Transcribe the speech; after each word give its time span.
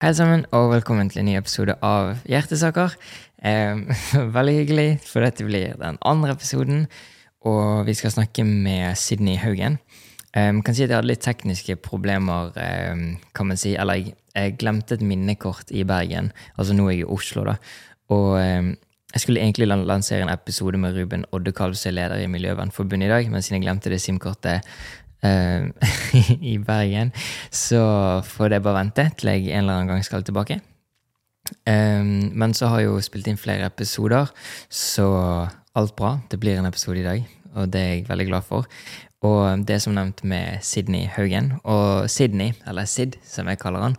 Hei 0.00 0.14
sammen, 0.16 0.46
og 0.56 0.70
velkommen 0.70 1.10
til 1.12 1.20
en 1.20 1.26
ny 1.28 1.34
episode 1.36 1.74
av 1.84 2.22
Hjertesaker. 2.24 2.94
Eh, 3.44 3.82
veldig 4.36 4.54
hyggelig, 4.56 4.86
for 5.04 5.20
dette 5.20 5.44
blir 5.44 5.74
den 5.76 5.98
andre 6.08 6.32
episoden, 6.32 6.86
og 7.44 7.82
vi 7.84 7.92
skal 7.98 8.14
snakke 8.14 8.46
med 8.48 8.96
Sydney 8.96 9.36
Haugen. 9.42 9.76
Eh, 10.32 10.54
kan 10.64 10.72
si 10.72 10.86
at 10.86 10.88
jeg 10.88 10.96
hadde 10.96 11.10
litt 11.10 11.20
tekniske 11.20 11.76
problemer, 11.84 12.48
eh, 12.56 13.20
kan 13.36 13.50
man 13.50 13.60
si. 13.60 13.74
Eller 13.76 14.00
jeg, 14.00 14.14
jeg, 14.32 14.54
glemte 14.62 14.96
et 14.96 15.04
minnekort 15.04 15.68
i 15.68 15.84
Bergen, 15.84 16.32
altså 16.56 16.78
nå 16.78 16.88
er 16.88 16.96
jeg 16.96 17.04
i 17.04 17.10
Oslo, 17.18 17.44
da. 17.50 17.58
Og 18.16 18.38
eh, 18.40 18.72
jeg 19.12 19.26
skulle 19.26 19.44
egentlig 19.44 19.68
lansere 19.68 20.24
en 20.24 20.32
episode 20.32 20.80
med 20.80 20.96
Ruben 20.96 21.28
Oddekalv, 21.28 21.76
som 21.76 21.92
er 21.92 21.98
leder 21.98 22.24
i 22.24 22.32
Miljøvernforbundet 22.38 23.10
i 23.10 23.12
dag, 23.18 23.28
men 23.28 23.44
siden 23.44 23.60
jeg 23.60 23.68
glemte 23.68 23.92
det 23.92 24.00
SIM-kortet 24.00 24.64
i 26.52 26.54
Bergen, 26.64 27.12
så 27.52 27.82
får 28.24 28.54
det 28.54 28.62
bare 28.64 28.78
vente 28.78 29.04
til 29.20 29.32
jeg 29.32 29.50
en 29.50 29.64
eller 29.64 29.80
annen 29.80 29.90
gang 29.94 30.04
skal 30.06 30.24
tilbake. 30.24 30.60
Um, 31.66 32.30
men 32.36 32.54
så 32.54 32.70
har 32.70 32.82
jeg 32.82 32.90
jo 32.90 33.02
spilt 33.04 33.28
inn 33.30 33.40
flere 33.40 33.68
episoder, 33.68 34.30
så 34.68 35.10
alt 35.76 35.94
bra. 35.98 36.18
Det 36.30 36.40
blir 36.40 36.58
en 36.58 36.68
episode 36.68 37.00
i 37.00 37.06
dag, 37.06 37.24
og 37.54 37.70
det 37.72 37.80
er 37.80 37.94
jeg 37.94 38.08
veldig 38.08 38.26
glad 38.30 38.46
for. 38.46 38.68
Og 39.26 39.66
det 39.68 39.80
som 39.84 39.94
nevnt 39.96 40.22
med 40.24 40.62
Sydney 40.64 41.08
Haugen. 41.12 41.52
Og 41.68 42.08
Sydney, 42.10 42.54
eller 42.66 42.88
Sid, 42.88 43.18
som 43.26 43.48
jeg 43.50 43.60
kaller 43.60 43.84
han, 43.84 43.96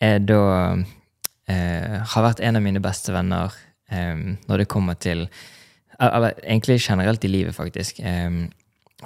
er 0.00 0.18
da 0.20 0.42
uh, 0.76 1.96
Har 2.12 2.26
vært 2.26 2.42
en 2.44 2.58
av 2.58 2.64
mine 2.64 2.82
beste 2.84 3.14
venner 3.14 3.54
um, 3.88 4.36
når 4.48 4.60
det 4.60 4.68
kommer 4.68 4.98
til 5.00 5.24
Eller 5.98 6.36
egentlig 6.44 6.82
generelt 6.84 7.24
i 7.24 7.32
livet, 7.32 7.54
faktisk. 7.56 8.02
Um, 8.04 8.50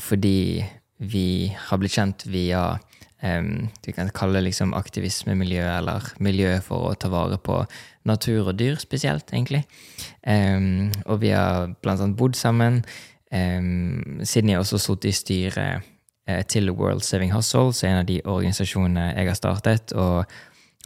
fordi 0.00 0.64
vi 1.02 1.52
har 1.68 1.80
blitt 1.82 1.96
kjent 1.96 2.26
via 2.30 2.78
um, 3.22 3.68
vi 3.86 3.94
kan 3.94 4.10
kalle 4.14 4.38
det 4.38 4.48
liksom 4.50 4.74
aktivismemiljø, 4.78 5.64
eller 5.78 6.12
miljø 6.22 6.54
for 6.64 6.90
å 6.90 6.94
ta 6.94 7.10
vare 7.12 7.38
på 7.42 7.62
natur 8.08 8.52
og 8.52 8.58
dyr 8.58 8.78
spesielt, 8.82 9.32
egentlig. 9.34 9.64
Um, 10.26 10.92
og 11.06 11.22
vi 11.24 11.32
har 11.34 11.72
blant 11.82 12.02
annet 12.02 12.18
bodd 12.18 12.38
sammen. 12.38 12.82
Um, 13.32 14.22
Sydney 14.22 14.54
har 14.54 14.62
også 14.62 14.80
sittet 14.82 15.10
i 15.10 15.16
styret 15.18 15.90
uh, 16.30 16.42
til 16.46 16.70
World 16.70 17.02
Saving 17.06 17.34
Hustle, 17.34 17.72
som 17.74 17.88
er 17.88 17.94
en 17.94 18.02
av 18.04 18.10
de 18.10 18.20
organisasjonene 18.22 19.12
jeg 19.12 19.30
har 19.32 19.38
startet. 19.38 19.94
og 19.96 20.26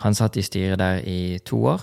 han 0.03 0.15
satt 0.15 0.37
i 0.37 0.45
styret 0.45 0.77
der 0.81 0.99
i 1.09 1.39
to 1.47 1.57
år, 1.73 1.81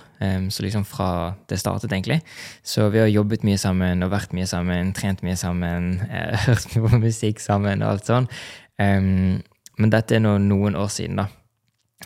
så 0.54 0.64
liksom 0.64 0.84
fra 0.86 1.34
det 1.50 1.58
startet, 1.60 1.92
egentlig. 1.92 2.20
Så 2.64 2.86
vi 2.94 3.02
har 3.02 3.10
jobbet 3.10 3.42
mye 3.44 3.58
sammen 3.58 4.06
og 4.06 4.12
vært 4.14 4.36
mye 4.38 4.46
sammen, 4.48 4.92
trent 4.94 5.24
mye 5.26 5.38
sammen, 5.40 5.96
uh, 6.12 6.36
hørt 6.46 6.68
mye 6.76 6.92
på 6.92 7.00
musikk 7.02 7.42
sammen 7.42 7.82
og 7.82 7.96
alt 7.96 8.12
sånn. 8.12 8.30
Men 8.78 9.94
dette 9.94 10.18
er 10.18 10.22
nå 10.22 10.36
noen 10.46 10.78
år 10.78 10.92
siden, 10.94 11.24
da. 11.24 11.28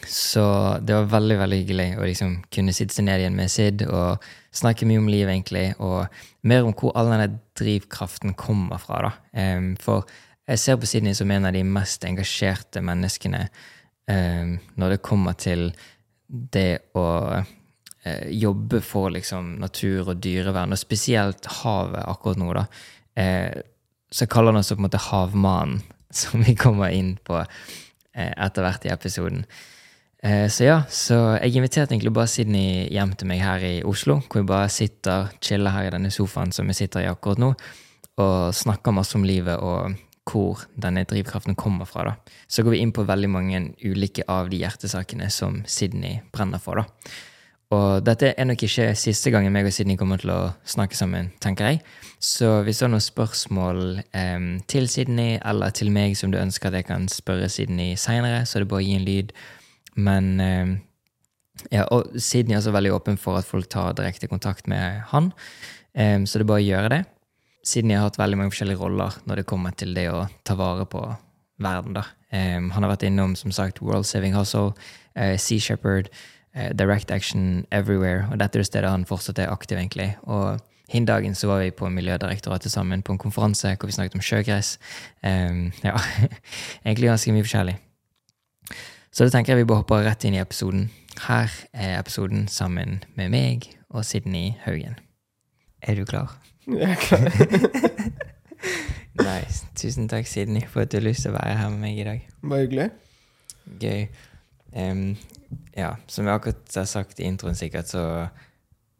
Så 0.07 0.43
det 0.85 0.93
var 0.93 1.09
veldig 1.11 1.37
veldig 1.39 1.59
hyggelig 1.59 1.87
å 1.97 2.05
liksom 2.05 2.35
kunne 2.53 2.75
sitte 2.75 2.95
seg 2.95 3.07
ned 3.07 3.23
igjen 3.23 3.37
med 3.37 3.51
Sid 3.51 3.83
og 3.87 4.23
snakke 4.55 4.87
mye 4.87 5.01
om 5.01 5.09
livet, 5.11 5.33
egentlig, 5.33 5.71
og 5.83 6.07
mer 6.47 6.67
om 6.67 6.75
hvor 6.77 6.95
all 6.95 7.11
denne 7.11 7.41
drivkraften 7.57 8.37
kommer 8.37 8.79
fra. 8.81 9.09
da. 9.09 9.47
For 9.83 10.07
jeg 10.47 10.63
ser 10.63 10.79
på 10.79 10.87
Sidney 10.87 11.17
som 11.17 11.31
en 11.33 11.49
av 11.49 11.55
de 11.57 11.65
mest 11.67 12.05
engasjerte 12.07 12.83
menneskene 12.85 13.47
når 14.07 14.93
det 14.93 15.03
kommer 15.03 15.35
til 15.35 15.71
det 16.27 16.93
å 16.97 17.07
eh, 17.37 18.27
jobbe 18.35 18.81
for 18.83 19.11
liksom, 19.15 19.55
natur 19.61 20.11
og 20.11 20.21
dyrevern, 20.23 20.75
og 20.75 20.81
spesielt 20.81 21.47
havet 21.61 22.03
akkurat 22.03 22.41
nå, 22.41 22.51
da, 22.57 22.65
eh, 23.19 23.63
så 24.11 24.27
kaller 24.31 24.55
han 24.55 24.61
oss 24.61 24.71
på 24.71 24.79
en 24.79 24.87
måte 24.87 25.01
Havmannen, 25.09 25.81
som 26.21 26.43
vi 26.43 26.55
kommer 26.55 26.93
inn 26.95 27.15
på 27.27 27.39
eh, 27.41 28.31
etter 28.31 28.63
hvert 28.63 28.87
i 28.87 28.93
episoden. 28.93 29.43
Eh, 30.23 30.47
så 30.49 30.65
ja, 30.65 30.77
så 30.89 31.17
jeg 31.37 31.59
inviterte 31.59 31.93
egentlig 31.93 32.15
bare 32.15 32.31
Sydney 32.31 32.87
hjem 32.93 33.13
til 33.17 33.29
meg 33.29 33.43
her 33.43 33.63
i 33.63 33.75
Oslo, 33.85 34.21
hvor 34.25 34.41
vi 34.41 34.49
bare 34.49 34.71
sitter, 34.73 35.29
chiller 35.43 35.75
her 35.75 35.89
i 35.89 35.93
denne 35.93 36.11
sofaen 36.13 36.53
som 36.55 36.67
vi 36.67 36.77
sitter 36.77 37.05
i 37.05 37.11
akkurat 37.11 37.41
nå, 37.43 37.53
og 38.17 38.55
snakker 38.55 38.95
masse 38.95 39.13
om 39.19 39.27
livet 39.27 39.61
og 39.61 39.93
hvor 40.27 40.65
denne 40.75 41.05
drivkraften 41.07 41.55
kommer 41.55 41.85
fra. 41.85 42.03
da. 42.03 42.35
Så 42.47 42.63
går 42.63 42.75
vi 42.75 42.83
inn 42.83 42.91
på 42.91 43.07
veldig 43.07 43.29
mange 43.29 43.63
ulike 43.83 44.25
av 44.27 44.49
de 44.49 44.61
hjertesakene 44.61 45.29
som 45.31 45.63
Sydney 45.65 46.21
brenner 46.31 46.59
for. 46.59 46.83
da. 46.83 47.11
Og 47.75 48.03
dette 48.05 48.31
er 48.31 48.47
nok 48.47 48.61
ikke 48.63 48.93
siste 48.95 49.31
gangen 49.33 49.51
meg 49.51 49.67
og 49.67 49.73
Sydney 49.75 49.97
kommer 49.99 50.21
til 50.21 50.31
å 50.31 50.53
snakke 50.63 50.95
sammen, 50.95 51.33
tenker 51.43 51.67
jeg. 51.67 51.81
Så 52.23 52.61
hvis 52.63 52.79
du 52.79 52.85
har 52.85 52.93
noen 52.93 53.03
spørsmål 53.03 53.81
eh, 54.15 54.45
til 54.71 54.87
Sydney 54.87 55.35
eller 55.43 55.75
til 55.75 55.91
meg 55.91 56.15
som 56.15 56.31
du 56.31 56.39
ønsker 56.39 56.71
at 56.71 56.79
jeg 56.79 56.87
kan 56.87 57.09
spørre 57.11 57.49
Sydney 57.51 57.97
seinere, 57.99 58.45
så 58.47 58.57
er 58.57 58.63
det 58.63 58.71
bare 58.71 58.85
å 58.85 58.87
gi 58.87 58.95
en 58.95 59.07
lyd. 59.07 59.35
Men 59.99 60.31
eh, 60.39 60.77
ja, 61.73 61.83
og 61.91 62.15
Sydney 62.15 62.55
er 62.55 62.61
også 62.61 62.75
veldig 62.77 62.95
åpen 62.95 63.19
for 63.19 63.39
at 63.41 63.49
folk 63.49 63.67
tar 63.73 63.97
direkte 63.99 64.31
kontakt 64.31 64.71
med 64.71 65.03
han, 65.11 65.33
eh, 65.91 66.23
så 66.23 66.39
det 66.39 66.47
er 66.47 66.51
bare 66.53 66.63
å 66.63 66.69
gjøre 66.69 66.95
det 66.95 67.03
siden 67.67 67.91
jeg 67.91 67.99
har 67.99 68.07
hatt 68.07 68.19
veldig 68.19 68.39
mange 68.39 68.53
forskjellige 68.53 68.79
roller 68.79 69.17
når 69.27 69.41
det 69.41 69.49
kommer 69.49 69.75
til 69.75 69.93
det 69.97 70.07
å 70.11 70.27
ta 70.47 70.55
vare 70.59 70.87
på 70.89 71.03
verden. 71.63 71.97
da. 71.97 72.05
Um, 72.31 72.71
han 72.71 72.83
har 72.83 72.93
vært 72.93 73.07
innom 73.07 73.35
som 73.39 73.51
sagt 73.55 73.81
World 73.81 74.07
Saving 74.07 74.35
Hustle, 74.35 74.73
uh, 75.17 75.35
Sea 75.37 75.59
Shepherd, 75.59 76.09
uh, 76.55 76.71
Direct 76.75 77.11
Action 77.11 77.65
Everywhere. 77.71 78.27
Og 78.31 78.39
dette 78.39 78.57
er 78.57 78.63
det 78.63 78.69
stedet 78.69 78.91
han 78.91 79.07
fortsatt 79.07 79.39
er 79.39 79.51
aktiv, 79.51 79.77
egentlig. 79.77 80.13
Og 80.23 80.59
hin 80.91 81.07
dagen 81.07 81.35
så 81.35 81.49
var 81.51 81.63
vi 81.63 81.71
på 81.75 81.89
Miljødirektoratet 81.89 82.71
sammen 82.71 83.03
på 83.03 83.15
en 83.15 83.21
konferanse 83.21 83.75
hvor 83.75 83.89
vi 83.89 83.97
snakket 83.97 84.15
om 84.15 84.23
sjøgress. 84.23 84.77
Um, 85.23 85.71
ja, 85.83 85.97
egentlig 86.85 87.11
ganske 87.11 87.35
mye 87.35 87.47
forskjellig. 87.47 87.77
Så 89.11 89.25
da 89.25 89.33
tenker 89.33 89.55
jeg 89.55 89.63
vi 89.63 89.69
bare 89.71 89.81
hopper 89.81 90.05
rett 90.05 90.27
inn 90.27 90.37
i 90.37 90.43
episoden. 90.43 90.91
Her 91.25 91.51
er 91.73 91.97
episoden 91.97 92.45
sammen 92.47 93.01
med 93.17 93.33
meg 93.33 93.71
og 93.89 94.05
Sydney 94.05 94.53
Haugen. 94.67 94.99
Er 95.81 95.97
du 95.97 96.05
klar? 96.05 96.35
Jeg 96.81 96.91
er 96.91 96.95
klar. 96.95 97.27
nice. 99.27 99.65
Tusen 99.75 100.07
takk, 100.09 100.27
Sydney, 100.27 100.61
for 100.67 100.81
at 100.81 100.91
du 100.91 100.97
har 100.97 101.05
lyst 101.07 101.21
til 101.25 101.31
å 101.31 101.37
være 101.37 101.55
her 101.57 101.69
med 101.69 101.79
meg 101.79 101.99
i 101.99 102.03
dag. 102.07 102.25
Bare 102.43 102.65
hyggelig. 102.65 102.89
Gøy. 103.81 104.07
Um, 104.77 105.15
ja, 105.77 105.93
som 106.11 106.27
jeg 106.27 106.35
akkurat 106.35 106.75
har 106.75 106.85
sagt 106.89 107.19
i 107.19 107.27
introen, 107.27 107.55
sikkert, 107.55 107.87
så 107.87 108.27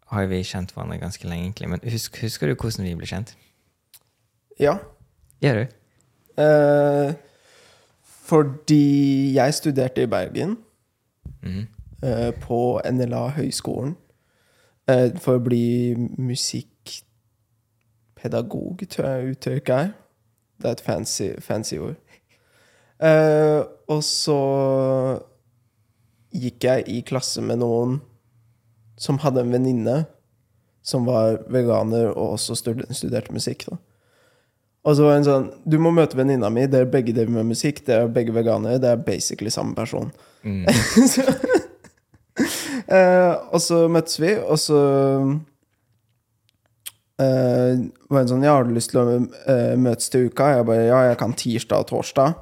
har 0.07 0.25
vi 0.31 0.39
kjent 0.47 0.71
hverandre 0.73 0.99
ganske 1.01 1.27
lenge, 1.27 1.49
egentlig. 1.49 1.69
Men 1.69 1.83
husk, 1.91 2.21
husker 2.23 2.47
du 2.47 2.55
hvordan 2.55 2.87
vi 2.87 2.95
ble 2.95 3.09
kjent? 3.09 3.35
Ja. 4.59 4.77
Gjør 5.43 5.63
du? 5.63 5.75
Uh, 6.37 7.13
fordi 8.27 9.33
jeg 9.35 9.53
studerte 9.53 10.03
i 10.07 10.11
Bergen, 10.11 10.57
Mhm. 11.43 11.67
Uh, 12.03 12.31
på 12.41 12.81
NLA 12.91 13.27
Høgskolen, 13.29 13.95
uh, 14.91 15.09
for 15.19 15.37
å 15.37 15.43
bli 15.43 15.95
musikkpedagog, 16.17 16.76
tror 18.31 19.07
jeg 19.07 19.31
uttrykket 19.35 19.73
er. 19.75 19.95
Det 20.57 20.67
er 20.67 20.77
et 20.77 20.81
fancy, 20.81 21.29
fancy 21.39 21.77
ord. 21.77 21.95
Uh, 22.97 23.61
og 23.87 24.01
så 24.03 24.37
gikk 26.33 26.65
jeg 26.65 26.85
i 26.89 27.01
klasse 27.05 27.41
med 27.45 27.61
noen 27.61 27.99
som 28.97 29.19
hadde 29.21 29.43
en 29.43 29.53
venninne 29.53 29.97
som 30.87 31.05
var 31.05 31.43
veganer 31.51 32.09
og 32.13 32.37
også 32.37 32.55
studerte 32.57 33.33
musikk. 33.35 33.67
da. 33.69 33.77
Og 34.87 34.95
så 34.95 35.03
var 35.03 35.17
hun 35.17 35.25
sånn 35.27 35.47
Du 35.67 35.75
må 35.83 35.91
møte 35.91 36.17
venninna 36.17 36.49
mi. 36.53 36.63
Dere 36.71 36.87
begge 36.89 37.13
driver 37.15 37.33
med 37.39 37.51
musikk. 37.51 37.83
Dere 37.85 38.07
er 38.07 38.13
begge 38.15 38.33
veganere. 38.35 38.79
Det 38.79 38.89
er 38.93 39.03
basically 39.03 39.51
samme 39.51 39.75
person. 39.75 40.11
Mm. 40.47 40.63
så, 41.13 41.25
eh, 42.87 43.33
og 43.51 43.59
så 43.61 43.83
møttes 43.91 44.21
vi, 44.23 44.31
og 44.39 44.59
så 44.63 44.79
eh, 47.23 47.79
var 48.09 48.21
en 48.21 48.29
sånn 48.31 48.45
Ja, 48.45 48.57
har 48.57 48.67
du 48.67 48.75
lyst 48.75 48.93
til 48.93 49.01
å 49.01 49.17
uh, 49.17 49.73
møtes 49.79 50.11
til 50.13 50.29
uka? 50.29 50.51
Jeg 50.55 50.67
bare 50.69 50.85
Ja, 50.85 51.01
jeg 51.09 51.17
kan 51.21 51.35
tirsdag 51.37 51.85
og 51.85 51.89
torsdag. 51.91 52.37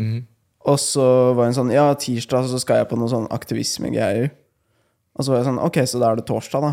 Mm. 0.00 0.22
Og 0.70 0.78
så 0.80 1.08
var 1.36 1.50
hun 1.50 1.56
sånn 1.56 1.74
Ja, 1.74 1.88
tirsdag 1.98 2.48
så 2.50 2.60
skal 2.62 2.82
jeg 2.82 2.90
på 2.92 2.98
noe 3.00 3.12
sånn 3.12 3.28
aktivismegreier. 3.34 4.30
Og 5.14 5.26
så 5.26 5.32
var 5.32 5.42
jeg 5.42 5.50
sånn 5.50 5.60
Ok, 5.62 5.82
så 5.90 6.00
da 6.02 6.12
er 6.12 6.20
det 6.20 6.28
torsdag, 6.30 6.70
da. 6.70 6.72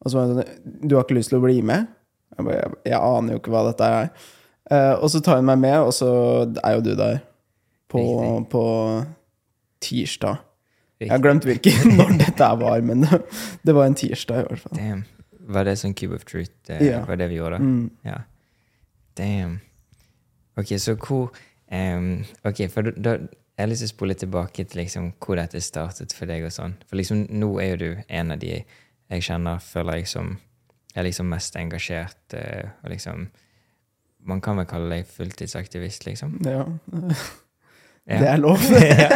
Og 0.00 0.12
så 0.12 0.18
var 0.18 0.28
hun 0.28 0.42
sånn 0.42 0.84
Du 0.84 0.96
har 0.96 1.06
ikke 1.06 1.18
lyst 1.18 1.34
til 1.34 1.40
å 1.40 1.46
bli 1.46 1.60
med? 1.66 1.88
Jeg 2.36 2.46
bare 2.46 2.60
Jeg, 2.60 2.76
jeg 2.92 3.00
aner 3.00 3.34
jo 3.34 3.42
ikke 3.42 3.54
hva 3.54 3.64
dette 3.70 3.94
er. 4.02 4.12
Uh, 4.70 4.94
og 5.00 5.08
så 5.10 5.22
tar 5.24 5.40
hun 5.40 5.48
meg 5.48 5.58
med, 5.62 5.80
og 5.82 5.90
så 5.96 6.10
er 6.62 6.76
jo 6.76 6.84
du 6.86 6.92
der. 6.94 7.24
På, 7.90 8.02
på 8.46 8.64
tirsdag. 9.82 10.44
Jeg 11.00 11.10
har 11.10 11.22
glemt 11.24 11.46
hvilken 11.48 11.94
når 11.98 12.12
dette 12.20 12.50
var, 12.60 12.82
men 12.86 13.02
det, 13.02 13.22
det 13.66 13.74
var 13.74 13.88
en 13.88 13.96
tirsdag 13.98 14.44
i 14.44 14.46
hvert 14.46 14.62
fall. 14.62 14.76
Damn. 14.78 15.02
Var 15.50 15.64
det 15.66 15.76
sånn 15.80 15.94
Cube 15.98 16.14
of 16.18 16.24
Truth? 16.28 16.52
eh, 16.70 16.82
Ja. 16.86 17.00
Var 17.08 17.16
det 17.20 17.28
vi 17.32 17.38
gjorde? 17.40 17.58
Mm. 17.62 17.90
Ja. 18.06 18.18
Damn. 19.18 19.58
Ok, 20.56 20.74
så 20.78 20.94
hvor 20.96 21.30
um, 21.72 22.24
Ok, 22.44 22.62
for 22.70 22.82
da, 22.92 23.16
jeg 23.20 23.64
har 23.64 23.70
lyst 23.70 23.82
til 23.84 23.90
å 23.90 23.94
spole 23.94 24.14
tilbake 24.16 24.64
til 24.64 24.80
liksom 24.82 25.10
hvor 25.20 25.36
dette 25.40 25.60
startet 25.60 26.14
for 26.16 26.26
deg. 26.30 26.44
og 26.46 26.52
sånn. 26.54 26.74
For 26.88 26.96
liksom 26.96 27.26
nå 27.30 27.50
er 27.60 27.74
jo 27.74 27.76
du 27.82 28.02
en 28.08 28.30
av 28.32 28.38
de 28.42 28.54
jeg 29.10 29.22
kjenner, 29.26 29.58
føler 29.58 29.98
jeg, 30.00 30.06
som 30.08 30.36
er 30.94 31.02
liksom 31.08 31.26
mest 31.28 31.56
engasjert. 31.58 32.16
Uh, 32.34 32.70
og 32.84 32.90
liksom 32.94 33.28
Man 34.22 34.40
kan 34.44 34.56
vel 34.60 34.66
kalle 34.68 34.90
deg 34.98 35.06
fulltidsaktivist, 35.08 36.04
liksom? 36.06 36.34
Ja. 36.44 36.64
Ja. 38.06 38.18
Det 38.20 38.28
er 38.28 38.36
lov. 38.42 38.60
Ja. 38.80 39.08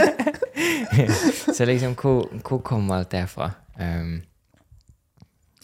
Så 1.54 1.64
liksom, 1.66 1.94
hvor, 1.98 2.28
hvor 2.46 2.60
kom 2.62 2.90
alt 2.94 3.10
det 3.10 3.24
fra? 3.28 3.50
Um, 3.78 4.22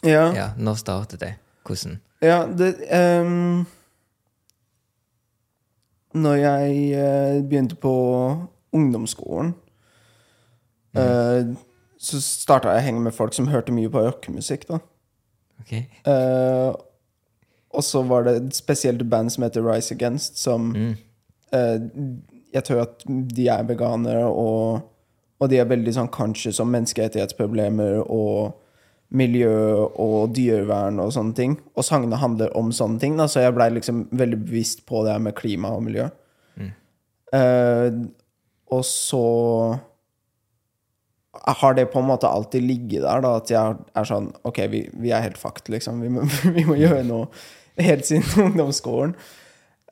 Ja, 0.07 0.31
ja, 0.35 0.47
når 0.57 0.75
startet 0.81 1.21
det? 1.21 1.35
Hvordan? 1.67 1.99
ja 2.23 2.47
det 2.47 2.75
um, 3.21 3.67
Når 6.15 6.35
jeg 6.35 6.71
uh, 6.97 7.49
begynte 7.49 7.77
på 7.77 7.93
ungdomsskolen, 8.73 9.55
eh, 10.95 11.47
så 11.99 12.21
starta 12.23 12.71
jeg 12.71 12.83
å 12.83 12.87
henge 12.87 13.01
med 13.03 13.15
folk 13.15 13.35
som 13.35 13.49
hørte 13.51 13.75
mye 13.75 13.91
på 13.91 14.03
rockemusikk, 14.05 14.69
da. 14.69 14.79
Okay. 15.61 15.89
Uh, 16.07 16.71
og 17.75 17.83
så 17.87 18.03
var 18.07 18.27
det 18.27 18.37
et 18.37 18.55
spesielt 18.55 19.03
band 19.11 19.31
som 19.35 19.43
heter 19.43 19.67
Rise 19.67 19.95
Against, 19.95 20.39
som 20.39 20.71
Mm. 20.71 20.97
Jeg 22.55 22.63
tror 22.65 22.81
at 22.85 23.03
de 23.07 23.49
er 23.51 23.65
veganere, 23.67 24.25
og, 24.25 24.81
og 25.41 25.51
de 25.51 25.59
er 25.59 25.67
veldig 25.67 25.95
sånn 25.97 26.11
conscious 26.15 26.61
om 26.63 26.71
menneskerettighetsproblemer 26.71 28.05
og 28.05 28.60
miljø 29.11 29.87
og 29.99 30.33
dyrevern 30.37 31.01
og 31.03 31.13
sånne 31.15 31.35
ting. 31.37 31.59
Og 31.75 31.87
sangene 31.87 32.21
handler 32.21 32.53
om 32.59 32.71
sånne 32.75 33.01
ting, 33.03 33.17
da, 33.19 33.27
så 33.31 33.45
jeg 33.45 33.57
blei 33.57 33.71
liksom 33.75 34.05
veldig 34.15 34.39
bevisst 34.45 34.85
på 34.89 35.03
det 35.07 35.17
med 35.23 35.37
klima 35.39 35.73
og 35.75 35.85
miljø. 35.89 36.09
Eh, 37.31 37.89
og 38.71 38.85
så 38.85 39.25
har 41.31 41.75
det 41.75 41.87
på 41.93 41.99
en 41.99 42.09
måte 42.09 42.29
alltid 42.29 42.63
ligget 42.63 43.05
der, 43.05 43.23
da, 43.23 43.37
at 43.39 43.51
jeg 43.51 43.77
er 43.95 44.07
sånn 44.09 44.33
Ok, 44.47 44.59
vi, 44.73 44.83
vi 44.99 45.13
er 45.15 45.23
helt 45.25 45.39
fucked, 45.39 45.71
liksom. 45.73 46.03
Vi 46.03 46.11
må, 46.13 46.27
vi 46.57 46.67
må 46.67 46.79
gjøre 46.79 47.05
noe 47.07 47.31
helt 47.81 48.07
siden 48.07 48.27
ungdomsskolen. 48.49 49.15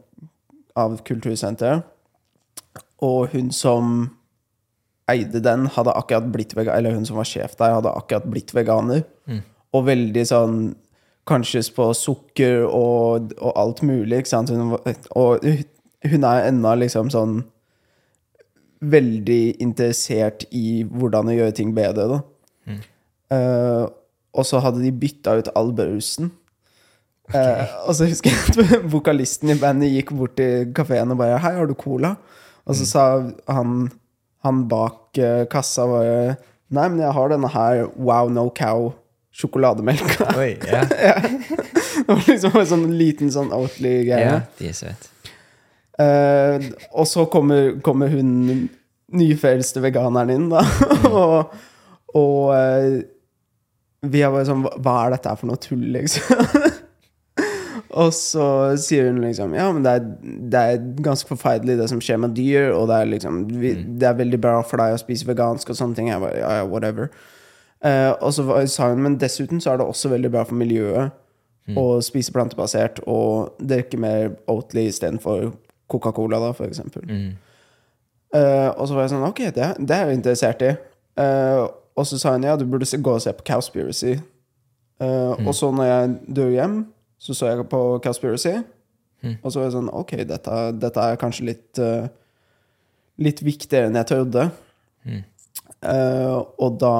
av 0.78 0.98
kultursenteret. 1.08 1.86
Og 3.04 3.34
hun 3.34 3.52
som 3.54 4.08
eide 5.08 5.40
den, 5.40 5.68
hadde 5.72 5.94
akkurat 5.96 6.26
blitt 6.32 6.52
veganer, 6.56 6.80
eller 6.80 6.98
hun 6.98 7.06
som 7.08 7.16
var 7.18 7.28
sjef 7.28 7.54
der, 7.56 7.76
hadde 7.78 7.94
akkurat 7.96 8.26
blitt 8.28 8.52
veganer. 8.56 9.06
Og 9.76 9.88
veldig 9.88 10.28
sånn 10.28 10.60
Kanskje 11.28 11.60
på 11.76 11.90
sukker 11.92 12.62
og, 12.64 13.34
og 13.36 13.50
alt 13.60 13.82
mulig, 13.84 14.22
ikke 14.22 14.30
sant? 14.30 14.48
Hun, 14.48 14.78
og 15.12 15.42
hun 16.08 16.22
er 16.24 16.46
ennå 16.46 16.70
liksom 16.80 17.10
sånn 17.12 17.42
veldig 18.80 19.58
interessert 19.60 20.46
i 20.56 20.86
hvordan 20.88 21.28
å 21.28 21.34
gjøre 21.36 21.56
ting 21.58 21.74
bedre, 21.76 22.06
da. 22.14 22.20
Eh, 23.36 23.84
og 24.38 24.48
så 24.48 24.62
hadde 24.64 24.80
de 24.80 24.94
bytta 25.04 25.36
ut 25.36 25.50
all 25.58 25.74
brusen. 25.76 26.30
Eh, 27.34 27.64
og 27.84 27.96
så 27.96 28.08
husker 28.08 28.32
jeg 28.32 28.52
at 28.52 28.84
vokalisten 28.94 29.52
i 29.52 29.58
bandet 29.60 29.92
gikk 29.92 30.14
bort 30.16 30.36
til 30.38 30.70
kafeen 30.76 31.12
og 31.12 31.20
bare 31.20 31.40
'Hei, 31.42 31.54
har 31.58 31.66
du 31.66 31.74
cola?' 31.74 32.16
Og 32.68 32.76
så 32.76 32.84
sa 32.84 33.02
han, 33.48 33.90
han 34.44 34.64
bak 34.68 35.18
eh, 35.18 35.44
kassa 35.50 35.86
bare 35.88 36.36
'Nei, 36.70 36.88
men 36.88 37.00
jeg 37.00 37.12
har 37.12 37.28
denne 37.28 37.48
her 37.48 37.84
Wow 37.96 38.28
No 38.28 38.48
Cow 38.50 38.92
sjokolademelka'. 39.32 40.36
Oi, 40.38 40.56
ja. 40.72 40.82
det 40.88 42.08
var 42.08 42.26
liksom 42.26 42.56
en 42.58 42.66
sånn 42.66 42.90
liten 42.98 43.32
sånn 43.32 43.52
Oatly-greie. 43.52 44.24
ja. 44.24 44.40
De 44.58 44.68
er 44.68 44.76
søte. 44.76 45.14
Eh, 45.98 46.68
og 46.92 47.06
så 47.06 47.24
kommer, 47.26 47.80
kommer 47.82 48.08
hun 48.08 48.68
nyfrelste 49.12 49.80
veganeren 49.82 50.30
inn, 50.30 50.48
da. 50.52 50.62
og 51.08 51.56
og 52.16 52.54
uh, 52.56 53.00
vi 54.08 54.22
er 54.22 54.32
bare 54.32 54.46
sånn 54.48 54.64
Hva 54.64 54.94
er 55.04 55.16
dette 55.16 55.34
for 55.40 55.50
noe 55.50 55.60
tull, 55.60 55.84
liksom? 55.96 56.46
Og 57.98 58.12
så 58.14 58.44
sier 58.80 59.08
hun 59.10 59.20
liksom 59.24 59.54
Ja, 59.56 59.68
men 59.74 59.84
det 59.86 59.92
er, 59.98 60.04
det 60.22 60.60
er 60.60 60.84
ganske 61.04 61.28
forferdelig, 61.30 61.78
det 61.80 61.88
som 61.90 62.02
skjer 62.04 62.20
med 62.22 62.36
dyr, 62.36 62.70
og 62.76 62.88
det 62.90 62.98
er 62.98 63.10
liksom 63.10 63.40
vi, 63.50 63.72
Det 64.00 64.08
er 64.08 64.18
veldig 64.18 64.40
bra 64.42 64.58
for 64.66 64.80
deg 64.82 64.94
å 64.94 65.00
spise 65.00 65.28
vegansk 65.28 65.72
og 65.72 65.78
sånne 65.78 65.98
ting. 65.98 66.10
Jeg 66.12 66.22
bare, 66.22 66.38
ja, 66.40 66.52
ja, 66.60 66.68
whatever. 66.68 67.10
Uh, 67.84 68.12
og 68.18 68.32
så 68.34 68.44
sa 68.66 68.88
hun 68.90 69.04
men 69.04 69.18
dessuten 69.22 69.60
så 69.62 69.72
er 69.72 69.80
det 69.80 69.86
også 69.86 70.10
veldig 70.10 70.30
bra 70.34 70.44
for 70.46 70.58
miljøet 70.58 71.14
å 71.76 71.98
spise 72.00 72.32
plantebasert 72.32 73.02
og 73.04 73.58
drikke 73.60 73.98
mer 74.00 74.30
Oatly 74.48 74.86
istedenfor 74.88 75.50
Coca-Cola, 75.92 76.38
da, 76.40 76.54
for 76.56 76.64
eksempel. 76.64 77.04
Mm. 77.04 77.34
Uh, 78.32 78.70
og 78.72 78.88
så 78.88 78.96
var 78.96 79.04
jeg 79.04 79.12
sånn 79.12 79.26
Ok, 79.28 79.42
det, 79.56 79.68
det 79.84 79.94
er 79.96 80.08
jeg 80.08 80.18
interessert 80.18 80.64
i. 80.64 80.72
Uh, 81.20 81.68
og 81.98 82.06
så 82.08 82.18
sa 82.20 82.32
hun 82.32 82.46
ja, 82.46 82.56
du 82.56 82.64
burde 82.64 82.88
gå 82.88 83.14
og 83.14 83.22
se 83.22 83.34
på 83.36 83.44
Cowspiracy. 83.48 84.16
Eh, 84.98 85.46
Og 85.46 85.54
så 85.54 85.70
når 85.74 85.84
jeg 85.84 86.14
dør 86.36 86.48
hjem, 86.54 86.76
så 87.18 87.34
så 87.34 87.50
jeg 87.50 87.66
på 87.70 87.82
Cowspiracy. 88.04 88.56
Og 89.42 89.50
så 89.50 89.58
var 89.58 89.66
jeg 89.66 89.74
sånn 89.74 89.90
Ok, 89.98 90.12
dette, 90.28 90.58
dette 90.78 91.02
er 91.02 91.18
kanskje 91.18 91.48
litt 91.48 91.80
uh, 91.82 92.06
Litt 93.18 93.40
viktigere 93.42 93.88
enn 93.88 93.98
jeg 93.98 94.06
trodde. 94.12 94.44
Eh, 95.82 96.36
og 96.38 96.76
da, 96.78 96.92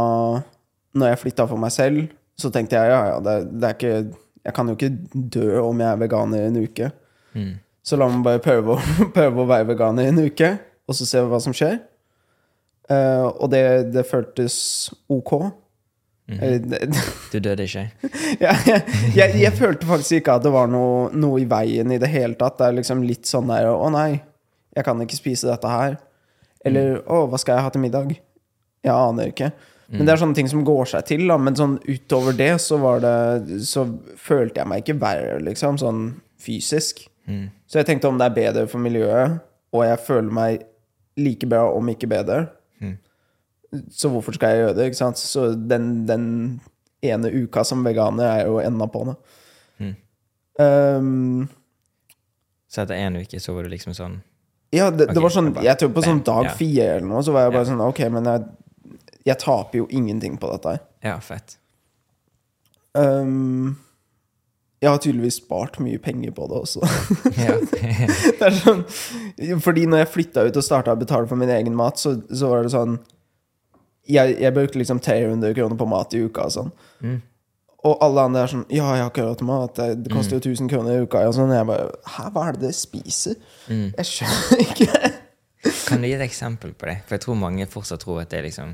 når 0.99 1.13
jeg 1.13 1.21
flytta 1.23 1.47
for 1.51 1.63
meg 1.63 1.71
selv, 1.75 2.09
så 2.39 2.51
tenkte 2.55 2.79
jeg 2.79 2.91
ja, 2.91 2.99
ja, 3.13 3.21
det, 3.23 3.35
det 3.59 3.69
er 3.69 3.77
ikke 3.77 3.93
Jeg 4.47 4.55
kan 4.55 4.71
jo 4.71 4.77
ikke 4.77 4.91
dø 5.15 5.47
om 5.63 5.83
jeg 5.83 5.89
er 5.91 6.01
veganer 6.01 6.43
i 6.43 6.49
en 6.49 6.59
uke. 6.63 6.91
Mm. 7.39 7.53
Så 7.87 7.99
la 7.99 8.09
meg 8.11 8.27
bare 8.27 8.43
prøve 8.43 8.75
å, 8.75 8.83
prøve 9.17 9.45
å 9.45 9.49
være 9.51 9.69
veganer 9.71 10.09
i 10.09 10.13
en 10.13 10.23
uke, 10.27 10.51
og 10.89 10.99
så 10.99 11.07
se 11.07 11.23
hva 11.23 11.41
som 11.43 11.55
skjer. 11.57 11.79
Uh, 12.89 13.29
og 13.29 13.51
det, 13.53 13.63
det 13.93 14.07
føltes 14.09 14.57
ok. 15.13 15.35
Det, 16.71 16.81
Du 17.33 17.39
døde 17.41 17.65
ikke? 17.65 17.87
ja, 18.43 18.53
jeg, 18.67 18.83
jeg, 19.17 19.37
jeg 19.41 19.53
følte 19.57 19.89
faktisk 19.89 20.19
ikke 20.21 20.35
at 20.37 20.45
det 20.45 20.53
var 20.53 20.69
noe, 20.69 21.09
noe 21.17 21.41
i 21.41 21.47
veien 21.49 21.95
i 21.95 22.01
det 22.01 22.11
hele 22.13 22.37
tatt. 22.37 22.59
Det 22.59 22.67
er 22.67 22.77
liksom 22.77 23.01
litt 23.09 23.29
sånn 23.29 23.49
der 23.49 23.71
Å 23.71 23.89
nei, 23.95 24.21
jeg 24.77 24.85
kan 24.85 25.01
ikke 25.01 25.17
spise 25.17 25.49
dette 25.49 25.73
her. 25.73 25.97
Eller 26.69 26.99
å, 27.09 27.23
hva 27.31 27.41
skal 27.41 27.57
jeg 27.57 27.65
ha 27.65 27.73
til 27.73 27.85
middag? 27.87 28.13
Jeg 28.85 28.93
aner 28.93 29.33
ikke. 29.33 29.51
Men 29.89 30.05
det 30.05 30.13
er 30.13 30.21
sånne 30.21 30.37
ting 30.37 30.49
som 30.53 30.67
går 30.69 30.91
seg 30.91 31.07
til. 31.09 31.23
Da. 31.31 31.39
Men 31.41 31.57
sånn 31.57 31.79
utover 31.89 32.37
det 32.37 32.51
så 32.61 32.77
var 32.83 33.01
det 33.01 33.61
Så 33.65 33.87
følte 34.21 34.61
jeg 34.61 34.69
meg 34.69 34.83
ikke 34.85 34.99
verre, 35.01 35.39
liksom, 35.47 35.79
sånn 35.81 36.03
fysisk. 36.45 37.07
Så 37.69 37.81
jeg 37.81 37.89
tenkte 37.89 38.09
om 38.09 38.21
det 38.21 38.29
er 38.29 38.37
bedre 38.37 38.67
for 38.69 38.81
miljøet, 38.81 39.41
og 39.77 39.83
jeg 39.85 40.01
føler 40.05 40.33
meg 40.33 40.63
like 41.21 41.49
bra, 41.51 41.67
om 41.77 41.89
ikke 41.91 42.09
bedre, 42.09 42.47
så 43.93 44.09
hvorfor 44.13 44.37
skal 44.37 44.55
jeg 44.55 44.63
gjøre 44.65 44.77
det? 44.79 44.87
ikke 44.91 45.01
sant? 45.03 45.21
Så 45.21 45.51
den, 45.55 46.07
den 46.09 46.25
ene 47.05 47.31
uka 47.45 47.65
som 47.69 47.85
veganer 47.87 48.25
er 48.31 48.47
jo 48.49 48.59
enda 48.63 48.87
på 48.91 49.05
det. 49.11 49.17
Um, 50.59 51.47
Så 52.67 52.81
etter 52.83 52.99
én 52.99 53.15
uke 53.21 53.39
så 53.41 53.53
var 53.55 53.63
du 53.63 53.71
liksom 53.71 53.95
sånn 53.95 54.17
ja, 54.75 54.89
det, 54.91 55.07
det 55.15 55.21
var 55.23 55.31
sånn 55.31 55.53
jeg 55.55 55.65
Jeg 55.69 55.79
tror 55.81 55.93
på 55.95 56.03
sånn 56.03 56.19
dag 56.27 56.49
ja. 56.49 56.55
fire 56.59 56.87
eller 56.97 57.07
noe, 57.07 57.21
så 57.23 57.33
var 57.33 57.47
jeg 57.47 57.53
bare 57.55 57.63
Ja. 57.63 57.69
sånn 57.71 57.85
Ok, 57.87 58.01
men 58.13 58.27
jeg, 58.27 58.49
jeg 59.31 59.39
taper 59.41 59.79
jo 59.79 59.87
ingenting 59.95 60.35
på 60.41 60.51
dette 60.51 60.73
her. 60.75 60.81
Ja, 61.07 61.15
fett. 61.23 61.55
Um, 62.99 63.77
jeg 64.83 64.91
har 64.91 64.99
tydeligvis 65.03 65.39
spart 65.41 65.79
mye 65.83 65.99
penger 66.03 66.35
på 66.35 66.49
det 66.51 66.59
også. 66.59 66.83
Det 68.43 68.51
sånn, 68.59 68.83
fordi 69.63 69.87
når 69.87 70.03
jeg 70.05 70.13
flytta 70.17 70.45
ut 70.49 70.59
og 70.59 70.67
starta 70.67 70.95
å 70.95 71.01
betale 71.01 71.31
for 71.31 71.39
min 71.41 71.55
egen 71.55 71.79
mat, 71.79 71.99
så, 72.03 72.17
så 72.29 72.51
var 72.51 72.67
det 72.67 72.75
sånn 72.75 72.99
jeg, 74.09 74.37
jeg 74.41 74.55
brukte 74.57 74.79
liksom 74.81 75.01
300 75.05 75.55
kroner 75.59 75.77
på 75.81 75.87
mat 75.91 76.15
i 76.17 76.23
uka 76.27 76.47
og 76.49 76.55
sånn. 76.55 76.71
Mm. 77.05 77.19
Og 77.89 78.01
alle 78.03 78.25
andre 78.27 78.41
er 78.43 78.51
sånn 78.51 78.65
Ja, 78.75 78.89
jeg 78.97 79.05
har 79.05 79.11
ikke 79.13 79.23
råd 79.29 79.39
til 79.39 79.47
mat. 79.49 79.75
Det, 79.79 79.89
det 80.03 80.11
koster 80.13 80.39
jo 80.41 80.43
1000 80.51 80.71
kroner 80.73 80.97
i 80.97 81.05
uka. 81.07 81.21
Og 81.29 81.35
sånn. 81.37 81.53
Jeg 81.55 81.67
bare 81.69 81.91
Hæ, 82.17 82.25
hva 82.35 82.47
er 82.49 82.57
det 82.57 82.65
dere 82.67 82.75
spiser? 82.79 83.37
Mm. 83.71 83.85
Jeg 84.01 84.09
skjønner 84.13 84.63
ikke. 84.65 85.11
Kan 85.89 86.03
du 86.03 86.09
gi 86.09 86.15
et 86.17 86.25
eksempel 86.27 86.73
på 86.79 86.89
det? 86.91 86.97
For 87.07 87.17
jeg 87.19 87.23
tror 87.27 87.39
mange 87.39 87.67
fortsatt 87.71 88.03
tror 88.03 88.23
at 88.25 88.33
det 88.33 88.41
er 88.41 88.49
liksom 88.49 88.73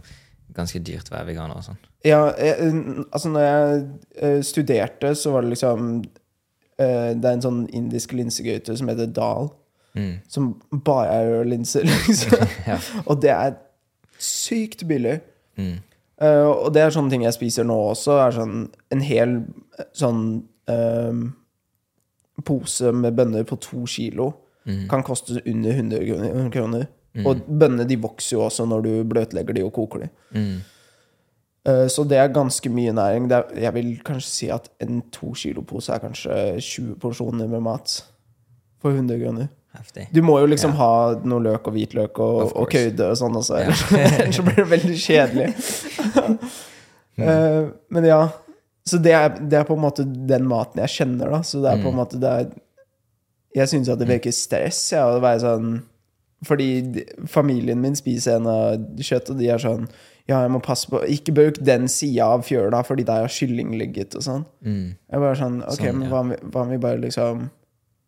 ganske 0.55 0.81
dyrt 0.87 1.09
å 1.11 1.17
være 1.17 1.29
veganer 1.33 1.59
og 1.59 1.64
sånn. 1.67 1.79
Ja, 2.07 2.23
jeg, 2.38 2.73
altså 3.17 3.31
når 3.33 3.45
jeg 3.45 3.85
eh, 4.23 4.41
studerte, 4.45 5.14
så 5.19 5.33
var 5.35 5.43
det 5.45 5.55
liksom 5.55 5.87
eh, 6.79 7.11
Det 7.17 7.25
er 7.29 7.33
en 7.38 7.45
sånn 7.45 7.62
indisk 7.75 8.12
linsegryte 8.17 8.76
som 8.79 8.91
heter 8.93 9.11
dal, 9.17 9.53
Mm. 9.95 10.17
som 10.26 10.49
bare 10.83 11.12
er 11.23 11.45
linser, 11.47 11.85
liksom. 12.09 12.41
Ja. 12.67 12.81
Og 13.07 13.21
det 13.23 13.31
er 13.31 13.53
sykt 14.25 14.87
billig. 14.88 15.21
Mm. 15.61 15.76
Uh, 16.23 16.49
og 16.66 16.73
det 16.75 16.83
er 16.83 16.93
sånne 16.95 17.11
ting 17.11 17.25
jeg 17.26 17.35
spiser 17.37 17.66
nå 17.69 17.76
også. 17.93 18.19
Er 18.26 18.35
sånn 18.37 18.59
en 18.95 19.00
hel 19.04 19.38
sånn 19.99 20.21
uh, 20.71 21.25
pose 22.45 22.93
med 22.93 23.14
bønner 23.19 23.45
på 23.47 23.59
to 23.61 23.85
kilo 23.87 24.33
Mm. 24.64 24.87
kan 24.88 25.02
koste 25.04 25.43
under 25.47 25.73
100 25.76 26.50
kroner- 26.50 26.87
Mm. 27.14 27.26
Og 27.26 27.37
bønnene 27.47 27.85
de 27.87 27.97
vokser 27.97 28.33
jo 28.37 28.40
også 28.43 28.64
når 28.66 28.83
du 28.83 29.04
bløtlegger 29.04 29.54
de 29.54 29.62
og 29.62 29.73
koker 29.73 30.00
de. 30.00 30.09
Mm. 30.35 30.61
Eh, 31.66 31.87
Så 31.88 32.04
det 32.09 32.19
er 32.19 32.28
ganske 32.28 32.69
mye 32.71 32.93
næring. 32.93 33.28
Det 33.28 33.37
er, 33.37 33.61
jeg 33.61 33.75
vil 33.75 34.00
kanskje 34.04 34.28
si 34.31 34.49
at 34.50 34.69
en 34.81 35.02
to 35.12 35.33
kilo 35.33 35.62
pose 35.62 35.90
er 35.93 35.99
kanskje 36.00 36.57
20 36.61 36.97
porsjoner 36.99 37.47
med 37.49 37.61
mat 37.62 38.02
for 38.81 38.90
100 38.90 39.21
kroner. 39.23 39.49
Heftig. 39.75 40.07
Du 40.14 40.21
må 40.23 40.37
jo 40.38 40.47
liksom 40.47 40.76
ha 40.78 40.93
noe 41.26 41.43
løk 41.43 41.66
og 41.66 41.75
hvitløk 41.75 42.21
og, 42.23 42.52
og 42.54 42.71
køyde 42.71 43.09
og 43.11 43.19
sånn 43.19 43.40
også, 43.40 43.57
ellers, 43.59 43.83
ellers 43.99 44.38
så 44.38 44.45
blir 44.47 44.61
det 44.61 44.71
veldig 44.71 44.99
kjedelig. 45.02 45.49
uh, 47.19 47.73
men 47.97 48.07
ja, 48.07 48.21
så 48.87 49.00
det 49.00 49.14
er, 49.16 49.33
det 49.40 49.59
er 49.59 49.66
på 49.66 49.75
en 49.75 49.83
måte 49.83 50.04
den 50.04 50.47
maten 50.47 50.83
jeg 50.85 50.93
kjenner, 50.99 51.33
da. 51.33 51.40
Så 51.47 51.62
det 51.64 51.73
er 51.73 51.83
på 51.83 51.90
en 51.90 51.99
måte 51.99 52.21
det 52.21 52.31
er, 52.31 52.54
Jeg 53.54 53.71
syns 53.71 53.88
at 53.88 54.00
det 54.00 54.11
virker 54.11 54.35
stress, 54.35 54.81
ja, 54.93 55.07
å 55.09 55.23
være 55.25 55.40
sånn 55.43 55.71
Fordi 56.45 56.69
familien 57.31 57.81
min 57.81 57.97
spiser 57.97 58.38
en 58.38 58.50
av 58.50 59.00
kjøtt, 59.00 59.33
og 59.33 59.40
de 59.40 59.49
er 59.49 59.62
sånn 59.62 59.88
Ja, 60.28 60.43
jeg 60.45 60.52
må 60.52 60.61
passe 60.64 60.90
på 60.93 61.00
Ikke 61.16 61.33
bruk 61.37 61.62
den 61.64 61.88
sida 61.88 62.28
av 62.37 62.45
fjøla, 62.45 62.85
fordi 62.85 63.09
der 63.09 63.25
har 63.25 63.33
kylling 63.33 63.73
ligget, 63.81 64.14
og 64.21 64.26
sånn. 64.26 64.45
Mm. 64.61 64.95
Jeg 65.09 65.25
bare 65.26 65.40
sånn 65.40 65.61
Ok, 65.64 65.81
Sånn, 65.81 66.02
men 66.02 66.11
ja. 66.11 66.25
hva 66.45 66.66
om 66.66 66.75
vi 66.75 66.83
bare 66.85 67.00
liksom 67.09 67.49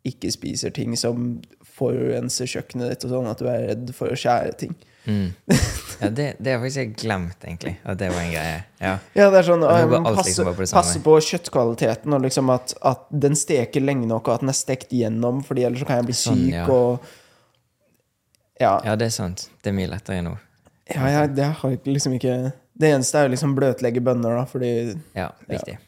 ikke 0.09 0.33
spiser 0.35 0.75
ting 0.75 0.97
som 0.99 1.37
forurenser 1.77 2.49
kjøkkenet 2.49 2.93
ditt, 2.93 3.07
og 3.07 3.13
sånn 3.13 3.31
at 3.31 3.43
du 3.43 3.49
er 3.53 3.67
redd 3.73 3.91
for 3.97 4.13
å 4.13 4.19
skjære 4.19 4.55
ting? 4.63 4.77
Mm. 5.07 5.33
Ja, 5.97 6.11
det, 6.13 6.25
det 6.45 6.53
har 6.53 6.59
faktisk 6.61 6.77
jeg 6.77 6.91
glemt, 7.01 7.39
egentlig. 7.41 7.71
At 7.89 7.97
det 7.97 8.11
var 8.13 8.19
en 8.21 8.29
greie. 8.29 8.57
Ja. 8.83 8.91
Ja, 9.17 9.31
det 9.33 9.39
er 9.39 9.47
sånn 9.47 9.63
å, 9.65 9.69
alt 9.71 10.19
passe, 10.19 10.27
liksom 10.29 10.51
på 10.51 10.67
passe 10.69 11.01
på 11.01 11.15
kjøttkvaliteten, 11.25 12.13
og 12.13 12.27
liksom 12.27 12.53
at, 12.53 12.75
at 12.85 13.07
den 13.25 13.39
steker 13.39 13.81
lenge 13.81 14.05
nok, 14.11 14.29
og 14.29 14.35
at 14.35 14.45
den 14.45 14.53
er 14.53 14.59
stekt 14.59 14.93
gjennom, 14.93 15.41
Fordi 15.47 15.65
ellers 15.65 15.81
så 15.81 15.89
kan 15.89 16.03
jeg 16.03 16.09
bli 16.11 16.17
Sånn, 16.21 16.43
syk, 16.43 16.59
ja. 16.59 16.67
og 16.69 18.61
ja. 18.61 18.75
ja, 18.91 18.99
det 19.01 19.09
er 19.09 19.15
sant. 19.17 19.47
Det 19.65 19.73
er 19.73 19.79
mye 19.79 19.89
lettere 19.95 20.21
nå. 20.27 20.35
ja, 20.93 21.09
ja, 21.15 21.25
det 21.33 21.49
har 21.63 21.79
liksom 21.89 22.19
ikke 22.19 22.37
Det 22.77 22.93
eneste 22.93 23.19
er 23.19 23.27
jo 23.27 23.33
liksom 23.39 23.57
bløtlegge 23.57 24.05
bønner, 24.05 24.37
da, 24.37 24.45
fordi 24.53 24.71
Ja, 25.17 25.31
viktig. 25.49 25.79
Ja. 25.81 25.85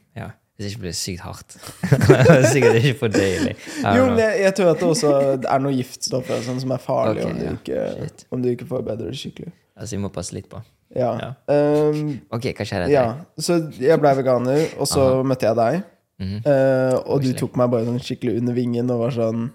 Hvis 0.59 0.73
ikke 0.73 0.81
blir 0.83 0.91
det 0.91 0.99
sykt 0.99 1.21
hardt. 1.23 1.55
Sikkert 2.53 2.81
ikke 2.81 2.97
for 2.99 3.13
deilig. 3.15 3.53
Jo, 3.79 4.09
men 4.09 4.19
jeg, 4.19 4.41
jeg 4.43 4.55
tror 4.59 4.73
at 4.73 4.81
det 4.81 4.89
også 4.89 5.13
er 5.39 5.61
noe 5.63 5.77
giftstoffer 5.77 6.41
sånn 6.43 6.59
som 6.59 6.75
er 6.75 6.83
farlig 6.83 7.23
okay, 7.23 7.31
om, 7.31 7.39
du 7.39 7.45
ja. 7.47 7.53
ikke, 7.55 8.25
om 8.35 8.43
du 8.43 8.49
ikke 8.51 8.67
forbereder 8.67 9.13
det 9.13 9.21
skikkelig. 9.21 9.53
Altså, 9.79 9.95
vi 9.95 10.03
må 10.03 10.11
passe 10.11 10.35
litt 10.35 10.49
på. 10.51 10.59
Ja. 10.97 11.13
Ja. 11.23 11.31
Um, 11.47 12.19
Ok, 12.35 12.51
hva 12.59 12.67
skjer 12.67 12.89
etter? 12.89 12.97
ja. 12.97 13.07
Så 13.39 13.61
jeg 13.79 14.03
blei 14.03 14.15
veganer, 14.19 14.67
og 14.83 14.91
så 14.91 15.07
møtte 15.23 15.47
jeg 15.47 15.61
deg. 15.61 15.81
Mm 16.19 16.29
-hmm. 16.29 16.41
uh, 16.51 16.95
og 17.07 17.23
du 17.23 17.33
tok 17.39 17.57
meg 17.57 17.71
bare 17.71 17.87
sånn 17.87 18.03
skikkelig 18.03 18.41
under 18.41 18.55
vingen 18.55 18.91
og 18.91 18.99
var 18.99 19.11
sånn 19.15 19.53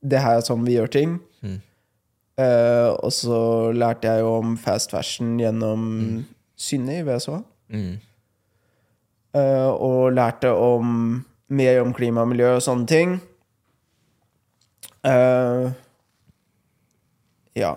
Det 0.00 0.16
her 0.18 0.38
er 0.38 0.40
sånn 0.40 0.64
vi 0.64 0.78
gjør 0.78 0.86
ting. 0.88 1.18
Mm. 1.42 1.60
Uh, 2.40 2.88
og 3.04 3.12
så 3.12 3.72
lærte 3.72 4.08
jeg 4.08 4.20
jo 4.20 4.38
om 4.38 4.56
fast 4.56 4.90
fashion 4.90 5.38
gjennom 5.38 6.24
Synne 6.56 7.00
i 7.00 7.02
VSH. 7.02 7.42
Mm. 7.68 8.00
Eh, 9.36 9.70
og 9.70 10.12
lærte 10.16 10.50
om 10.50 11.20
mer 11.50 11.82
om 11.82 11.92
klima 11.94 12.24
og 12.24 12.32
miljø 12.32 12.54
og 12.56 12.64
sånne 12.64 12.86
ting. 12.90 13.18
Uh, 15.06 15.70
ja. 17.56 17.72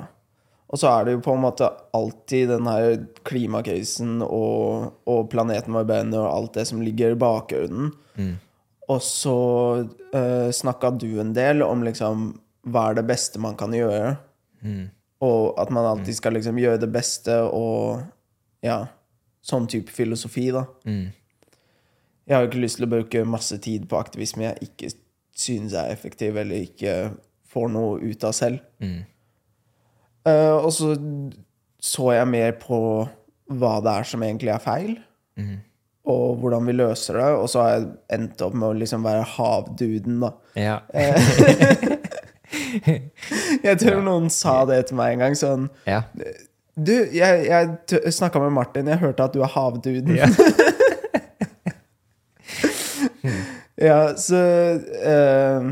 Og 0.74 0.82
så 0.82 0.90
er 0.90 1.06
det 1.06 1.16
jo 1.16 1.24
på 1.24 1.36
en 1.38 1.44
måte 1.46 1.70
alltid 1.96 2.50
den 2.52 2.68
her 2.70 2.96
klimakrisen 3.28 4.22
og, 4.26 4.98
og 5.10 5.30
planeten 5.32 5.76
vår 5.78 5.88
brenner 5.90 6.24
og 6.24 6.32
alt 6.32 6.58
det 6.58 6.68
som 6.70 6.82
ligger 6.84 7.14
i 7.14 7.20
bakgrunnen. 7.22 7.94
Mm. 8.18 8.34
Og 8.94 9.00
så 9.06 9.38
uh, 9.86 10.50
snakka 10.54 10.94
du 11.02 11.10
en 11.22 11.34
del 11.38 11.64
om 11.66 11.86
liksom 11.86 12.32
hva 12.70 12.90
er 12.90 13.00
det 13.00 13.08
beste 13.10 13.42
man 13.42 13.58
kan 13.60 13.74
gjøre. 13.76 14.16
Mm. 14.64 14.86
Og 15.24 15.54
at 15.62 15.72
man 15.74 15.88
alltid 15.88 16.18
skal 16.20 16.36
liksom 16.38 16.60
gjøre 16.60 16.82
det 16.82 16.92
beste 16.94 17.36
og 17.48 18.04
ja, 18.64 18.84
sånn 19.44 19.68
type 19.72 19.92
filosofi, 19.92 20.50
da. 20.56 20.66
Mm. 20.88 21.12
Jeg 22.28 22.36
har 22.38 22.46
jo 22.46 22.50
ikke 22.52 22.62
lyst 22.64 22.80
til 22.80 22.88
å 22.88 22.92
bruke 22.94 23.26
masse 23.28 23.58
tid 23.64 23.88
på 23.92 24.00
aktivisme 24.00 24.46
jeg 24.48 24.70
ikke 24.70 24.94
synes 25.36 25.74
er 25.76 25.92
effektiv, 25.92 26.38
eller 26.40 26.64
ikke 26.64 26.94
får 27.54 27.68
noe 27.74 27.98
ut 28.00 28.24
av 28.24 28.32
selv. 28.38 28.62
Mm. 28.84 29.02
Uh, 30.28 30.56
og 30.64 30.70
så 30.72 30.94
så 31.84 32.14
jeg 32.16 32.30
mer 32.32 32.54
på 32.62 32.78
hva 33.52 33.74
det 33.84 33.92
er 34.00 34.06
som 34.08 34.24
egentlig 34.24 34.54
er 34.54 34.62
feil, 34.64 34.94
Mm. 35.36 35.58
og 36.06 36.36
hvordan 36.40 36.68
vi 36.70 36.76
løser 36.78 37.18
det. 37.18 37.26
Og 37.42 37.48
så 37.50 37.60
har 37.64 37.70
jeg 37.74 37.88
endt 38.20 38.42
opp 38.46 38.54
med 38.54 38.68
å 38.70 38.78
liksom 38.78 39.02
være 39.04 39.24
havduden, 39.34 40.20
da. 40.22 40.30
Ja. 40.56 40.78
Jeg 43.64 43.80
tror 43.82 44.02
noen 44.06 44.30
sa 44.34 44.62
det 44.70 44.82
til 44.90 44.98
meg 45.00 45.16
en 45.16 45.24
gang, 45.24 45.38
sånn 45.38 45.68
ja. 45.90 46.02
Du, 46.74 46.94
jeg, 47.14 47.44
jeg 47.50 48.14
snakka 48.14 48.42
med 48.42 48.54
Martin, 48.56 48.88
jeg 48.90 49.02
hørte 49.02 49.28
at 49.28 49.36
du 49.36 49.44
er 49.46 49.52
havduden. 49.54 50.16
Ja. 50.18 50.30
Ja, 53.82 54.14
så 54.20 54.38
eh, 54.38 55.72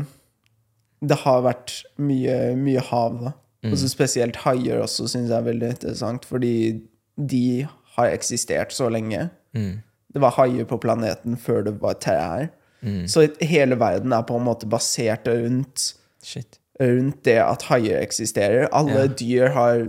Det 1.02 1.18
har 1.24 1.42
vært 1.44 1.76
mye, 2.02 2.54
mye 2.58 2.82
hav, 2.90 3.20
da. 3.24 3.32
Og 3.70 3.76
så 3.78 3.86
spesielt 3.90 4.40
haier 4.42 4.80
også 4.82 5.04
syns 5.06 5.28
jeg 5.30 5.36
er 5.38 5.44
veldig 5.46 5.68
interessant, 5.76 6.24
fordi 6.26 6.80
de 7.14 7.66
har 7.94 8.08
eksistert 8.10 8.72
så 8.74 8.88
lenge. 8.90 9.28
Mm. 9.54 9.76
Det 10.12 10.22
var 10.24 10.34
haier 10.34 10.66
på 10.66 10.80
planeten 10.82 11.36
før 11.38 11.62
det 11.68 11.76
var 11.82 11.94
trær. 12.02 12.48
Mm. 12.82 13.04
Så 13.06 13.28
hele 13.40 13.78
verden 13.78 14.12
er 14.12 14.24
på 14.26 14.34
en 14.40 14.46
måte 14.48 14.66
basert 14.66 15.28
rundt, 15.30 15.92
Shit. 16.26 16.58
rundt 16.82 17.22
det 17.24 17.38
at 17.38 17.62
haier 17.70 18.00
eksisterer. 18.02 18.66
Alle 18.74 19.04
Ja. 19.06 19.12
dyr 19.20 19.52
har, 19.54 19.86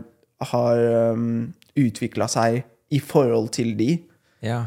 har 0.53 0.84
um, 1.13 1.53
utvikla 1.75 2.27
seg 2.29 2.62
i 2.93 3.00
forhold 3.01 3.50
til 3.58 3.74
de. 3.77 3.98
Ja. 4.46 4.65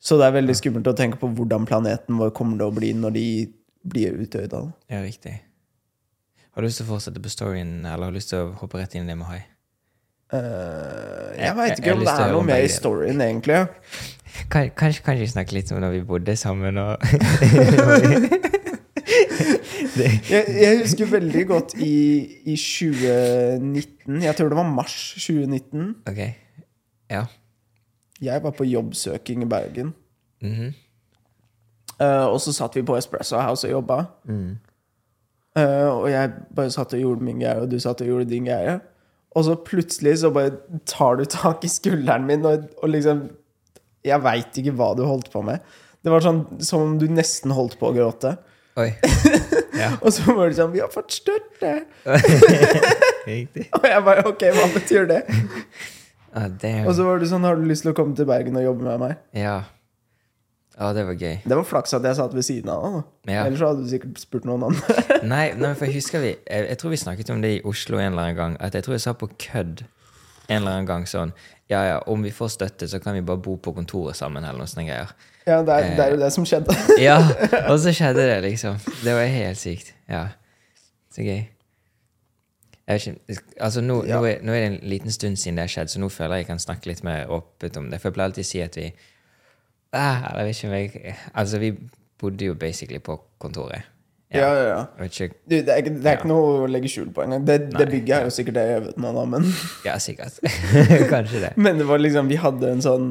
Så 0.00 0.16
det 0.18 0.26
er 0.28 0.32
veldig 0.38 0.54
skummelt 0.56 0.86
å 0.86 0.94
tenke 0.96 1.18
på 1.18 1.26
hvordan 1.34 1.64
planeten 1.66 2.18
vår 2.20 2.30
kommer 2.36 2.56
til 2.60 2.68
å 2.70 2.74
bli 2.76 2.92
når 2.94 3.10
de 3.16 3.24
blir 3.88 4.12
utdødd. 4.22 4.54
ja, 4.90 5.00
riktig. 5.02 5.40
Har 6.54 6.62
du 6.62 6.66
lyst 6.68 6.78
til 6.80 6.86
å 6.86 6.90
fortsette 6.94 7.20
på 7.22 7.30
storyen, 7.30 7.84
eller 7.86 8.04
har 8.04 8.10
du 8.12 8.16
lyst 8.18 8.30
til 8.30 8.38
å 8.38 8.52
hoppe 8.60 8.78
rett 8.78 8.94
inn 8.94 9.04
i 9.04 9.12
det 9.12 9.16
med 9.18 9.26
hai? 9.26 9.40
Uh, 10.32 10.38
Jeg- 10.38 11.40
jeg 11.46 11.54
veit 11.56 11.68
jeg- 11.68 11.78
ikke 11.78 11.86
jeg 11.86 11.94
om 11.96 12.04
det 12.04 12.08
er 12.14 12.32
noe 12.32 12.42
mer 12.44 12.62
i 12.62 12.68
storyen, 12.68 13.20
egentlig. 13.22 13.68
Kan, 14.50 14.70
kanskje, 14.76 15.02
kanskje 15.02 15.20
vi 15.24 15.26
snakke 15.32 15.52
litt 15.56 15.72
om 15.72 15.80
når 15.80 15.90
vi 15.96 16.02
bodde 16.04 16.36
sammen 16.36 16.76
og 16.78 16.98
Jeg, 19.98 20.44
jeg 20.60 20.78
husker 20.82 21.06
veldig 21.10 21.42
godt 21.48 21.74
i, 21.82 21.94
i 22.46 22.54
2019, 22.56 24.22
jeg 24.22 24.36
tror 24.38 24.48
det 24.52 24.58
var 24.58 24.68
mars 24.68 24.94
2019, 25.18 25.94
Ok. 26.06 26.20
Ja. 27.10 27.22
Jeg 28.22 28.42
var 28.42 28.50
på 28.50 28.64
jobbsøking 28.64 29.42
i 29.42 29.46
Bergen. 29.46 29.94
Mm 30.42 30.52
-hmm. 30.52 30.72
uh, 32.04 32.26
og 32.26 32.40
så 32.40 32.52
satt 32.52 32.76
vi 32.76 32.82
på 32.82 32.96
Espresso 32.96 33.36
House 33.36 33.66
og 33.66 33.70
jobba. 33.70 34.04
Mm. 34.24 34.58
Uh, 35.58 35.88
og 36.02 36.10
jeg 36.10 36.30
bare 36.56 36.70
satt 36.70 36.92
og 36.92 37.00
gjorde 37.00 37.24
min 37.24 37.40
greie, 37.40 37.60
og 37.60 37.70
du 37.70 37.80
satt 37.80 38.00
og 38.00 38.06
gjorde 38.06 38.30
din 38.30 38.44
greie. 38.44 38.80
Og 39.30 39.44
så 39.44 39.54
plutselig 39.54 40.18
så 40.18 40.30
bare 40.30 40.50
tar 40.86 41.14
du 41.14 41.24
tak 41.24 41.64
i 41.64 41.68
skulderen 41.68 42.26
min, 42.26 42.44
og, 42.44 42.64
og 42.82 42.88
liksom 42.88 43.30
Jeg 44.04 44.22
veit 44.22 44.58
ikke 44.58 44.70
hva 44.70 44.94
du 44.96 45.04
holdt 45.04 45.32
på 45.32 45.42
med. 45.42 45.58
Det 46.04 46.12
var 46.12 46.20
sånn 46.20 46.44
som 46.62 46.80
om 46.80 46.98
du 46.98 47.06
nesten 47.06 47.50
holdt 47.50 47.78
på 47.78 47.88
å 47.90 47.92
gråte. 47.92 48.36
Oi. 48.76 48.92
Ja. 49.78 49.92
Og 50.02 50.10
så 50.12 50.34
var 50.34 50.48
det 50.48 50.56
sånn 50.58 50.72
'Vi 50.72 50.80
har 50.80 50.88
fått 50.90 51.12
støtte!' 51.12 51.84
Og 53.78 53.84
jeg 53.86 54.02
bare 54.04 54.24
'Ok, 54.26 54.42
hva 54.56 54.66
betyr 54.74 55.06
det?' 55.06 55.22
Ah. 56.38 56.86
Og 56.86 56.94
så 56.94 57.04
var 57.06 57.18
det 57.18 57.28
sånn 57.30 57.42
'Har 57.44 57.58
du 57.58 57.66
lyst 57.66 57.82
til 57.82 57.92
å 57.92 57.96
komme 57.98 58.14
til 58.16 58.28
Bergen 58.28 58.56
og 58.56 58.62
jobbe 58.62 58.86
med 58.86 59.00
meg?' 59.00 59.16
Ja. 59.34 59.64
Ja, 60.78 60.92
det 60.94 61.04
var 61.08 61.14
gøy. 61.18 61.40
Det 61.42 61.56
var 61.56 61.64
flaks 61.66 61.94
at 61.94 62.04
jeg 62.06 62.16
satt 62.16 62.34
ved 62.34 62.44
siden 62.46 62.70
av 62.70 62.82
han. 62.84 63.04
Ja. 63.26 63.44
Ellers 63.48 63.60
hadde 63.66 63.82
du 63.82 63.88
sikkert 63.90 64.20
spurt 64.22 64.44
noen 64.46 64.62
andre. 64.68 65.02
Nei, 65.26 65.50
nei, 65.58 65.72
for 65.74 65.90
husker 65.90 66.22
vi 66.22 66.36
jeg, 66.36 66.68
jeg 66.68 66.78
tror 66.78 66.92
vi 66.94 67.00
snakket 67.02 67.30
om 67.34 67.42
det 67.42 67.50
i 67.56 67.62
Oslo 67.66 67.98
en 67.98 68.12
eller 68.12 68.28
annen 68.28 68.36
gang. 68.36 68.56
At 68.62 68.78
jeg 68.78 68.86
tror 68.86 68.94
jeg 68.94 69.02
sa 69.02 69.12
på 69.18 69.26
kødd 69.26 69.82
en 70.48 70.62
eller 70.62 70.78
annen 70.78 70.86
gang 70.88 71.06
sånn 71.08 71.34
Ja, 71.68 71.82
ja, 71.84 71.98
om 72.06 72.22
vi 72.24 72.30
får 72.32 72.54
støtte, 72.54 72.88
så 72.88 73.00
kan 73.02 73.18
vi 73.18 73.20
bare 73.26 73.42
bo 73.44 73.58
på 73.60 73.74
kontoret 73.76 74.16
sammen, 74.16 74.44
eller 74.44 74.62
noen 74.62 74.70
sånne 74.70 74.86
greier. 74.86 75.10
ja, 75.44 75.58
det 75.66 75.74
er, 75.74 75.90
det 75.98 76.04
er 76.06 76.14
jo 76.14 76.20
det 76.22 76.30
som 76.32 76.46
skjedde. 76.48 76.76
Ja, 77.08 77.18
og 77.70 77.76
så 77.82 77.92
skjedde 77.92 78.24
det, 78.24 78.38
liksom. 78.46 78.78
Det 79.02 79.12
var 79.18 79.28
helt 79.34 79.60
sykt. 79.60 79.92
Ja. 80.08 80.28
Så 81.12 81.26
gøy. 81.26 81.42
Ikke, 82.88 83.14
altså 83.60 83.80
nå, 83.84 83.98
Ja. 84.08 84.16
nå, 84.16 84.24
er, 84.30 84.38
nå 84.42 84.52
er 84.56 84.60
det 84.62 84.68
en 84.72 84.88
liten 84.88 85.12
stund 85.12 85.36
siden 85.36 85.56
det 85.58 85.66
har 85.66 85.74
skjedd, 85.74 85.90
så 85.92 86.00
nå 86.00 86.08
føler 86.08 86.38
jeg 86.38 86.46
jeg 86.46 86.50
kan 86.54 86.58
snakke 86.62 86.88
litt 86.88 87.04
mer 87.04 87.28
åpent 87.28 87.76
om 87.76 87.90
det. 87.90 88.00
For 88.00 88.08
jeg 88.08 88.14
pleier 88.16 88.30
alltid 88.30 88.46
å 88.46 88.48
si 88.48 88.62
at 88.64 88.76
vi 88.80 88.88
ah, 89.92 90.32
ikke 90.48 90.72
jeg 90.72 91.14
Altså, 91.34 91.58
vi 91.58 91.72
bodde 92.20 92.44
jo 92.48 92.54
basically 92.54 92.98
på 92.98 93.20
kontoret. 93.38 93.82
Ja, 94.32 94.40
ja, 94.52 94.64
ja. 94.68 94.86
ja. 94.98 95.04
ikke 95.04 95.28
Du, 95.48 95.54
det 95.56 95.68
er, 95.72 95.80
det 95.88 96.04
er 96.06 96.18
ikke 96.18 96.28
noe 96.28 96.64
å 96.64 96.66
legge 96.68 96.88
skjul 96.92 97.08
på 97.16 97.22
engang. 97.24 97.46
Det, 97.48 97.58
det 97.70 97.78
Nei, 97.78 97.86
bygget 97.94 98.16
er 98.18 98.26
jo 98.28 98.34
sikkert 98.36 98.58
det 98.58 98.64
jeg 98.68 98.82
vet 98.84 98.98
noe 99.00 99.14
da, 99.16 99.24
men, 99.24 99.46
Ja, 99.86 99.94
sikkert. 100.02 100.36
Kanskje 101.12 101.40
det. 101.46 101.52
men 101.56 101.80
det 101.80 101.86
var 101.88 102.02
liksom 102.02 102.28
Vi 102.28 102.36
hadde 102.36 102.72
en 102.74 102.84
sånn 102.84 103.06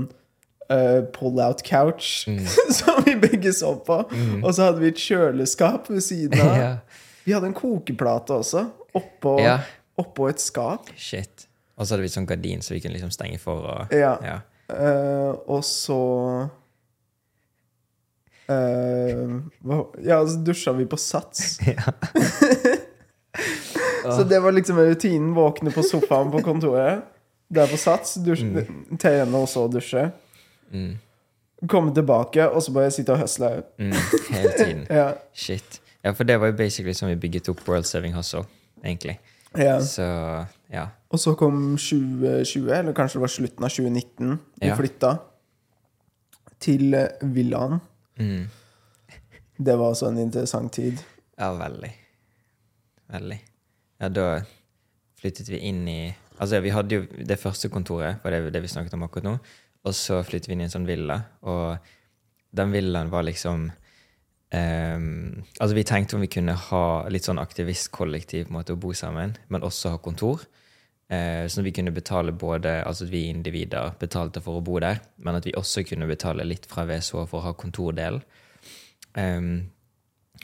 uh, 0.69 1.01
pull-out 1.17 1.63
couch 1.65 2.27
Mm. 2.29 2.45
som 2.79 3.01
vi 3.05 3.15
begge 3.17 3.53
så 3.53 3.73
på. 3.81 4.03
Og 4.43 4.49
så 4.53 4.67
hadde 4.69 4.83
vi 4.83 4.91
et 4.93 5.01
kjøleskap 5.01 5.89
ved 5.89 6.03
siden 6.05 6.41
av. 6.43 6.77
Vi 7.27 7.33
hadde 7.35 7.49
en 7.49 7.57
kokeplate 7.57 8.31
også, 8.39 8.61
oppå, 8.97 9.37
Ja. 9.43 9.59
oppå 9.97 10.29
et 10.29 10.41
skap. 10.43 10.89
Shit. 10.95 11.47
Og 11.77 11.85
så 11.85 11.93
hadde 11.93 12.05
vi 12.07 12.13
sånn 12.13 12.27
gardin 12.29 12.61
så 12.65 12.73
vi 12.73 12.81
kunne 12.83 12.97
liksom 12.97 13.13
stenge 13.13 13.39
for 13.41 13.65
og 13.69 13.93
Ja. 13.93 14.15
ja. 14.25 14.37
Uh, 14.67 15.37
og 15.47 15.61
så 15.63 15.97
uh, 18.49 19.35
Ja, 20.03 20.19
så 20.27 20.37
dusja 20.43 20.73
vi 20.75 20.85
på 20.85 20.97
Sats. 20.97 21.59
så 24.17 24.23
det 24.23 24.39
var 24.43 24.51
liksom 24.51 24.77
rutinen. 24.77 25.33
Våkne 25.33 25.71
på 25.71 25.83
sofaen 25.83 26.31
på 26.31 26.41
kontoret. 26.43 27.03
Der 27.49 27.67
på 27.67 27.77
Sats. 27.77 28.15
Dusje, 28.25 28.65
Trene 28.99 29.37
og 29.37 29.47
så 29.49 29.67
dusje. 29.71 30.09
Mm. 30.71 30.97
Komme 31.67 31.93
tilbake, 31.95 32.49
og 32.49 32.61
så 32.63 32.71
bare 32.75 32.91
sitte 32.93 33.15
og 33.15 33.21
høsle. 33.23 33.63
Mm. 33.79 33.93
Hele 34.29 34.53
tiden. 34.57 34.87
Ja. 34.99 35.11
Shit. 35.33 35.81
Ja, 36.03 36.11
for 36.13 36.23
det 36.23 36.39
var 36.39 36.51
jo 36.51 36.57
basically 36.57 36.93
som 36.93 37.09
vi 37.09 37.15
bygget 37.15 37.49
opp 37.49 37.63
World 37.67 37.85
Saving 37.85 38.13
Hustle, 38.15 38.43
egentlig. 38.83 39.19
ja. 39.57 39.79
Så 39.81 40.03
ja. 40.73 40.87
Og 41.09 41.19
så 41.19 41.35
kom 41.39 41.77
2020, 41.77 42.67
eller 42.75 42.93
kanskje 42.93 43.15
det 43.17 43.21
var 43.23 43.31
slutten 43.31 43.63
av 43.63 43.69
2019. 43.71 44.39
Vi 44.59 44.67
Ja. 44.67 44.75
flytta 44.75 45.11
til 46.59 46.93
eh, 46.93 47.07
villaen. 47.21 47.79
Mm. 48.19 48.47
Det 49.57 49.75
var 49.77 49.93
også 49.93 50.07
en 50.11 50.17
interessant 50.17 50.73
tid. 50.73 50.99
Ja, 51.39 51.53
veldig. 51.53 51.91
Veldig. 53.13 53.39
Ja, 54.01 54.09
da 54.09 54.41
flyttet 55.21 55.49
vi 55.49 55.57
inn 55.59 55.87
i 55.87 56.15
Altså, 56.39 56.59
vi 56.61 56.69
hadde 56.69 56.93
jo 56.93 57.05
det 57.25 57.39
første 57.41 57.65
kontoret, 57.73 58.19
var 58.23 58.29
det, 58.29 58.51
det 58.53 58.59
vi 58.61 58.67
snakket 58.69 58.93
om 58.93 59.01
akkurat 59.07 59.23
nå. 59.25 59.31
Og 59.89 59.93
så 59.97 60.19
flyttet 60.23 60.47
vi 60.47 60.53
inn 60.53 60.61
i 60.61 60.65
en 60.67 60.69
sånn 60.69 60.85
villa, 60.85 61.15
og 61.41 61.79
den 62.53 62.69
villaen 62.75 63.09
var 63.09 63.23
liksom 63.25 63.71
ehm, 64.55 65.43
Altså, 65.59 65.73
vi 65.75 65.83
tenkte 65.83 66.15
om 66.15 66.23
vi 66.23 66.31
kunne 66.31 66.53
ha 66.53 66.85
litt 67.09 67.27
sånn 67.27 67.41
aktivistkollektiv 67.41 68.51
måte 68.53 68.75
å 68.75 68.79
bo 68.79 68.93
sammen, 68.93 69.35
men 69.47 69.65
også 69.65 69.95
ha 69.95 70.01
kontor. 70.03 70.45
Uh, 71.07 71.47
sånn 71.47 71.61
at 71.63 71.69
vi 71.69 71.71
kunne 71.71 71.93
betale 71.95 72.33
både 72.35 72.81
Altså 72.83 73.05
at 73.05 73.11
vi 73.13 73.29
individer 73.31 73.93
betalte 73.95 74.41
for 74.43 74.59
å 74.59 74.63
bo 74.65 74.73
der, 74.83 74.99
men 75.23 75.37
at 75.39 75.45
vi 75.47 75.53
også 75.55 75.85
kunne 75.87 76.09
betale 76.09 76.43
litt 76.43 76.65
fra 76.67 76.83
VSH 76.83 77.21
for 77.29 77.39
å 77.39 77.45
ha 77.45 77.53
kontordelen. 77.55 78.19
Um, 79.15 79.69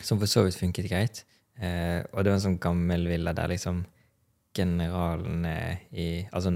som 0.01 0.21
for 0.21 0.31
så 0.31 0.45
vidt 0.47 0.57
funket 0.57 0.87
greit. 0.87 1.25
Uh, 1.59 2.01
og 2.13 2.23
det 2.23 2.31
var 2.31 2.37
en 2.39 2.45
sånn 2.47 2.61
gammel 2.63 3.05
villa 3.11 3.35
der 3.35 3.51
liksom 3.51 3.83
generalene 4.55 5.57
i 5.91 6.25
Altså 6.31 6.55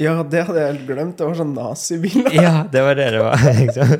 Ja, 0.00 0.22
det 0.22 0.46
hadde 0.46 0.62
jeg 0.62 0.72
helt 0.72 0.86
glemt. 0.88 1.18
Det 1.18 1.26
var 1.28 1.36
sånn 1.36 1.54
nazivilla. 1.56 2.30
Ja, 2.32 2.54
det 2.72 2.84
var 2.86 2.96
det 2.96 3.10
det 3.16 3.24
var, 3.26 3.46
liksom. 3.60 3.96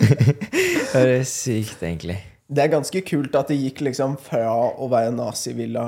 det 0.94 1.02
er 1.18 1.26
sykt, 1.28 1.82
egentlig. 1.82 2.16
Det 2.50 2.64
er 2.64 2.72
ganske 2.72 3.00
kult 3.06 3.34
at 3.38 3.48
det 3.52 3.58
gikk 3.60 3.80
liksom 3.86 4.16
fra 4.18 4.48
å 4.50 4.88
være 4.90 5.12
nazivilla 5.14 5.84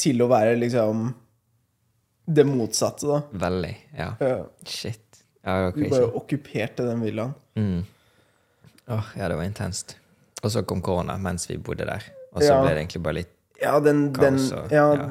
til 0.00 0.22
å 0.24 0.28
være 0.30 0.54
liksom 0.56 1.10
det 2.30 2.44
motsatte, 2.48 3.04
da. 3.10 3.18
Veldig. 3.48 3.72
Ja. 3.98 4.10
Ja, 4.22 4.36
Shit. 4.64 5.02
Ja, 5.44 5.70
Vi 5.74 5.88
bare 5.90 6.08
okkuperte 6.16 6.84
den 6.86 7.00
villaen. 7.04 7.34
Mm. 7.56 7.82
Åh, 8.88 9.04
ja, 9.16 9.28
det 9.28 9.36
var 9.36 9.44
intenst. 9.44 9.96
Og 10.42 10.50
så 10.52 10.62
kom 10.64 10.80
korona 10.84 11.16
mens 11.20 11.48
vi 11.50 11.56
bodde 11.58 11.84
der. 11.88 12.04
Og 12.32 12.40
så 12.42 12.52
Ja. 12.54 12.60
ble 12.62 12.74
det 12.74 12.82
egentlig 12.86 13.02
bare 13.02 13.14
litt 13.20 13.34
Ja, 13.60 13.74
den, 13.84 14.06
den 14.16 14.38
ja, 14.72 14.84
ja. 14.96 15.08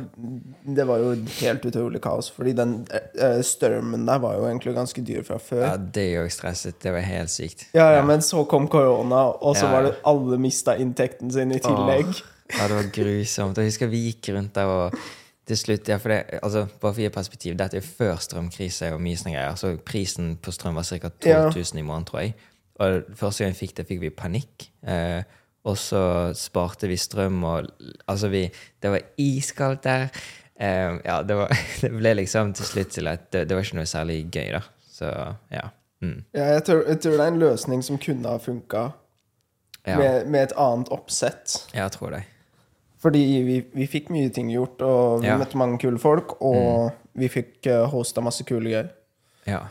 det 0.66 0.86
var 0.90 0.98
jo 1.04 1.12
helt 1.40 1.66
utrolig 1.70 2.02
kaos. 2.02 2.32
Fordi 2.34 2.56
den 2.58 2.74
uh, 2.90 3.42
strømmen 3.46 4.08
der 4.08 4.22
var 4.24 4.40
jo 4.40 4.48
egentlig 4.50 4.74
ganske 4.78 5.04
dyr 5.06 5.22
fra 5.28 5.38
før. 5.38 5.64
Ja, 5.68 5.76
det 5.78 6.08
òg 6.24 6.32
stresset. 6.34 6.80
Det 6.82 6.94
var 6.96 7.06
helt 7.06 7.34
sykt. 7.34 7.68
Ja, 7.78 7.92
ja, 7.98 8.02
men 8.06 8.26
så 8.26 8.44
kom 8.50 8.68
korona, 8.72 9.28
og 9.38 9.58
så 9.60 9.70
var 9.70 9.86
det 9.86 9.96
alle 10.10 10.42
mista 10.42 10.76
inntekten 10.82 11.32
sin 11.34 11.54
i 11.54 11.62
tillegg. 11.62 12.10
Åh, 12.10 12.36
ja, 12.58 12.68
det 12.72 12.78
var 12.80 12.92
grusomt. 12.96 13.62
Jeg 13.62 13.70
husker 13.70 13.92
vi 13.92 14.04
gikk 14.08 14.32
rundt 14.34 14.56
der 14.58 14.74
og 14.74 15.00
til 15.50 15.58
slutt, 15.58 15.90
ja, 15.90 15.98
for 15.98 16.14
det, 16.14 16.40
altså, 16.44 16.66
Bare 16.82 16.94
for 16.94 17.02
å 17.02 17.06
gi 17.06 17.10
perspektiv, 17.14 17.56
dette 17.58 17.80
er 17.80 17.86
før 17.86 18.20
strømkrise 18.22 18.92
og 18.94 19.02
mye 19.02 19.18
sånne 19.18 19.34
greier. 19.34 19.58
Så 19.58 19.72
prisen 19.86 20.36
på 20.42 20.54
strøm 20.54 20.78
var 20.78 20.86
ca. 20.86 21.10
12 21.10 21.30
Ja. 21.30 21.42
000 21.50 21.82
i 21.82 21.86
måneden, 21.86 22.06
tror 22.10 22.22
jeg. 22.22 22.36
Og 22.80 23.10
første 23.18 23.44
gang 23.44 23.56
vi 23.56 23.60
fikk 23.66 23.76
det, 23.78 23.88
fikk 23.90 24.02
vi 24.04 24.12
panikk. 24.14 24.70
Eh, 24.86 25.24
og 25.68 25.76
så 25.78 26.02
sparte 26.38 26.88
vi 26.88 26.96
strøm, 26.98 27.44
og 27.44 27.68
altså 28.08 28.30
vi 28.32 28.46
Det 28.82 28.92
var 28.92 29.02
iskaldt 29.18 29.84
der. 29.84 30.08
Um, 30.60 31.00
ja, 31.06 31.22
det, 31.24 31.36
var, 31.36 31.52
det 31.82 31.92
ble 31.92 32.14
liksom 32.20 32.54
til 32.54 32.66
slutt 32.66 32.90
til 32.96 33.08
at 33.08 33.30
det, 33.32 33.46
det 33.50 33.56
var 33.56 33.64
ikke 33.64 33.78
noe 33.80 33.86
særlig 33.88 34.18
gøy, 34.32 34.50
da. 34.56 34.62
Så 34.92 35.12
ja. 35.52 35.68
Mm. 36.02 36.24
Ja, 36.34 36.46
jeg, 36.56 36.64
tror, 36.64 36.84
jeg 36.88 37.00
tror 37.04 37.12
det 37.18 37.20
er 37.26 37.32
en 37.34 37.40
løsning 37.40 37.82
som 37.84 37.98
kunne 38.00 38.28
ha 38.32 38.40
funka 38.40 38.90
Ja, 39.88 39.96
med, 39.98 40.28
med 40.28 40.44
et 40.44 40.54
annet 40.60 40.92
oppsett. 40.92 41.66
jeg 41.74 41.92
tror 41.92 42.12
det. 42.16 42.24
Fordi 43.00 43.20
vi, 43.48 43.58
vi 43.74 43.86
fikk 43.88 44.10
mye 44.12 44.30
ting 44.36 44.50
gjort, 44.52 44.82
og 44.84 45.22
vi 45.22 45.28
Ja. 45.28 45.36
Mm. 45.36 45.40
møtte 45.44 45.58
mange 45.58 45.78
kule 45.80 46.00
folk, 46.00 46.36
og 46.42 46.92
vi 47.16 47.28
fikk 47.32 47.68
uh, 47.72 47.86
hosta 47.92 48.22
masse 48.22 48.44
kule 48.44 48.70
gøy. 48.74 48.88
Ja. 49.48 49.62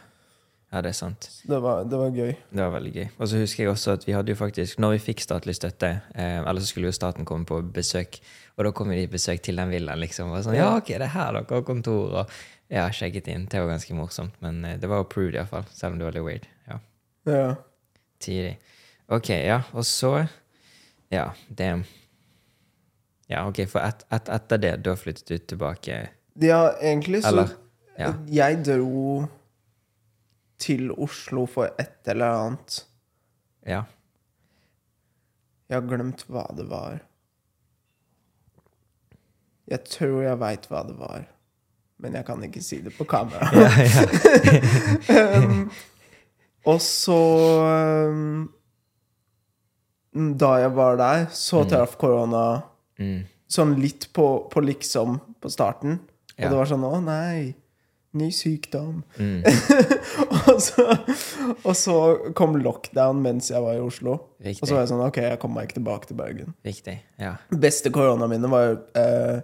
Ja, 0.73 0.81
det 0.85 0.91
er 0.91 0.97
sant. 0.99 1.29
Det 1.49 1.59
var, 1.65 1.85
det 1.89 1.97
var 1.97 2.11
gøy. 2.13 2.35
Det 2.51 2.61
var 2.61 2.73
veldig 2.75 2.91
gøy. 2.93 3.07
Og 3.19 3.29
så 3.31 3.39
husker 3.41 3.63
jeg 3.65 3.71
også 3.73 3.95
at 3.97 4.03
vi 4.05 4.13
hadde 4.13 4.35
jo 4.35 4.37
faktisk, 4.37 4.79
når 4.83 4.97
vi 4.97 4.99
fikk 5.07 5.23
statlig 5.25 5.55
støtte, 5.57 5.89
eh, 6.15 6.43
eller 6.43 6.61
så 6.61 6.69
skulle 6.69 6.91
jo 6.91 6.97
staten 6.97 7.25
komme 7.29 7.49
på 7.49 7.63
besøk, 7.73 8.19
og 8.59 8.67
da 8.67 8.73
kom 8.77 8.91
jo 8.93 8.99
de 8.99 9.07
på 9.09 9.15
besøk 9.17 9.41
til 9.47 9.57
den 9.57 9.71
villaen, 9.73 10.01
liksom. 10.03 10.29
Og 10.35 10.45
sånn, 10.45 10.59
ja, 10.59 10.69
ok, 10.77 10.91
det 10.99 11.07
er 11.07 11.15
her 11.15 11.33
dere 11.39 11.47
har 11.55 11.65
kontor, 11.65 12.19
og 12.21 12.35
ja, 12.69 12.85
sjekket 12.93 13.31
inn. 13.33 13.47
Det 13.49 13.63
var 13.63 13.71
ganske 13.73 13.97
morsomt, 13.97 14.37
men 14.45 14.61
eh, 14.69 14.77
det 14.83 14.91
var 14.93 15.07
approved 15.07 15.39
iallfall, 15.39 15.65
selv 15.73 15.95
om 15.95 16.03
det 16.03 16.09
var 16.11 16.19
litt 16.19 16.27
weird. 16.27 16.51
Ja, 16.69 16.79
Ja. 17.33 17.49
tidlig. 18.21 18.59
Ok, 19.09 19.31
ja, 19.31 19.63
og 19.73 19.85
så, 19.89 20.27
ja, 21.11 21.31
det 21.49 21.71
Ja, 23.29 23.47
ok, 23.49 23.63
for 23.69 23.81
et, 23.85 24.05
et, 24.13 24.29
etter 24.29 24.61
det, 24.61 24.75
da 24.85 24.95
flyttet 24.97 25.29
du 25.29 25.39
tilbake, 25.39 25.97
ja, 26.41 26.61
egentlig 26.81 27.23
så 27.25 27.33
eller? 27.33 27.57
Ja. 27.99 28.13
Jeg 28.31 28.61
dro 28.65 29.27
til 30.59 30.91
Oslo 30.93 31.47
for 31.47 31.71
et 31.79 32.09
eller 32.11 32.35
annet. 32.35 32.81
Ja. 33.67 33.83
Jeg 35.69 35.77
har 35.81 35.89
glemt 35.91 36.25
hva 36.33 36.47
det 36.57 36.65
var. 36.71 37.01
Jeg 39.69 39.85
tror 39.85 40.23
jeg 40.25 40.39
veit 40.41 40.65
hva 40.71 40.81
det 40.89 40.95
var, 40.97 41.27
men 42.01 42.15
jeg 42.17 42.25
kan 42.25 42.45
ikke 42.47 42.63
si 42.65 42.79
det 42.85 42.95
på 42.97 43.05
kamera. 43.09 43.51
um, 45.37 45.67
og 46.69 46.81
så 46.85 47.19
um, 48.09 48.49
Da 50.41 50.55
jeg 50.65 50.73
var 50.75 50.97
der, 50.99 51.27
så 51.37 51.65
traff 51.69 51.99
korona 52.01 52.47
Mm. 52.99 53.21
sånn 53.47 53.77
litt 53.79 54.09
på, 54.11 54.25
på 54.51 54.59
liksom 54.65 55.21
på 55.39 55.51
starten. 55.55 56.01
Og 56.35 56.41
Ja. 56.43 56.49
det 56.51 56.57
var 56.59 56.67
sånn 56.67 56.83
Å, 56.83 56.97
nei. 56.99 57.53
Ny 58.17 58.31
sykdom. 58.33 59.03
Mm. 59.19 59.43
og, 60.49 60.63
så, 60.63 60.85
og 61.63 61.75
så 61.77 61.97
kom 62.37 62.57
lockdown 62.57 63.21
mens 63.25 63.51
jeg 63.53 63.61
var 63.63 63.77
i 63.77 63.83
Oslo. 63.85 64.17
Riktig. 64.41 64.63
Og 64.63 64.71
så 64.71 64.75
var 64.75 64.85
jeg 64.85 64.91
sånn 64.95 65.05
Ok, 65.05 65.21
jeg 65.27 65.41
kommer 65.43 65.61
meg 65.61 65.69
ikke 65.69 65.79
tilbake 65.81 66.09
til 66.09 66.19
Bergen. 66.21 66.55
Riktig. 66.65 66.97
Ja. 67.21 67.35
Beste 67.53 67.93
koronaminnet 67.93 68.53
var 68.53 68.79
eh, 68.97 69.43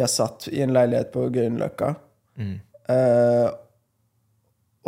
Jeg 0.00 0.12
satt 0.12 0.48
i 0.48 0.62
en 0.64 0.72
leilighet 0.72 1.12
på 1.12 1.26
Grünerløkka. 1.34 1.92
Mm. 2.40 2.56
Eh, 2.94 3.48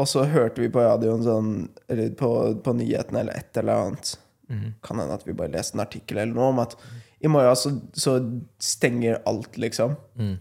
og 0.01 0.09
så 0.09 0.25
hørte 0.25 0.63
vi 0.63 0.71
på 0.73 0.81
radioen 0.81 1.21
sånn 1.27 1.51
Eller 1.93 2.15
på, 2.17 2.31
på 2.65 2.77
nyhetene 2.79 3.27
eller 3.27 3.43
et 3.45 3.61
eller 3.61 3.87
annet. 3.91 4.15
Mm. 4.49 4.69
Kan 4.85 5.03
hende 5.03 5.21
at 5.21 5.29
vi 5.29 5.37
bare 5.37 5.53
leste 5.53 5.77
en 5.77 5.85
artikkel 5.85 6.23
eller 6.23 6.37
noe 6.37 6.53
om 6.55 6.65
at 6.65 6.79
i 7.23 7.31
morgen 7.31 7.55
så, 7.55 7.71
så 7.95 8.17
stenger 8.59 9.21
alt, 9.31 9.55
liksom. 9.61 9.95
Mm. 10.19 10.41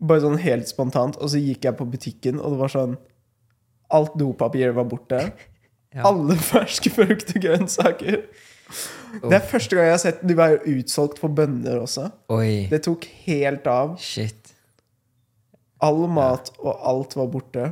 Bare 0.00 0.20
sånn 0.24 0.40
helt 0.42 0.68
spontant. 0.68 1.16
Og 1.22 1.32
så 1.32 1.40
gikk 1.40 1.64
jeg 1.68 1.76
på 1.78 1.86
butikken, 1.88 2.40
og 2.40 2.54
det 2.56 2.62
var 2.64 2.72
sånn 2.72 2.96
Alt 3.94 4.16
dopapiret 4.18 4.74
var 4.76 4.88
borte. 4.90 5.20
Ja. 5.96 6.10
Alle 6.10 6.34
ferske 6.36 6.90
frukt 6.92 7.30
og 7.32 7.40
grønnsaker. 7.40 8.16
Det 9.22 9.32
er 9.32 9.44
første 9.48 9.78
gang 9.78 9.86
jeg 9.86 9.94
har 9.94 10.00
sett 10.02 10.18
de 10.28 10.34
være 10.36 10.58
utsolgt 10.74 11.22
for 11.22 11.32
bønner 11.32 11.78
også. 11.80 12.10
Oi. 12.34 12.66
Det 12.68 12.82
tok 12.84 13.06
helt 13.24 13.64
av. 13.70 13.94
Shit. 14.02 14.50
All 15.80 16.02
mat 16.12 16.50
og 16.58 16.74
alt 16.90 17.16
var 17.16 17.30
borte. 17.32 17.70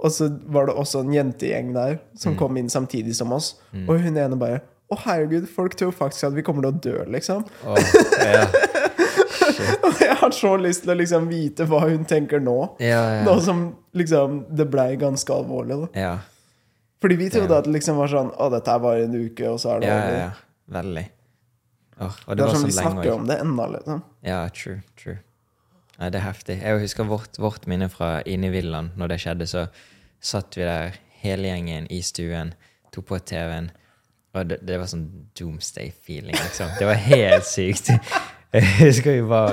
Og 0.00 0.14
så 0.14 0.30
var 0.48 0.70
det 0.70 0.78
også 0.80 1.02
en 1.04 1.12
jentegjeng 1.12 1.74
der 1.76 1.98
som 2.16 2.38
kom 2.38 2.56
inn 2.56 2.70
samtidig 2.72 3.18
som 3.18 3.34
oss. 3.36 3.58
Og 3.84 3.98
hun 4.00 4.16
ene 4.16 4.38
bare 4.40 4.62
Å, 4.90 4.96
herregud, 5.04 5.44
folk 5.46 5.76
tror 5.78 5.92
faktisk 5.94 6.30
at 6.30 6.34
vi 6.34 6.42
kommer 6.46 6.64
til 6.64 6.72
å 6.72 6.80
dø, 6.82 7.04
liksom. 7.14 7.44
Åh, 7.62 7.92
ja. 8.24 8.40
Og 9.86 10.00
jeg 10.00 10.16
har 10.20 10.30
så 10.36 10.56
lyst 10.60 10.82
til 10.84 10.92
å 10.94 10.98
liksom 11.00 11.28
vite 11.30 11.66
hva 11.70 11.80
hun 11.88 12.04
tenker 12.08 12.40
nå. 12.42 12.56
Ja, 12.82 13.22
Nå 13.26 13.38
som 13.44 13.62
liksom 13.96 14.44
det 14.56 14.66
blei 14.70 14.96
ganske 15.00 15.32
alvorlig. 15.34 15.80
da 15.94 16.00
ja. 16.00 16.12
Fordi 17.00 17.16
vi 17.16 17.30
trodde 17.32 17.54
Ja. 17.54 17.58
at 17.58 17.64
det 17.64 17.72
liksom 17.78 17.96
var 17.96 18.08
sånn 18.12 18.30
Å, 18.36 18.50
dette 18.52 18.68
er 18.74 18.78
bare 18.84 19.04
en 19.06 19.14
uke, 19.16 19.48
og 19.48 19.58
så 19.62 19.76
er 19.76 19.80
det 19.80 19.88
Ja, 19.88 19.96
over. 19.96 20.12
ja, 20.12 20.20
ja. 20.26 20.30
Veldig. 20.80 21.06
Oh, 22.00 22.16
Det 22.28 22.36
det 22.36 22.44
er 22.44 22.48
som 22.48 22.60
sånn 22.60 22.66
vi 22.70 22.72
snakker 22.76 23.12
om 23.14 23.26
det 23.28 23.38
ennå, 23.40 23.66
liksom. 23.74 24.02
Ja, 24.24 24.48
true, 24.48 24.82
true. 24.96 25.18
Nei, 25.98 26.08
det 26.10 26.20
er 26.20 26.24
heftig. 26.32 26.54
Jeg 26.62 26.80
husker 26.80 27.04
vårt, 27.04 27.36
vårt 27.38 27.66
minne 27.68 27.88
fra 27.92 28.22
inne 28.24 28.48
i 28.48 28.54
villaen. 28.54 28.92
Når 28.96 29.08
det 29.12 29.18
skjedde, 29.20 29.46
så 29.50 29.66
satt 30.20 30.56
vi 30.56 30.62
der 30.64 30.94
hele 31.20 31.48
gjengen 31.50 31.86
i 31.92 31.98
stuen, 32.00 32.54
tok 32.92 33.04
på 33.10 33.18
TV-en, 33.20 33.70
og 34.34 34.48
det, 34.48 34.60
det 34.64 34.78
var 34.80 34.86
sånn 34.88 35.04
doomsday-feeling, 35.36 36.32
liksom. 36.38 36.68
Det 36.78 36.86
var 36.88 36.94
helt 36.94 37.44
sykt. 37.44 37.90
Husker 38.52 39.12
vi 39.14 39.20
var 39.30 39.52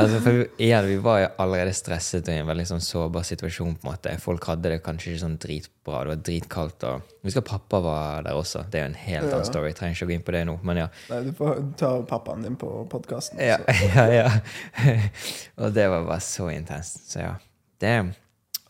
altså 0.00 0.20
for 0.24 0.38
igjen, 0.62 0.86
vi 0.88 0.94
var 1.04 1.18
jo 1.20 1.26
allerede 1.42 1.74
stresset 1.76 2.24
og 2.24 2.32
i 2.32 2.38
en 2.40 2.46
veldig 2.48 2.64
sånn 2.70 2.80
sårbar 2.80 3.24
situasjon. 3.28 3.74
på 3.76 3.84
en 3.84 3.90
måte. 3.92 4.14
Folk 4.22 4.46
hadde 4.48 4.70
det 4.72 4.78
kanskje 4.86 5.10
ikke 5.12 5.22
sånn 5.26 5.34
dritbra. 5.42 5.98
Det 6.06 6.12
var 6.14 6.22
dritkaldt. 6.28 6.84
og 6.88 7.02
husker 7.26 7.44
pappa 7.44 7.80
var 7.84 8.22
der 8.24 8.38
også. 8.38 8.62
Det 8.70 8.80
er 8.80 8.86
jo 8.86 8.90
en 8.92 9.00
helt 9.02 9.26
Ja. 9.28 9.32
annen 9.34 9.44
story. 9.50 9.66
Jeg 9.68 9.76
trenger 9.76 9.94
ikke 9.98 10.06
å 10.06 10.10
gå 10.10 10.14
inn 10.14 10.22
på 10.30 10.32
det 10.32 10.44
nå. 10.46 10.58
men 10.64 10.76
ja. 10.76 10.88
Nei, 11.10 11.20
du 11.24 11.32
får 11.36 11.60
ta 11.76 11.90
pappaen 12.02 12.42
din 12.42 12.56
på 12.56 12.70
podkasten. 12.88 13.38
Ja, 13.50 13.58
ja, 13.68 14.06
ja. 14.08 14.30
Og 15.60 15.74
det 15.74 15.88
var 15.90 16.04
bare 16.08 16.20
så 16.24 16.48
intenst. 16.54 17.10
Så 17.12 17.20
ja. 17.20 17.34
Det 17.80 18.14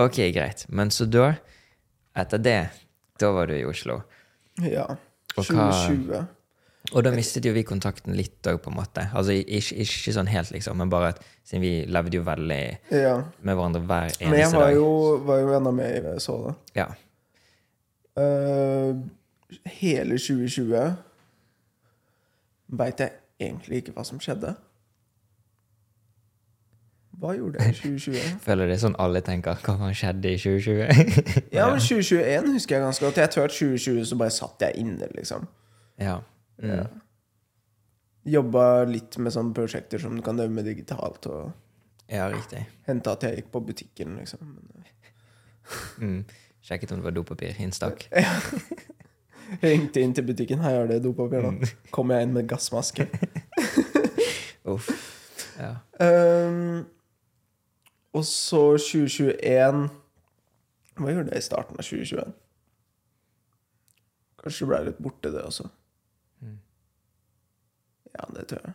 Ok, 0.01 0.17
greit. 0.35 0.67
Men 0.69 0.89
så 0.91 1.05
da, 1.07 1.35
etter 2.17 2.39
det, 2.43 2.71
da 3.21 3.31
var 3.31 3.47
du 3.47 3.55
i 3.55 3.65
Oslo. 3.65 4.03
ja. 4.59 4.87
Og 5.37 5.45
hva- 5.45 5.71
2020. 5.71 6.27
Og 6.92 7.05
da 7.07 7.12
mistet 7.14 7.44
jo 7.46 7.53
vi 7.55 7.62
kontakten 7.62 8.16
litt 8.18 8.46
òg, 8.50 8.57
på 8.64 8.70
en 8.72 8.76
måte. 8.81 9.05
Altså 9.14 9.37
ikke, 9.37 9.76
ikke 9.85 10.14
sånn 10.16 10.31
helt, 10.31 10.50
liksom, 10.50 10.79
men 10.81 10.90
bare 10.90 11.12
at 11.14 11.20
siden 11.46 11.62
vi 11.62 11.72
levde 11.87 12.16
jo 12.18 12.24
veldig 12.26 12.62
Ja. 12.90 13.12
med 13.46 13.55
hverandre 13.55 13.83
hver 13.87 14.09
eneste 14.09 14.24
dag. 14.24 14.31
Men 14.33 14.40
jeg 14.40 14.53
var 14.57 14.70
jo, 14.74 14.88
var 15.29 15.38
jo 15.44 15.53
enda 15.59 15.70
med 15.76 15.96
i 15.96 16.00
VSH 16.09 16.35
da. 16.46 16.55
Ja. 16.81 16.88
Uh, 18.18 18.96
hele 19.79 20.18
2020 20.18 20.96
veit 22.81 23.00
jeg 23.00 23.12
egentlig 23.40 23.76
ikke 23.85 23.94
hva 23.96 24.05
som 24.07 24.18
skjedde. 24.22 24.55
Hva 27.20 27.35
gjorde 27.37 27.61
jeg 27.61 27.74
i 27.74 27.79
2020? 27.79 28.35
Føler 28.46 28.70
det 28.70 28.76
er 28.79 28.83
sånn 28.85 28.98
alle 29.03 29.20
tenker. 29.24 29.59
Hva 29.66 29.90
skjedde 29.96 30.31
i 30.35 30.38
2020? 30.40 31.48
Ja, 31.53 31.66
men 31.70 31.81
2021 31.87 32.53
husker 32.57 32.76
jeg 32.79 32.85
ganske 32.87 33.05
godt. 33.07 33.18
Jeg 33.20 33.33
tror 33.35 33.48
at 33.50 33.57
2020 33.57 34.05
så 34.11 34.18
bare 34.20 34.35
satt 34.35 34.66
jeg 34.66 34.79
inne, 34.85 35.11
liksom. 35.18 35.48
ja. 36.00 36.18
Mm. 36.62 37.01
Jobba 38.31 38.85
litt 38.85 39.16
med 39.18 39.33
sånne 39.33 39.57
prosjekter 39.57 40.03
som 40.03 40.16
du 40.16 40.23
kan 40.25 40.40
øve 40.40 40.53
med 40.53 40.68
digitalt, 40.68 41.27
og 41.27 41.53
ja, 42.11 42.29
riktig. 42.33 42.66
hente 42.88 43.12
at 43.14 43.25
jeg 43.25 43.40
gikk 43.40 43.51
på 43.55 43.62
butikken, 43.70 44.18
liksom. 44.20 44.55
Mm. 46.03 46.25
Sjekket 46.61 46.92
om 46.92 47.01
det 47.01 47.09
var 47.09 47.16
dopapir. 47.16 47.57
Innstakk. 47.62 48.09
Jeg 49.51 49.73
ringte 49.73 49.99
inn 49.99 50.12
til 50.14 50.23
butikken. 50.23 50.61
'Her 50.62 50.85
er 50.85 50.87
det 50.87 51.01
dopapir', 51.03 51.42
da. 51.42 51.70
Kommer 51.90 52.14
jeg 52.14 52.29
inn 52.29 52.35
med 52.37 52.46
gassmaske. 52.49 53.09
Uff. 54.70 54.90
Ja. 55.59 55.73
Um, 55.99 56.87
og 58.12 58.25
så 58.25 58.77
2021 58.79 59.88
Hva 60.96 61.12
gjorde 61.12 61.35
jeg 61.35 61.42
i 61.42 61.44
starten 61.44 61.79
av 61.79 61.85
2021? 61.85 62.33
Kanskje 64.40 64.68
ble 64.70 64.81
litt 64.87 65.03
borte, 65.03 65.33
det 65.33 65.42
også. 65.42 65.68
Ja, 68.18 68.27
det 68.35 68.46
tror 68.51 68.62
jeg. 68.64 68.75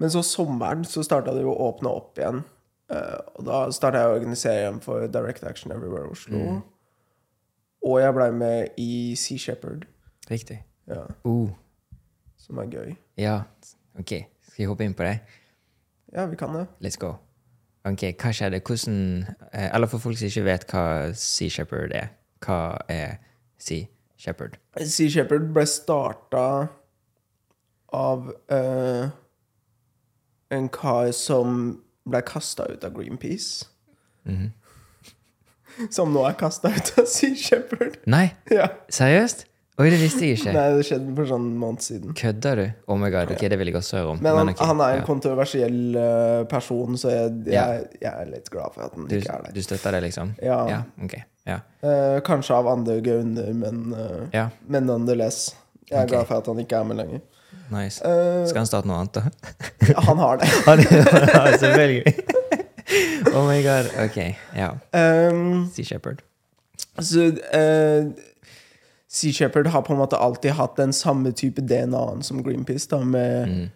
Men 0.00 0.10
så 0.10 0.22
sommeren 0.24 0.84
så 0.88 1.02
starta 1.04 1.34
det 1.36 1.42
jo 1.44 1.52
å 1.52 1.68
åpne 1.70 1.90
opp 1.92 2.18
igjen. 2.18 2.42
Uh, 2.90 3.18
og 3.38 3.44
da 3.46 3.58
starta 3.76 4.00
jeg 4.02 4.10
å 4.10 4.14
organisere 4.16 4.62
igjen 4.64 4.80
for 4.82 5.04
Direct 5.12 5.44
Action 5.46 5.72
Everywhere 5.74 6.08
Oslo. 6.10 6.60
Og 7.86 8.00
jeg 8.02 8.14
blei 8.16 8.30
med 8.34 8.80
i 8.80 9.14
Sea 9.16 9.38
Shepherd, 9.40 9.86
Riktig. 10.30 10.58
ja, 10.88 11.04
Uh. 11.24 11.50
som 12.36 12.58
er 12.58 12.66
gøy. 12.72 12.96
Ja. 13.20 13.42
Ok, 13.98 14.16
skal 14.42 14.56
vi 14.64 14.66
hoppe 14.68 14.84
inn 14.84 14.94
på 14.94 15.04
det? 15.06 15.20
Ja, 16.12 16.26
vi 16.26 16.36
kan 16.36 16.52
det. 16.56 16.66
Let's 16.82 16.98
go. 16.98 17.14
Ok, 17.84 18.02
hva 18.20 18.32
skjedde? 18.36 18.60
Hvordan 18.60 19.24
eh, 19.52 19.70
Eller 19.74 19.86
for 19.88 19.98
folk 20.02 20.18
som 20.18 20.28
ikke 20.28 20.44
vet 20.44 20.66
hva 20.68 20.82
Sea 21.16 21.48
Shepherd 21.48 21.94
er. 21.96 22.10
Hva 22.44 22.76
er 22.92 23.14
Sea 23.58 23.86
Shepherd? 24.20 24.58
Sea 24.84 25.08
Shepherd 25.08 25.46
ble 25.54 25.64
starta 25.66 26.42
av 27.96 28.30
uh, 28.52 29.10
en 30.50 30.68
kar 30.68 31.12
som 31.16 31.60
ble 32.08 32.22
kasta 32.26 32.66
ut 32.70 32.84
av 32.86 32.96
Greenpeace. 32.96 33.68
Mhm. 34.28 34.50
Som 35.94 36.10
nå 36.12 36.24
er 36.26 36.34
kasta 36.36 36.68
ut 36.74 36.90
av 36.98 37.06
Sea 37.08 37.36
Shepherd. 37.38 38.00
Nei, 38.10 38.32
Ja. 38.58 38.66
seriøst? 38.92 39.46
Oi, 39.80 39.86
det 39.88 39.96
visste 39.96 40.26
jeg 40.26 40.36
ikke. 40.36 40.52
Nei, 40.52 40.64
det 40.76 40.82
skjedde 40.84 41.14
for 41.16 41.28
sånn 41.30 41.46
måned 41.56 41.80
siden. 41.80 42.12
Kødder 42.18 42.58
du? 42.60 42.64
Oh 42.90 42.98
my 43.00 43.08
god, 43.12 43.30
ok, 43.32 43.46
det 43.48 43.56
vil 43.56 43.70
jeg 43.70 43.78
også 43.78 43.96
høre 43.96 44.10
om. 44.12 44.18
Men 44.20 44.36
han, 44.36 44.50
ok, 44.52 44.60
han 44.68 44.82
er 44.84 44.96
en 44.96 45.00
ja. 45.00 45.04
kontroversiell 45.06 45.96
eh, 45.96 46.40
person, 46.50 46.98
så 47.00 47.14
jeg, 47.14 47.30
jeg, 47.54 47.86
jeg 48.02 48.10
er 48.10 48.28
litt 48.28 48.50
glad 48.52 48.74
for 48.74 48.84
at 48.84 48.98
han 48.98 49.08
du, 49.08 49.14
ikke 49.16 49.38
er 49.38 49.56
du 49.56 49.62
støtter 49.64 49.96
det, 49.96 50.02
liksom? 50.10 50.34
Ja. 50.44 50.58
Ja, 50.68 50.82
ok. 51.00 51.16
Ja. 51.48 51.56
Uh, 51.80 52.18
kanskje 52.26 52.58
av 52.60 52.68
andre 52.68 52.98
grunner, 53.06 53.48
men, 53.56 53.80
uh, 53.96 54.26
ja. 54.36 54.50
men 54.68 54.84
nonetheless. 54.90 55.54
Jeg 55.86 55.96
er 55.96 56.04
okay. 56.04 56.12
glad 56.12 56.28
for 56.28 56.42
at 56.42 56.52
han 56.52 56.60
ikke 56.66 56.82
er 56.82 56.90
med 56.90 57.00
lenger. 57.00 57.24
Nice. 57.70 58.00
Uh, 58.04 58.46
Skal 58.50 58.58
han 58.64 58.66
starte 58.66 58.88
noe 58.90 58.96
annet, 58.98 59.14
da? 59.14 59.22
han 60.08 60.18
har 60.18 60.40
det. 60.40 60.48
Han- 60.66 60.80
ja, 60.80 61.56
Selvfølgelig. 61.58 62.14
Oh 63.34 63.44
my 63.46 63.60
god. 63.62 63.86
Ok, 64.02 64.16
ja. 64.56 64.72
Um, 65.30 65.68
Sea 65.72 65.84
Shepherd. 65.84 66.22
Så 66.98 67.28
uh, 67.54 68.08
Sea 69.08 69.32
Shepherd 69.32 69.68
har 69.70 69.82
på 69.86 69.92
en 69.94 70.00
måte 70.00 70.18
alltid 70.18 70.50
hatt 70.58 70.74
den 70.80 70.90
samme 70.92 71.30
type 71.32 71.62
DNA-en 71.62 72.22
som 72.26 72.42
Greenpeace, 72.42 72.88
da, 72.90 72.98
med, 73.04 73.46
Mm. 73.48 73.68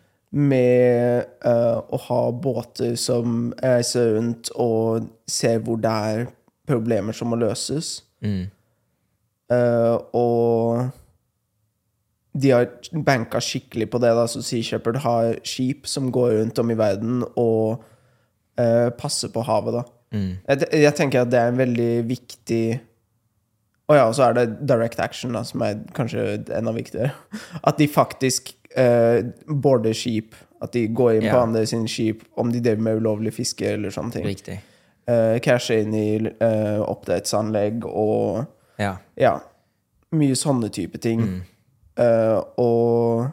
med 0.51 1.25
uh, 1.47 1.79
å 1.95 2.01
ha 2.09 2.21
båter 2.33 2.97
som 2.99 3.53
reiser 3.63 4.17
rundt 4.17 4.51
og 4.59 5.07
ser 5.31 5.63
hvor 5.63 5.79
det 5.79 5.95
er 5.95 6.27
problemer 6.67 7.15
som 7.15 7.31
må 7.31 7.39
løses. 7.39 8.01
Mm. 8.25 8.49
Uh, 9.53 9.99
og 10.17 10.89
de 12.35 12.51
har 12.51 12.69
banka 13.07 13.41
skikkelig 13.41 13.87
på 13.91 13.99
det. 14.03 14.11
da, 14.17 14.27
så 14.27 14.43
Sea 14.43 14.63
Shepherd 14.63 14.97
har 15.05 15.37
skip 15.47 15.87
som 15.87 16.11
går 16.13 16.33
rundt 16.41 16.59
om 16.59 16.71
i 16.71 16.79
verden 16.79 17.23
og 17.37 17.85
eh, 18.59 18.91
passer 18.99 19.31
på 19.31 19.45
havet. 19.47 19.79
da. 19.79 19.85
Mm. 20.15 20.33
Jeg, 20.49 20.67
jeg 20.83 20.95
tenker 20.99 21.23
at 21.23 21.31
det 21.31 21.39
er 21.41 21.53
en 21.53 21.59
veldig 21.59 21.93
viktig 22.07 22.65
Og 23.91 23.97
ja, 23.97 24.05
og 24.07 24.15
så 24.15 24.29
er 24.29 24.37
det 24.39 24.45
direct 24.65 25.01
action, 25.03 25.35
da, 25.37 25.43
som 25.45 25.61
er 25.61 25.81
kanskje 25.93 26.39
enda 26.57 26.73
viktigere. 26.73 27.11
At 27.69 27.77
de 27.77 27.89
faktisk 27.89 28.55
eh, 28.81 29.21
border 29.45 29.93
skip. 29.93 30.35
At 30.65 30.73
de 30.73 30.87
går 30.89 31.19
inn 31.19 31.29
på 31.29 31.37
andre 31.37 31.67
sine 31.69 31.89
skip 31.91 32.23
om 32.41 32.49
de 32.53 32.63
driver 32.65 32.81
med 32.87 33.03
ulovlig 33.03 33.35
fiske 33.37 33.75
eller 33.75 33.93
sånne 33.93 34.17
ting. 34.17 34.25
Riktig. 34.25 34.57
Uh, 35.05 35.37
Cashe 35.45 35.83
inn 35.83 35.93
i 35.93 36.09
eh, 36.17 36.81
oppdrettsanlegg 36.81 37.85
og 37.85 38.47
Ja. 38.81 38.95
ja, 39.21 39.35
mye 40.17 40.39
sånne 40.39 40.71
type 40.73 40.97
ting. 41.05 41.21
Mm. 41.21 41.43
Eh, 41.99 42.41
og 42.59 43.29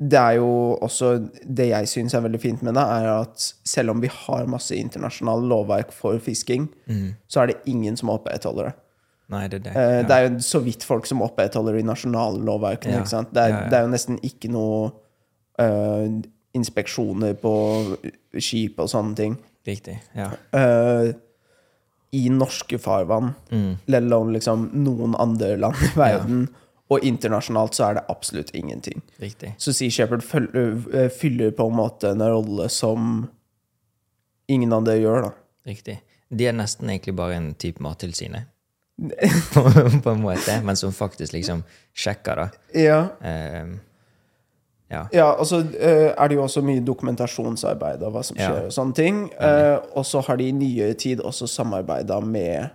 det 0.00 0.16
er 0.18 0.32
jo 0.40 0.78
også 0.82 1.10
Det 1.44 1.66
jeg 1.68 1.86
syns 1.90 2.14
er 2.16 2.22
veldig 2.24 2.40
fint 2.40 2.62
med 2.64 2.74
det, 2.74 2.82
er 2.82 3.08
at 3.20 3.44
selv 3.68 3.90
om 3.92 4.00
vi 4.02 4.08
har 4.10 4.46
masse 4.50 4.74
internasjonale 4.76 5.44
lovverk 5.50 5.92
for 5.92 6.18
fisking, 6.18 6.68
Mm. 6.88 7.14
så 7.28 7.42
er 7.42 7.46
det 7.52 7.56
ingen 7.66 7.96
som 7.96 8.08
opprettholder 8.10 8.64
det. 8.70 8.74
Nei, 9.30 9.44
det 9.48 9.60
er 9.60 9.64
det. 9.68 9.76
Eh, 9.76 9.96
ja. 10.00 10.02
Det 10.02 10.10
er 10.16 10.28
jo 10.28 10.38
så 10.42 10.58
vidt 10.64 10.82
folk 10.82 11.06
som 11.06 11.20
opprettholder 11.22 11.76
de 11.76 11.82
nasjonale 11.86 12.40
lovverkene. 12.42 13.04
Ja. 13.04 13.22
Det, 13.22 13.36
er, 13.44 13.48
Ja, 13.48 13.60
ja. 13.60 13.68
det 13.70 13.78
er 13.78 13.82
jo 13.82 13.92
nesten 13.92 14.18
ikke 14.26 14.50
noe 14.50 14.90
uh, 15.60 16.08
inspeksjoner 16.56 17.34
på 17.38 17.52
skip 18.40 18.80
og 18.80 18.88
sånne 18.88 19.14
ting. 19.14 19.36
Riktig. 19.68 20.00
Ja. 20.16 20.30
Uh, 20.56 21.12
I 22.12 22.28
norske 22.28 22.78
farvann, 22.78 23.34
Mm. 23.52 23.76
let 23.86 24.02
alone 24.02 24.32
liksom 24.32 24.70
noen 24.74 25.14
andre 25.14 25.56
land 25.56 25.76
i 25.76 25.92
verden. 25.94 26.48
Og 26.90 27.04
internasjonalt 27.06 27.76
så 27.78 27.84
er 27.86 27.98
det 28.00 28.04
absolutt 28.10 28.50
ingenting. 28.54 29.02
Riktig. 29.22 29.54
Så 29.62 29.72
Sea 29.72 29.90
Shepherd 29.90 30.24
fyller 31.14 31.50
på 31.54 31.66
en 31.70 31.76
måte 31.78 32.10
en 32.10 32.22
rolle 32.26 32.68
som 32.68 33.28
ingen 34.50 34.72
andre 34.74 34.96
gjør, 34.98 35.28
da. 35.28 35.30
Riktig. 35.70 36.00
De 36.30 36.46
er 36.50 36.56
nesten 36.58 36.90
egentlig 36.90 37.14
bare 37.18 37.36
en 37.38 37.52
type 37.54 37.82
Mattilsynet. 37.82 38.48
på, 39.54 39.62
på 40.02 40.10
en 40.10 40.20
måte, 40.20 40.58
men 40.66 40.76
som 40.76 40.92
faktisk 40.92 41.32
liksom 41.32 41.62
sjekker, 41.96 42.42
da. 42.42 42.48
Ja, 42.76 42.98
Eh, 43.22 43.70
ja. 44.90 45.04
ja 45.14 45.28
og 45.38 45.46
så 45.46 45.60
uh, 45.62 46.10
er 46.10 46.28
det 46.28 46.34
jo 46.34 46.42
også 46.42 46.60
mye 46.66 46.82
dokumentasjonsarbeid 46.82 48.02
av 48.02 48.12
hva 48.16 48.24
som 48.26 48.36
Ja. 48.36 48.48
skjer, 48.50 48.66
og 48.66 48.74
sånne 48.74 48.98
ting. 48.98 49.22
Uh, 49.38 49.78
og 49.94 50.02
så 50.06 50.20
har 50.26 50.36
de 50.36 50.48
i 50.50 50.52
nyere 50.56 50.98
tid 50.98 51.22
også 51.22 51.46
samarbeida 51.46 52.18
med 52.20 52.70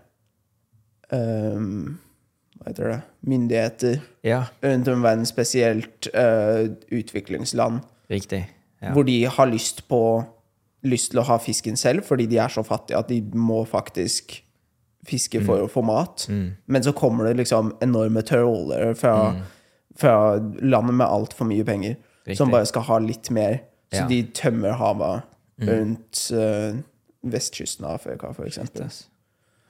ehm, 1.11 1.97
Hva 2.55 2.71
heter 2.71 2.89
det 2.89 3.01
Myndigheter 3.27 3.99
ja, 4.23 4.45
rundt 4.63 4.87
om 4.87 5.01
i 5.01 5.03
verden, 5.03 5.25
spesielt 5.27 6.07
uh, 6.15 6.65
utviklingsland, 6.93 7.81
riktig. 8.09 8.45
Ja. 8.81 8.93
hvor 8.93 9.03
de 9.07 9.25
har 9.25 9.49
lyst 9.51 9.87
på 9.89 10.01
lyst 10.85 11.11
til 11.11 11.21
å 11.21 11.25
ha 11.25 11.37
fisken 11.41 11.77
selv, 11.79 12.05
fordi 12.05 12.27
de 12.29 12.37
er 12.37 12.51
så 12.53 12.63
fattige 12.65 12.99
at 12.99 13.09
de 13.09 13.19
må 13.33 13.63
faktisk 13.65 14.37
fiske 15.05 15.41
for 15.45 15.65
å 15.65 15.69
få 15.69 15.83
mat. 15.85 16.25
Mm. 16.29 16.55
Men 16.65 16.85
så 16.85 16.93
kommer 16.97 17.27
det 17.27 17.37
liksom 17.39 17.75
enorme 17.81 18.21
trålere 18.25 18.95
fra, 18.97 19.15
fra 19.97 20.15
land 20.61 20.93
med 20.93 21.05
altfor 21.05 21.49
mye 21.49 21.65
penger, 21.65 21.97
Riktig. 22.25 22.37
som 22.37 22.53
bare 22.53 22.65
skal 22.69 22.85
ha 22.89 22.99
litt 22.99 23.29
mer. 23.33 23.59
Så 23.93 24.01
Ja. 24.03 24.07
de 24.07 24.23
tømmer 24.33 24.73
havet 24.77 25.21
rundt 25.61 26.31
uh, 26.33 26.77
vestkysten 27.23 27.85
av 27.85 27.99
Afrika, 27.99 28.33
eksempel. 28.45 28.89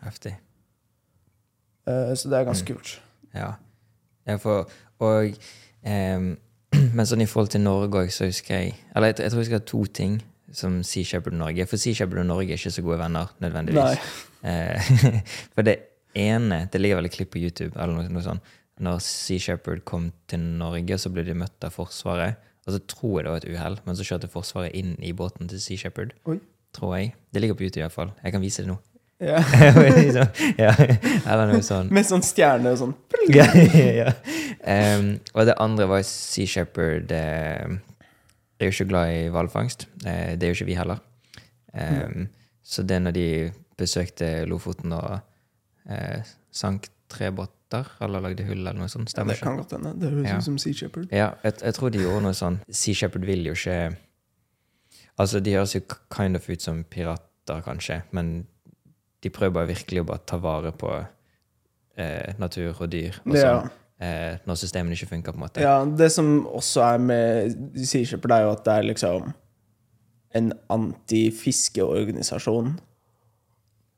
Heftig. 0.04 0.36
Eh, 1.88 2.14
så 2.18 2.32
det 2.32 2.40
er 2.40 2.48
ganske 2.48 2.74
kult. 2.74 3.02
Ja. 3.36 3.52
ja 4.28 4.36
for, 4.42 4.70
og 5.04 5.36
um, 5.86 6.36
Men 6.96 7.08
sånn 7.08 7.24
i 7.24 7.28
forhold 7.30 7.54
til 7.54 7.64
Norge 7.64 8.02
òg, 8.04 8.10
så 8.12 8.28
husker 8.28 8.58
jeg 8.58 8.74
Eller 8.96 9.12
jeg, 9.12 9.20
jeg 9.24 9.32
tror 9.32 9.42
jeg 9.42 9.50
skal 9.50 9.62
ha 9.62 9.68
to 9.70 9.82
ting 9.96 10.16
som 10.56 10.78
Sea 10.88 11.04
Shepherd 11.04 11.36
Norge. 11.36 11.66
For 11.68 11.82
Sea 11.82 11.96
Shepherd 11.98 12.22
og 12.24 12.30
Norge 12.30 12.54
er 12.54 12.60
ikke 12.60 12.72
så 12.72 12.84
gode 12.86 13.00
venner, 13.02 13.36
nødvendigvis. 13.44 14.00
Eh, 14.46 14.78
for 15.58 15.66
det 15.66 15.74
ene 16.14 16.68
Det 16.70 16.78
ligger 16.78 17.00
vel 17.00 17.08
et 17.08 17.16
klipp 17.16 17.32
på 17.34 17.40
YouTube 17.42 17.72
eller 17.82 17.96
noe, 17.96 18.12
noe 18.14 18.22
sånt. 18.22 18.52
Når 18.78 19.00
Sea 19.02 19.42
Shepherd 19.42 19.82
kom 19.90 20.12
til 20.30 20.44
Norge, 20.60 21.00
så 21.02 21.10
ble 21.10 21.24
de 21.26 21.34
møtt 21.34 21.66
av 21.66 21.74
Forsvaret. 21.74 22.38
Og 22.68 22.76
så 22.76 22.82
tror 22.86 23.16
jeg 23.16 23.26
det 23.26 23.32
var 23.32 23.42
et 23.42 23.48
uhell, 23.50 23.80
men 23.88 23.98
så 23.98 24.06
kjørte 24.06 24.30
Forsvaret 24.30 24.76
inn 24.78 24.94
i 25.02 25.16
båten 25.18 25.50
til 25.50 25.64
Sea 25.64 25.82
Shepherd. 25.82 26.14
Oi. 26.30 26.38
Tror 26.78 26.94
jeg. 26.98 27.16
Det 27.34 27.42
ligger 27.42 27.58
på 27.58 27.66
YouTube 27.66 27.82
i 27.82 27.88
hvert 27.88 27.98
fall. 27.98 28.14
Jeg 28.22 28.36
kan 28.36 28.46
vise 28.46 28.62
det 28.62 28.70
nå. 28.70 28.78
Ja. 29.24 29.40
ja, 30.60 30.72
eller 30.76 31.48
noe 31.54 31.62
sånn. 31.64 31.88
Med 31.96 32.04
sånn 32.08 32.24
stjerne 32.26 32.74
og 32.74 32.80
sånn. 32.82 32.94
ja, 33.32 33.46
ja, 33.56 33.92
ja. 34.02 34.10
Em, 34.68 35.14
og 35.34 35.46
det 35.48 35.56
andre 35.64 35.86
var 35.88 36.02
Sea 36.04 36.46
Shepherd 36.50 37.12
Jeg 37.14 37.78
er 38.60 38.68
jo 38.68 38.74
ikke 38.74 38.88
glad 38.90 39.14
i 39.14 39.22
hvalfangst. 39.32 39.86
Eh, 40.04 40.34
det 40.36 40.44
er 40.48 40.52
jo 40.52 40.58
ikke 40.60 40.68
vi 40.72 40.76
heller. 40.80 41.00
Em, 41.74 42.28
Så 42.66 42.84
det 42.84 42.98
når 43.04 43.14
de 43.16 43.26
besøkte 43.78 44.46
Lofoten 44.50 44.92
og 44.98 45.20
eh, 45.92 46.24
sank 46.56 46.88
tre 47.12 47.30
båter, 47.36 47.86
eller 48.02 48.24
lagde 48.24 48.44
hull 48.48 48.64
eller 48.64 48.74
noe 48.80 48.90
sånt. 48.90 49.12
Stemmer 49.12 49.36
Det 49.36 49.40
ikke? 49.40 49.46
kan 49.52 49.60
godt 49.62 49.76
hende. 49.78 49.92
Det 50.02 50.10
høres 50.12 50.30
Ja. 50.32 50.38
ut 50.40 50.44
som 50.48 50.58
Sea 50.58 50.74
Shepherd. 50.74 51.08
Ja, 51.14 51.30
jeg, 51.44 51.54
jeg 51.62 51.74
tror 51.78 51.92
de 51.94 52.02
gjorde 52.04 52.24
noe 52.26 52.34
sånn. 52.36 52.58
Sea 52.72 52.94
Shepherd 52.98 53.26
vil 53.28 53.46
jo 53.48 53.54
ikke 53.56 53.78
Altså, 55.18 55.40
de 55.40 55.54
høres 55.56 55.72
jo 55.76 55.80
kind 56.12 56.36
of 56.36 56.50
ut 56.50 56.60
som 56.62 56.82
pirater, 56.92 57.62
kanskje, 57.64 58.02
men 58.12 58.48
de 59.26 59.32
prøver 59.34 59.54
bare 59.58 59.72
virkelig 59.74 60.04
å 60.04 60.08
bare 60.12 60.22
ta 60.30 60.38
vare 60.42 60.72
på 60.78 60.92
eh, 61.98 62.34
natur 62.42 62.76
og 62.84 62.90
dyr 62.94 63.18
og 63.26 63.36
Ja. 63.36 63.42
sånn. 63.62 63.72
Eh, 64.06 64.34
når 64.46 64.58
systemene 64.60 64.92
ikke 64.98 65.08
funker, 65.08 65.32
på 65.32 65.40
en 65.40 65.46
måte. 65.48 65.62
Ja, 65.64 65.78
det 65.88 66.10
som 66.12 66.44
også 66.52 66.82
er 66.84 66.98
med 67.00 67.54
Sea 67.88 68.04
Shepherd, 68.06 68.32
er 68.36 68.42
jo 68.44 68.50
at 68.52 68.66
det 68.68 68.74
er 68.74 68.84
liksom 68.90 69.30
en 70.36 70.50
anti-fiskeorganisasjon. 70.70 72.74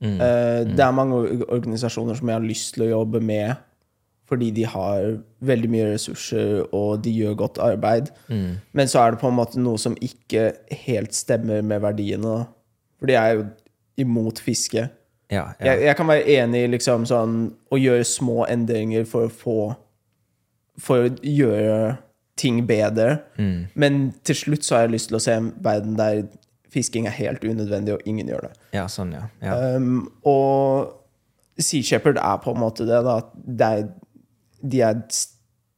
Mm. 0.02 0.20
Eh, 0.22 0.64
Det 0.76 0.80
er 0.86 0.92
mange 0.94 1.16
organisasjoner 1.50 2.16
som 2.20 2.28
jeg 2.30 2.36
har 2.38 2.46
lyst 2.46 2.74
til 2.76 2.84
å 2.86 2.92
jobbe 3.00 3.22
med, 3.22 3.56
fordi 4.28 4.52
de 4.54 4.64
har 4.68 5.18
veldig 5.42 5.70
mye 5.72 5.88
ressurser, 5.94 6.66
og 6.76 7.02
de 7.02 7.12
gjør 7.16 7.36
godt 7.40 7.58
arbeid. 7.64 8.12
Mm. 8.30 8.58
Men 8.74 8.88
så 8.88 9.00
er 9.08 9.12
det 9.16 9.22
på 9.22 9.28
en 9.32 9.36
måte 9.40 9.58
noe 9.58 9.78
som 9.80 9.96
ikke 9.96 10.52
helt 10.86 11.14
stemmer 11.16 11.64
med 11.64 11.82
verdiene. 11.82 12.22
da. 12.24 12.46
For 13.00 13.06
de 13.08 13.14
er 13.16 13.34
jo 13.36 13.48
imot 13.98 14.40
fiske. 14.40 14.90
Ja, 15.32 15.50
ja. 15.60 15.74
Jeg, 15.74 15.84
jeg 15.90 15.96
kan 16.00 16.08
være 16.08 16.28
enig 16.38 16.64
i 16.64 16.72
liksom 16.72 17.06
sånn 17.10 17.38
å 17.74 17.80
gjøre 17.80 18.06
små 18.08 18.46
endringer 18.48 19.08
for 19.10 19.28
å 19.28 19.34
få 19.34 19.60
For 20.78 21.08
å 21.08 21.14
gjøre 21.26 21.98
ting 22.38 22.62
bedre. 22.70 23.24
Mm. 23.42 23.66
Men 23.74 23.96
til 24.24 24.38
slutt 24.38 24.66
så 24.66 24.76
har 24.76 24.86
jeg 24.86 24.94
lyst 24.94 25.10
til 25.10 25.18
å 25.18 25.22
se 25.24 25.34
en 25.34 25.48
verden 25.66 25.96
der 25.98 26.28
fisking 26.70 27.08
er 27.10 27.16
helt 27.18 27.42
unødvendig, 27.42 27.96
og 27.96 28.06
ingen 28.06 28.30
gjør 28.30 28.50
det. 28.50 28.52
ja 28.78 28.84
sånn, 28.92 29.16
ja. 29.16 29.24
ja. 29.42 29.56
Um, 29.78 30.04
og 30.28 30.94
Sea 31.58 31.82
Shepherd 31.82 32.20
er 32.22 32.38
på 32.44 32.54
en 32.54 32.62
måte 32.62 32.86
det, 32.86 33.00
da. 33.08 33.18
Det 33.34 33.72
er, 33.80 33.88
de 34.62 34.84
er 34.86 35.02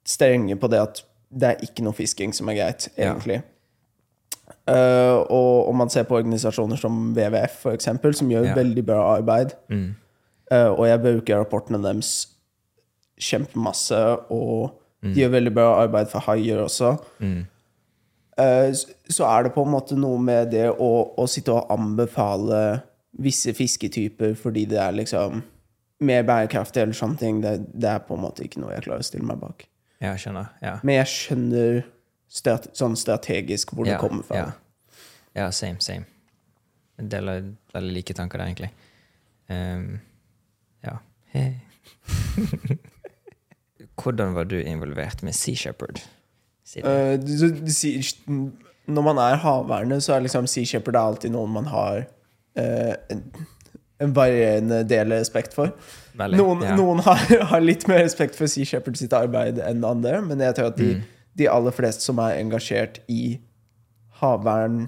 strenge 0.10 0.58
på 0.60 0.68
det 0.72 0.82
at 0.84 1.04
det 1.30 1.52
er 1.54 1.64
ikke 1.64 1.86
noe 1.86 1.96
fisking 1.96 2.34
som 2.36 2.50
er 2.52 2.58
greit, 2.58 2.90
egentlig. 2.98 3.40
Uh, 4.70 5.26
og 5.34 5.70
om 5.70 5.76
man 5.82 5.90
ser 5.90 6.04
på 6.06 6.18
organisasjoner 6.20 6.78
som 6.78 7.14
WWF, 7.16 7.56
for 7.64 7.72
eksempel, 7.74 8.14
som 8.14 8.30
gjør 8.30 8.46
Ja. 8.52 8.56
veldig 8.56 8.86
bra 8.86 9.16
arbeid, 9.18 9.54
Mm. 9.70 9.96
uh, 10.52 10.72
og 10.78 10.86
jeg 10.88 11.02
bruker 11.02 11.40
rapportene 11.44 11.82
deres 11.84 12.28
kjempemasse, 13.20 14.00
og 14.32 14.72
Mm. 15.04 15.14
de 15.14 15.22
gjør 15.22 15.30
veldig 15.32 15.54
bra 15.54 15.84
arbeid 15.84 16.08
for 16.10 16.20
haier 16.20 16.58
også. 16.64 16.98
Mm. 17.20 17.46
s- 18.74 18.86
så 19.10 19.26
er 19.26 19.44
det 19.44 19.54
på 19.54 19.66
en 19.66 19.72
måte 19.74 19.98
noe 19.98 20.18
med 20.20 20.52
det 20.52 20.70
å, 20.80 21.14
å 21.18 21.28
sitte 21.28 21.50
og 21.52 21.68
anbefale 21.70 22.82
visse 23.20 23.52
fisketyper 23.54 24.34
fordi 24.38 24.66
det 24.66 24.78
er 24.80 24.92
liksom 24.92 25.44
mer 26.00 26.24
bærekraftig 26.24 26.78
eller 26.82 26.94
sånne 26.94 27.18
ting. 27.20 27.42
Det, 27.42 27.66
det 27.78 27.90
er 27.90 28.00
på 28.00 28.14
en 28.16 28.22
måte 28.24 28.40
ikke 28.46 28.60
noe 28.62 28.72
jeg 28.72 28.84
klarer 28.84 29.00
å 29.00 29.04
stille 29.04 29.26
meg 29.26 29.40
bak. 29.42 29.66
Jeg 30.02 30.16
skjønner. 30.18 30.50
Ja. 30.62 30.78
Men 30.84 30.96
jeg 30.96 31.06
skjønner 31.08 31.84
strat 32.30 32.68
sånn 32.78 32.96
strategisk 33.00 33.74
hvor 33.74 33.88
ja, 33.90 33.96
det 33.96 34.04
kommer 34.04 34.24
fra. 34.28 34.38
Ja. 34.38 35.02
ja, 35.42 35.48
same, 35.56 35.82
same. 35.82 36.06
Jeg 37.00 37.10
deler 37.14 37.46
veldig 37.74 37.94
like 37.96 38.14
tanker 38.18 38.42
der, 38.42 38.52
egentlig. 38.52 38.72
Um, 39.50 40.00
ja. 40.86 40.98
Hvordan 44.00 44.34
var 44.36 44.44
du 44.50 44.58
involvert 44.62 45.24
med 45.24 45.36
Sea 45.36 45.56
Shepherd? 45.56 46.02
Sier- 46.66 48.16
når 48.90 49.02
man 49.06 49.18
er 49.22 49.36
havverne, 49.44 50.00
så 50.02 50.14
er 50.16 50.24
liksom 50.26 50.48
Sea 50.50 50.66
Shepherd 50.66 50.96
er 50.96 51.00
alltid 51.12 51.32
noen 51.34 51.52
man 51.54 51.68
har 51.70 52.00
uh, 52.58 52.94
en, 53.14 53.24
en 54.02 54.14
varierende 54.16 54.80
del 54.90 55.14
respekt 55.14 55.54
for. 55.54 55.74
Veldig, 56.18 56.40
Noen, 56.42 56.64
ja. 56.66 56.76
noen 56.78 57.00
har, 57.06 57.22
har 57.52 57.62
litt 57.64 57.86
mer 57.90 58.02
respekt 58.04 58.38
for 58.38 58.50
Sea 58.50 58.66
Shepherd 58.66 58.98
sitt 59.00 59.14
arbeid 59.14 59.62
enn 59.62 59.86
andre, 59.88 60.20
men 60.26 60.42
jeg 60.46 60.58
tror 60.58 60.72
at 60.74 60.80
de, 60.82 60.94
Mm. 61.00 61.16
De 61.40 61.48
aller 61.50 61.76
fleste 61.76 62.06
som 62.06 62.20
er 62.22 62.38
engasjert 62.40 63.02
i 63.12 63.40
havvern, 64.22 64.88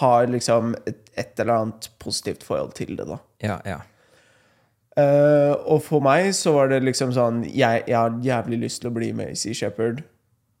har 0.00 0.26
liksom 0.28 0.74
et, 0.88 0.98
et 1.16 1.40
eller 1.40 1.62
annet 1.62 1.88
positivt 2.02 2.42
forhold 2.44 2.74
til 2.76 2.92
det, 2.98 3.06
da. 3.08 3.16
Ja, 3.44 3.56
ja. 3.64 3.78
Uh, 4.98 5.54
og 5.70 5.82
for 5.86 6.02
meg 6.02 6.32
så 6.34 6.56
var 6.56 6.72
det 6.72 6.80
liksom 6.82 7.12
sånn 7.14 7.44
Jeg, 7.46 7.84
jeg 7.86 7.94
har 7.94 8.16
jævlig 8.24 8.56
lyst 8.64 8.80
til 8.82 8.88
å 8.90 8.96
bli 8.96 9.12
med 9.14 9.30
i 9.30 9.38
Sea 9.38 9.54
Shepherd. 9.54 10.02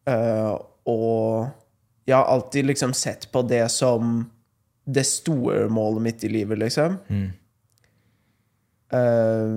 Uh, 0.08 0.54
og 0.88 1.48
jeg 2.08 2.16
har 2.16 2.30
alltid 2.32 2.70
liksom 2.70 2.94
sett 2.96 3.26
på 3.34 3.42
det 3.44 3.66
som 3.74 4.22
det 4.88 5.04
store 5.04 5.66
målet 5.68 6.02
mitt 6.06 6.24
i 6.24 6.30
livet, 6.32 6.58
liksom. 6.62 6.96
Mm. 7.12 7.26
Eh, 8.96 9.48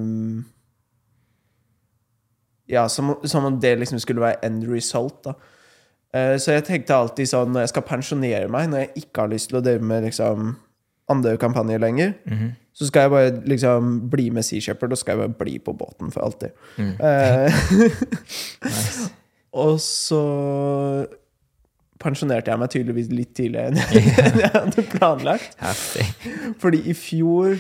ja, 2.72 2.88
som, 2.90 3.14
som 3.28 3.46
om 3.50 3.60
det 3.62 3.76
liksom 3.82 4.00
skulle 4.02 4.24
være 4.24 4.40
end 4.48 4.64
result, 4.72 5.20
da. 5.28 5.36
Uh, 6.12 6.36
så 6.40 6.58
jeg 6.58 6.66
tenkte 6.68 6.96
alltid 6.98 7.30
sånn 7.32 7.54
når 7.54 7.66
jeg 7.68 7.70
skal 7.76 7.86
pensjonere 7.88 8.48
meg, 8.52 8.68
når 8.72 8.82
jeg 8.86 9.06
ikke 9.06 9.22
har 9.26 9.30
lyst 9.32 9.48
til 9.52 9.60
å 9.62 9.64
drive 9.64 9.86
med 9.88 10.04
liksom 10.10 10.56
andre 11.12 11.38
kampanjer 11.40 11.80
lenger, 11.84 12.14
Mhm. 12.28 12.50
så 12.74 12.86
skal 12.88 13.02
jeg 13.06 13.12
bare 13.12 13.32
liksom 13.52 13.88
bli 14.12 14.30
med 14.32 14.44
Sea 14.48 14.60
Shepherd, 14.64 14.92
og 14.96 14.98
skal 15.00 15.18
jeg 15.18 15.22
bare 15.30 15.40
bli 15.46 15.58
på 15.60 15.74
båten 15.76 16.12
for 16.12 16.22
alltid. 16.24 16.52
Mm. 16.78 16.94
Uh, 17.00 17.50
Nice. 18.66 19.10
og 19.54 19.80
så 19.84 20.22
pensjonerte 22.02 22.50
jeg 22.52 22.60
meg 22.62 22.72
tydeligvis 22.74 23.12
litt 23.14 23.34
tidligere 23.38 23.72
enn 23.72 23.78
jeg, 23.82 24.14
enn 24.26 24.40
jeg 24.42 24.52
hadde 24.56 24.86
planlagt. 24.96 25.58
Heftig. 25.62 26.08
Fordi 26.62 26.80
i 26.90 26.96
fjor 26.98 27.60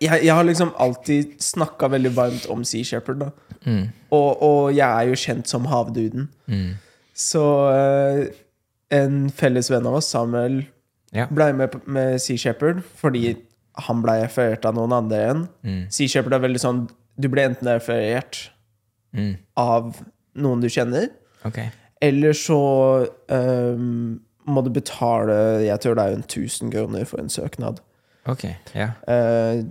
Jeg, 0.00 0.20
jeg 0.24 0.34
har 0.34 0.44
liksom 0.46 0.70
alltid 0.78 1.32
snakka 1.42 1.88
veldig 1.90 2.12
varmt 2.16 2.44
om 2.54 2.62
Sea 2.64 2.84
Shepherd, 2.86 3.18
da. 3.24 3.30
Mm. 3.66 3.88
Og, 4.14 4.42
og 4.42 4.72
jeg 4.76 4.86
er 4.86 5.08
jo 5.10 5.18
kjent 5.18 5.50
som 5.50 5.66
havduden. 5.70 6.28
Mm. 6.46 6.68
Så 7.18 7.42
eh, 7.72 8.20
en 8.94 9.16
felles 9.34 9.70
venn 9.72 9.86
av 9.90 9.98
oss, 10.00 10.10
Samuel, 10.14 10.62
Ja. 11.12 11.26
ble 11.28 11.50
med 11.52 11.74
med 11.92 12.14
Sea 12.24 12.38
Shepherd 12.40 12.78
fordi 12.96 13.34
han 13.84 13.98
ble 14.00 14.14
referert 14.22 14.64
av 14.64 14.74
noen 14.78 14.94
andre 14.96 15.18
igjen. 15.18 15.42
Mm. 15.66 15.82
Sea 15.92 16.08
Shepherd 16.08 16.32
er 16.38 16.44
veldig 16.46 16.60
sånn 16.62 16.78
Du 17.20 17.28
blir 17.28 17.44
enten 17.50 17.68
referert 17.68 18.48
Mm. 19.12 19.34
av 19.60 19.98
noen 20.40 20.62
du 20.62 20.68
kjenner, 20.72 21.10
okay. 21.44 21.66
eller 22.00 22.32
så 22.32 22.56
um, 23.28 24.20
må 24.48 24.62
du 24.64 24.70
betale 24.72 25.34
Jeg 25.66 25.80
tror 25.84 25.98
det 25.98 26.06
er 26.06 26.14
en 26.16 26.22
1000 26.24 26.70
kroner 26.72 27.04
for 27.04 27.20
en 27.20 27.28
søknad. 27.28 27.82
Ok, 28.30 28.44
ja. 28.76 28.92
Eh, 29.10 29.64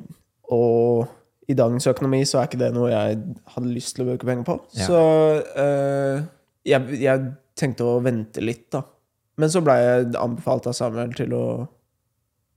og 0.51 1.07
i 1.51 1.55
dagens 1.57 1.87
økonomi 1.87 2.21
så 2.27 2.41
er 2.41 2.49
ikke 2.49 2.59
det 2.61 2.71
noe 2.75 2.91
jeg 2.91 3.19
hadde 3.53 3.71
lyst 3.71 3.95
til 3.95 4.05
å 4.05 4.11
bruke 4.11 4.27
penger 4.27 4.47
på. 4.47 4.57
Yeah. 4.75 4.87
Så 4.87 4.99
eh, 5.63 6.23
jeg, 6.67 6.99
jeg 7.01 7.31
tenkte 7.57 7.87
å 7.87 8.01
vente 8.03 8.43
litt, 8.43 8.67
da. 8.73 8.83
Men 9.39 9.51
så 9.51 9.63
ble 9.63 9.75
jeg 9.79 10.09
anbefalt 10.19 10.67
av 10.69 10.75
Samuel 10.77 11.13
til 11.17 11.33
å, 11.35 11.45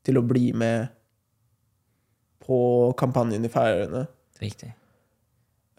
til 0.05 0.19
å 0.21 0.25
bli 0.27 0.51
med 0.57 0.91
på 2.45 2.59
kampanjen 3.01 3.47
i 3.47 3.53
Færøyene. 3.53 4.05
Riktig. 4.43 4.75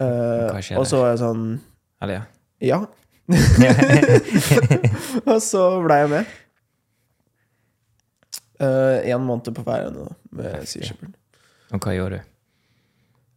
Eh, 0.01 0.79
og 0.79 0.87
så 0.89 0.99
var 0.99 1.13
jeg 1.13 1.19
sånn 1.21 1.43
Eller 2.03 2.17
ja. 2.17 2.23
Ja. 2.65 2.79
og 5.31 5.37
så 5.43 5.61
ble 5.85 5.99
jeg 6.01 6.11
med. 6.11 6.33
Én 8.59 9.21
måned 9.25 9.51
på 9.55 9.63
Færøyene 9.65 10.07
med 10.31 10.65
Sea 10.67 10.83
Shepherd. 10.87 11.13
Og 11.73 11.79
hva 11.83 11.93
gjorde 11.95 12.19
du? 12.19 12.21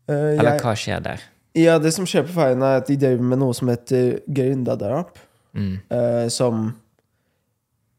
Uh, 0.09 0.15
Eller 0.39 0.53
jeg- 0.53 0.61
hva 0.63 0.75
skjer 0.79 1.01
der? 1.03 1.21
Ja, 1.59 1.79
det 1.79 1.93
som 1.95 2.07
skjer 2.07 2.23
på 2.23 2.33
Færøyene, 2.37 2.65
er 2.65 2.77
at 2.83 2.87
de 2.87 2.97
driver 2.97 3.23
med 3.23 3.39
noe 3.39 3.55
som 3.55 3.69
heter 3.69 4.21
grindadarap. 4.35 5.19
Mm. 5.55 5.79
Uh, 5.91 6.29
som 6.31 6.75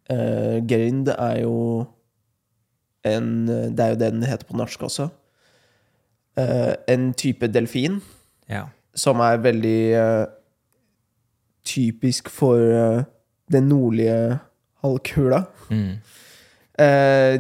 eh, 0.09 0.59
Grind 0.69 1.09
er 1.09 1.41
jo 1.41 1.85
en 3.05 3.47
Det 3.47 3.79
er 3.79 3.89
jo 3.89 3.95
det 3.99 4.11
den 4.13 4.23
heter 4.23 4.45
på 4.47 4.55
norsk 4.57 4.81
også. 4.83 5.09
eh, 6.37 6.75
en 6.87 7.13
type 7.13 7.47
delfin 7.47 8.01
Ja. 8.49 8.63
som 8.95 9.19
er 9.19 9.37
veldig 9.37 9.93
eh, 9.93 10.25
typisk 11.65 12.29
for 12.29 12.55
eh, 12.59 13.03
den 13.51 13.67
nordlige 13.69 14.39
halvkula. 14.83 15.43
Mm. 15.69 15.97
Eh, 16.79 17.35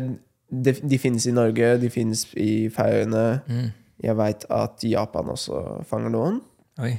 de, 0.49 0.73
de 0.91 0.97
finnes 1.01 1.25
i 1.29 1.33
Norge, 1.35 1.77
de 1.81 1.89
finnes 1.93 2.25
i 2.39 2.69
Færøyene. 2.73 3.25
Mm. 3.47 3.67
Jeg 4.03 4.17
veit 4.17 4.45
at 4.55 4.83
Japan 4.87 5.29
også 5.33 5.61
fanger 5.87 6.13
noen. 6.13 6.39
Oi. 6.81 6.93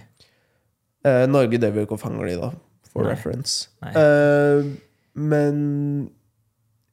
Eh, 1.07 1.24
Norge 1.31 1.59
driver 1.61 1.85
ikke 1.87 1.96
og 1.96 2.03
fanger 2.03 2.29
de, 2.29 2.37
da, 2.42 2.50
for 2.92 3.05
Nei. 3.07 3.12
reference. 3.14 3.68
Nei. 3.85 3.92
Eh, 3.96 4.70
men 5.20 5.61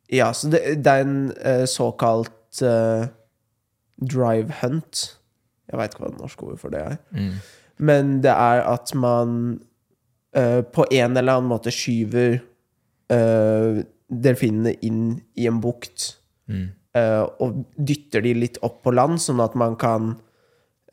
Ja, 0.09 0.31
så 0.31 0.47
det, 0.49 0.61
det 0.85 0.87
er 0.87 1.03
en 1.03 1.67
såkalt 1.67 2.61
drive 3.99 4.53
hunt. 4.61 5.01
Jeg 5.67 5.79
veit 5.79 5.91
ikke 5.93 6.05
hva 6.05 6.11
det 6.13 6.21
norske 6.21 6.45
ordet 6.47 6.61
for 6.61 6.71
det 6.73 6.79
er. 6.79 6.95
Mm. 7.11 7.33
Men 7.89 8.13
det 8.23 8.31
er 8.31 8.63
at 8.71 8.93
man 8.95 9.33
eh, 10.35 10.61
på 10.63 10.85
en 10.91 11.17
eller 11.19 11.37
annen 11.37 11.51
måte 11.51 11.73
skyver 11.75 12.39
eh, 13.11 13.81
delfinene 14.09 14.75
inn 14.81 15.21
i 15.35 15.47
en 15.47 15.61
bukt. 15.61 16.13
Mm. 16.47 16.69
eh, 16.95 17.23
og 17.43 17.65
dytter 17.77 18.21
de 18.23 18.33
litt 18.33 18.57
opp 18.63 18.81
på 18.83 18.93
land, 18.95 19.19
sånn 19.19 19.41
at 19.43 19.55
man 19.55 19.75
kan 19.75 20.13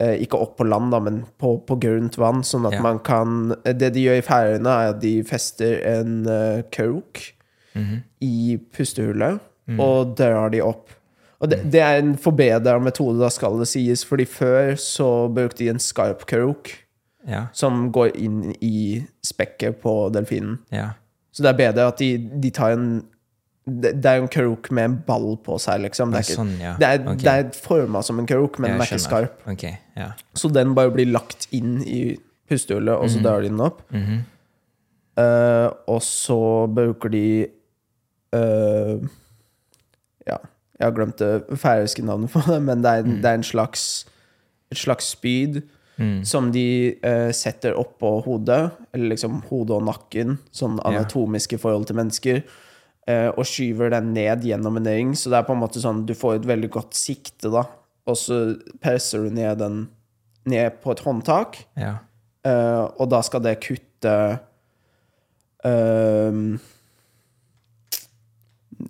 eh, 0.01 0.17
Ikke 0.25 0.41
opp 0.43 0.57
på 0.59 0.65
land, 0.67 0.91
da, 0.91 0.99
men 0.99 1.21
på, 1.39 1.53
på 1.67 1.77
grunt 1.79 2.19
vann, 2.19 2.43
sånn 2.43 2.67
at 2.67 2.73
Ja. 2.75 2.83
man 2.83 2.99
kan 2.99 3.55
Det 3.65 3.93
de 3.95 4.03
gjør 4.03 4.19
i 4.19 4.25
Færøyene, 4.27 4.67
er 4.67 4.89
at 4.91 5.01
de 5.01 5.23
fester 5.23 5.79
en 5.87 6.27
uh, 6.27 6.63
krok 6.73 7.21
-hmm. 7.75 8.03
i 8.21 8.59
pustehullet, 8.73 9.41
Mm. 9.69 9.81
og 9.81 10.17
drar 10.17 10.51
de 10.51 10.61
opp. 10.61 10.91
Og 11.41 11.49
det, 11.51 11.71
det 11.73 11.81
er 11.81 11.99
en 11.99 12.17
forbedra 12.17 12.79
metode, 12.79 13.19
da 13.19 13.29
skal 13.31 13.59
det 13.59 13.69
sies, 13.69 14.05
fordi 14.05 14.25
før 14.25 14.75
så 14.77 15.29
brukte 15.33 15.59
de 15.65 15.69
en 15.71 15.79
skarp 15.79 16.27
krok 16.27 16.71
Ja. 17.27 17.47
som 17.53 17.91
går 17.93 18.17
inn 18.17 18.55
i 18.61 19.07
spekket 19.25 19.81
på 19.81 20.11
delfinen. 20.13 20.59
Ja. 20.71 20.91
Så 21.35 21.43
det 21.43 21.51
er 21.51 21.59
bedre 21.59 21.89
at 21.91 21.99
de, 21.99 22.13
de 22.43 22.51
tar 22.55 22.77
en 22.77 22.89
det, 23.65 23.95
det 24.05 24.11
er 24.11 24.21
en 24.21 24.29
krok 24.29 24.69
med 24.77 24.85
en 24.85 24.95
ball 25.07 25.39
på 25.41 25.57
seg, 25.63 25.81
liksom. 25.87 26.13
Det 26.13 26.21
er, 26.21 26.27
ikke, 26.27 26.37
sånn, 26.37 26.53
ja. 26.61 26.75
det 26.81 26.89
er, 26.89 26.99
okay. 27.01 27.23
det 27.23 27.33
er 27.33 27.63
forma 27.65 28.03
som 28.05 28.19
en 28.21 28.29
krok, 28.29 28.59
men 28.61 28.75
Ja, 28.75 28.77
den 28.77 28.85
er 28.85 28.91
ikke 28.91 29.05
skarp. 29.07 29.39
Okay, 29.55 29.79
ja. 29.97 30.11
Så 30.37 30.51
den 30.53 30.75
bare 30.77 30.93
blir 30.93 31.09
lagt 31.09 31.49
inn 31.57 31.79
i 31.81 32.03
pustehullet, 32.51 32.93
og 32.93 33.09
så 33.09 33.23
drar 33.25 33.41
de 33.41 33.49
den 33.49 33.63
opp. 33.65 33.81
Mm 33.89 34.03
-hmm. 34.05 34.21
uh, 35.17 35.71
og 35.95 36.03
så 36.03 36.67
bruker 36.67 37.09
de 37.09 37.47
uh, 38.37 39.01
Ja, 40.27 40.37
jeg 40.79 40.87
har 40.87 40.91
glemt 40.91 41.19
det 41.19 41.45
færøyske 41.57 42.05
navnet 42.05 42.31
på 42.31 42.43
det, 42.47 42.63
men 42.63 42.85
det 42.85 42.91
er, 42.91 43.03
det 43.03 43.25
er 43.25 43.35
en 43.35 43.43
slags 43.43 44.07
et 44.71 44.79
slags 44.79 45.05
spyd 45.05 45.63
Mm. 45.95 46.25
som 46.27 46.49
de 46.51 46.99
eh, 47.07 47.31
setter 47.31 47.77
oppå 47.79 48.17
hodet, 48.25 48.73
eller 48.91 49.13
liksom 49.13 49.37
hodet 49.47 49.77
og 49.77 49.85
nakken, 49.87 50.39
sånn 50.51 50.81
anatomiske 50.83 51.59
forhold 51.63 51.87
til 51.87 51.99
mennesker, 52.01 52.41
eh, 53.07 53.29
og 53.31 53.47
skyver 53.47 53.93
den 53.95 54.11
ned 54.17 54.43
gjennom 54.43 54.81
en 54.81 54.91
ring. 54.91 55.13
Så 55.15 55.31
det 55.31 55.39
er 55.39 55.47
på 55.47 55.55
en 55.55 55.63
måte 55.63 55.83
sånn 55.83 56.03
du 56.09 56.17
får 56.19 56.41
et 56.41 56.49
veldig 56.51 56.73
godt 56.75 56.99
sikte, 56.99 57.53
da, 57.55 57.63
og 58.11 58.19
så 58.19 58.41
presser 58.83 59.23
du 59.23 59.39
ned 59.39 59.63
den 59.63 59.85
ned 60.51 60.81
på 60.83 60.93
et 60.93 61.05
håndtak. 61.05 61.63
Ja. 61.81 61.97
Eh, 62.45 62.83
og 63.01 63.09
da 63.13 63.23
skal 63.25 63.45
det 63.47 63.61
kutte 63.65 64.15
ehm, 65.65 66.59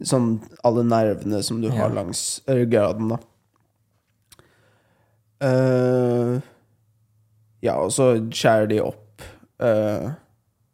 Sånn 0.05 0.41
alle 0.67 0.83
nervene 0.89 1.39
som 1.45 1.61
du 1.63 1.69
har 1.71 1.93
langs 1.95 2.41
ryggraden, 2.51 3.13
da. 3.13 3.19
Eh, 5.45 6.41
ja, 7.65 7.79
og 7.81 7.93
så 7.95 8.13
skjærer 8.29 8.69
de 8.71 8.83
opp 8.85 9.25
eh, 9.65 10.13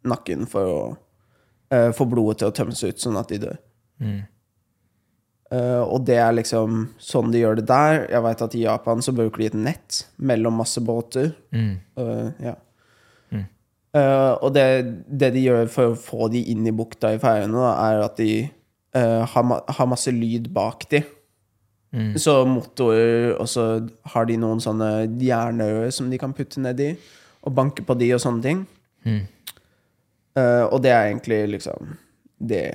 nakken 0.07 0.47
for 0.49 0.73
å 0.73 0.81
eh, 1.71 1.89
få 1.95 2.07
blodet 2.09 2.41
til 2.41 2.51
å 2.51 2.55
tømmes 2.55 2.83
ut, 2.83 3.01
sånn 3.01 3.19
at 3.21 3.31
de 3.31 3.39
dør. 3.45 3.59
Mm. 4.01 4.21
Eh, 5.51 5.81
og 5.83 6.05
det 6.07 6.15
er 6.23 6.35
liksom 6.37 6.85
sånn 7.01 7.31
de 7.33 7.43
gjør 7.43 7.59
det 7.59 7.67
der. 7.69 8.05
Jeg 8.11 8.23
veit 8.23 8.43
at 8.45 8.57
i 8.57 8.63
Japan 8.63 9.03
så 9.03 9.13
bruker 9.15 9.43
de 9.43 9.49
et 9.51 9.57
nett 9.67 10.01
mellom 10.15 10.61
masse 10.61 10.83
båter. 10.83 11.33
Mm. 11.51 11.73
Uh, 11.99 12.27
ja. 12.39 12.55
Mm. 13.31 13.47
Uh, 13.95 14.33
og 14.39 14.53
det, 14.55 14.65
det 15.07 15.33
de 15.35 15.43
gjør 15.49 15.71
for 15.73 15.91
å 15.91 15.99
få 15.99 16.31
de 16.31 16.45
inn 16.53 16.67
i 16.67 16.75
bukta 16.75 17.11
i 17.11 17.19
ferjene, 17.21 17.65
er 17.73 18.05
at 18.05 18.15
de 18.21 18.31
uh, 18.95 19.27
har, 19.27 19.47
ma 19.47 19.59
har 19.67 19.91
masse 19.91 20.13
lyd 20.15 20.47
bak 20.55 20.87
de. 20.93 21.03
Mm. 21.91 22.13
Så 22.23 22.35
motorer, 22.47 23.33
og 23.35 23.49
så 23.51 23.65
har 24.13 24.27
de 24.29 24.37
noen 24.39 24.61
sånne 24.63 25.09
jernører 25.19 25.91
som 25.91 26.07
de 26.11 26.19
kan 26.21 26.35
putte 26.35 26.63
nedi, 26.63 26.93
og 27.41 27.55
banke 27.57 27.83
på 27.83 27.97
de 27.99 28.11
og 28.15 28.21
sånne 28.23 28.45
ting. 28.45 28.61
Mm. 29.07 29.23
Uh, 30.37 30.65
og 30.69 30.77
det 30.85 30.93
er 30.93 31.09
egentlig 31.09 31.41
liksom 31.57 31.95
det 32.39 32.65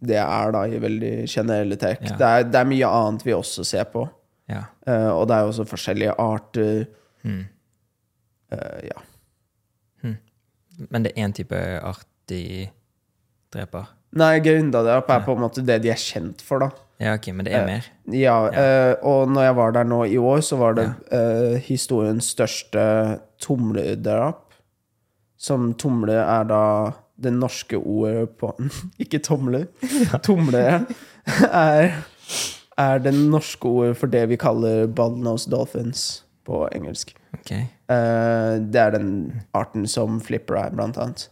det 0.00 0.16
er, 0.16 0.52
da, 0.54 0.62
i 0.64 0.78
veldig 0.80 1.12
generelle 1.28 1.76
trekk. 1.76 2.06
Ja. 2.08 2.14
Det, 2.16 2.28
det 2.54 2.60
er 2.62 2.68
mye 2.70 2.88
annet 2.88 3.24
vi 3.26 3.34
også 3.36 3.66
ser 3.68 3.84
på. 3.92 4.06
Ja. 4.48 4.62
Uh, 4.88 5.10
og 5.12 5.26
det 5.28 5.36
er 5.36 5.44
jo 5.44 5.50
også 5.52 5.66
forskjellige 5.68 6.14
arter. 6.24 6.86
Mm. 7.20 7.42
Uh, 8.48 8.78
ja. 8.88 9.02
Men 10.88 11.04
det 11.04 11.12
er 11.12 11.26
én 11.26 11.34
type 11.36 11.58
art 11.84 12.06
de 12.30 12.68
dreper? 13.52 13.90
Nei, 14.16 14.38
Gründerdrap 14.42 15.10
er 15.12 15.24
på 15.26 15.34
en 15.36 15.42
måte 15.44 15.64
det 15.66 15.80
de 15.84 15.92
er 15.92 16.00
kjent 16.00 16.40
for, 16.44 16.64
da. 16.64 16.70
Ja, 17.00 17.14
ok, 17.16 17.30
men 17.32 17.46
det 17.46 17.54
er 17.54 17.62
Eh, 17.62 17.66
mer? 17.66 17.86
Ja, 18.12 18.36
Uh, 18.50 18.94
og 19.08 19.30
når 19.32 19.42
jeg 19.42 19.56
var 19.56 19.72
der 19.72 19.84
nå 19.88 20.04
i 20.04 20.18
år, 20.18 20.40
så 20.44 20.56
var 20.60 20.74
det 20.76 20.86
uh, 21.12 21.56
historiens 21.64 22.24
største 22.34 23.18
tumledrap. 23.40 24.46
Som 25.40 25.72
tumle 25.74 26.18
er 26.20 26.44
da 26.44 26.92
det 27.16 27.32
norske 27.32 27.76
ordet 27.78 28.28
på 28.40 28.52
Ikke 29.02 29.18
tomler. 29.18 29.66
Tomle 30.22 30.60
er, 31.48 31.94
er 32.76 32.98
det 32.98 33.14
norske 33.14 33.68
ordet 33.68 33.96
for 33.96 34.12
det 34.12 34.26
vi 34.28 34.36
kaller 34.36 34.86
ballnose 34.86 35.50
dolphins 35.50 36.24
på 36.44 36.66
engelsk. 36.74 37.14
Ok. 37.36 37.52
Eh, 37.52 38.54
det 38.60 38.80
er 38.80 38.96
den 38.96 39.12
arten 39.56 39.86
som 39.88 40.20
flipper 40.20 40.58
er, 40.66 40.74
blant 40.74 40.98
annet. 41.00 41.28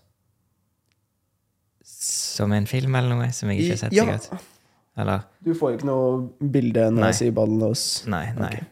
Som 1.85 2.52
en 2.52 2.68
film 2.70 2.94
eller 2.94 3.16
noe 3.16 3.33
som 3.35 3.50
jeg 3.50 3.64
ikke 3.64 3.76
har 3.76 3.83
sett? 3.83 3.96
Ja. 3.96 4.07
sikkert? 4.09 4.54
Eller? 4.98 5.22
Du 5.44 5.52
får 5.54 5.76
ikke 5.76 5.87
noe 5.88 6.50
bilde 6.52 6.88
når 6.90 7.00
Nei. 7.04 7.11
jeg 7.12 7.18
sier 7.20 7.37
bottlenose. 7.37 8.08
Nei. 8.11 8.24
nei. 8.38 8.48
Okay. 8.50 8.66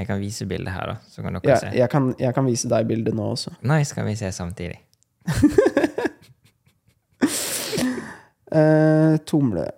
Jeg 0.00 0.06
kan 0.06 0.20
vise 0.22 0.46
bildet 0.46 0.70
her, 0.74 0.92
da. 0.92 0.96
Så 1.10 1.22
kan 1.24 1.34
dere 1.34 1.48
Ja, 1.50 1.56
se. 1.64 1.70
jeg, 1.74 1.90
kan, 1.90 2.12
jeg 2.20 2.34
kan 2.36 2.46
vise 2.46 2.68
deg 2.70 2.86
bildet 2.86 3.16
nå 3.16 3.30
også. 3.32 3.54
Nei, 3.66 3.80
skal 3.90 4.06
vi 4.06 4.14
se 4.20 4.30
samtidig. 4.36 4.76
Eh, 8.52 9.16
tomle 9.30 9.70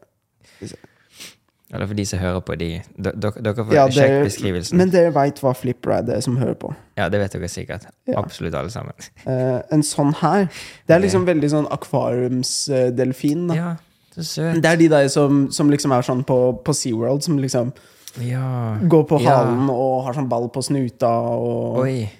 Eller 1.72 1.86
for 1.88 1.94
de 1.96 2.04
som 2.08 2.18
hører 2.20 2.40
på, 2.44 2.54
de 2.60 2.68
Dere, 2.96 3.30
dere 3.44 3.64
får 3.64 3.74
Ja, 3.76 3.84
sjekke 3.92 4.22
beskrivelsen. 4.26 4.76
Men 4.80 4.90
dere 4.92 5.12
veit 5.12 5.38
hva 5.40 5.52
FlipRide 5.56 6.16
er, 6.18 6.20
som 6.24 6.36
hører 6.40 6.56
på. 6.60 6.70
Ja, 6.98 7.06
det 7.12 7.20
vet 7.22 7.32
dere 7.36 7.48
sikkert. 7.48 7.86
Ja. 8.08 8.18
Absolutt 8.20 8.56
alle 8.58 8.72
sammen. 8.72 8.92
Eh, 9.24 9.60
en 9.72 9.84
sånn 9.84 10.12
her, 10.20 10.48
det 10.88 10.96
er 10.96 11.00
liksom 11.04 11.24
veldig 11.28 11.48
sånn 11.52 11.68
akvariumsdelfin. 11.72 13.46
da. 13.48 13.56
Ja, 13.56 13.70
så. 13.76 13.91
Det 14.14 14.64
er 14.68 14.76
de 14.76 14.88
der 14.92 15.08
som, 15.08 15.46
som 15.50 15.70
liksom 15.70 15.92
er 15.96 16.02
sånn 16.04 16.24
på, 16.28 16.36
på 16.64 16.72
SeaWorld, 16.76 17.22
som 17.24 17.38
liksom 17.38 17.72
Ja. 18.20 18.76
går 18.88 19.04
på 19.08 19.20
Ja. 19.22 19.36
halen 19.38 19.70
og 19.72 20.04
har 20.04 20.12
sånn 20.18 20.28
ball 20.28 20.48
på 20.52 20.62
snuta 20.62 21.08
og 21.08 21.78
Oi. 21.86 22.10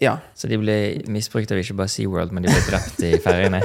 Ja. 0.00 0.18
Så 0.34 0.48
de 0.48 0.56
ble 0.60 1.02
misbrukt 1.08 1.50
av 1.52 1.58
ikke 1.58 1.76
bare 1.76 1.88
SeaWorld, 1.88 2.32
men 2.32 2.42
de 2.44 2.48
ble 2.52 2.60
drept 2.68 3.00
i 3.04 3.14
feriene? 3.24 3.62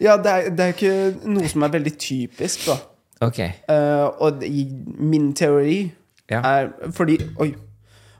ja 0.00 0.16
det, 0.16 0.30
er, 0.30 0.48
det 0.50 0.64
er 0.64 0.72
ikke 0.72 1.28
noe 1.30 1.48
som 1.50 1.62
er 1.66 1.68
veldig 1.74 1.92
typisk, 2.00 2.66
da. 2.70 2.76
Ok. 3.26 3.38
Uh, 3.70 4.08
og 4.20 4.40
det- 4.40 4.48
i 4.50 4.64
min 4.98 5.32
teori 5.34 5.92
Ja. 6.30 6.40
er 6.40 6.70
Fordi 6.92 7.18
Oi. 7.38 7.54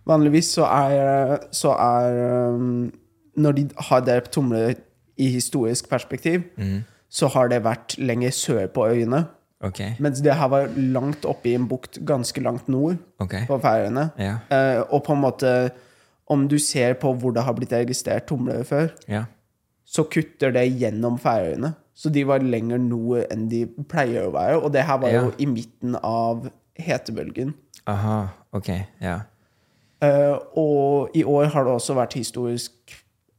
Vanligvis 0.06 0.50
så 0.58 0.64
er, 0.68 1.38
så 1.52 1.70
er 1.72 2.50
um, 2.52 2.92
Når 3.36 3.52
de 3.56 3.68
har 3.88 4.00
drept 4.04 4.30
tumler 4.32 4.74
i 5.18 5.28
historisk 5.30 5.88
perspektiv, 5.88 6.42
Mhm. 6.58 6.84
Så 7.14 7.30
har 7.30 7.50
det 7.52 7.62
vært 7.64 7.94
lenger 8.02 8.34
sør 8.34 8.66
på 8.74 8.88
øyene. 8.90 9.24
Ok. 9.64 9.80
Mens 10.02 10.20
det 10.24 10.34
her 10.36 10.50
var 10.52 10.72
langt 10.76 11.24
oppe 11.28 11.52
i 11.52 11.54
en 11.56 11.68
bukt 11.70 12.00
ganske 12.04 12.40
langt 12.44 12.66
nord 12.68 12.98
okay. 13.22 13.46
på 13.48 13.58
Færøyene. 13.62 14.08
Ja. 14.20 14.34
Eh, 14.52 14.80
og 14.90 15.04
på 15.06 15.14
en 15.14 15.22
måte 15.24 15.54
Om 16.26 16.46
du 16.48 16.56
ser 16.58 16.94
på 16.96 17.10
hvor 17.20 17.34
det 17.36 17.42
har 17.44 17.52
blitt 17.52 17.72
registrert 17.72 18.24
tumler 18.24 18.62
før, 18.64 18.86
Ja. 19.08 19.26
så 19.84 20.06
kutter 20.08 20.54
det 20.56 20.62
gjennom 20.80 21.18
Færøyene. 21.20 21.74
Så 21.94 22.08
de 22.08 22.22
var 22.24 22.38
lenger 22.40 22.78
nord 22.80 23.26
enn 23.30 23.50
de 23.50 23.66
pleier 23.88 24.24
å 24.24 24.32
være. 24.32 24.56
Og 24.56 24.72
det 24.72 24.86
her 24.88 24.98
var 25.02 25.12
jo 25.12 25.32
i 25.38 25.44
midten 25.44 25.98
av 26.02 26.48
hetebølgen. 26.80 27.52
Aha. 27.86 28.28
Ok. 28.56 28.70
Ja. 29.04 29.18
Eh, 30.00 30.32
og 30.56 31.12
i 31.14 31.22
år 31.24 31.52
har 31.52 31.64
det 31.64 31.76
også 31.76 31.94
vært 31.94 32.16
historisk 32.16 32.72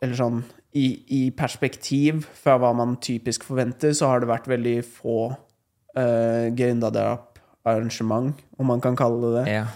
Eller 0.05 0.19
sånn 0.19 0.43
i, 0.75 0.87
i 1.07 1.21
perspektiv 1.35 2.25
fra 2.35 2.57
hva 2.59 2.73
man 2.75 2.97
typisk 3.03 3.45
forventer, 3.47 3.93
så 3.95 4.11
har 4.11 4.21
det 4.21 4.29
vært 4.29 4.49
veldig 4.51 4.77
få 4.83 5.19
uh, 5.31 6.47
Gründerdrap-arrangement, 6.55 8.41
om 8.59 8.67
man 8.73 8.83
kan 8.83 8.97
kalle 8.99 9.21
det 9.23 9.35
det. 9.37 9.53
Ja. 9.55 9.67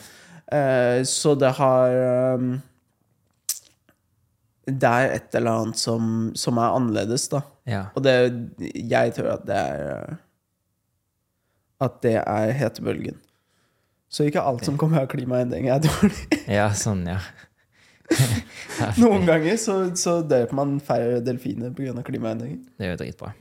Uh, 0.50 1.00
så 1.08 1.36
det 1.38 1.54
har 1.60 1.96
um, 2.36 2.58
Det 4.66 4.90
er 4.90 5.12
et 5.14 5.36
eller 5.38 5.62
annet 5.62 5.80
som, 5.80 6.32
som 6.38 6.58
er 6.58 6.76
annerledes, 6.76 7.30
da. 7.32 7.44
Ja. 7.70 7.84
Og 7.96 8.04
det 8.04 8.16
Jeg 8.74 9.14
tror 9.14 9.36
at 9.36 9.46
det 9.46 9.56
er 9.58 9.84
eh, 9.94 10.16
At 11.86 12.02
det 12.02 12.16
er 12.20 12.52
hetebølgen. 12.58 13.18
Så 14.10 14.26
ikke 14.26 14.42
alt 14.42 14.66
som 14.66 14.78
kommer 14.78 15.04
av 15.04 15.12
klimaendringer, 15.12 15.78
er 15.78 15.86
dårlig. 15.86 16.42
ja, 16.60 16.68
sånn, 16.74 17.06
ja. 17.08 17.20
Noen 19.02 19.26
ganger 19.28 19.58
så, 19.60 19.78
så 20.00 20.20
dreper 20.26 20.56
man 20.58 20.78
færre 20.84 21.20
delfiner 21.24 21.74
pga. 21.76 21.94
klimaendringer. 22.06 22.62
Det 22.78 22.88
er 22.88 22.94
jo 22.94 23.00
dritbra. 23.02 23.34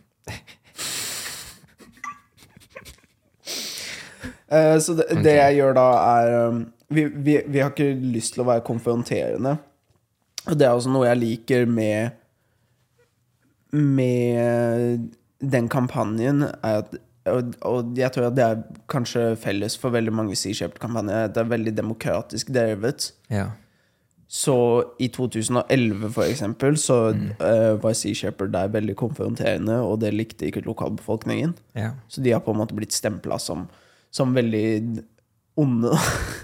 uh, 4.53 4.77
så 4.85 4.97
det, 4.99 5.09
okay. 5.09 5.23
det 5.25 5.37
jeg 5.39 5.59
gjør 5.61 5.79
da, 5.79 5.89
er 6.19 6.37
um, 6.49 6.63
vi, 6.89 7.07
vi, 7.07 7.39
vi 7.47 7.63
har 7.63 7.73
ikke 7.73 7.93
lyst 8.17 8.37
til 8.37 8.45
å 8.45 8.49
være 8.49 8.67
konfronterende. 8.67 9.59
Og 10.49 10.57
det 10.57 10.67
er 10.67 10.75
også 10.75 10.93
noe 10.93 11.09
jeg 11.09 11.21
liker 11.21 11.69
med 11.69 12.17
Med 13.69 15.11
den 15.39 15.67
kampanjen, 15.69 16.47
er 16.65 16.79
at 16.81 16.95
og, 17.29 17.55
og 17.69 17.99
jeg 17.99 18.09
tror 18.15 18.31
at 18.31 18.37
det 18.39 18.45
er 18.45 18.63
kanskje 18.91 19.35
felles 19.37 19.75
for 19.77 19.93
veldig 19.93 20.15
mange 20.15 20.37
Sea 20.39 20.57
Shepherd-kampanjer. 20.57 21.27
Det 21.35 21.43
er 21.43 21.51
veldig 21.51 21.75
demokratisk 21.77 22.49
drevet. 22.55 23.11
Ja. 23.29 23.51
Så 24.29 24.55
i 25.01 25.09
2011, 25.09 26.11
for 26.13 26.29
eksempel, 26.29 26.77
så 26.77 26.99
eh, 27.17 27.79
var 27.81 27.95
Sea 27.97 28.15
Shepherd 28.15 28.53
der 28.53 28.69
veldig 28.69 28.97
konfronterende, 29.01 29.79
og 29.81 30.03
det 30.03 30.11
likte 30.13 30.51
ikke 30.51 30.61
lokalbefolkningen. 30.67 31.55
ja. 31.79 31.95
Så 32.09 32.21
de 32.21 32.35
har 32.35 32.43
på 32.45 32.53
en 32.53 32.61
måte 32.61 32.77
blitt 32.77 32.93
stempla 32.93 33.39
som, 33.41 33.65
som 34.13 34.35
veldig 34.37 35.01
onde. 35.57 35.97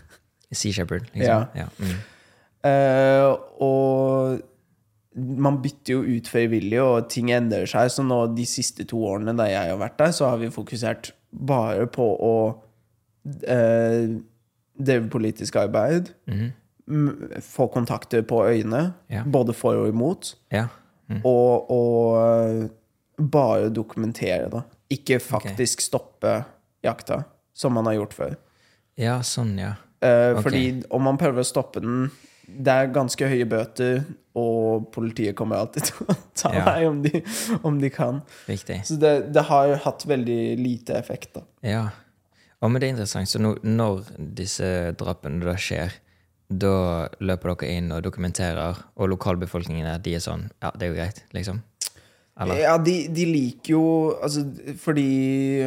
Sea 0.55 0.73
Shepherd, 0.73 1.11
liksom. 1.13 1.29
Ja. 1.29 1.45
Ja. 1.55 1.69
Mm. 1.79 2.01
Uh, 2.65 3.37
og 3.61 4.41
man 5.45 5.61
bytter 5.63 5.99
jo 5.99 6.17
ut 6.17 6.29
frivillig, 6.29 6.81
og 6.81 7.11
ting 7.13 7.31
endrer 7.37 7.69
seg. 7.69 7.93
Så 7.93 8.03
nå 8.07 8.23
de 8.35 8.47
siste 8.49 8.87
to 8.89 9.03
årene 9.05 9.37
da 9.37 9.51
jeg 9.51 9.75
har 9.75 9.81
vært 9.81 9.99
der, 10.01 10.15
så 10.17 10.33
har 10.33 10.41
vi 10.41 10.49
fokusert 10.55 11.13
bare 11.35 11.85
på 11.93 12.07
å 12.17 12.35
uh, 13.45 14.05
drive 14.81 15.09
politisk 15.13 15.61
arbeid. 15.61 16.15
Mhm. 16.31 16.53
Få 17.43 17.67
kontakter 17.73 18.23
på 18.23 18.43
øyene, 18.45 18.93
Ja. 19.09 19.23
både 19.25 19.55
for 19.57 19.75
og 19.85 19.89
imot. 19.89 20.35
ja. 20.53 20.67
Mm. 21.09 21.19
Og, 21.25 21.71
og 21.71 22.17
eh, 22.17 22.69
bare 23.21 23.69
dokumentere, 23.69 24.49
da. 24.51 24.63
Ikke 24.91 25.19
faktisk 25.21 25.81
stoppe 25.85 26.45
jakta, 26.83 27.25
som 27.55 27.75
man 27.77 27.85
har 27.87 27.93
gjort 27.99 28.15
før. 28.17 28.37
Ja, 28.97 29.19
sånn, 29.21 29.59
ja. 29.61 29.75
Okay. 30.01 30.43
Fordi 30.43 30.63
om 30.91 31.03
man 31.05 31.19
prøver 31.21 31.41
å 31.41 31.45
stoppe 31.49 31.81
den 31.81 32.11
Det 32.47 32.69
er 32.73 32.91
ganske 32.93 33.25
høye 33.29 33.45
bøter, 33.49 34.03
og 34.37 34.91
politiet 34.93 35.35
kommer 35.37 35.57
alltid 35.63 35.85
til 35.89 36.07
å 36.09 36.17
ta 36.37 36.51
Ja. 36.55 36.65
deg 36.65 36.89
om 36.89 37.03
de, 37.03 37.23
om 37.65 37.79
de 37.81 37.91
kan. 37.91 38.23
Viktig. 38.49 38.81
Så 38.85 38.97
det, 39.01 39.33
det 39.33 39.45
har 39.49 39.75
hatt 39.85 40.05
veldig 40.09 40.57
lite 40.61 40.97
effekt, 40.99 41.35
da. 41.35 41.45
Ja. 41.65 41.85
Og 42.63 42.71
men 42.73 42.81
det 42.81 42.89
er 42.89 42.93
interessant. 42.97 43.29
Så 43.29 43.41
når 43.41 44.05
disse 44.19 44.93
drapene 44.97 45.45
da 45.45 45.55
skjer, 45.57 45.93
da 46.51 47.09
løper 47.21 47.55
dere 47.55 47.71
inn 47.79 47.93
og 47.93 48.03
dokumenterer, 48.05 48.77
og 48.97 49.09
lokalbefolkningen 49.09 49.87
der, 49.89 49.99
de 50.05 50.15
er 50.15 50.21
sånn 50.21 50.51
Ja, 50.63 50.71
det 50.77 50.83
er 50.87 50.91
jo 50.93 50.99
greit, 50.99 51.23
liksom? 51.33 51.63
Eller? 52.41 52.59
Ja, 52.65 52.77
de, 52.79 52.95
de 53.15 53.25
liker 53.31 53.71
jo 53.77 53.83
Altså, 54.23 54.43
fordi 54.83 55.63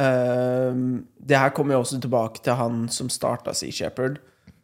ehm, 0.00 1.04
Det 1.26 1.38
her 1.38 1.50
kommer 1.54 1.74
jo 1.74 1.80
også 1.84 2.00
tilbake 2.00 2.42
til 2.44 2.54
han 2.58 2.88
som 2.88 3.08
starta 3.12 3.52
Sea 3.54 3.70
Shepherd. 3.74 4.20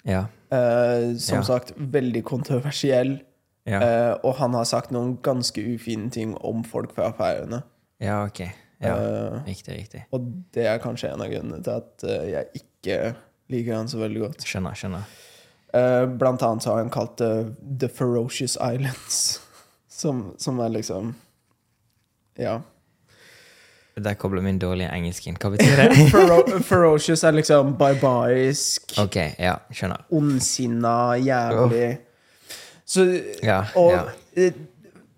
Ja. 0.06 0.24
Uh, 0.52 1.16
som 1.18 1.38
Ja. 1.40 1.42
sagt, 1.42 1.72
veldig 1.76 2.22
kontroversiell. 2.24 3.20
Ja. 3.66 3.80
Uh, 4.12 4.18
og 4.24 4.34
han 4.38 4.54
har 4.54 4.64
sagt 4.64 4.92
noen 4.94 5.16
ganske 5.22 5.58
ufine 5.74 6.10
ting 6.10 6.36
om 6.44 6.62
folk 6.64 6.94
fra 6.94 7.10
Færøyene. 7.12 7.62
ja, 8.00 8.24
ok. 8.24 8.40
Ja. 8.80 8.92
Eh, 8.94 9.42
Riktig, 9.46 9.74
riktig. 9.74 10.02
og 10.12 10.20
det 10.52 10.66
er 10.66 10.78
kanskje 10.78 11.08
en 11.14 11.20
av 11.22 11.30
grunnene 11.32 11.62
til 11.64 11.70
at 11.72 12.02
jeg 12.28 12.44
ikke 12.54 13.14
liker 13.52 13.74
han 13.78 13.88
så 13.88 13.98
veldig 14.02 14.20
godt. 14.26 14.44
Skjønner, 14.46 14.74
skjønner. 14.78 15.04
Eh, 15.76 16.04
blant 16.18 16.42
annet 16.42 16.62
så 16.64 16.72
har 16.72 16.78
han 16.84 16.90
kalt 16.94 17.16
det 17.20 17.30
The 17.82 17.88
Ferocious 17.92 18.56
Islands. 18.60 19.40
Som, 19.96 20.34
som 20.36 20.58
er 20.60 20.68
liksom 20.74 21.14
Ja. 22.36 22.58
Der 23.96 24.12
kobler 24.20 24.42
min 24.44 24.58
dårlige 24.60 24.90
engelsk 24.92 25.24
inn. 25.30 25.38
Hva 25.40 25.48
betyr 25.54 25.78
det? 25.80 25.86
Fero 26.12 26.42
ferocious 26.60 27.22
er 27.24 27.32
liksom 27.32 27.70
barbarisk, 27.80 28.92
ok, 29.00 29.16
ja, 29.40 29.54
skjønner. 29.72 30.02
ondsinna, 30.12 31.14
jævlig 31.16 31.86
Så 32.84 33.06
Ja, 33.42 33.62
Og 33.74 33.94
ja. 33.94 34.50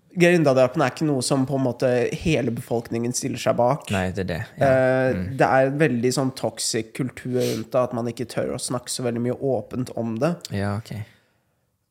Eh, 0.09 0.19
Gerindadrapene 0.19 0.87
er 0.87 0.93
ikke 0.93 1.07
noe 1.07 1.23
som 1.25 1.45
på 1.49 1.57
en 1.59 1.65
måte 1.67 1.89
hele 2.23 2.53
befolkningen 2.55 3.13
stiller 3.15 3.41
seg 3.41 3.57
bak. 3.59 3.87
Nei, 3.93 4.09
det 4.15 4.25
er 4.25 4.29
det. 4.33 4.41
Ja. 4.59 4.71
mm. 5.15 5.25
Det 5.39 5.49
er 5.49 5.69
en 5.69 5.79
veldig 5.81 6.13
sånn 6.15 6.33
toxic 6.37 6.93
kultur 6.97 7.39
rundt 7.39 7.71
det, 7.71 7.83
at 7.83 7.95
man 7.97 8.09
ikke 8.11 8.29
tør 8.29 8.55
å 8.55 8.61
snakke 8.61 8.91
så 8.93 9.05
veldig 9.05 9.23
mye 9.27 9.37
åpent 9.37 9.93
om 9.99 10.17
det. 10.21 10.35
ja, 10.55 10.77
ok. 10.81 10.95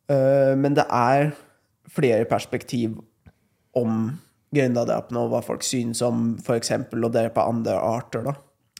Eh, 0.09 0.55
men 0.57 0.73
det 0.73 0.87
er 0.89 1.35
flere 1.93 2.25
perspektiv 2.29 2.97
om 3.77 4.19
gerindadrapene 4.57 5.21
og 5.21 5.33
hva 5.35 5.43
folk 5.45 5.64
synes 5.66 6.01
om 6.05 6.31
f.eks. 6.41 6.73
å 6.73 7.11
drepe 7.12 7.45
andre 7.45 7.75
arter, 7.77 8.25
da. 8.25 8.35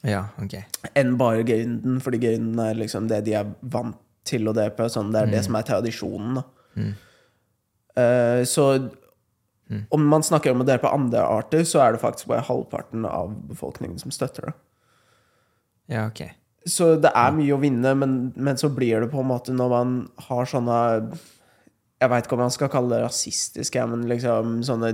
Ja, 0.07 0.23
ok. 0.41 0.55
Enn 0.97 1.17
bare 1.19 1.43
grinden, 1.45 1.99
fordi 2.01 2.21
grinden 2.23 2.61
er 2.63 2.77
liksom 2.79 3.09
det 3.11 3.21
de 3.27 3.35
er 3.41 3.51
vant 3.61 3.97
til 4.27 4.47
å 4.49 4.53
drepe. 4.55 4.87
Sånn, 4.91 5.11
det 5.13 5.21
er 5.21 5.31
det 5.33 5.43
som 5.45 5.57
er 5.59 5.67
tradisjonen, 5.67 6.39
da. 6.39 6.45
Eh, 7.99 8.41
så 8.47 8.65
om 9.89 10.05
man 10.07 10.23
snakker 10.23 10.51
om 10.51 10.61
å 10.63 10.77
på 10.81 10.89
andre 10.93 11.21
arter, 11.21 11.63
så 11.63 11.79
er 11.83 11.93
det 11.93 12.01
faktisk 12.01 12.27
bare 12.27 12.45
halvparten 12.47 13.05
av 13.05 13.33
befolkningen 13.49 13.99
som 14.01 14.11
støtter 14.11 14.49
det. 14.49 14.53
Ja, 15.93 16.07
ok. 16.07 16.23
Så 16.65 16.95
det 17.01 17.11
er 17.15 17.31
mye 17.33 17.53
å 17.55 17.59
vinne, 17.61 17.93
men, 17.95 18.33
men 18.35 18.57
så 18.57 18.69
blir 18.69 19.01
det 19.01 19.11
på 19.11 19.21
en 19.21 19.29
måte 19.29 19.53
når 19.55 19.69
man 19.69 19.93
har 20.27 20.45
sånne 20.45 20.79
Jeg 21.99 22.09
veit 22.09 22.25
ikke 22.25 22.35
om 22.37 22.41
man 22.43 22.51
skal 22.51 22.69
kalle 22.71 22.95
det 22.95 23.03
rasistiske, 23.03 23.85
men 23.91 24.07
liksom 24.07 24.59
sånne 24.63 24.91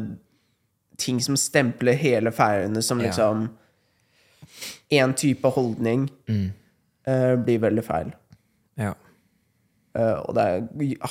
ting 0.98 1.20
som 1.22 1.36
stempler 1.38 1.98
hele 2.00 2.32
Færøyene 2.32 2.82
som 2.82 3.02
liksom 3.04 3.50
én 4.94 5.14
type 5.18 5.50
holdning, 5.56 6.10
Mm. 6.28 6.54
uh, 7.08 7.36
blir 7.36 7.60
veldig 7.60 7.84
feil. 7.84 8.14
Ja. 8.80 8.94
Eh, 9.96 10.16
og 10.28 10.36
det 10.36 10.44
er, 10.44 10.64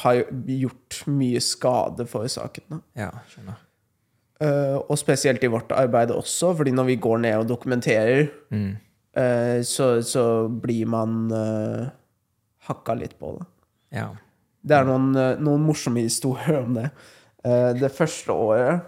har 0.03 0.19
gjort 0.61 0.99
mye 1.09 1.41
skade 1.41 2.05
for 2.11 2.29
saken. 2.29 2.83
Ja, 2.99 3.11
skjønner. 3.33 3.61
Eh, 4.45 4.77
og 4.83 4.99
spesielt 5.01 5.45
i 5.47 5.51
vårt 5.53 5.73
arbeid 5.73 6.11
også, 6.13 6.51
fordi 6.59 6.75
når 6.75 6.89
vi 6.91 6.97
går 7.01 7.23
ned 7.25 7.39
og 7.45 7.49
dokumenterer, 7.49 8.27
Mm. 8.53 8.77
eh, 9.17 9.63
så, 9.65 10.03
så 10.05 10.49
blir 10.49 10.87
man 10.87 11.31
hakka 12.69 12.95
litt 12.99 13.19
på 13.21 13.35
det. 13.39 13.47
Ja. 13.99 14.09
Det 14.65 14.77
er 14.79 14.85
noen, 14.89 15.11
noen 15.45 15.65
morsomme 15.67 16.01
historier 16.05 16.63
om 16.63 16.75
det. 16.79 16.91
Det 17.81 17.91
første 17.93 18.33
året 18.33 18.81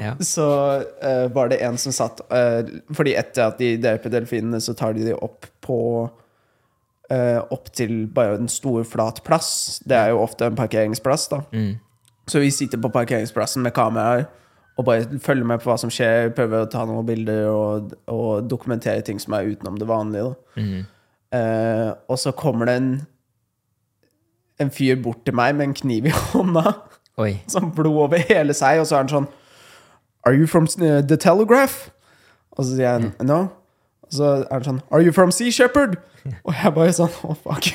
Ja. 0.00 0.14
så 0.24 0.46
var 1.34 1.48
det 1.52 1.58
en 1.62 1.76
som 1.78 1.92
satt 1.92 2.22
uh, 2.32 2.64
Fordi 2.96 3.12
etter 3.14 3.44
at 3.50 3.58
de 3.60 3.76
dreper 3.78 4.10
delfinene, 4.10 4.58
så 4.64 4.72
tar 4.74 4.96
de 4.96 5.04
de 5.04 5.12
opp 5.14 5.44
på 5.62 5.76
Opp 7.52 7.72
til 7.76 8.06
bare 8.14 8.38
en 8.40 8.48
stor, 8.48 8.82
flat 8.88 9.22
plass. 9.26 9.80
Det 9.84 9.96
er 9.98 10.12
jo 10.12 10.22
ofte 10.22 10.46
en 10.48 10.58
parkeringsplass, 10.58 11.28
da. 11.32 11.42
Mm. 11.52 11.74
Så 12.30 12.40
vi 12.40 12.52
sitter 12.54 12.80
på 12.80 12.92
parkeringsplassen 12.94 13.64
med 13.64 13.74
kameraer 13.76 14.28
og 14.80 14.86
bare 14.86 15.18
følger 15.20 15.44
med 15.44 15.60
på 15.60 15.68
hva 15.68 15.76
som 15.76 15.90
skjer, 15.92 16.30
prøver 16.32 16.64
å 16.64 16.68
ta 16.72 16.86
noen 16.88 17.04
bilder 17.06 17.48
og, 17.50 17.92
og 18.08 18.46
dokumentere 18.48 19.02
ting 19.04 19.18
som 19.20 19.34
er 19.36 19.50
utenom 19.52 19.76
det 19.80 19.88
vanlige. 19.90 20.34
Mhm. 20.56 20.84
Eh, 21.32 21.90
og 22.12 22.18
så 22.20 22.28
kommer 22.36 22.68
det 22.68 22.74
en 22.76 22.90
en 24.60 24.70
fyr 24.70 24.98
bort 25.02 25.24
til 25.26 25.34
meg 25.34 25.56
med 25.56 25.70
en 25.70 25.74
kniv 25.74 26.06
i 26.06 26.12
hånda, 26.12 26.74
Oi. 27.22 27.32
sånn 27.52 27.72
blod 27.76 28.06
over 28.06 28.22
hele 28.28 28.54
seg, 28.56 28.82
og 28.82 28.88
så 28.88 28.98
er 28.98 29.06
han 29.06 29.12
sånn 29.12 29.30
Are 30.22 30.36
you 30.38 30.46
from 30.46 30.68
uh, 30.78 31.00
The 31.02 31.16
Telegraph? 31.16 31.90
Og 32.54 32.64
så 32.64 32.76
sier 32.76 32.84
jeg 32.84 33.26
no. 33.26 33.40
Så 34.12 34.24
er 34.44 34.52
han 34.52 34.64
sånn 34.66 34.80
Are 34.92 35.02
you 35.04 35.12
from 35.16 35.30
Sea 35.34 35.50
Shepherd? 35.54 35.96
Og 36.46 36.52
jeg 36.54 36.72
bare 36.76 36.92
sånn 36.94 37.12
Å, 37.26 37.34
fuck. 37.34 37.68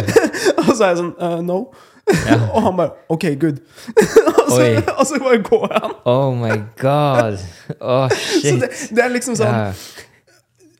og 0.62 0.70
så 0.70 0.84
er 0.84 0.92
jeg 0.92 1.00
sånn 1.02 1.14
«Uh, 1.20 1.40
No. 1.44 1.64
og 2.54 2.62
han 2.64 2.76
bare 2.78 2.94
OK, 3.12 3.26
good. 3.38 3.58
og, 3.92 4.48
så, 4.50 4.64
og 4.96 5.04
så 5.06 5.18
bare 5.22 5.36
går 5.46 5.66
han. 5.76 5.92
Oh 6.10 6.32
my 6.34 6.56
god. 6.80 7.36
Så 7.68 7.98
shit. 8.16 8.56
det, 8.64 8.70
det 8.96 9.04
er 9.04 9.12
liksom 9.12 9.36
sånn 9.38 9.52
yeah. 9.52 9.84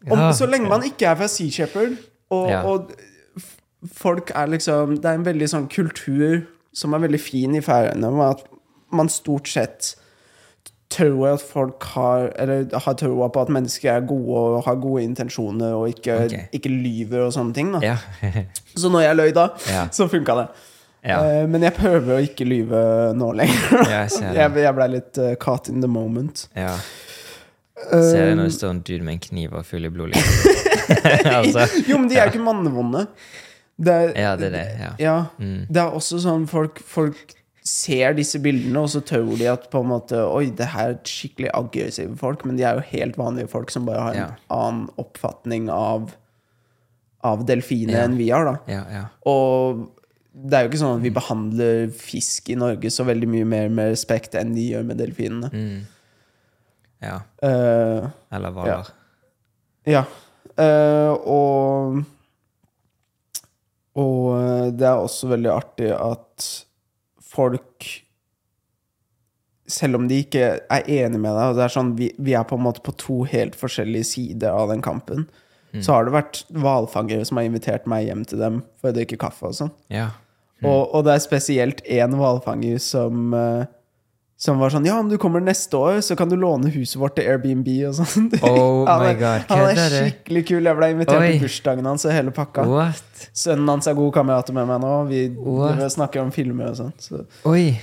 Om, 0.08 0.16
Ja. 0.16 0.30
Så 0.34 0.48
lenge 0.48 0.66
man 0.70 0.82
ikke 0.88 1.10
er 1.10 1.18
fra 1.20 1.28
Sea 1.30 1.52
Shepherd, 1.54 1.98
og, 2.32 2.48
Ja. 2.50 2.62
og 2.64 2.90
folk 3.94 4.32
er 4.34 4.46
liksom 4.50 4.96
Det 4.96 5.10
er 5.10 5.18
en 5.20 5.26
veldig 5.28 5.48
sånn 5.52 5.68
kultur 5.70 6.40
som 6.72 6.94
er 6.96 7.02
veldig 7.04 7.20
fin 7.20 7.54
i 7.58 7.62
Færøyene, 7.62 8.10
med 8.14 8.26
at 8.30 8.42
man 8.94 9.08
stort 9.12 9.48
sett 9.50 9.94
tror 10.90 11.26
jeg 11.28 11.36
at 11.38 11.42
folk 11.46 11.84
har 11.94 12.32
Eller 12.42 12.64
har 12.84 12.94
troa 12.98 13.28
på 13.30 13.42
at 13.44 13.48
mennesker 13.54 13.92
er 13.92 14.00
gode 14.08 14.40
og 14.40 14.64
har 14.66 14.74
gode 14.82 15.04
intensjoner 15.06 15.72
og 15.78 15.88
ikke, 15.92 16.16
okay. 16.26 16.48
ikke 16.52 16.68
lyver 16.72 17.26
og 17.28 17.32
sånne 17.36 17.54
ting. 17.54 17.70
Ja. 17.84 17.96
Så 18.76 18.90
når 18.90 19.06
jeg 19.06 19.16
løy 19.20 19.30
da, 19.36 19.48
Ja. 19.70 19.84
så 19.94 20.08
funka 20.10 20.34
det. 20.40 20.46
ja. 21.06 21.18
Uh, 21.22 21.48
men 21.50 21.62
jeg 21.62 21.72
prøver 21.78 22.16
å 22.18 22.22
ikke 22.26 22.44
lyve 22.44 22.80
nå 23.16 23.30
lenger. 23.38 23.84
Jeg 23.94 24.34
jeg 24.36 24.64
jeg 24.66 24.74
blei 24.76 24.88
litt 24.96 25.18
uh, 25.22 25.34
caught 25.40 25.68
in 25.72 25.80
the 25.80 25.88
moment. 25.90 26.48
ja. 26.56 26.74
Ser 27.90 28.26
jeg 28.28 28.36
når 28.36 28.50
det 28.50 28.54
står 28.58 28.70
en 28.74 28.80
dude 28.84 29.04
med 29.06 29.14
en 29.14 29.20
kniv 29.24 29.54
og 29.56 29.64
full 29.64 29.86
i 29.88 29.88
blod, 29.88 30.10
liksom. 30.12 30.50
altså, 31.38 31.62
jo, 31.88 31.96
men 31.96 32.10
de 32.10 32.18
er 32.18 32.26
jo 32.28 32.34
ikke 32.34 32.42
mannevonde. 32.44 33.06
Det 33.80 33.94
er, 33.94 34.10
ja, 34.20 34.34
det 34.36 34.50
er 34.50 34.52
det. 34.58 34.64
Ja. 34.82 34.90
ja, 35.00 35.14
Mm. 35.40 35.62
det 35.72 35.80
er 35.80 35.94
også 35.96 36.18
sånn 36.20 36.44
folk, 36.50 36.76
folk 36.84 37.32
ser 37.70 38.14
disse 38.18 38.40
bildene, 38.42 38.82
og 38.82 38.90
så 38.92 39.00
tror 39.06 39.30
de 39.38 39.46
at 39.50 39.68
på 39.72 39.80
en 39.84 39.90
måte 39.92 40.18
Oi, 40.26 40.48
det 40.58 40.66
her 40.72 40.94
er 40.96 40.98
skikkelig 41.06 41.52
aggressive 41.54 42.16
folk, 42.20 42.42
men 42.48 42.58
de 42.58 42.64
er 42.66 42.80
jo 42.80 42.86
helt 42.90 43.16
vanlige 43.20 43.50
folk 43.52 43.70
som 43.72 43.86
bare 43.86 44.02
har 44.08 44.16
en 44.16 44.20
Ja. 44.24 44.28
annen 44.56 44.88
oppfatning 44.98 45.70
av 45.70 46.10
Av 47.22 47.42
delfiner 47.44 47.92
Ja. 47.98 48.04
enn 48.06 48.14
vi 48.16 48.30
har, 48.32 48.44
da. 48.48 48.54
Ja, 48.66 48.84
ja. 48.90 49.02
Og 49.28 49.82
det 50.32 50.54
er 50.56 50.62
jo 50.64 50.70
ikke 50.70 50.78
sånn 50.80 50.96
at 50.96 51.02
vi 51.04 51.10
behandler 51.12 51.90
fisk 51.92 52.48
i 52.48 52.54
Norge 52.56 52.88
så 52.88 53.04
veldig 53.04 53.28
mye 53.28 53.44
mer 53.44 53.68
med 53.68 53.90
respekt 53.92 54.34
enn 54.40 54.54
de 54.54 54.70
gjør 54.70 54.86
med 54.88 54.96
delfinene. 55.02 55.50
Mm. 55.52 55.82
ja. 57.02 57.18
Uh, 57.44 58.08
Eller 58.32 58.50
hvaler. 58.56 58.88
ja. 59.86 60.04
Uh, 60.56 61.12
og 61.28 62.04
Og 63.96 64.72
det 64.78 64.86
er 64.86 64.96
også 65.02 65.28
veldig 65.32 65.50
artig 65.52 65.90
at 65.92 66.64
folk 67.40 67.90
Selv 69.70 70.00
om 70.00 70.08
de 70.10 70.22
ikke 70.24 70.46
er 70.58 70.88
enig 70.90 71.20
med 71.20 71.30
deg, 71.30 71.52
og 71.52 71.58
det 71.58 71.62
er 71.66 71.72
sånn, 71.72 71.92
vi, 71.98 72.08
vi 72.18 72.34
er 72.34 72.46
på 72.48 72.56
en 72.58 72.64
måte 72.64 72.82
på 72.82 72.94
to 72.98 73.20
helt 73.30 73.54
forskjellige 73.54 74.08
sider 74.08 74.50
av 74.50 74.72
den 74.72 74.80
kampen, 74.82 75.28
så 75.78 75.94
har 75.94 76.08
det 76.08 76.14
vært 76.16 76.40
hvalfangere 76.50 77.22
som 77.28 77.38
har 77.38 77.46
invitert 77.46 77.84
meg 77.86 78.08
hjem 78.08 78.24
til 78.26 78.40
dem 78.42 78.56
for 78.80 78.90
å 78.90 78.96
drikke 78.96 79.20
kaffe 79.22 79.52
og 79.52 79.54
sånn. 79.54 79.70
Ja. 79.92 80.08
Og, 80.64 80.90
og 80.90 81.04
det 81.06 81.14
er 81.14 81.22
spesielt 81.22 81.84
én 81.86 82.16
hvalfanger 82.18 82.80
som 82.82 83.36
eh, 83.36 83.68
som 84.40 84.56
var 84.62 84.72
sånn 84.72 84.86
Ja, 84.88 84.94
om 84.98 85.08
du 85.10 85.18
kommer 85.20 85.42
neste 85.44 85.76
år, 85.76 85.98
så 86.00 86.16
kan 86.16 86.30
du 86.30 86.36
låne 86.40 86.70
huset 86.72 86.96
vårt 86.96 87.18
til 87.18 87.26
Airbnb 87.28 87.66
og 87.90 87.94
sånn. 87.98 88.30
Oh 88.46 88.86
han, 88.88 89.02
er- 89.10 89.18
god, 89.20 89.44
han 89.52 89.66
er 89.68 89.92
skikkelig 89.92 90.42
kul. 90.48 90.64
Jeg 90.64 90.78
ble 90.78 90.88
invitert 90.94 91.26
Oi. 91.26 91.34
bursdagen 91.42 91.84
hans 91.90 92.06
og 92.08 92.14
hele 92.16 92.32
pakka. 92.32 92.64
What? 92.70 93.26
Sønnen 93.36 93.68
hans 93.68 93.86
er 93.90 93.98
gode 93.98 94.14
kamerater 94.16 94.56
med 94.56 94.66
meg 94.70 94.80
nå. 94.80 94.92
Vi 95.10 95.20
What? 95.36 95.82
snakker 95.92 96.22
om 96.24 96.32
filmer 96.32 96.70
og 96.72 96.78
sånn. 96.80 96.94
Så 97.04 97.20
Oi! 97.52 97.74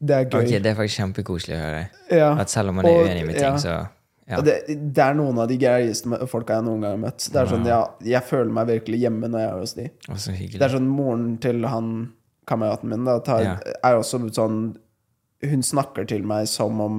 det 0.00 0.14
er 0.16 0.28
gøy. 0.28 0.42
Ok, 0.44 0.52
det 0.64 0.70
er 0.70 0.76
faktisk 0.78 1.00
kjempekoselig 1.02 1.56
å 1.56 1.62
høre. 1.64 1.80
ja. 2.20 2.28
At 2.40 2.52
selv 2.52 2.70
om 2.72 2.78
man 2.80 2.86
er 2.88 2.94
Og- 3.00 3.08
uenig 3.08 3.24
med 3.26 3.40
ja. 3.40 3.50
ting, 3.50 3.58
så 3.64 3.74
ja. 4.30 4.38
Det, 4.46 4.54
det 4.94 5.02
er 5.02 5.14
noen 5.18 5.40
av 5.42 5.48
de 5.50 5.56
greieste 5.58 6.06
folka 6.30 6.54
jeg 6.60 6.64
noen 6.68 6.84
gang 6.84 6.92
har 6.94 7.00
møtt. 7.08 7.24
Det 7.32 7.40
er 7.40 7.48
sånn, 7.50 7.64
jeg, 7.66 8.12
Jeg 8.12 8.22
føler 8.28 8.52
meg 8.54 8.68
virkelig 8.68 9.00
hjemme 9.02 9.26
når 9.32 9.40
jeg 9.42 9.50
er 9.50 9.58
hos 9.58 9.72
de. 9.74 9.88
Det 10.54 10.62
er 10.62 10.72
sånn 10.76 10.86
Moren 10.86 11.32
til 11.42 11.64
han 11.66 11.88
kameraten 12.46 12.88
min 12.92 13.04
da, 13.08 13.18
tar, 13.26 13.42
Ja. 13.42 13.56
er 13.82 13.96
også 13.98 14.20
sånn 14.36 14.76
Hun 15.42 15.62
snakker 15.64 16.04
til 16.10 16.24
meg 16.28 16.48
som 16.50 16.80
om 16.84 16.96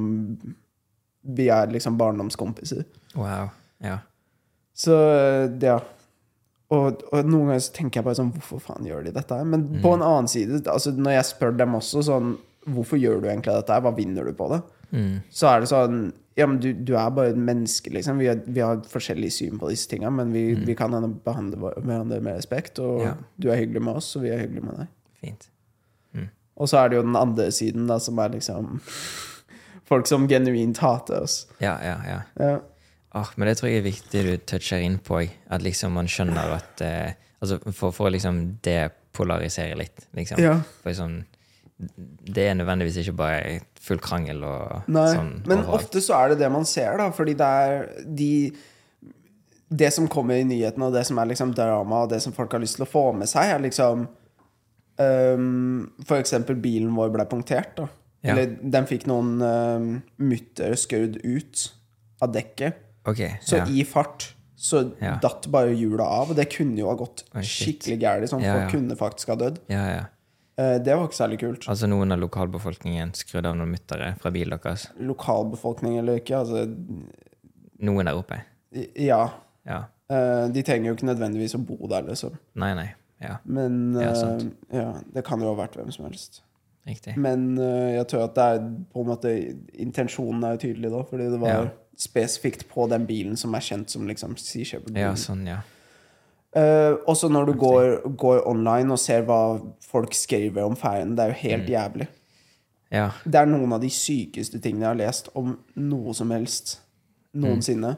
vi 1.21 1.49
er 1.53 1.69
liksom 1.69 1.97
barndomskompiser. 1.99 2.83
Wow. 3.15 3.51
Ja. 3.83 3.99
Så 4.73 4.95
ja. 5.61 5.79
Og, 6.71 7.01
og 7.11 7.27
noen 7.27 7.49
ganger 7.51 7.59
så 7.65 7.73
tenker 7.75 7.99
jeg 7.99 8.05
bare 8.07 8.15
sånn 8.15 8.29
Hvorfor 8.31 8.61
faen 8.63 8.85
gjør 8.87 9.03
de 9.03 9.11
dette 9.17 9.35
her? 9.35 9.43
Men 9.51 9.65
på 9.83 9.91
en 9.97 10.05
annen 10.05 10.29
side, 10.31 10.61
altså 10.71 10.93
når 10.95 11.17
jeg 11.17 11.27
spør 11.33 11.57
dem 11.59 11.75
også 11.77 12.03
sånn 12.07 12.29
Hvorfor 12.71 12.99
gjør 13.01 13.19
du 13.19 13.27
egentlig 13.27 13.57
dette 13.57 13.75
her? 13.75 13.83
Hva 13.83 13.91
vinner 13.97 14.29
du 14.29 14.31
på 14.37 14.47
det? 14.53 14.61
Mm. 14.95 15.17
Så 15.33 15.49
er 15.51 15.61
det 15.65 15.69
sånn 15.73 15.99
Ja, 16.39 16.47
men 16.47 16.61
du, 16.63 16.69
du 16.73 16.93
er 16.95 17.11
bare 17.11 17.33
et 17.33 17.39
menneske, 17.51 17.91
liksom. 17.91 18.21
Vi 18.23 18.29
har, 18.31 18.39
vi 18.47 18.63
har 18.63 18.79
forskjellig 18.87 19.33
syn 19.35 19.59
på 19.59 19.67
disse 19.73 19.89
tinga, 19.91 20.09
men 20.15 20.31
vi, 20.31 20.45
vi 20.63 20.75
kan 20.79 20.95
behandle 21.25 21.59
hverandre 21.75 22.21
med 22.23 22.37
respekt, 22.39 22.79
og 22.79 23.01
Ja. 23.03 23.11
du 23.35 23.49
er 23.51 23.59
hyggelig 23.59 23.81
med 23.83 23.99
oss, 23.99 24.13
og 24.15 24.23
vi 24.23 24.31
er 24.31 24.39
hyggelige 24.39 24.63
med 24.69 24.77
deg. 24.79 24.93
Fint. 25.25 25.49
Og 26.57 26.69
så 26.69 26.81
er 26.81 26.89
det 26.91 26.97
jo 26.99 27.05
den 27.07 27.15
andre 27.15 27.47
siden, 27.51 27.87
da, 27.87 27.97
som 27.99 28.19
er 28.19 28.33
liksom 28.35 28.81
Folk 29.91 30.07
som 30.07 30.27
genuint 30.31 30.77
hater 30.79 31.23
oss. 31.25 31.47
Ja, 31.59 31.73
ja, 31.83 31.97
ja. 32.07 32.19
Ja. 32.39 32.59
Oh, 33.19 33.27
men 33.35 33.49
det 33.49 33.57
tror 33.59 33.67
jeg 33.67 33.81
er 33.81 33.89
viktig 33.89 34.21
du 34.23 34.29
toucher 34.47 34.79
inn 34.79 34.99
på. 35.03 35.17
At 35.51 35.63
liksom 35.65 35.91
man 35.97 36.07
skjønner 36.07 36.53
at 36.61 36.83
eh, 36.85 37.17
Altså 37.41 37.57
for, 37.73 37.89
for 37.91 38.05
å 38.07 38.11
liksom 38.13 38.37
depolarisere 38.63 39.73
litt, 39.79 40.03
liksom. 40.15 40.39
ja. 40.39 40.59
For 40.83 40.93
sånn 40.95 41.23
Det 41.81 42.43
er 42.51 42.53
nødvendigvis 42.59 42.99
ikke 43.01 43.15
bare 43.17 43.55
full 43.81 43.97
krangel 43.99 44.43
og 44.45 44.85
Nei, 44.93 45.07
sånn. 45.17 45.31
men 45.49 45.63
ofte 45.65 45.99
så 46.05 46.19
er 46.19 46.29
det 46.35 46.43
det 46.43 46.51
man 46.53 46.67
ser, 46.69 46.93
da. 47.01 47.09
Fordi 47.11 47.33
det 47.39 47.47
er 47.65 47.87
de 48.05 48.29
Det 49.67 49.89
som 49.95 50.07
kommer 50.11 50.37
i 50.37 50.45
nyhetene, 50.45 50.87
og 50.91 50.93
det 50.93 51.03
som 51.09 51.17
er 51.17 51.31
liksom 51.33 51.51
drama, 51.57 52.03
og 52.05 52.11
det 52.13 52.21
som 52.21 52.33
folk 52.35 52.53
har 52.53 52.61
lyst 52.61 52.77
til 52.77 52.85
å 52.85 52.91
få 52.91 53.07
med 53.17 53.27
seg, 53.31 53.55
er 53.55 53.63
liksom 53.65 54.05
um, 55.35 55.91
For 56.07 56.19
eksempel 56.21 56.55
bilen 56.61 56.93
vår 56.97 57.11
ble 57.15 57.25
punktert, 57.31 57.73
da. 57.79 57.87
Ja. 58.21 58.35
Eller 58.35 58.51
den 58.61 58.85
fikk 58.89 59.07
noen 59.09 59.41
um, 59.41 59.87
mutter 60.21 60.75
skrudd 60.77 61.17
ut 61.23 61.67
av 62.21 62.31
dekket. 62.35 62.77
Okay, 63.09 63.39
Så 63.41 63.57
ja. 63.63 63.65
i 63.65 63.83
fart 63.87 64.29
så 64.61 64.83
Ja. 65.01 65.15
datt 65.23 65.47
bare 65.49 65.71
hjula 65.73 66.05
av, 66.05 66.29
og 66.29 66.37
det 66.37 66.45
kunne 66.53 66.77
jo 66.77 66.85
ha 66.91 66.93
gått 66.99 67.23
Oi, 67.33 67.41
skikkelig 67.41 67.95
gærent. 68.03 68.29
Sånn, 68.29 68.43
folk 68.45 68.69
kunne 68.75 68.97
faktisk 68.99 69.31
ha 69.33 69.35
dødd. 69.41 69.57
ja, 69.73 69.85
ja. 69.95 70.03
Eh, 70.59 70.77
det 70.83 70.93
var 70.93 71.07
ikke 71.07 71.17
særlig 71.17 71.39
kult. 71.41 71.65
Altså 71.71 71.87
noen 71.89 72.11
av 72.13 72.19
lokalbefolkningen 72.19 73.13
skrudde 73.17 73.49
av 73.49 73.55
noen 73.57 73.71
muttere 73.71 74.11
fra 74.21 74.29
bilen 74.35 74.59
deres. 74.61 74.83
Lokalbefolkning 74.99 75.95
eller 75.97 76.19
ikke, 76.21 76.35
altså 76.43 76.67
Noen 77.81 78.05
der 78.05 78.19
oppe. 78.19 78.37
Ja. 78.99 79.23
Ja. 79.65 79.79
Eh, 80.11 80.47
de 80.53 80.61
trenger 80.67 80.91
jo 80.91 80.97
ikke 80.97 81.07
nødvendigvis 81.09 81.55
å 81.57 81.61
bo 81.65 81.79
der, 81.89 82.03
liksom. 82.05 82.35
Nei, 82.61 82.73
nei. 82.77 82.89
Ja, 83.21 83.35
Men 83.45 83.93
Ja, 83.93 84.09
eh, 84.09 84.13
sant. 84.15 84.53
ja, 84.73 84.93
det 85.13 85.23
kan 85.27 85.39
jo 85.41 85.53
ha 85.53 85.55
vært 85.67 85.75
hvem 85.77 85.91
som 85.93 86.05
helst. 86.05 86.41
riktig. 86.87 87.15
Men 87.17 87.57
uh, 87.59 87.91
jeg 87.93 88.07
tror 88.07 88.23
at 88.23 88.33
det 88.35 88.43
er 88.43 88.59
på 88.93 89.01
en 89.03 89.07
måte 89.11 89.33
Intensjonen 89.77 90.43
er 90.43 90.57
tydelig, 90.57 90.89
da, 90.91 91.03
fordi 91.03 91.29
det 91.29 91.39
var 91.39 91.49
Ja. 91.49 91.69
spesifikt 91.97 92.67
på 92.69 92.87
den 92.89 93.05
bilen 93.05 93.37
som 93.37 93.53
er 93.53 93.59
kjent 93.59 93.89
som 93.89 94.07
liksom 94.07 94.35
Sea 94.37 94.63
Shepherd. 94.65 94.97
Ja, 94.97 95.11
sånn, 95.13 95.45
ja. 95.45 95.59
Uh, 96.55 96.97
også 97.07 97.29
når 97.31 97.45
du 97.45 97.53
går, 97.53 98.15
går 98.17 98.41
online 98.49 98.91
og 98.91 98.99
ser 98.99 99.21
hva 99.23 99.61
folk 99.87 100.11
skriver 100.17 100.65
om 100.65 100.75
ferien, 100.75 101.15
det 101.15 101.23
er 101.23 101.27
jo 101.29 101.39
helt 101.47 101.67
Mm. 101.69 101.71
jævlig. 101.75 102.07
Ja, 102.91 103.11
Det 103.23 103.35
er 103.35 103.45
noen 103.45 103.71
av 103.73 103.79
de 103.79 103.87
sykeste 103.87 104.59
tingene 104.59 104.81
jeg 104.81 104.87
har 104.89 104.95
lest 105.07 105.29
om 105.35 105.59
noe 105.77 106.13
som 106.13 106.29
helst 106.31 106.79
noensinne. 107.33 107.93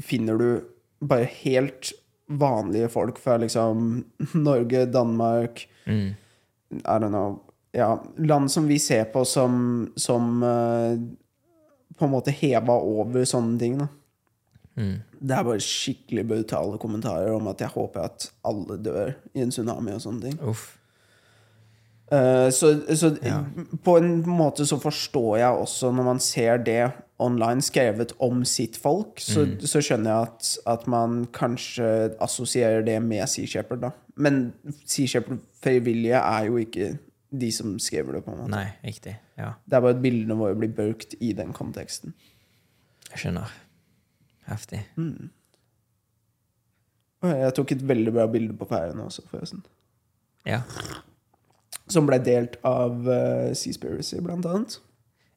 Finner 0.00 0.36
du 0.38 0.64
bare 1.06 1.24
helt 1.44 1.92
vanlige 2.26 2.88
folk 2.88 3.18
fra 3.20 3.36
liksom 3.40 4.04
Norge, 4.46 4.86
Danmark 4.86 5.66
mm. 5.84 6.06
I 6.80 6.96
don't 6.98 7.12
know 7.12 7.42
ja, 7.74 8.04
Land 8.16 8.50
som 8.50 8.68
vi 8.70 8.78
ser 8.78 9.04
på 9.04 9.24
som, 9.24 9.92
som 9.96 10.42
uh, 10.42 10.94
på 11.98 12.04
en 12.04 12.12
måte 12.12 12.30
heva 12.30 12.76
over 12.78 13.24
sånne 13.26 13.58
ting. 13.58 13.74
Da. 13.80 13.88
Mm. 14.78 14.94
Det 15.18 15.34
er 15.34 15.46
bare 15.46 15.62
skikkelig 15.62 16.24
brutale 16.30 16.78
kommentarer 16.82 17.34
om 17.34 17.50
at 17.50 17.62
jeg 17.62 17.74
håper 17.74 18.06
at 18.06 18.28
alle 18.46 18.78
dør 18.78 19.14
i 19.34 19.42
en 19.42 19.50
tsunami 19.54 19.94
og 19.94 20.02
sånne 20.06 20.28
ting. 20.28 20.38
Uff. 20.46 20.68
Eh, 22.12 22.48
så 22.50 22.84
så 22.96 23.16
Ja. 23.24 23.44
på 23.84 23.96
en 23.96 24.22
måte 24.26 24.66
så 24.66 24.76
forstår 24.80 25.38
jeg 25.38 25.48
også, 25.62 25.90
når 25.94 26.04
man 26.04 26.20
ser 26.20 26.58
det 26.58 26.92
online 27.18 27.62
skrevet 27.62 28.12
om 28.20 28.44
sitt 28.44 28.76
folk, 28.76 29.16
så, 29.20 29.44
Mm. 29.46 29.60
så 29.60 29.80
skjønner 29.80 30.10
jeg 30.10 30.22
at, 30.28 30.58
at 30.66 30.86
man 30.86 31.26
kanskje 31.26 32.14
assosierer 32.20 32.84
det 32.84 33.00
med 33.02 33.26
Sea 33.28 33.46
Shepherd, 33.46 33.80
da. 33.80 33.90
Men 34.16 34.52
Sea 34.84 35.06
Shepherd-frivillige 35.06 36.14
er 36.20 36.44
jo 36.46 36.56
ikke 36.56 36.98
de 37.32 37.50
som 37.52 37.78
skriver 37.78 38.12
det, 38.12 38.24
på 38.24 38.32
en 38.32 38.38
måte. 38.38 38.50
Nei, 38.50 38.66
riktig. 38.84 39.16
Ja, 39.38 39.52
Det 39.66 39.72
er 39.76 39.80
bare 39.80 39.96
at 39.96 40.02
bildene 40.02 40.36
våre 40.36 40.54
blir 40.54 40.74
brukt 40.74 41.14
i 41.20 41.32
den 41.32 41.52
konteksten. 41.52 42.12
jeg 43.10 43.18
skjønner. 43.18 43.48
Heftig. 44.48 44.84
Mm. 44.96 45.30
Jeg 47.22 47.54
tok 47.54 47.72
et 47.72 47.82
veldig 47.88 48.12
bra 48.12 48.26
bilde 48.26 48.52
på 48.58 48.66
ferien 48.68 48.98
også, 49.00 49.22
forresten. 49.30 49.62
Ja. 50.46 50.60
Som 51.88 52.06
ble 52.08 52.18
delt 52.24 52.56
av 52.64 53.02
uh, 53.06 53.52
Seaspiracy, 53.52 54.20
blant 54.24 54.46
annet. 54.48 54.78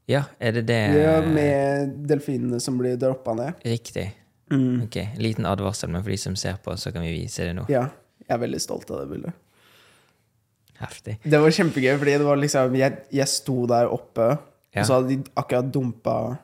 ja, 0.08 0.22
er 0.40 0.52
det 0.56 0.66
det 0.70 0.78
Ja, 0.96 1.18
med 1.22 1.98
delfinene 2.08 2.62
som 2.64 2.78
blir 2.80 2.96
droppa 2.98 3.34
ned. 3.36 3.54
Riktig. 3.66 4.14
Mm. 4.52 4.86
Ok, 4.86 4.96
Liten 5.20 5.46
advarsel, 5.46 5.90
men 5.92 6.02
for 6.04 6.10
de 6.14 6.18
som 6.18 6.36
ser 6.40 6.56
på, 6.64 6.72
så 6.80 6.94
kan 6.96 7.04
vi 7.04 7.12
vise 7.20 7.44
det 7.44 7.54
nå. 7.58 7.66
Ja, 7.68 7.90
jeg 8.24 8.32
er 8.38 8.40
veldig 8.46 8.62
stolt 8.64 8.90
av 8.92 9.02
det 9.04 9.10
bildet. 9.12 9.34
Heftig. 10.80 11.18
Det 11.26 11.40
var 11.42 11.50
kjempegøy, 11.52 11.96
fordi 11.98 12.14
det 12.22 12.26
var 12.28 12.38
liksom 12.40 12.76
Jeg, 12.78 13.00
jeg 13.12 13.28
sto 13.28 13.66
der 13.68 13.90
oppe, 13.92 14.38
Ja. 14.76 14.82
og 14.82 14.86
så 14.86 14.94
hadde 15.00 15.10
de 15.10 15.32
akkurat 15.36 15.72
dumpa 15.74 16.38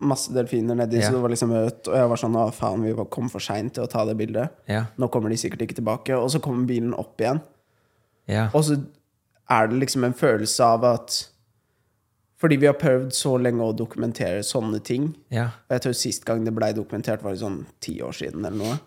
masse 0.00 0.32
delfiner 0.32 0.74
nedi, 0.76 0.98
Ja. 1.00 1.08
så 1.08 1.12
det 1.16 1.22
var 1.22 1.30
liksom 1.30 1.50
rødt. 1.52 1.88
Og 1.88 1.94
jeg 1.96 2.08
var 2.08 2.16
sånn 2.16 2.36
Å, 2.36 2.52
faen, 2.52 2.82
vi 2.84 2.94
kom 3.10 3.28
for 3.28 3.40
seint 3.40 3.74
til 3.74 3.84
å 3.84 3.88
ta 3.90 4.04
det 4.04 4.16
bildet. 4.16 4.50
Ja. 4.68 4.84
Nå 4.98 5.08
kommer 5.10 5.28
de 5.30 5.36
sikkert 5.36 5.62
ikke 5.66 5.76
tilbake. 5.80 6.14
Og 6.16 6.30
så 6.30 6.40
kommer 6.40 6.66
bilen 6.66 6.94
opp 6.94 7.18
igjen. 7.20 7.40
Ja. 8.28 8.50
Og 8.54 8.62
så 8.64 8.78
er 9.50 9.70
det 9.70 9.80
liksom 9.82 10.06
en 10.06 10.16
følelse 10.16 10.64
av 10.64 10.86
at 10.86 11.18
Fordi 12.40 12.56
vi 12.56 12.68
har 12.70 12.78
prøvd 12.80 13.10
så 13.12 13.34
lenge 13.36 13.60
å 13.60 13.74
dokumentere 13.76 14.40
sånne 14.46 14.78
ting. 14.80 15.10
Ja. 15.28 15.50
Og 15.68 15.74
jeg 15.74 15.82
tror 15.84 15.96
sist 15.98 16.22
gang 16.24 16.46
det 16.46 16.54
blei 16.56 16.70
dokumentert, 16.72 17.20
var 17.20 17.34
det 17.34 17.42
sånn 17.42 17.66
ti 17.84 17.98
år 18.00 18.16
siden 18.16 18.46
eller 18.48 18.56
noe. 18.56 18.78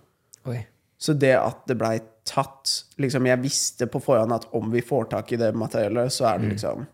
Oi. 0.49 0.63
Så 0.97 1.13
det 1.13 1.35
at 1.37 1.61
det 1.69 1.77
blei 1.77 1.99
tatt 2.25 2.71
liksom 3.03 3.27
Jeg 3.27 3.43
visste 3.43 3.85
på 3.91 3.99
forhånd 4.01 4.33
at 4.33 4.47
om 4.55 4.71
vi 4.71 4.81
får 4.81 5.11
tak 5.11 5.33
i 5.35 5.37
det 5.37 5.51
materiellet, 5.53 6.13
så 6.15 6.31
er 6.31 6.41
det 6.41 6.53
liksom 6.55 6.85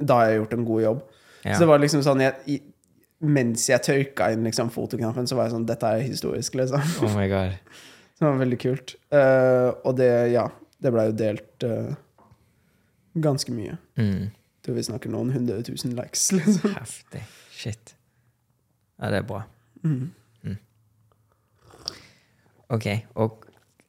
Da 0.00 0.18
har 0.18 0.30
jeg 0.30 0.40
gjort 0.40 0.56
en 0.56 0.66
god 0.72 0.82
jobb. 0.82 1.04
Ja. 1.44 1.54
Så 1.54 1.60
det 1.62 1.70
var 1.70 1.82
liksom 1.84 2.02
sånn 2.02 2.24
jeg, 2.24 2.60
Mens 3.20 3.68
jeg 3.70 3.84
tørka 3.84 4.32
inn 4.32 4.44
liksom 4.48 4.72
fotoknappen, 4.74 5.28
så 5.28 5.38
var 5.38 5.46
jeg 5.46 5.54
sånn 5.54 5.68
Dette 5.68 5.92
er 5.92 6.02
historisk, 6.02 6.58
liksom. 6.58 6.82
Oh 7.06 7.14
my 7.14 7.28
god. 7.30 7.60
Det 8.16 8.24
var 8.24 8.38
veldig 8.40 8.56
kult. 8.56 8.94
Uh, 9.12 9.76
og 9.84 9.98
det, 9.98 10.08
ja, 10.32 10.46
det 10.80 10.92
blei 10.94 11.02
jo 11.10 11.16
delt 11.20 11.64
eh, 11.68 11.90
ganske 13.22 13.52
mye. 13.54 13.76
Mm. 14.00 14.28
Tror 14.66 14.76
vi 14.76 14.86
snakker 14.86 15.12
noen 15.12 15.32
hundre 15.34 15.62
tusen 15.66 15.94
likes, 15.96 16.28
liksom. 16.36 16.74
Heftig. 16.76 17.24
Shit. 17.56 17.94
Ja, 19.00 19.10
det 19.12 19.22
er 19.22 19.28
bra. 19.28 19.42
Mm. 19.84 20.12
Ok, 22.66 22.86
og 23.14 23.44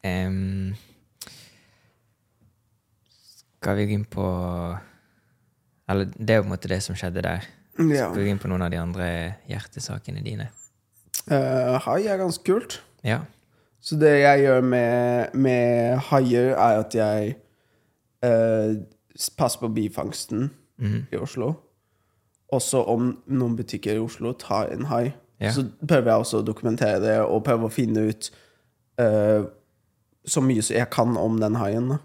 um, 0.05 0.75
Skal 3.57 3.79
vi 3.79 3.87
gå 3.89 3.95
inn 3.97 4.03
på 4.05 4.25
Eller 5.89 6.11
det 6.13 6.29
er 6.29 6.37
jo 6.37 6.43
på 6.43 6.49
en 6.51 6.53
måte 6.53 6.69
det 6.69 6.77
som 6.85 6.97
skjedde 6.99 7.23
der. 7.25 7.47
Ja. 7.79 8.09
Skal 8.09 8.19
vi 8.19 8.27
gå 8.27 8.35
inn 8.35 8.41
på 8.41 8.51
noen 8.51 8.67
av 8.67 8.69
de 8.73 8.77
andre 8.81 9.07
hjertesakene 9.49 10.21
dine? 10.25 10.49
Uh, 11.31 11.79
hai 11.87 12.03
er 12.05 12.19
ganske 12.19 12.43
kult. 12.45 12.79
Ja. 13.07 13.23
Så 13.81 13.97
det 13.97 14.13
jeg 14.19 14.43
gjør 14.43 14.61
med, 14.67 15.33
med 15.37 15.97
haier, 16.09 16.53
er 16.53 16.81
at 16.81 16.95
jeg 16.97 17.35
eh, 18.25 18.71
passer 19.37 19.59
på 19.63 19.69
bifangsten 19.73 20.49
mm. 20.79 20.99
i 21.11 21.17
Oslo. 21.17 21.53
Også 22.53 22.83
om 22.87 23.09
noen 23.27 23.55
butikker 23.57 23.97
i 23.97 23.99
Oslo 24.03 24.31
tar 24.39 24.69
en 24.71 24.87
hai. 24.91 25.11
Ja. 25.41 25.51
Så 25.53 25.65
prøver 25.87 26.11
jeg 26.11 26.23
også 26.23 26.39
å 26.41 26.45
dokumentere 26.47 27.01
det, 27.03 27.17
og 27.21 27.43
prøve 27.45 27.67
å 27.67 27.73
finne 27.73 28.07
ut 28.09 28.29
uh, 29.01 29.43
så 30.27 30.41
mye 30.41 30.63
som 30.65 30.77
jeg 30.79 30.89
kan 30.93 31.17
om 31.19 31.37
den 31.41 31.57
haien. 31.59 31.97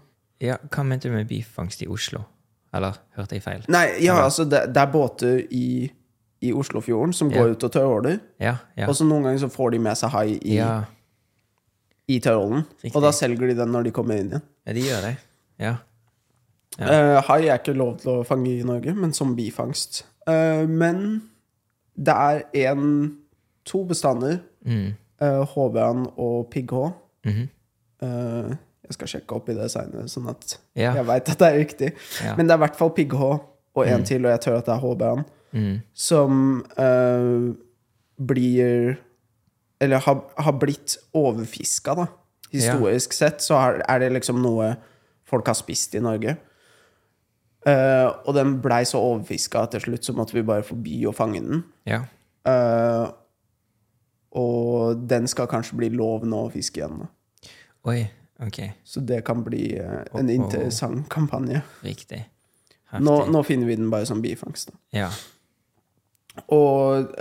ja. 0.43 0.57
Hva 0.69 0.83
mente 0.83 1.09
du 1.09 1.15
med 1.15 1.27
bifangst 1.27 1.81
i 1.81 1.87
Oslo? 1.87 2.25
Eller 2.73 2.97
hørte 3.17 3.37
jeg 3.37 3.43
feil? 3.45 3.63
Nei, 3.69 3.85
ja, 4.01 4.15
Eller? 4.15 4.23
altså, 4.27 4.45
det, 4.49 4.63
det 4.73 4.81
er 4.81 4.91
båter 4.91 5.41
i, 5.53 5.89
i 6.41 6.53
Oslofjorden 6.53 7.13
som 7.13 7.29
Ja. 7.31 7.41
går 7.41 7.55
ut 7.55 7.63
og 7.63 7.71
tørråler. 7.71 8.19
Ja. 8.41 8.55
Ja. 8.77 8.87
Og 8.89 8.95
så 8.97 9.05
noen 9.05 9.23
ganger 9.27 9.43
så 9.45 9.49
får 9.53 9.71
de 9.75 9.79
med 9.79 9.97
seg 9.97 10.09
hai 10.13 10.27
i, 10.39 10.55
ja. 10.57 10.83
i 12.09 12.19
tørrålen. 12.19 12.65
Og 12.93 13.01
da 13.05 13.11
selger 13.13 13.47
de 13.47 13.57
den 13.61 13.71
når 13.71 13.87
de 13.87 13.91
kommer 13.95 14.17
inn 14.17 14.31
igjen. 14.33 14.45
ja, 14.65 14.73
de 14.73 14.85
gjør 14.87 15.01
det. 15.07 15.13
Ja. 15.61 15.75
Ja. 16.79 16.85
Eh, 17.17 17.21
hai 17.27 17.47
er 17.47 17.59
ikke 17.59 17.73
lov 17.77 17.99
til 18.01 18.11
å 18.11 18.25
fange 18.25 18.49
i 18.49 18.63
Norge, 18.65 18.93
men 18.95 19.13
som 19.13 19.35
bifangst. 19.37 20.05
Uh, 20.27 20.63
men 20.67 21.21
det 21.99 22.13
er 22.15 22.43
en 22.71 23.17
to 23.65 23.83
bestander, 23.85 24.39
Mm. 24.65 24.93
uh, 25.21 25.43
HV-en 25.45 26.07
og 26.17 26.49
pigghå. 26.49 26.93
Mm 27.25 27.31
-hmm. 27.33 27.47
uh, 28.07 28.49
jeg 28.83 28.91
skal 28.93 29.07
sjekke 29.07 29.35
opp 29.35 29.49
i 29.49 29.53
det 29.53 29.71
seinere, 29.71 30.07
sånn 30.07 30.29
at 30.29 30.57
Ja. 30.75 30.93
jeg 30.95 31.05
veit 31.05 31.29
at 31.29 31.39
det 31.39 31.47
er 31.47 31.59
riktig. 31.59 31.93
Ja. 32.23 32.35
Men 32.35 32.47
det 32.47 32.53
er 32.53 32.57
i 32.57 32.65
hvert 32.67 32.75
fall 32.75 32.89
pigghå 32.89 33.39
og 33.75 33.87
en 33.87 34.03
til, 34.03 34.25
og 34.25 34.31
jeg 34.31 34.39
tør 34.41 34.57
at 34.57 34.65
det 34.65 34.73
er 34.73 34.79
HV-en, 34.79 35.25
Mm. 35.53 35.81
som 35.93 36.65
eh, 36.77 37.53
blir 38.25 38.97
Eller 39.81 39.97
har, 39.97 40.23
har 40.37 40.51
blitt 40.51 40.97
overfiska, 41.13 41.93
da. 41.95 42.05
Historisk 42.51 43.13
sett 43.13 43.41
så 43.41 43.55
er 43.89 43.99
det 43.99 44.11
liksom 44.13 44.41
noe 44.41 44.75
folk 45.25 45.45
har 45.47 45.53
spist 45.55 45.95
i 45.95 45.99
Norge. 45.99 46.37
Eh, 47.63 48.07
og 48.27 48.35
den 48.35 48.57
blei 48.63 48.83
så 48.87 48.99
overfiska 48.99 49.65
til 49.71 49.85
slutt 49.85 50.07
så 50.07 50.15
måtte 50.17 50.35
vi 50.35 50.45
bare 50.45 50.65
forby 50.67 51.03
å 51.07 51.13
fange 51.15 51.41
den. 51.43 51.63
Ja. 51.87 52.03
Uh, 52.43 53.07
og 54.35 55.05
den 55.07 55.29
skal 55.31 55.47
kanskje 55.47 55.77
bli 55.79 55.87
lov 55.93 56.25
nå 56.27 56.41
å 56.47 56.51
fiske 56.51 56.81
igjen. 56.81 57.05
Da. 57.05 57.53
Oi. 57.91 58.01
Ok. 58.43 58.59
Så 58.83 59.03
det 59.07 59.21
kan 59.27 59.45
bli 59.45 59.77
uh, 59.77 60.01
en 60.11 60.25
Oh, 60.25 60.25
oh. 60.25 60.33
interessant 60.33 61.07
kampanje. 61.13 61.61
Riktig. 61.85 62.25
Nå, 62.99 63.13
nå 63.31 63.39
finner 63.47 63.69
vi 63.69 63.77
den 63.79 63.89
bare 63.93 64.05
som 64.05 64.19
bifangst. 64.21 64.73
Da. 64.73 65.05
Ja. 65.05 65.07
Og 66.53 67.15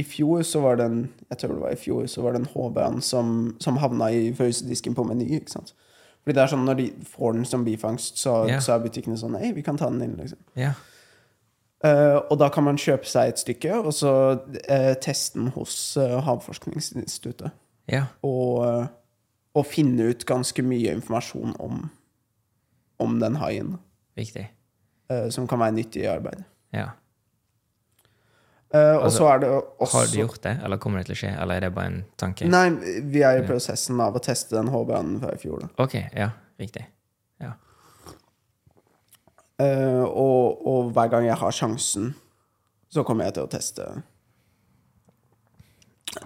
i 0.00 0.04
fjor 0.04 0.42
så 0.48 0.62
var 0.64 0.78
den 0.80 1.02
Jeg 1.28 1.38
tror 1.40 1.54
det 1.54 1.62
var 1.62 1.74
i 1.74 1.80
fjor 1.80 2.06
så 2.08 2.22
var 2.24 2.32
det 2.32 2.40
en 2.40 2.50
HB-en 2.52 3.00
som, 3.04 3.32
som 3.60 3.78
havna 3.80 4.10
i 4.12 4.30
frøsedisken 4.36 4.96
på 4.96 5.04
Meny. 5.04 5.28
ikke 5.38 5.52
sant? 5.52 5.74
Fordi 6.20 6.36
det 6.36 6.42
er 6.42 6.52
sånn 6.52 6.66
Når 6.68 6.76
de 6.78 6.86
får 7.08 7.32
den 7.32 7.44
som 7.48 7.64
bifangst, 7.64 8.18
så, 8.20 8.44
yeah. 8.48 8.60
så 8.60 8.74
er 8.74 8.84
butikkene 8.84 9.16
sånn 9.16 9.38
Hei, 9.40 9.52
vi 9.56 9.64
kan 9.66 9.78
ta 9.80 9.88
den 9.90 10.02
inn. 10.04 10.16
liksom 10.20 10.38
Yeah. 10.58 10.78
Uh, 11.80 12.20
Og 12.30 12.36
da 12.42 12.50
kan 12.52 12.66
man 12.66 12.76
kjøpe 12.76 13.08
seg 13.08 13.32
et 13.32 13.40
stykke, 13.40 13.78
og 13.80 13.94
så 13.96 14.12
uh, 14.36 14.94
teste 15.00 15.38
den 15.38 15.48
hos 15.54 15.96
uh, 15.96 16.18
Havforskningsinstituttet. 16.26 17.54
Yeah. 17.90 18.06
Og, 18.22 18.66
eh, 18.66 18.86
og 19.58 19.66
finne 19.66 20.12
ut 20.12 20.22
ganske 20.28 20.62
mye 20.62 20.92
informasjon 20.94 21.56
om, 21.58 21.88
om 23.02 23.16
den 23.18 23.40
haien. 23.40 23.72
Riktig. 24.18 24.44
eh, 25.10 25.28
som 25.30 25.48
kan 25.48 25.58
være 25.58 25.74
nyttig 25.74 26.04
i 26.04 26.10
arbeidet. 26.10 26.44
Ja. 26.72 26.92
Og 28.70 29.04
Altså, 29.04 29.16
så 29.16 29.26
er 29.32 29.40
det 29.42 29.48
også 29.50 29.98
Har 29.98 30.06
du 30.06 30.16
gjort 30.20 30.42
det, 30.44 30.52
eller 30.64 30.78
kommer 30.78 31.00
det 31.00 31.08
til 31.08 31.16
å 31.16 31.20
skje, 31.24 31.30
eller 31.42 31.58
er 31.58 31.64
det 31.64 31.70
bare 31.74 31.90
en 31.90 32.02
tanke? 32.20 32.46
Nei, 32.46 32.68
vi 33.10 33.24
er 33.26 33.40
i 33.40 33.46
prosessen 33.48 33.98
av 34.02 34.14
å 34.14 34.22
teste 34.22 34.54
den 34.54 34.70
HB-en 34.70 35.16
fra 35.24 35.32
i 35.34 35.40
fjor. 35.42 35.64
Da. 35.64 35.70
Ok, 35.82 35.96
ja, 36.14 36.28
riktig. 36.60 36.84
Ja. 37.42 37.56
Uh, 39.60 40.06
og, 40.06 40.62
og 40.70 40.92
hver 40.94 41.10
gang 41.12 41.26
jeg 41.26 41.40
har 41.40 41.56
sjansen, 41.56 42.12
så 42.90 43.02
kommer 43.06 43.26
jeg 43.26 43.40
til 43.40 43.48
å 43.48 43.50
teste. 43.50 43.88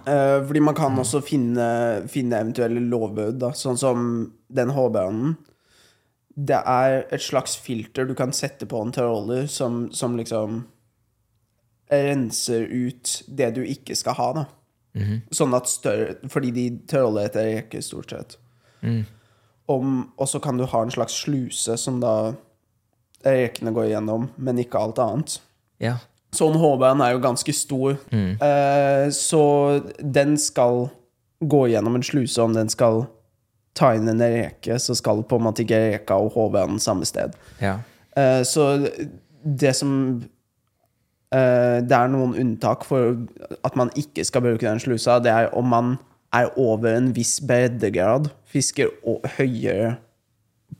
Uh, 0.05 0.45
fordi 0.45 0.61
man 0.63 0.77
kan 0.77 1.01
også 1.01 1.23
finne, 1.25 1.65
finne 2.13 2.43
eventuelle 2.45 2.85
lovbrudd. 2.93 3.43
Sånn 3.57 3.81
som 3.81 4.07
den 4.53 4.73
HB-en. 4.77 5.35
Det 6.35 6.61
er 6.61 7.01
et 7.15 7.23
slags 7.23 7.55
filter 7.57 8.05
du 8.05 8.13
kan 8.17 8.33
sette 8.35 8.67
på 8.69 8.79
en 8.83 8.93
tråler 8.93 9.49
som, 9.51 9.85
som 9.95 10.17
liksom 10.19 10.63
renser 11.91 12.65
ut 12.71 13.23
det 13.27 13.51
du 13.55 13.61
ikke 13.63 13.95
skal 13.95 14.13
ha, 14.17 14.29
da. 14.33 14.45
Mhm. 14.95 15.21
Sånn 15.35 15.53
at 15.57 15.67
større 15.67 16.15
Fordi 16.31 16.51
de 16.55 16.69
tråler 16.87 17.25
etter 17.27 17.43
reker, 17.49 17.81
stort 17.83 18.09
sett. 18.13 18.37
Mm. 18.81 19.05
Og 19.67 20.27
så 20.29 20.39
kan 20.41 20.57
du 20.57 20.65
ha 20.65 20.81
en 20.81 20.91
slags 20.93 21.13
sluse 21.25 21.75
som 21.77 21.99
da 21.99 22.33
rekene 23.25 23.73
går 23.73 23.89
igjennom, 23.89 24.29
men 24.37 24.57
ikke 24.61 24.79
alt 24.79 24.99
annet. 25.01 25.39
Ja. 25.81 25.97
Sånn 26.35 26.57
HB-en 26.61 27.01
er 27.01 27.13
jo 27.15 27.19
ganske 27.23 27.53
stor, 27.53 27.97
Mm. 28.11 28.37
eh, 28.41 29.09
så 29.09 29.81
den 29.99 30.37
skal 30.37 30.89
gå 31.41 31.67
gjennom 31.71 31.95
en 31.95 32.03
sluse. 32.03 32.37
Om 32.43 32.53
den 32.53 32.69
skal 32.69 33.07
ta 33.73 33.93
inn 33.95 34.07
en 34.07 34.19
reke, 34.19 34.77
så 34.79 34.95
skal 34.95 35.23
på 35.23 35.35
en 35.37 35.41
måte 35.43 35.65
ikke 35.65 35.91
reka 35.91 36.15
og 36.15 36.33
HB-en 36.33 36.79
samme 36.79 37.05
sted. 37.05 37.33
Ja. 37.59 37.79
Eh, 38.15 38.43
så 38.43 38.87
det 39.43 39.75
som 39.75 40.29
Det 41.35 41.95
er 41.95 42.11
noen 42.13 42.35
unntak 42.39 42.85
for 42.87 43.17
at 43.65 43.75
man 43.75 43.89
ikke 43.99 44.23
skal 44.23 44.43
bruke 44.45 44.63
den 44.63 44.79
slusa. 44.79 45.17
Det 45.19 45.31
er 45.33 45.49
om 45.57 45.67
man 45.67 45.95
er 46.35 46.51
over 46.59 46.93
en 46.93 47.09
viss 47.15 47.39
breddegrad, 47.43 48.29
fisker 48.47 48.93
høyere 49.37 49.95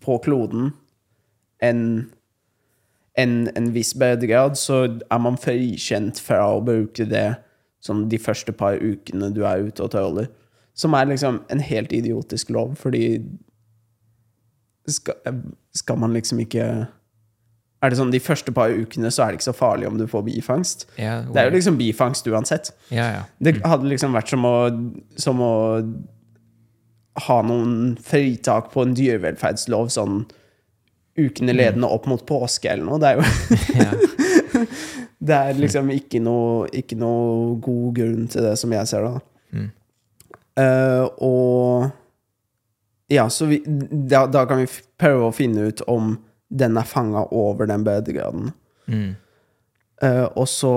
på 0.03 0.18
kloden 0.24 0.72
enn 1.64 1.82
en, 3.16 3.36
en 3.56 3.70
viss 3.72 3.93
breddegrad, 3.95 4.58
så 4.60 4.82
er 4.84 5.22
man 5.24 5.38
frikjent 5.39 6.20
fra 6.20 6.41
å 6.51 6.64
bruke 6.64 7.06
det 7.08 7.38
som 7.84 8.06
de 8.12 8.20
første 8.20 8.51
par 8.51 8.82
ukene 8.82 9.30
du 9.32 9.45
er 9.47 9.64
ute 9.70 9.86
og 9.86 9.93
tråler. 9.93 10.28
Som 10.76 10.97
er 10.97 11.08
liksom 11.08 11.39
en 11.53 11.62
helt 11.64 11.93
idiotisk 11.95 12.51
lov, 12.51 12.74
fordi 12.76 13.22
skal, 14.91 15.39
skal 15.72 16.01
man 16.01 16.14
liksom 16.14 16.41
ikke 16.43 16.66
Er 17.84 17.92
det 17.92 18.00
sånn 18.00 18.14
de 18.14 18.22
første 18.24 18.54
par 18.56 18.72
ukene 18.74 19.12
så 19.14 19.26
er 19.26 19.34
det 19.34 19.40
ikke 19.40 19.50
så 19.52 19.56
farlig 19.58 19.88
om 19.90 19.98
du 20.00 20.06
får 20.10 20.24
bifangst? 20.26 20.88
Ja, 20.98 21.20
Det 21.28 21.42
er 21.42 21.50
jo 21.50 21.58
liksom 21.58 21.78
bifangst 21.78 22.28
uansett. 22.28 22.72
ja, 22.90 23.10
ja. 23.20 23.24
Det 23.40 23.60
hadde 23.64 23.90
liksom 23.92 24.16
vært 24.16 24.32
som 24.32 24.46
å, 24.48 24.56
som 25.22 25.42
å 25.44 25.54
ha 27.28 27.42
noen 27.48 27.96
fritak 28.04 28.72
på 28.74 28.84
en 28.84 28.96
dyrevelferdslov 28.98 29.92
sånn 29.94 30.26
ukene 31.16 31.54
ledende 31.56 31.88
opp 31.88 32.10
mot 32.12 32.26
påske 32.28 32.72
eller 32.72 32.84
noe. 32.84 33.00
Det 33.00 33.12
er 33.12 33.20
jo. 33.20 34.26
Det 35.26 35.36
er 35.36 35.58
liksom 35.58 35.90
ikke 35.94 36.20
noe, 36.24 36.66
ikke 36.76 36.98
noe 37.00 37.56
god 37.64 37.96
grunn 37.98 38.26
til 38.32 38.46
det, 38.46 38.56
som 38.60 38.74
jeg 38.76 38.90
ser 38.90 39.08
det. 39.08 39.22
Mm. 39.56 39.70
Uh, 40.60 41.06
og 41.24 41.92
Ja, 43.12 43.28
så 43.30 43.46
vi, 43.46 43.60
da, 43.66 44.26
da 44.26 44.46
kan 44.50 44.64
vi 44.64 44.70
prøve 44.98 45.28
å 45.28 45.34
finne 45.36 45.68
ut 45.70 45.84
om 45.92 46.16
den 46.56 46.78
er 46.80 46.88
fanga 46.88 47.26
over 47.36 47.68
den 47.70 47.84
breddegraden. 47.86 48.51
Mm. 48.88 49.16
Uh, 50.03 50.28
og 50.36 50.47
så 50.51 50.76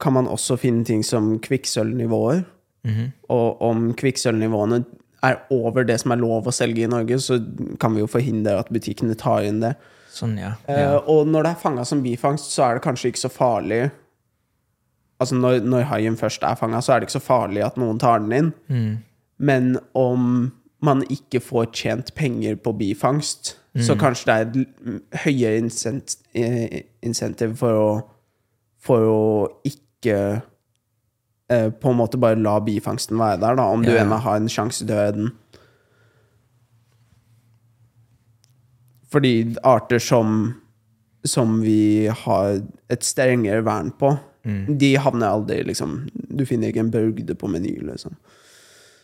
kan 0.00 0.12
man 0.12 0.28
også 0.28 0.58
finne 0.60 0.84
ting 0.84 1.04
som 1.04 1.36
kvikksølvnivåer. 1.40 2.44
Mhm. 2.86 3.12
Og 3.32 3.62
om 3.62 3.90
kvikksølvnivåene 3.98 4.84
er 5.24 5.40
over 5.50 5.84
det 5.88 5.96
som 6.02 6.12
er 6.12 6.20
lov 6.20 6.46
å 6.46 6.54
selge 6.54 6.84
i 6.84 6.90
Norge, 6.90 7.18
så 7.18 7.40
kan 7.80 7.94
vi 7.94 8.02
jo 8.04 8.10
forhindre 8.10 8.58
at 8.60 8.70
butikkene 8.70 9.16
tar 9.18 9.46
inn 9.48 9.62
det. 9.64 9.74
Sånn, 10.12 10.36
ja. 10.38 10.54
Ja. 10.68 10.96
Uh, 10.96 11.08
og 11.12 11.30
når 11.32 11.46
det 11.46 11.52
er 11.54 11.62
fanga 11.64 11.84
som 11.88 12.04
bifangst, 12.04 12.52
så 12.52 12.68
er 12.68 12.76
det 12.76 12.86
kanskje 12.86 13.12
ikke 13.12 13.26
så 13.26 13.32
farlig 13.32 13.86
Altså 15.16 15.32
når, 15.32 15.62
når 15.64 15.86
haien 15.88 16.16
først 16.20 16.42
er 16.44 16.58
fanga, 16.60 16.82
så 16.84 16.92
er 16.92 17.00
det 17.00 17.06
ikke 17.08 17.14
så 17.14 17.24
farlig 17.24 17.62
at 17.64 17.78
noen 17.80 17.96
tar 17.96 18.20
den 18.20 18.34
inn. 18.36 18.50
Mm. 18.68 18.90
Men 19.40 19.70
om 19.96 20.50
man 20.84 21.02
ikke 21.08 21.40
får 21.40 21.70
tjent 21.72 22.12
penger 22.18 22.58
på 22.60 22.74
bifangst, 22.76 23.54
så 23.76 23.94
Mm. 23.94 24.00
kanskje 24.00 24.24
det 24.26 24.34
er 24.34 24.40
et 24.46 24.56
høyere 25.24 25.58
incent, 25.58 26.16
eh, 26.34 26.80
insentiv 27.02 27.56
for 27.56 27.72
å, 27.72 28.02
for 28.80 28.98
å 29.00 29.48
ikke 29.64 30.42
eh, 31.50 31.70
på 31.70 31.90
en 31.90 31.96
måte 31.98 32.16
bare 32.18 32.36
la 32.40 32.58
bifangsten 32.60 33.18
være 33.18 33.40
der, 33.40 33.54
da, 33.56 33.62
om 33.70 33.82
du 33.82 33.90
Ja, 33.90 33.96
ja. 33.98 34.02
ennå 34.04 34.16
har 34.20 34.36
en 34.36 34.48
sjanse 34.48 34.86
til 34.86 34.94
å 34.94 34.98
gjøre 34.98 35.12
den. 35.14 35.30
Fordi 39.12 39.54
arter 39.64 39.98
som, 40.02 40.54
som 41.24 41.60
vi 41.62 42.06
har 42.10 42.60
et 42.90 43.04
strengere 43.04 43.62
vern 43.64 43.90
på, 43.98 44.16
Mm. 44.46 44.78
de 44.78 44.94
havner 44.96 45.26
aldri 45.26 45.64
liksom 45.66 46.06
Du 46.38 46.44
finner 46.46 46.68
ikke 46.70 46.78
en 46.84 46.90
børgde 46.92 47.34
på 47.34 47.48
meny, 47.50 47.80
liksom. 47.82 48.12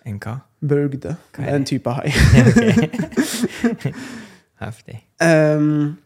En 0.07 0.19
hva? 0.21 0.37
Børgde. 0.63 1.17
Hva 1.35 1.43
er 1.43 1.47
Det 1.51 1.55
en 1.57 1.65
type 1.65 1.91
hai. 1.91 2.13
Heftig. 4.63 4.99
Um, 5.23 5.97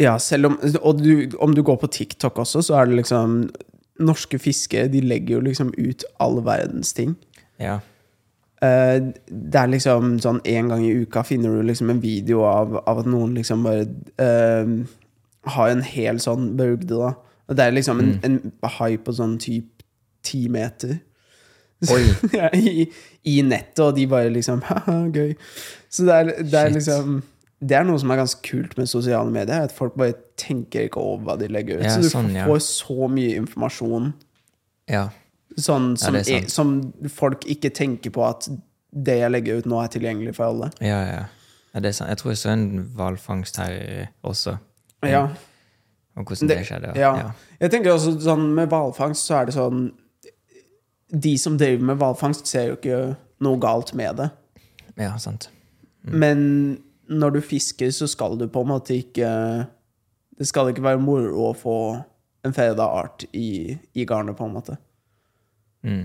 ja, 0.00 0.18
selv 0.18 0.50
om 0.50 0.58
Og 0.82 1.00
du, 1.00 1.30
om 1.40 1.54
du 1.54 1.62
går 1.62 1.76
på 1.80 1.86
TikTok 1.86 2.38
også, 2.38 2.62
så 2.62 2.80
er 2.80 2.88
det 2.88 3.00
liksom 3.02 3.50
Norske 4.00 4.38
fiskere 4.38 4.90
de 4.92 5.00
legger 5.00 5.38
jo 5.38 5.44
liksom 5.46 5.72
ut 5.78 6.04
all 6.20 6.42
verdens 6.44 6.92
ting. 6.92 7.14
Ja. 7.60 7.78
Uh, 8.60 9.12
det 9.28 9.60
er 9.60 9.72
liksom 9.72 10.18
sånn 10.20 10.42
en 10.44 10.68
gang 10.68 10.84
i 10.84 10.92
uka 11.00 11.22
finner 11.24 11.52
du 11.52 11.62
liksom 11.64 11.90
en 11.92 12.02
video 12.02 12.42
av, 12.44 12.76
av 12.84 13.00
at 13.00 13.08
noen 13.08 13.32
liksom 13.36 13.64
bare 13.64 13.86
uh, 14.20 14.84
har 15.56 15.72
en 15.72 15.82
hel 15.84 16.20
sånn 16.20 16.50
børgde, 16.58 16.92
da. 16.92 17.14
Og 17.46 17.56
det 17.56 17.64
er 17.64 17.76
liksom 17.76 18.00
en, 18.02 18.14
en 18.26 18.38
hai 18.78 18.96
på 18.98 19.14
sånn 19.14 19.36
type 19.40 19.84
ti 20.26 20.46
meter. 20.52 20.96
Oi. 21.92 22.02
i, 22.58 22.86
I 23.28 23.36
nettet, 23.46 23.82
og 23.84 23.94
de 23.96 24.06
bare 24.10 24.32
liksom 24.34 24.62
Haha, 24.68 25.04
gøy. 25.14 25.34
Så 25.96 26.04
det 26.04 26.14
er, 26.16 26.30
det 26.44 26.60
er 26.60 26.72
liksom 26.74 27.22
Det 27.64 27.72
er 27.78 27.86
noe 27.88 27.96
som 28.02 28.10
er 28.12 28.18
ganske 28.20 28.42
kult 28.44 28.74
med 28.76 28.88
sosiale 28.90 29.30
medier. 29.32 29.62
At 29.64 29.72
folk 29.72 29.94
bare 29.96 30.12
tenker 30.36 30.90
ikke 30.90 31.00
over 31.00 31.22
hva 31.24 31.36
de 31.40 31.46
legger 31.48 31.78
ut. 31.80 31.86
Ja, 31.86 31.94
så 31.94 32.02
du 32.04 32.10
sånn, 32.12 32.28
ja. 32.36 32.44
får 32.44 32.60
så 32.66 33.06
mye 33.08 33.38
informasjon 33.40 34.10
Ja. 34.92 35.06
sånn 35.56 35.94
som, 35.96 36.14
er 36.18 36.28
er, 36.28 36.48
som 36.52 36.74
folk 37.08 37.46
ikke 37.48 37.70
tenker 37.72 38.12
på 38.12 38.26
at 38.28 38.48
det 38.92 39.16
jeg 39.22 39.32
legger 39.32 39.58
ut 39.62 39.66
nå, 39.72 39.80
er 39.82 39.88
tilgjengelig 39.88 40.34
for 40.36 40.50
alle. 40.50 40.68
Ja, 40.84 41.24
det 41.80 41.90
er 41.90 41.96
sant. 41.96 42.08
Jeg 42.12 42.18
tror 42.20 42.30
jeg 42.34 42.38
så 42.44 42.52
en 42.52 42.66
hvalfangst 42.96 43.56
her 43.56 44.08
også, 44.24 44.58
Ja. 45.02 45.24
og 46.16 46.24
hvordan 46.28 46.48
det, 46.48 46.58
Det- 46.58 46.66
skjedde. 46.68 47.32
Jeg 47.60 47.70
tenker 47.70 47.90
også 47.96 48.20
sånn 48.20 48.54
med 48.54 48.68
hvalfangst, 48.68 49.24
så 49.26 49.40
er 49.40 49.46
det 49.46 49.54
sånn 49.54 49.92
De 51.12 51.36
som 51.38 51.56
driver 51.56 51.82
med 51.84 51.98
hvalfangst, 51.98 52.46
ser 52.46 52.66
jo 52.68 52.76
ikke 52.76 53.16
noe 53.40 53.58
galt 53.58 53.94
med 53.94 54.16
det. 54.16 54.30
ja, 54.98 55.16
sant. 55.16 55.48
Men 56.12 56.78
når 57.08 57.30
du 57.36 57.40
fisker, 57.40 57.90
så 57.94 58.06
skal 58.10 58.36
du 58.38 58.46
på 58.50 58.60
en 58.62 58.68
måte 58.70 58.94
ikke 58.98 59.28
Det 60.38 60.46
skal 60.46 60.68
ikke 60.70 60.82
være 60.84 61.00
moro 61.00 61.46
å 61.48 61.54
få 61.56 61.76
en 62.44 62.52
feda 62.54 62.84
art 62.84 63.24
i, 63.34 63.76
i 63.96 64.04
garnet, 64.06 64.36
på 64.38 64.44
en 64.46 64.52
måte. 64.54 64.76
Mm. 65.82 66.04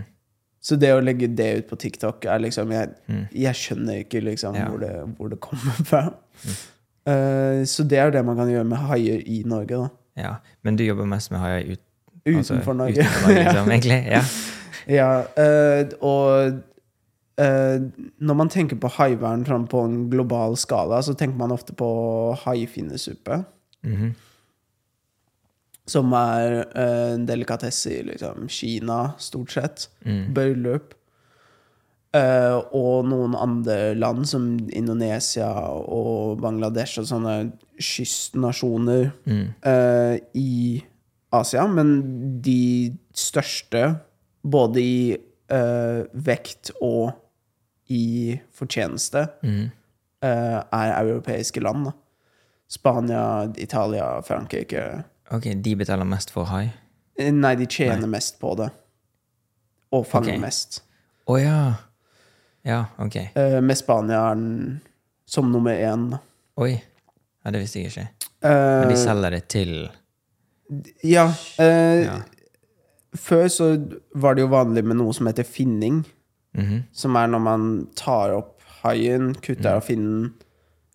Så 0.61 0.75
det 0.79 0.91
å 0.93 1.01
legge 1.03 1.27
det 1.27 1.49
ut 1.59 1.67
på 1.69 1.77
TikTok 1.81 2.25
er 2.25 2.39
liksom 2.39 2.71
Jeg, 2.71 2.89
Mm. 3.09 3.27
jeg 3.33 3.55
skjønner 3.55 3.99
ikke 4.05 4.21
liksom 4.23 4.55
Ja. 4.55 4.67
hvor, 4.69 4.79
det, 4.79 4.93
hvor 5.17 5.29
det 5.29 5.39
kommer 5.39 5.83
fra. 5.85 6.03
Uh, 7.07 7.65
så 7.65 7.83
det 7.83 7.97
er 7.97 8.11
det 8.13 8.25
man 8.25 8.37
kan 8.37 8.49
gjøre 8.49 8.63
med 8.69 8.77
haier 8.77 9.21
i 9.25 9.41
Norge, 9.45 9.77
da. 9.77 9.89
Ja. 10.21 10.33
Men 10.63 10.75
du 10.77 10.83
jobber 10.85 11.05
mest 11.09 11.31
med 11.31 11.39
haier 11.41 11.71
ut, 11.73 11.81
Utenfor 12.25 12.55
altså, 12.55 12.73
Norge. 12.73 13.01
Utenfor 13.01 13.27
Norge 13.27 13.43
liksom, 13.43 13.71
egentlig. 13.75 14.01
Ja. 14.11 14.21
Ja, 14.87 15.09
uh, 15.37 15.89
og 16.01 16.61
når 17.39 18.35
man 18.37 18.49
tenker 18.49 18.75
på 18.77 18.89
haivern 18.97 19.45
på 19.67 19.79
en 19.85 20.09
global 20.11 20.57
skala, 20.57 21.01
så 21.01 21.13
tenker 21.17 21.37
man 21.37 21.51
ofte 21.51 21.73
på 21.73 21.87
haifinnesuppe. 22.43 23.43
Mhm. 23.87 24.11
Som 25.87 26.13
er 26.13 26.59
eh, 26.77 27.13
en 27.15 27.25
delikatesse 27.25 27.89
i 27.89 28.03
liksom, 28.03 28.47
Kina, 28.47 29.13
stort 29.17 29.51
sett. 29.51 29.87
Mm. 30.05 30.33
Bryllup. 30.33 30.93
Uh, 32.11 32.59
og 32.75 33.05
noen 33.07 33.33
andre 33.39 33.93
land, 33.95 34.25
som 34.27 34.59
Indonesia 34.75 35.47
og 35.79 36.41
Bangladesh 36.43 36.99
og 36.99 37.05
sånne 37.07 37.35
kystnasjoner 37.79 39.13
Mm. 39.25 39.45
uh, 39.65 40.17
i 40.35 40.83
Asia. 41.31 41.65
Men 41.67 42.41
de 42.43 42.91
største, 43.15 43.95
både 44.43 44.83
i 44.83 45.17
eh, 45.51 46.05
vekt 46.13 46.71
og 46.81 47.11
i 47.91 48.39
fortjeneste, 48.55 49.27
Mm. 49.43 49.71
uh, 50.23 50.61
er 50.71 50.93
europeiske 51.01 51.59
land. 51.59 51.85
Da. 51.85 51.91
Spania, 52.69 53.51
Italia, 53.57 54.21
Frankrike. 54.21 55.03
Ok, 55.31 55.43
de 55.63 55.75
betaler 55.75 56.05
mest 56.07 56.31
for 56.31 56.45
hai? 56.45 56.69
Eh, 57.19 57.33
Nei, 57.33 57.55
de 57.55 57.65
tjener 57.65 58.07
mest 58.07 58.39
på 58.39 58.55
det. 58.55 58.69
Og 59.91 60.05
fanger 60.07 60.37
okay. 60.37 60.39
mest. 60.39 60.81
Å 61.27 61.37
ja. 61.41 61.73
Ja, 62.63 62.85
ok. 62.97 63.15
Uh, 63.35 63.59
med 63.61 63.77
Spania 63.77 64.21
er 64.31 64.35
den 64.35 64.79
som 65.25 65.51
nummer 65.51 65.75
én. 65.75 66.17
Oi. 66.57 66.77
Ja, 67.43 67.51
det 67.51 67.59
visste 67.63 67.81
jeg 67.81 67.91
ikke. 67.91 68.07
Men 68.41 68.89
de 68.89 68.97
selger 68.97 69.33
det 69.35 69.47
til 69.49 69.73
ja, 71.03 71.27
Ja. 71.59 72.21
Før 73.17 73.47
så 73.51 73.67
var 74.15 74.35
det 74.35 74.45
jo 74.45 74.53
vanlig 74.53 74.83
med 74.87 74.99
noe 75.01 75.13
som 75.13 75.27
heter 75.27 75.47
finning. 75.47 76.03
Mhm. 76.57 76.83
Som 76.91 77.15
er 77.15 77.27
når 77.31 77.43
man 77.43 77.67
tar 77.95 78.35
opp 78.35 78.57
haien, 78.81 79.33
kutter 79.35 79.77
av 79.77 79.85
finnen, 79.85 80.33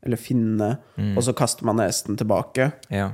eller 0.02 0.16
finnene, 0.20 0.76
og 1.16 1.22
så 1.24 1.34
kaster 1.36 1.66
man 1.66 1.80
resten 1.82 2.16
tilbake. 2.18 2.70
Ja. 2.90 3.12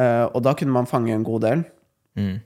Uh, 0.00 0.26
og 0.32 0.42
da 0.44 0.54
kunne 0.56 0.72
man 0.72 0.88
fange 0.88 1.12
en 1.14 1.24
god 1.24 1.44
del. 1.44 1.64
Mm. 2.16 2.40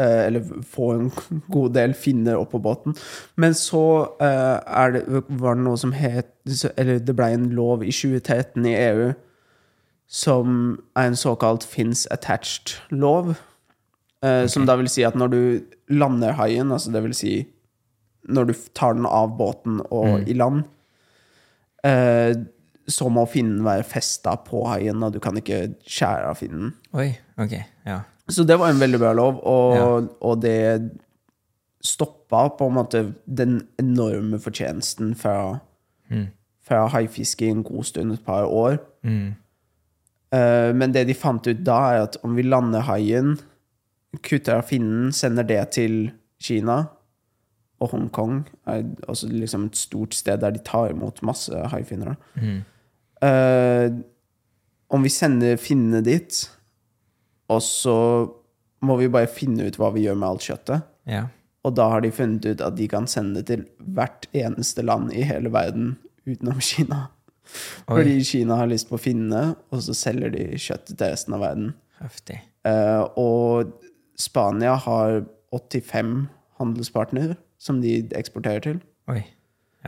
Uh, 0.00 0.26
eller 0.26 0.44
få 0.64 0.90
en 0.94 1.10
god 1.56 1.74
del 1.76 1.94
finner 1.94 2.40
opp 2.40 2.52
på 2.54 2.62
båten. 2.62 2.96
Men 3.36 3.54
så 3.54 3.84
uh, 4.20 4.92
det, 4.92 5.04
var 5.28 5.56
det 5.56 5.64
noe 5.64 5.80
som 5.80 5.92
het 5.92 6.32
Eller 6.76 6.98
det 6.98 7.14
ble 7.16 7.28
en 7.34 7.50
lov 7.54 7.84
i 7.84 7.92
2013 7.92 8.64
i 8.66 8.76
EU 8.76 9.10
som 10.10 10.80
er 10.98 11.06
en 11.06 11.16
såkalt 11.16 11.62
fins 11.64 12.06
attached-lov. 12.10 13.36
Eh, 14.24 14.46
Som 14.52 14.66
da 14.68 14.76
vil 14.76 14.90
si 14.92 15.04
at 15.06 15.16
når 15.16 15.32
du 15.32 15.40
lander 15.96 16.36
haien, 16.38 16.70
altså 16.72 16.92
det 16.92 17.02
vil 17.06 17.16
si 17.16 17.34
når 18.30 18.50
du 18.50 18.54
tar 18.76 18.94
den 18.94 19.06
av 19.08 19.32
båten 19.38 19.80
og 19.88 20.28
i 20.28 20.34
land, 20.36 20.66
eh, 21.88 22.34
så 22.90 23.08
må 23.08 23.24
finnen 23.30 23.62
være 23.64 23.86
festa 23.86 24.34
på 24.44 24.66
haien, 24.68 25.00
og 25.02 25.14
du 25.14 25.20
kan 25.24 25.38
ikke 25.40 25.62
skjære 25.88 26.28
av 26.28 26.36
finnen. 26.36 26.74
Oi, 26.92 27.08
ok. 27.40 27.54
Ja. 27.88 28.02
Så 28.30 28.44
det 28.46 28.58
var 28.60 28.70
en 28.70 28.82
veldig 28.82 29.00
bra 29.00 29.14
lov, 29.16 29.40
og, 29.46 30.10
og 30.20 30.42
det 30.44 30.90
stoppa 31.80 32.44
på 32.58 32.68
en 32.68 32.76
måte 32.76 33.04
den 33.24 33.62
enorme 33.80 34.38
fortjenesten 34.42 35.14
fra, 35.18 35.60
fra 36.66 36.82
haifiske 36.92 37.46
i 37.46 37.54
en 37.54 37.64
god 37.66 37.88
stund, 37.88 38.12
et 38.12 38.26
par 38.26 38.44
år. 38.44 38.76
Mm. 39.06 39.30
Eh, 40.36 40.70
men 40.76 40.92
det 40.92 41.06
de 41.08 41.16
fant 41.16 41.46
ut 41.46 41.64
da, 41.66 41.78
er 41.94 42.04
at 42.10 42.20
om 42.26 42.36
vi 42.36 42.44
lander 42.46 42.84
haien, 42.90 43.38
kutter 44.18 44.58
av 44.58 44.66
finnen, 44.70 45.12
sender 45.14 45.46
det 45.46 45.62
til 45.76 45.98
Kina 46.42 46.82
og 47.80 47.92
Hongkong, 47.94 48.42
er 48.68 48.84
også 49.08 49.30
liksom 49.30 49.68
et 49.70 49.78
stort 49.80 50.16
sted 50.16 50.42
der 50.42 50.52
de 50.54 50.62
tar 50.64 50.92
imot 50.92 51.22
masse 51.24 51.54
haifinnere. 51.72 52.16
Mm. 52.34 52.60
Uh, 53.24 54.00
om 54.90 55.04
vi 55.06 55.12
sender 55.12 55.60
finnene 55.60 56.02
dit, 56.04 56.42
og 57.50 57.62
så 57.64 57.96
må 58.84 58.96
vi 59.00 59.10
bare 59.12 59.30
finne 59.30 59.68
ut 59.68 59.78
hva 59.80 59.92
vi 59.94 60.06
gjør 60.06 60.18
med 60.18 60.28
alt 60.28 60.46
kjøttet. 60.48 60.86
Ja. 61.08 61.26
Og 61.66 61.74
da 61.76 61.90
har 61.92 62.04
de 62.04 62.12
funnet 62.14 62.46
ut 62.48 62.62
at 62.64 62.76
de 62.78 62.86
kan 62.88 63.08
sende 63.10 63.40
det 63.40 63.48
til 63.50 63.64
hvert 63.96 64.28
eneste 64.36 64.84
land 64.84 65.12
i 65.12 65.24
hele 65.28 65.52
verden 65.52 65.94
utenom 66.28 66.60
Kina. 66.64 67.06
Oi. 67.90 67.98
Fordi 67.98 68.16
Kina 68.24 68.56
har 68.60 68.70
lyst 68.70 68.88
på 68.90 69.00
finnene, 69.00 69.56
og 69.70 69.82
så 69.84 69.96
selger 69.96 70.32
de 70.34 70.46
kjøttet 70.56 70.94
til 70.94 71.12
resten 71.12 71.36
av 71.36 71.44
verden. 71.44 71.72
Heftig. 72.00 72.38
Eh, 72.68 73.02
og 73.20 73.72
Spania 74.20 74.74
har 74.84 75.22
85 75.52 76.28
handelspartnere 76.60 77.36
som 77.58 77.80
de 77.82 77.96
eksporterer 78.16 78.60
til. 78.64 78.80
Oi. 79.08 79.22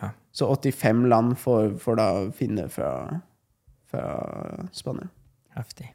Ja. 0.00 0.10
Så 0.32 0.48
85 0.48 1.04
land 1.12 1.36
får, 1.38 1.74
får 1.78 1.96
da 2.00 2.06
finne 2.36 2.68
fra, 2.72 3.20
fra 3.90 4.06
Spania. 4.72 5.08
Heftig. 5.56 5.90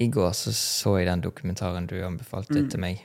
I 0.00 0.06
går 0.14 0.32
så, 0.32 0.52
så 0.54 0.96
jeg 0.98 1.06
den 1.10 1.20
dokumentaren 1.24 1.86
du 1.90 1.96
anbefalte 2.06 2.60
Mm. 2.62 2.70
til 2.70 2.80
meg. 2.80 3.04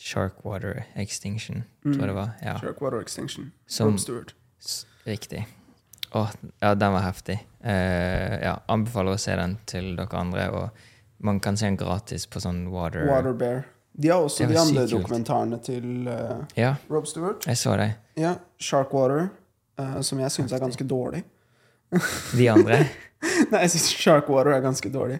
Sharkwater 0.00 0.84
Extinction, 0.96 1.64
tror 1.84 1.98
jeg 2.00 2.08
det 2.08 2.14
var. 2.16 2.30
Ja, 2.42 2.54
Sharkwater 2.58 3.00
Extinction. 3.00 3.52
Som- 3.68 3.90
Rob 3.90 3.98
Stewart. 4.00 4.34
riktig. 5.06 5.46
Å, 6.14 6.26
ja, 6.62 6.74
den 6.74 6.92
var 6.92 7.02
heftig. 7.04 7.36
Uh, 7.62 8.40
ja, 8.42 8.54
anbefaler 8.68 9.12
å 9.14 9.18
se 9.20 9.36
den 9.36 9.58
til 9.66 9.92
dere 9.96 10.16
andre. 10.18 10.48
Og 10.50 10.70
man 11.20 11.40
kan 11.40 11.56
se 11.56 11.68
den 11.68 11.76
gratis 11.80 12.26
på 12.26 12.40
sånn 12.42 12.64
Water. 12.72 13.06
Water 13.08 13.36
Bear. 13.36 13.64
De 13.92 14.08
har 14.08 14.22
også 14.22 14.46
de 14.46 14.56
andre 14.58 14.84
kult. 14.86 14.94
dokumentarene 14.94 15.58
til 15.64 16.08
uh, 16.08 16.40
Ja, 16.56 16.74
Rob 16.90 17.08
Stewart. 17.10 17.44
jeg 17.46 17.58
så 17.58 17.74
deg. 17.76 17.96
Ja, 18.20 18.36
Sharkwater, 18.62 19.28
uh, 19.80 20.00
som 20.06 20.20
jeg 20.22 20.32
syns 20.32 20.54
er 20.54 20.62
ganske 20.62 20.86
dårlig. 20.86 21.24
De 22.38 22.46
andre. 22.52 22.84
Nei, 23.50 23.64
jeg 23.66 23.72
syns 23.74 23.88
Sharkwater 23.98 24.54
er 24.54 24.64
ganske 24.64 24.92
dårlig. 24.94 25.18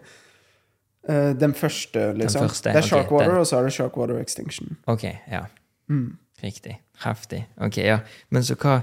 Uh, 1.09 1.32
den 1.36 1.55
første, 1.57 2.12
liksom. 2.14 2.46
Den 2.46 2.48
første, 2.48 2.70
det 2.70 2.82
er 2.84 2.88
Sharkwater, 2.88 3.32
den. 3.34 3.40
og 3.42 3.46
så 3.51 3.59
er 3.59 3.68
det 3.68 3.74
Sharkwater 3.74 4.20
Extinction. 4.22 4.76
Ok, 4.86 5.09
ja. 5.11 5.44
Mm. 5.90 6.16
Riktig. 6.42 6.78
Heftig. 7.05 7.42
Ok, 7.61 7.82
ja. 7.82 7.98
Men 8.30 8.44
så 8.46 8.57
hva 8.61 8.80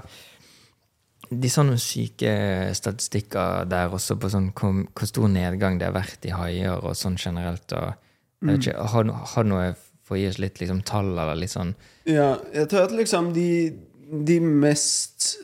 De 1.30 1.50
sånne 1.52 1.76
syke 1.82 2.30
statistikker 2.76 3.66
der 3.68 3.92
også 3.94 4.16
på 4.20 4.30
sånn 4.32 4.50
hvor, 4.56 4.84
hvor 4.96 5.10
stor 5.10 5.28
nedgang 5.32 5.80
det 5.80 5.90
har 5.90 5.96
vært 5.96 6.24
i 6.28 6.32
haier 6.32 6.80
og 6.80 6.96
sånn 6.96 7.18
generelt. 7.20 7.72
og 7.76 7.92
mm. 8.40 8.54
ikke, 8.54 8.76
Har 8.94 9.12
har 9.34 9.48
noe 9.48 9.74
for 10.08 10.16
å 10.16 10.22
gi 10.22 10.30
oss 10.30 10.40
litt 10.40 10.60
liksom, 10.62 10.80
tall 10.88 11.12
eller 11.12 11.36
litt 11.36 11.52
sånn 11.52 11.74
Ja, 12.08 12.38
jeg 12.54 12.70
tror 12.72 12.86
at 12.88 12.96
liksom 12.96 13.34
de, 13.36 13.76
de 14.08 14.38
mest 14.40 15.34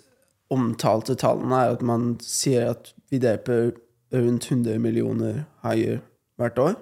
omtalte 0.54 1.16
tallene 1.20 1.60
er 1.60 1.76
at 1.76 1.84
man 1.84 2.14
sier 2.24 2.70
at 2.72 2.92
vi 3.12 3.20
dreper 3.20 3.74
rundt 4.14 4.46
100 4.50 4.78
millioner 4.78 5.44
haier 5.64 6.00
hvert 6.38 6.58
år. 6.60 6.76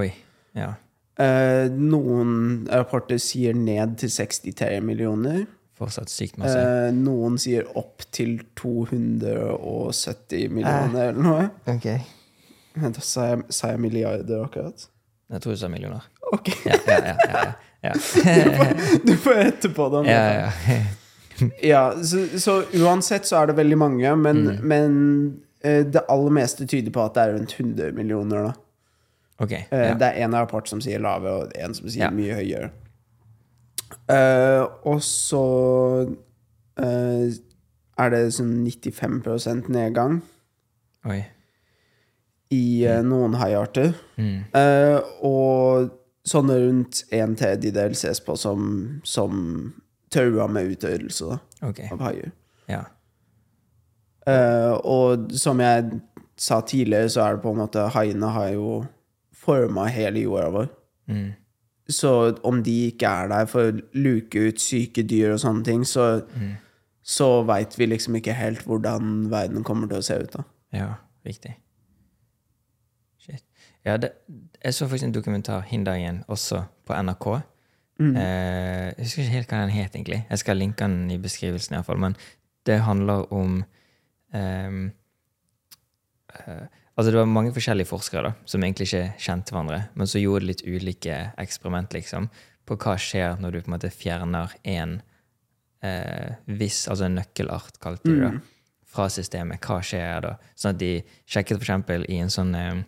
Oi. 0.00 0.10
Ja. 0.56 0.74
Eh, 1.20 1.68
noen 1.72 2.66
rapporter 2.70 3.20
sier 3.20 3.56
ned 3.56 3.98
til 4.00 4.12
63 4.12 4.80
millioner. 4.84 5.44
Fortsatt 5.80 6.10
sykt 6.12 6.36
masse. 6.38 6.60
Eh, 6.60 6.90
noen 6.92 7.38
sier 7.40 7.64
opp 7.80 8.04
til 8.12 8.34
270 8.60 10.48
millioner 10.52 11.08
eller 11.10 11.22
noe. 11.24 11.48
ok. 11.66 11.86
Men 12.80 12.92
Da 12.94 13.00
sa 13.02 13.24
jeg, 13.32 13.42
sa 13.50 13.72
jeg 13.72 13.80
milliarder 13.82 14.44
akkurat? 14.44 14.84
Jeg 15.30 15.40
tror 15.42 15.52
du 15.56 15.58
sa 15.62 15.68
millioner. 15.72 16.04
Ok, 16.32 16.50
Ja, 16.66 16.76
ja, 16.86 16.98
ja. 17.06 17.16
ja, 17.32 17.42
ja. 17.88 17.92
du 19.06 19.14
får 19.16 19.24
får 19.24 19.40
etterpå 19.46 19.86
det. 19.96 20.10
ja, 20.10 20.24
ja, 20.32 20.50
ja. 20.68 20.80
Ja, 21.64 21.82
så, 22.04 22.26
så 22.38 22.58
uansett 22.76 23.24
så 23.26 23.38
er 23.40 23.46
det 23.48 23.56
veldig 23.56 23.78
mange, 23.80 24.10
men, 24.20 24.42
Mm. 24.44 24.58
men 24.68 25.40
eh, 25.64 25.84
det 25.88 26.02
aller 26.12 26.30
meste 26.36 26.66
tyder 26.68 26.92
på 26.92 27.00
at 27.06 27.14
det 27.16 27.22
er 27.22 27.32
rundt 27.38 27.54
100 27.56 27.92
millioner. 27.96 28.50
da. 28.50 28.52
Okay, 29.40 29.62
Eh, 29.72 29.86
Ja. 29.88 29.94
Det 29.94 30.06
er 30.12 30.24
en 30.26 30.34
rapport 30.36 30.68
som 30.68 30.80
sier 30.84 31.00
lave, 31.00 31.24
og 31.32 31.52
en 31.56 31.74
som 31.74 31.88
sier 31.88 32.04
Ja. 32.04 32.10
mye 32.10 32.34
høyere. 32.36 32.70
Eh, 34.10 34.62
og 34.88 35.02
så 35.04 35.44
uh, 36.80 37.26
er 38.00 38.12
det 38.14 38.20
sånn 38.34 38.52
95 38.64 39.70
nedgang 39.70 40.20
Oi. 41.08 41.20
i 42.54 42.64
uh, 42.88 43.00
noen 43.06 43.36
haiarter. 43.40 43.92
Mm. 44.20 44.46
Og 45.26 45.90
sånne 46.30 46.56
rundt 46.64 47.04
en 47.16 47.36
tredjedel 47.38 47.96
ses 47.98 48.22
på 48.24 48.36
som, 48.38 48.62
som 49.04 49.34
taua 50.12 50.46
med 50.50 50.74
utryddelse 50.74 51.38
okay. 51.64 51.88
Av 51.92 52.02
haier. 52.04 52.32
Ja. 52.70 52.84
Og 54.86 55.32
som 55.40 55.58
jeg 55.64 56.00
sa 56.38 56.60
tidligere, 56.62 57.08
så 57.10 57.24
er 57.24 57.36
det 57.36 57.42
på 57.42 57.50
en 57.50 57.58
måte 57.62 57.86
Haiene 57.94 58.28
har 58.30 58.52
jo 58.54 58.82
forma 59.34 59.88
hele 59.90 60.22
jorda 60.22 60.50
vår. 60.54 60.68
Mm. 61.10 61.30
Så 61.90 62.38
om 62.46 62.62
de 62.62 62.74
ikke 62.90 63.06
er 63.10 63.28
der 63.32 63.46
for 63.50 63.70
å 63.72 63.80
luke 63.98 64.38
ut 64.48 64.60
syke 64.62 65.02
dyr 65.02 65.32
og 65.34 65.40
sånne 65.42 65.64
ting, 65.66 65.84
så, 65.84 66.22
Mm. 66.36 66.52
så 67.02 67.42
veit 67.46 67.74
vi 67.78 67.86
liksom 67.86 68.14
ikke 68.16 68.34
helt 68.38 68.62
hvordan 68.64 69.30
verden 69.30 69.64
kommer 69.64 69.88
til 69.88 69.98
å 69.98 70.02
se 70.06 70.14
ut. 70.22 70.30
da. 70.36 70.42
Ja, 70.72 70.88
riktig. 71.26 71.56
Shit. 73.18 73.42
Ja, 73.84 73.96
det, 73.96 74.12
jeg 74.64 74.74
så 74.74 74.86
faktisk 74.86 75.04
en 75.08 75.12
dokumentar 75.14 75.60
hin 75.66 75.84
dagen 75.84 76.24
også 76.28 76.62
på 76.86 76.94
NRK. 76.94 77.40
Mm. 78.00 78.16
Eh, 78.16 78.86
jeg 78.96 79.04
husker 79.04 79.22
ikke 79.22 79.32
helt 79.34 79.48
hva 79.50 79.60
den 79.60 79.70
het, 79.74 79.92
egentlig. 79.94 80.24
Jeg 80.30 80.38
skal 80.38 80.56
linke 80.56 80.84
den 80.86 81.10
i 81.10 81.18
beskrivelsen, 81.18 81.74
i 81.74 81.76
hvert 81.80 81.86
fall. 81.86 81.98
Men 81.98 82.16
det 82.66 82.80
handler 82.80 83.26
om 83.32 83.64
eh, 84.32 84.90
eh, 86.38 86.66
Altså, 86.98 87.12
det 87.12 87.20
var 87.20 87.30
mange 87.30 87.52
forskjellige 87.54 87.88
forskere 87.88 88.28
da, 88.28 88.32
som 88.50 88.64
egentlig 88.64 88.90
ikke 88.90 89.22
kjente 89.22 89.54
hverandre, 89.54 89.82
men 89.96 90.10
så 90.10 90.20
gjorde 90.20 90.48
litt 90.48 90.64
ulike 90.66 91.18
eksperiment, 91.40 91.94
liksom, 91.96 92.26
på 92.68 92.76
hva 92.82 92.96
skjer 93.00 93.38
når 93.40 93.54
du 93.54 93.60
på 93.60 93.70
en 93.70 93.76
måte 93.76 93.92
fjerner 93.94 94.52
en 94.68 94.98
eh, 95.86 96.34
viss, 96.60 96.84
altså 96.90 97.06
en 97.06 97.16
nøkkelart, 97.20 97.78
kalte 97.82 98.10
de 98.10 98.18
det, 98.18 98.32
mm. 98.34 98.40
fra 98.90 99.08
systemet. 99.12 99.62
Hva 99.64 99.78
skjer 99.86 100.26
da? 100.26 100.34
Sånn 100.58 100.74
at 100.74 100.82
de 100.82 100.92
sjekket 101.30 101.62
eksempel 101.62 102.04
i 102.10 102.20
en 102.20 102.32
sånn 102.32 102.52
eh, 102.58 102.82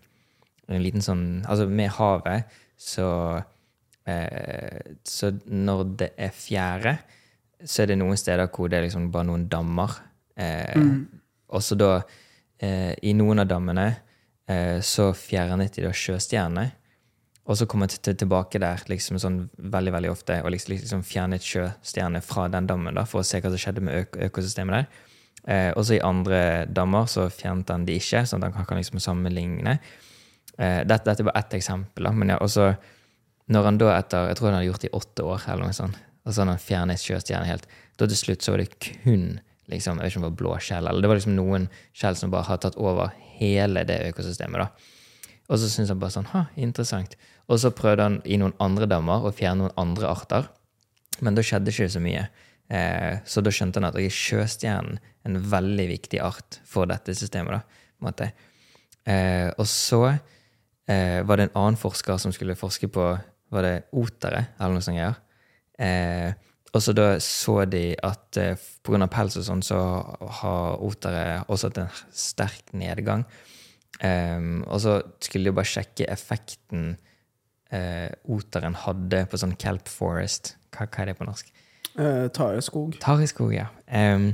en 0.71 0.83
liten 0.85 1.03
sånn 1.05 1.25
Altså 1.49 1.67
med 1.71 1.91
havet, 1.97 2.53
så 2.79 3.09
eh, 4.09 4.95
Så 5.05 5.33
når 5.47 5.85
det 6.01 6.11
er 6.17 6.35
fjære, 6.37 6.97
så 7.63 7.83
er 7.83 7.93
det 7.93 7.99
noen 8.01 8.19
steder 8.19 8.51
hvor 8.51 8.71
det 8.71 8.81
er 8.81 8.89
liksom 8.89 9.11
bare 9.15 9.29
noen 9.29 9.47
dammer. 9.51 9.99
Eh, 10.37 10.79
Og 11.53 11.63
så 11.63 11.77
da, 11.79 12.01
eh, 12.63 12.93
i 13.03 13.15
noen 13.19 13.43
av 13.43 13.51
dammene, 13.51 13.89
eh, 14.49 14.79
så 14.81 15.11
fjernet 15.17 15.77
de 15.77 15.87
da 15.87 15.93
sjøstjernene. 15.97 16.71
Og 17.51 17.59
så 17.59 17.67
kom 17.67 17.83
jeg 17.83 17.99
til, 17.99 18.15
tilbake 18.23 18.61
der 18.63 18.85
liksom 18.87 19.19
sånn 19.19 19.41
veldig 19.59 19.93
veldig 19.97 20.11
ofte 20.13 20.37
og 20.45 20.53
liksom, 20.55 20.77
liksom 20.77 21.01
fjernet 21.07 21.43
sjøstjernene 21.43 22.23
fra 22.23 22.47
den 22.53 22.69
dammen 22.71 22.95
da, 22.95 23.03
for 23.09 23.23
å 23.23 23.27
se 23.27 23.41
hva 23.43 23.51
som 23.51 23.59
skjedde 23.59 23.83
med 23.83 23.99
øk 23.99 24.21
økosystemet 24.29 24.77
der. 24.79 25.09
Eh, 25.51 25.71
og 25.75 25.83
så 25.83 25.97
i 25.97 26.05
andre 26.07 26.39
dammer 26.71 27.09
så 27.11 27.27
fjernet 27.35 27.73
han 27.75 27.87
de 27.89 27.99
ikke, 27.99 28.23
sånn 28.31 28.47
at 28.47 28.55
han 28.55 28.69
kan 28.69 28.79
liksom 28.79 29.03
sammenligne. 29.03 29.79
Eh, 30.55 30.81
dette, 30.87 31.03
dette 31.09 31.27
bare 31.27 31.43
ett 31.43 31.59
eksempel. 31.59 32.07
Da. 32.07 32.15
Men 32.15 32.37
ja, 32.37 32.39
også 32.39 32.71
når 33.53 33.67
han 33.67 33.79
da 33.81 33.95
etter 33.97 34.29
Jeg 34.31 34.39
tror 34.39 34.49
han 34.49 34.61
hadde 34.61 34.69
gjort 34.69 34.85
det 34.85 34.91
i 34.93 34.97
åtte 34.97 35.25
år, 35.27 35.47
eller 35.51 35.67
noe 35.67 35.77
sånt, 35.77 35.99
og 36.23 36.31
så 36.31 36.45
hadde 36.45 36.55
han 36.55 36.63
fjernet 36.63 37.03
sjøstjernen 37.03 37.51
helt. 37.51 37.67
Da 37.99 38.07
til 38.07 38.21
slutt 38.21 38.47
så 38.47 38.55
var 38.55 38.63
det 38.63 38.79
kun 38.79 39.41
liksom, 39.71 39.99
jeg 39.99 40.05
vet 40.05 40.13
ikke 40.13 40.21
om 40.21 40.25
det 40.27 40.31
var 40.31 40.41
blå 40.41 40.55
skjell, 40.63 40.89
eller 40.89 41.05
det 41.05 41.11
var 41.11 41.21
liksom 41.21 41.37
noen 41.37 41.69
skjell 41.97 42.19
som 42.19 42.33
bare 42.33 42.49
har 42.49 42.63
tatt 42.63 42.79
over 42.81 43.13
hele 43.39 43.85
det 43.89 44.01
økosystemet. 44.11 44.65
da. 44.65 44.69
Og 45.49 45.59
så 45.61 45.69
syntes 45.69 45.93
han 45.93 46.01
bare 46.01 46.15
sånn 46.15 46.31
Ha, 46.33 46.47
interessant. 46.57 47.17
Og 47.51 47.61
så 47.61 47.73
prøvde 47.75 48.07
han 48.07 48.21
i 48.25 48.39
noen 48.41 48.55
andre 48.63 48.89
dammer 48.91 49.27
å 49.27 49.35
fjerne 49.35 49.67
noen 49.67 49.79
andre 49.81 50.09
arter, 50.09 50.49
men 51.21 51.37
da 51.37 51.45
skjedde 51.45 51.71
ikke 51.71 51.91
så 51.93 52.03
mye. 52.03 52.29
Eh, 52.73 53.19
så 53.29 53.43
da 53.45 53.53
skjønte 53.53 53.81
han 53.81 53.91
at 53.91 53.99
sjøstjernen 53.99 54.97
er 54.99 55.29
en 55.29 55.43
veldig 55.53 55.89
viktig 55.91 56.23
art 56.25 56.61
for 56.65 56.89
dette 56.89 57.15
systemet. 57.15 57.61
da, 57.61 57.61
på 57.99 58.07
en 58.07 58.09
måte. 58.09 58.31
Eh, 59.05 59.51
og 59.59 59.67
så 59.67 60.05
eh, 60.13 61.21
var 61.27 61.37
det 61.37 61.51
en 61.51 61.59
annen 61.59 61.77
forsker 61.77 62.19
som 62.23 62.33
skulle 62.33 62.59
forske 62.59 62.89
på 62.89 63.11
var 63.53 63.67
det 63.67 63.85
otere, 63.93 64.47
eller 64.59 64.79
noe 64.79 64.85
sånt. 64.85 64.97
greier. 64.97 65.19
Eh, 65.79 66.33
og 66.73 66.81
så 66.81 66.95
da 66.97 67.07
så 67.21 67.63
de 67.69 67.93
at 68.01 68.39
eh, 68.41 68.61
pga. 68.85 69.07
pels 69.13 69.37
og 69.37 69.45
sånn, 69.45 69.65
så 69.65 69.79
har 70.41 70.81
otere 70.81 71.43
også 71.47 71.69
hatt 71.69 71.83
en 71.83 71.91
sterk 72.17 72.73
nedgang. 72.73 73.27
Um, 74.03 74.63
og 74.67 74.81
så 74.83 74.97
skulle 75.23 75.51
de 75.51 75.55
bare 75.55 75.69
sjekke 75.69 76.09
effekten 76.11 76.95
eh, 77.71 78.09
oteren 78.25 78.75
hadde 78.87 79.27
på 79.29 79.41
sånn 79.41 79.53
kelp 79.61 79.91
forest. 79.93 80.57
Hva, 80.73 80.89
hva 80.89 81.05
er 81.05 81.13
det 81.13 81.19
på 81.21 81.29
norsk? 81.29 81.53
Eh, 81.93 82.27
Tareskog. 82.33 82.97
Tareskog, 83.05 83.53
ja. 83.55 83.69
Um, 83.93 84.33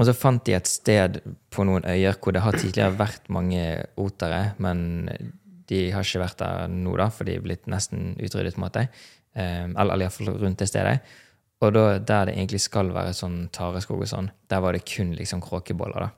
og 0.00 0.08
så 0.08 0.16
fant 0.16 0.42
de 0.48 0.56
et 0.56 0.68
sted 0.68 1.20
på 1.52 1.64
noen 1.68 1.86
øyer 1.86 2.16
hvor 2.18 2.34
det 2.34 2.42
har 2.42 2.56
tidligere 2.58 2.96
vært 2.98 3.28
mange 3.32 3.62
otere, 4.00 4.54
men 4.62 5.06
de 5.70 5.84
har 5.94 6.04
ikke 6.04 6.24
vært 6.24 6.40
der 6.42 6.72
nå, 6.72 6.96
da, 6.98 7.10
for 7.12 7.28
de 7.28 7.36
er 7.38 7.44
blitt 7.44 7.68
nesten 7.70 8.16
utryddet, 8.18 8.56
på 8.56 8.62
en 8.62 8.66
måte. 8.66 8.86
Um, 9.32 9.76
eller 9.76 9.94
eller 9.94 10.08
iallfall 10.08 10.34
rundt 10.42 10.60
det 10.60 10.68
stedet. 10.68 10.98
Og 11.62 11.74
da, 11.74 11.84
der 11.98 12.28
det 12.28 12.36
egentlig 12.36 12.62
skal 12.64 12.90
være 12.94 13.14
sånn 13.14 13.44
tareskog 13.54 14.02
og 14.02 14.10
sånn, 14.10 14.30
der 14.50 14.62
var 14.64 14.74
det 14.74 14.86
kun 14.88 15.12
liksom 15.14 15.42
kråkeboller, 15.44 16.08
da. 16.08 16.10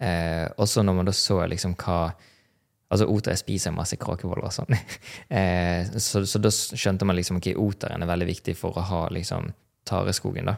Eh, 0.00 0.46
og 0.56 0.68
så 0.68 0.84
når 0.84 0.96
man 0.96 1.08
da 1.10 1.16
så 1.16 1.42
liksom 1.46 1.76
hva 1.80 2.02
Altså, 2.90 3.06
otere 3.06 3.36
spiser 3.38 3.70
masse 3.70 3.94
kråkeboller 4.02 4.48
og 4.48 4.50
sånn. 4.50 4.74
eh, 5.38 5.86
så, 6.02 6.24
så 6.26 6.40
da 6.42 6.50
skjønte 6.50 7.06
man 7.06 7.14
liksom 7.14 7.36
ok, 7.38 7.52
oteren 7.62 8.02
er 8.02 8.10
veldig 8.10 8.26
viktig 8.26 8.56
for 8.58 8.74
å 8.74 8.82
ha 8.88 9.04
liksom 9.14 9.46
tareskogen, 9.86 10.50
da. 10.50 10.56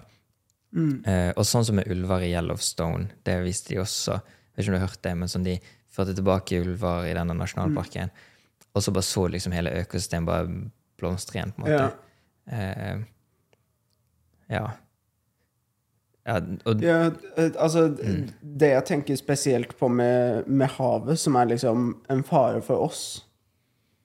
Eh, 0.73 1.31
og 1.37 1.45
sånn 1.45 1.67
som 1.69 1.77
med 1.77 1.91
ulver 1.93 2.25
i 2.25 2.31
Yellowstone, 2.33 3.11
det 3.29 3.37
visste 3.45 3.75
de 3.75 3.83
også. 3.83 4.17
Jeg 4.17 4.57
vet 4.57 4.65
ikke 4.65 4.73
om 4.73 4.79
du 4.79 4.81
har 4.81 4.87
hørt 4.87 5.05
det, 5.05 5.15
men 5.21 5.29
som 5.29 5.45
de 5.45 5.59
førte 5.93 6.17
tilbake 6.17 6.61
ulver 6.65 7.11
i 7.11 7.15
denne 7.17 7.37
nasjonalparken. 7.37 8.13
Og 8.73 8.85
så 8.85 8.95
bare 8.97 9.05
så 9.05 9.27
liksom 9.29 9.53
hele 9.53 9.75
økosystemet 9.83 10.31
bare 10.31 10.49
blomstre 11.01 11.39
igjen, 11.39 11.53
på 11.53 11.61
en 11.61 11.69
måte. 11.69 11.85
Ja. 11.85 12.57
Eh, 12.57 13.05
ja. 14.53 14.67
ja. 16.29 16.39
Og 16.69 16.83
Ja, 16.85 17.11
altså 17.59 17.89
Mm. 17.89 18.29
Det 18.61 18.69
jeg 18.71 18.85
tenker 18.85 19.17
spesielt 19.17 19.73
på 19.79 19.89
med, 19.89 20.47
med 20.47 20.67
havet, 20.79 21.19
som 21.19 21.35
er 21.41 21.45
liksom 21.51 21.97
en 22.11 22.23
fare 22.25 22.61
for 22.63 22.85
oss 22.85 23.25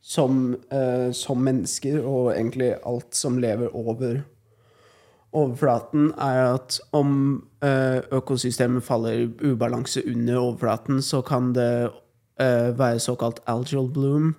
som, 0.01 0.55
eh, 0.71 1.11
som 1.11 1.37
mennesker, 1.43 1.99
og 2.07 2.31
egentlig 2.31 2.73
alt 2.87 3.15
som 3.15 3.37
lever 3.43 3.67
over, 3.75 4.21
overflaten, 5.33 6.13
er 6.17 6.53
at 6.55 6.79
om 6.95 7.43
eh, 7.61 7.99
økosystemet 8.15 8.83
faller 8.87 9.11
i 9.25 9.51
ubalanse 9.51 10.01
under 10.07 10.37
overflaten, 10.39 11.01
så 11.03 11.21
kan 11.21 11.51
det 11.53 11.89
eh, 12.39 12.71
være 12.79 12.99
såkalt 13.03 13.39
algal 13.47 13.89
bloom, 13.93 14.35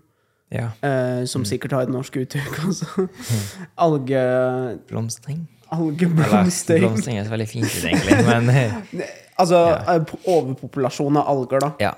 Ja. 0.51 0.71
eh, 0.83 1.27
som 1.27 1.45
sikkert 1.45 1.73
har 1.73 1.83
et 1.85 1.93
norsk 1.93 2.17
uttrykk 2.17 2.59
også. 2.69 3.07
Alge... 3.87 4.79
Algeblomstring. 5.75 6.85
blomstring 6.85 7.19
så 7.25 7.33
veldig 7.33 7.49
fint 7.49 7.66
ut, 7.71 7.85
egentlig, 7.85 8.21
men 8.27 8.51
eh, 8.57 8.77
Altså 9.39 9.59
ja. 9.71 9.97
overpopulasjon 10.27 11.16
av 11.21 11.29
alger, 11.31 11.62
da. 11.62 11.73
ja. 11.83 11.93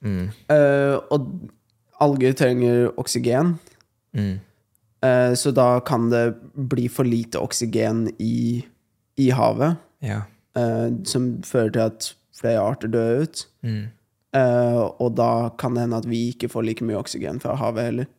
Mm. 0.00 0.30
Uh, 0.48 0.96
og 1.12 1.26
alger 2.00 2.32
trenger 2.34 2.88
oksygen. 2.98 3.58
Mm. 4.16 4.40
uh, 5.04 5.34
så 5.36 5.52
da 5.54 5.68
kan 5.86 6.08
det 6.10 6.24
bli 6.56 6.88
for 6.90 7.06
lite 7.06 7.38
oksygen 7.38 8.08
i, 8.18 8.64
i 9.20 9.30
havet, 9.30 9.78
Ja. 10.02 10.22
Uh, 10.58 10.88
som 11.06 11.36
fører 11.46 11.70
til 11.76 11.84
at 11.84 12.08
flere 12.40 12.64
arter 12.64 12.90
dør 12.90 13.22
ut. 13.22 13.44
Mm. 13.62 13.84
Eh, 14.30 14.80
og 15.02 15.16
da 15.18 15.50
kan 15.58 15.74
det 15.74 15.84
hende 15.84 15.98
at 15.98 16.06
vi 16.08 16.28
ikke 16.30 16.50
får 16.52 16.66
like 16.66 16.86
mye 16.86 16.98
oksygen 17.00 17.40
fra 17.42 17.56
havet 17.58 17.88
heller. 17.88 18.10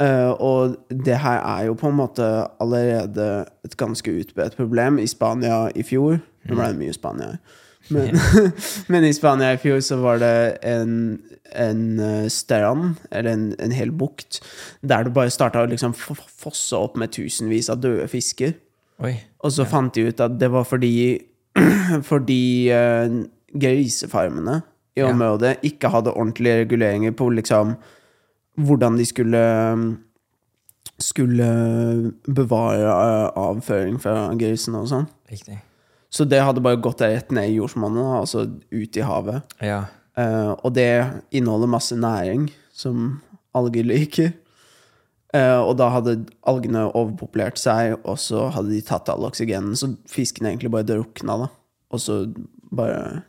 Eh, 0.00 0.30
og 0.40 0.76
det 0.88 1.18
her 1.20 1.40
er 1.44 1.66
jo 1.68 1.74
på 1.76 1.90
en 1.90 1.98
måte 1.98 2.26
allerede 2.60 3.44
et 3.66 3.76
ganske 3.76 4.12
utbredt 4.22 4.56
problem. 4.56 4.98
I 4.98 5.06
Spania 5.10 5.66
i 5.76 5.84
fjor 5.84 6.20
Nå 6.48 6.56
ble 6.56 6.70
det 6.72 6.78
mye 6.80 6.94
Spania. 6.96 7.34
Men, 7.92 8.16
men 8.92 9.04
i 9.04 9.12
Spania 9.12 9.52
i 9.52 9.58
fjor 9.60 9.82
så 9.84 9.98
var 10.00 10.20
det 10.22 10.32
en, 10.64 10.94
en 11.52 11.82
eh, 12.00 12.28
strand, 12.32 12.94
eller 13.10 13.34
en, 13.34 13.44
en 13.60 13.74
hel 13.76 13.92
bukt, 13.92 14.40
der 14.80 15.04
det 15.04 15.12
bare 15.16 15.32
starta 15.32 15.64
å 15.64 15.68
liksom 15.68 15.92
fosse 15.92 16.78
opp 16.78 16.96
med 17.00 17.12
tusenvis 17.12 17.68
av 17.72 17.82
døde 17.84 18.08
fisker. 18.08 18.54
Oi. 19.04 19.14
Og 19.44 19.52
så 19.52 19.64
fant 19.68 19.92
de 19.96 20.08
ut 20.08 20.20
at 20.20 20.40
det 20.40 20.48
var 20.52 20.64
fordi 20.68 20.94
Fordi 22.06 22.70
uh, 22.70 23.24
grisefarmene 23.58 24.60
i 24.94 25.00
Ja. 25.00 25.08
området 25.10 25.56
ikke 25.66 25.90
hadde 25.90 26.12
ordentlige 26.14 26.60
reguleringer 26.64 27.10
på 27.16 27.28
liksom 27.34 27.74
hvordan 28.66 28.98
de 29.00 29.06
skulle 29.08 29.42
skulle 31.00 31.48
bevare 32.28 32.84
eh, 32.84 33.30
avføring 33.40 33.98
fra 34.02 34.28
grisen 34.38 34.76
og 34.78 34.88
sånn. 34.90 35.08
Riktig. 35.30 35.58
Så 36.10 36.26
det 36.26 36.42
hadde 36.42 36.62
bare 36.64 36.80
gått 36.82 37.02
rett 37.04 37.30
ned 37.34 37.52
i 37.52 37.58
jordsmonnet, 37.60 38.04
altså 38.18 38.44
ut 38.50 38.98
i 38.98 39.06
havet. 39.06 39.54
Ja. 39.62 39.84
Uh, 40.18 40.52
og 40.66 40.74
det 40.74 40.90
inneholder 41.30 41.70
masse 41.70 41.96
næring 41.96 42.48
som 42.74 43.20
alger 43.56 43.86
liker. 43.86 44.32
Uh, 45.30 45.62
og 45.62 45.76
da 45.78 45.86
hadde 45.94 46.16
algene 46.50 46.88
overpopulert 46.88 47.60
seg, 47.62 47.94
og 48.02 48.18
så 48.18 48.48
hadde 48.56 48.74
de 48.74 48.82
tatt 48.84 49.08
all 49.12 49.28
oksygenen, 49.28 49.78
så 49.78 49.92
fisken 50.10 50.50
egentlig 50.50 50.72
bare 50.74 50.88
drukna, 50.88 51.38
da. 51.44 51.48
Og 51.94 52.02
så 52.02 52.24
bare 52.74 53.22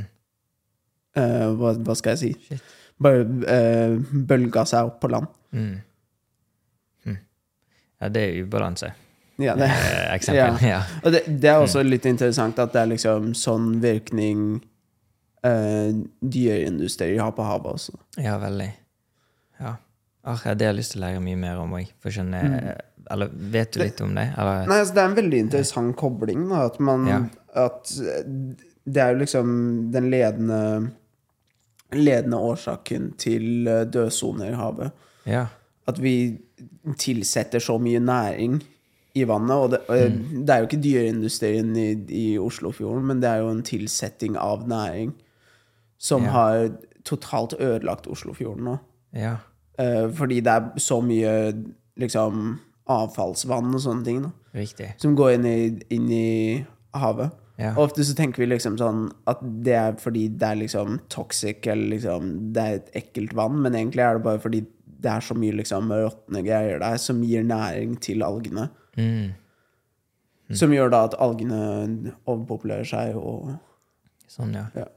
uh, 0.00 1.52
hva, 1.60 1.76
hva 1.76 1.98
skal 2.00 2.16
jeg 2.16 2.22
si? 2.22 2.32
Shit. 2.48 2.75
Eh, 3.04 3.96
bølga 4.26 4.64
seg 4.68 4.88
opp 4.88 5.00
på 5.02 5.10
land. 5.12 5.26
Mm. 5.52 5.74
Hm. 7.04 7.18
Ja, 8.00 8.08
det 8.08 8.22
er 8.24 8.38
ubalanse. 8.46 8.92
Ja, 9.36 9.52
det, 9.58 9.66
Eh, 9.68 10.14
eksempel. 10.14 10.56
Ja. 10.72 10.78
og 11.04 11.12
det, 11.12 11.24
det 11.28 11.50
er 11.52 11.60
også 11.60 11.82
litt 11.84 12.06
interessant 12.08 12.58
at 12.58 12.72
det 12.72 12.80
er 12.80 12.88
liksom 12.94 13.34
sånn 13.36 13.74
virkning 13.82 14.62
eh, 15.44 15.92
dyreindustri 16.24 17.10
har 17.20 17.34
på 17.36 17.44
havet 17.44 17.74
også. 17.76 17.98
ja, 18.16 18.38
veldig. 18.40 18.70
Ja. 19.60 19.74
Ah, 20.26 20.40
det 20.42 20.64
har 20.64 20.72
jeg 20.72 20.78
lyst 20.80 20.92
til 20.96 21.02
å 21.02 21.06
lære 21.06 21.20
mye 21.22 21.36
mer 21.38 21.60
om 21.62 21.76
òg. 21.78 21.92
Eller 22.04 23.28
vet 23.54 23.76
du 23.76 23.78
litt 23.84 24.00
om 24.02 24.16
det? 24.16 24.24
Eller? 24.34 24.64
Nei, 24.66 24.80
altså, 24.82 24.94
det 24.96 25.02
er 25.04 25.10
en 25.12 25.14
veldig 25.20 25.38
interessant 25.44 25.94
kobling, 26.00 26.48
da. 26.50 26.64
At 26.72 26.80
man 26.82 27.06
Ja. 27.06 27.20
At 27.56 27.92
det 28.84 29.00
er 29.02 29.12
jo 29.14 29.20
liksom 29.20 29.52
den 29.94 30.10
ledende 30.10 30.90
Ledende 31.92 32.36
årsaken 32.38 33.12
til 33.18 33.66
eh, 33.68 33.84
dødsoner 33.86 34.50
i 34.50 34.54
havet. 34.58 34.90
Ja. 35.26 35.46
At 35.86 36.00
vi 36.02 36.38
tilsetter 36.98 37.58
så 37.62 37.78
mye 37.78 38.00
næring 38.00 38.62
i 39.14 39.24
vannet. 39.28 39.56
Og 39.56 39.70
det, 39.70 39.78
og 39.88 39.96
Mm. 40.10 40.46
det 40.46 40.50
er 40.50 40.58
jo 40.58 40.66
ikke 40.66 40.82
dyreindustrien 40.82 41.76
i, 41.76 41.88
i 42.08 42.38
Oslofjorden, 42.38 43.04
men 43.06 43.20
det 43.22 43.30
er 43.30 43.36
jo 43.36 43.50
en 43.50 43.62
tilsetting 43.62 44.36
av 44.36 44.66
næring 44.68 45.12
som 45.98 46.22
Ja. 46.24 46.30
har 46.30 46.68
totalt 47.04 47.54
ødelagt 47.60 48.06
Oslofjorden 48.06 48.64
nå. 48.64 48.76
Ja. 49.14 49.36
Eh, 49.78 50.10
fordi 50.12 50.40
det 50.40 50.52
er 50.52 50.70
så 50.78 51.00
mye 51.00 51.52
liksom 51.96 52.58
avfallsvann 52.88 53.74
og 53.74 53.80
sånne 53.80 54.04
ting 54.04 54.22
da, 54.22 54.30
som 54.98 55.16
går 55.16 55.30
inn 55.34 55.44
i, 55.46 55.80
inn 55.90 56.10
i 56.10 56.66
havet. 56.94 57.30
Ja. 57.56 57.72
Ofte 57.80 58.04
så 58.04 58.12
tenker 58.16 58.42
vi 58.42 58.50
liksom 58.50 58.76
sånn 58.76 59.06
at 59.30 59.40
det 59.64 59.76
er 59.78 59.94
fordi 60.00 60.26
det 60.28 60.48
er 60.48 60.58
liksom 60.60 60.98
toxic, 61.12 61.64
eller 61.64 61.94
liksom 61.94 62.32
det 62.52 62.64
er 62.64 62.80
et 62.80 62.90
ekkelt 63.00 63.32
vann, 63.36 63.62
men 63.64 63.78
egentlig 63.78 64.04
er 64.04 64.18
det 64.18 64.26
bare 64.26 64.42
fordi 64.42 64.62
det 64.96 65.12
er 65.12 65.24
så 65.24 65.36
mye 65.36 65.56
liksom 65.56 65.92
råtne 65.92 66.42
greier 66.44 66.80
der 66.82 67.00
som 67.00 67.22
gir 67.24 67.44
næring 67.46 67.96
til 68.04 68.24
algene. 68.26 68.68
Mm. 68.96 69.32
Som 70.56 70.74
gjør 70.74 70.92
da 70.92 71.02
at 71.08 71.16
algene 71.22 72.12
overpopulerer 72.24 72.86
seg 72.86 73.16
og 73.18 73.56
Sånn, 74.26 74.56
ja. 74.58 74.64
Ja. 74.74 74.88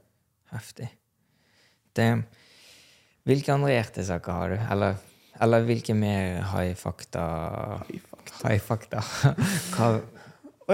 Heftig. 0.50 0.88
Det, 1.94 2.06
hvilke 3.28 3.54
andre 3.54 3.76
hjertesaker 3.76 4.34
har 4.34 4.50
du? 4.50 4.56
Eller, 4.74 4.96
eller 5.46 5.68
hvilke 5.68 5.94
mer 5.94 6.40
high-fakta 6.50 7.22
High-fakta? 8.40 9.04
Hva 9.76 9.92
fakta. 9.94 9.94
Jo, 9.94 10.00
det 10.02 10.19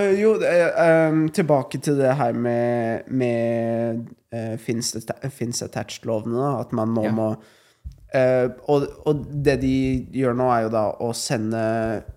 er, 0.00 1.10
um, 1.10 1.28
tilbake 1.28 1.78
til 1.82 1.96
det 1.98 2.16
her 2.18 2.32
med, 2.32 3.02
med 3.08 4.06
uh, 4.34 4.56
fins 4.60 5.62
attached-lovene, 5.62 6.36
da. 6.36 6.50
At 6.60 6.72
man 6.76 6.92
nå 6.94 7.04
Ja. 7.08 7.12
må 7.16 7.28
uh, 8.14 8.48
og, 8.68 8.86
og 9.06 9.24
det 9.44 9.60
de 9.62 9.74
gjør 10.12 10.34
nå, 10.38 10.50
er 10.52 10.62
jo 10.66 10.70
da 10.74 10.84
å 11.00 11.12
sende 11.16 11.62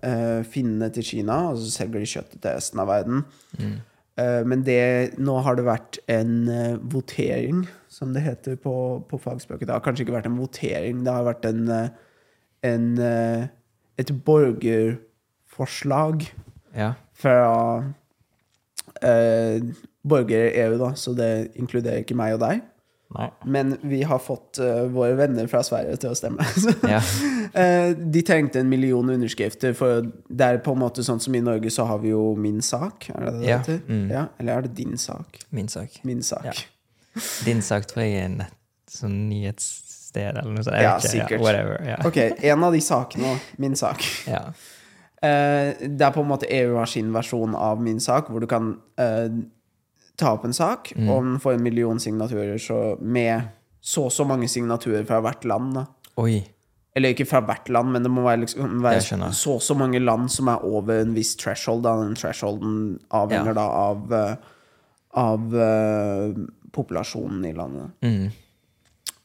uh, 0.04 0.42
finnene 0.44 0.90
til 0.94 1.02
Kina, 1.04 1.46
og 1.50 1.56
så 1.62 1.70
selger 1.80 2.00
de 2.00 2.06
kjøttet 2.16 2.40
til 2.42 2.50
resten 2.58 2.78
av 2.82 2.88
verden. 2.92 3.24
Eh, 4.20 4.42
men 4.44 4.64
det, 4.66 5.14
nå 5.22 5.36
har 5.46 5.54
det 5.56 5.62
vært 5.64 5.96
en 6.10 6.32
eh, 6.52 6.74
votering, 6.92 7.62
som 7.88 8.10
det 8.12 8.20
heter 8.24 8.56
på, 8.60 8.72
på 9.08 9.16
fagspråket. 9.22 9.68
Det 9.68 9.72
har 9.72 9.80
kanskje 9.84 10.02
ikke 10.04 10.16
vært 10.18 10.26
en 10.28 10.36
votering, 10.36 10.98
det 11.06 11.12
har 11.14 11.24
vært 11.24 11.46
en, 11.48 11.62
eh, 11.72 11.88
en 12.68 12.88
eh, 13.00 13.46
et 14.02 14.10
borgerforslag 14.26 16.26
Ja. 16.76 16.90
Fra 17.20 17.84
eh, 19.02 19.60
borgere 20.02 20.50
i 20.50 20.60
EU, 20.64 20.76
da, 20.80 20.92
så 20.96 21.12
det 21.16 21.30
inkluderer 21.60 22.02
ikke 22.04 22.16
meg 22.18 22.36
og 22.38 22.42
deg. 22.44 22.62
Nei. 23.10 23.26
Men 23.50 23.72
vi 23.90 24.04
har 24.06 24.20
fått 24.22 24.60
eh, 24.62 24.84
våre 24.94 25.16
venner 25.18 25.48
fra 25.50 25.64
Sverige 25.66 25.96
til 25.98 26.12
å 26.12 26.18
stemme. 26.18 26.44
Ja. 26.94 27.00
eh, 27.58 27.90
de 27.98 28.22
trengte 28.26 28.60
en 28.62 28.68
million 28.70 29.10
underskrifter, 29.10 29.74
for 29.74 30.06
det 30.30 30.46
er 30.46 30.60
på 30.62 30.76
en 30.76 30.82
måte 30.84 31.02
sånn 31.06 31.18
som 31.22 31.34
i 31.34 31.40
Norge 31.42 31.72
så 31.74 31.88
har 31.90 31.98
vi 32.04 32.12
jo 32.12 32.36
Min 32.38 32.60
sak. 32.62 33.08
Er 33.10 33.26
det 33.26 33.32
det 33.40 33.48
Ja, 33.50 33.58
heter? 33.64 33.80
mm. 33.88 34.04
Ja, 34.14 34.24
eller 34.38 34.60
er 34.60 34.68
det 34.68 34.76
Din 34.78 34.94
sak? 34.98 35.40
Min 35.50 35.68
sak. 35.68 35.98
Min 36.06 36.22
sak. 36.22 36.46
Ja. 36.46 36.54
Din 37.44 37.62
sak 37.66 37.88
tror 37.90 38.04
jeg 38.06 38.20
er 38.22 38.28
nett, 38.36 38.54
sånn 38.90 39.16
nyhetssted 39.28 40.28
eller 40.38 40.46
noe 40.54 40.62
sånt. 40.62 40.78
Ja, 40.78 40.94
ikke. 41.02 41.10
sikkert. 41.16 41.42
whatever. 41.42 41.82
Ja. 41.90 41.98
Ok, 42.06 42.20
en 42.46 42.62
av 42.68 42.72
de 42.78 42.80
sakene, 42.86 43.34
Min 43.58 43.74
sak. 43.78 44.06
Ja. 44.30 44.44
Eh, 45.22 45.74
det 45.88 46.00
er 46.06 46.12
på 46.14 46.22
en 46.24 46.30
måte 46.30 46.48
EU 46.48 46.76
har 46.78 46.86
sin 46.88 47.10
versjon 47.12 47.54
av 47.54 47.80
min 47.82 48.00
sak, 48.00 48.28
hvor 48.32 48.40
du 48.40 48.46
kan 48.48 48.70
eh, 48.98 49.28
ta 50.16 50.32
opp 50.36 50.44
en 50.44 50.52
sak, 50.56 50.92
Mm. 50.96 51.08
og 51.10 51.22
den 51.24 51.40
får 51.40 51.54
en 51.54 51.62
million 51.62 51.98
signaturer 52.00 52.58
så 52.58 52.96
med 53.00 53.42
så 53.80 54.04
og 54.04 54.12
så 54.12 54.24
mange 54.28 54.48
signaturer 54.48 55.04
fra 55.08 55.20
hvert 55.24 55.44
land. 55.44 55.74
Da. 55.74 55.86
Oi. 56.20 56.42
Eller 56.96 57.14
ikke 57.14 57.26
fra 57.28 57.40
hvert 57.40 57.68
land, 57.72 57.92
men 57.92 58.02
det 58.02 58.10
må 58.10 58.22
være, 58.26 58.40
liksom, 58.42 58.80
være 58.82 59.00
så 59.32 59.54
og 59.54 59.62
så 59.62 59.74
mange 59.78 60.00
land 60.00 60.28
som 60.30 60.48
er 60.48 60.64
over 60.64 61.00
en 61.00 61.14
viss 61.14 61.36
threshold. 61.36 61.82
Da. 61.84 61.94
Den 62.02 62.14
thresholden 62.16 62.98
avhenger 63.10 63.46
Ja. 63.46 63.52
da 63.54 63.66
av, 63.68 64.12
eh, 64.12 64.36
av 65.14 65.54
uh, 65.54 66.34
populasjonen 66.72 67.44
i 67.46 67.52
landet. 67.52 67.90
Mm. 68.02 68.30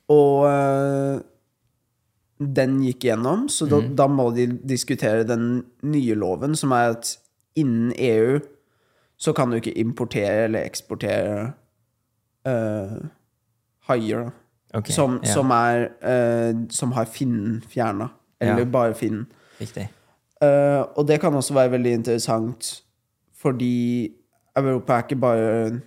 Og 0.09 0.45
den 2.39 2.81
gikk 2.83 2.99
gjennom, 3.07 3.47
så 3.49 3.65
da, 3.69 3.79
Mm. 3.79 3.95
da 3.95 4.07
må 4.07 4.29
de 4.35 4.47
diskutere 4.67 5.23
den 5.27 5.63
nye 5.83 6.15
loven, 6.15 6.55
som 6.55 6.71
er 6.71 6.89
at 6.97 7.17
innen 7.55 7.93
EU 7.97 8.39
så 9.17 9.33
kan 9.33 9.49
du 9.49 9.55
ikke 9.55 9.77
importere 9.79 10.43
eller 10.43 10.65
eksportere 10.65 11.53
uh, 12.47 12.97
haier, 13.87 14.31
okay, 14.73 14.91
Som, 14.93 15.19
ja. 15.23 15.31
som 15.33 15.51
er 15.51 15.89
eh, 16.03 16.53
Som 16.69 16.91
har 16.91 17.05
finnen 17.05 17.61
fjerna. 17.67 18.09
Eller 18.41 18.57
Ja. 18.59 18.65
bare 18.65 18.93
finnen. 18.93 19.27
Eh, 20.41 20.83
og 20.97 21.07
det 21.07 21.21
kan 21.21 21.33
også 21.33 21.53
være 21.53 21.71
veldig 21.71 21.93
interessant, 21.93 22.83
fordi 23.33 24.09
Europa 24.57 24.93
er 24.93 25.01
ikke 25.03 25.19
bare 25.19 25.81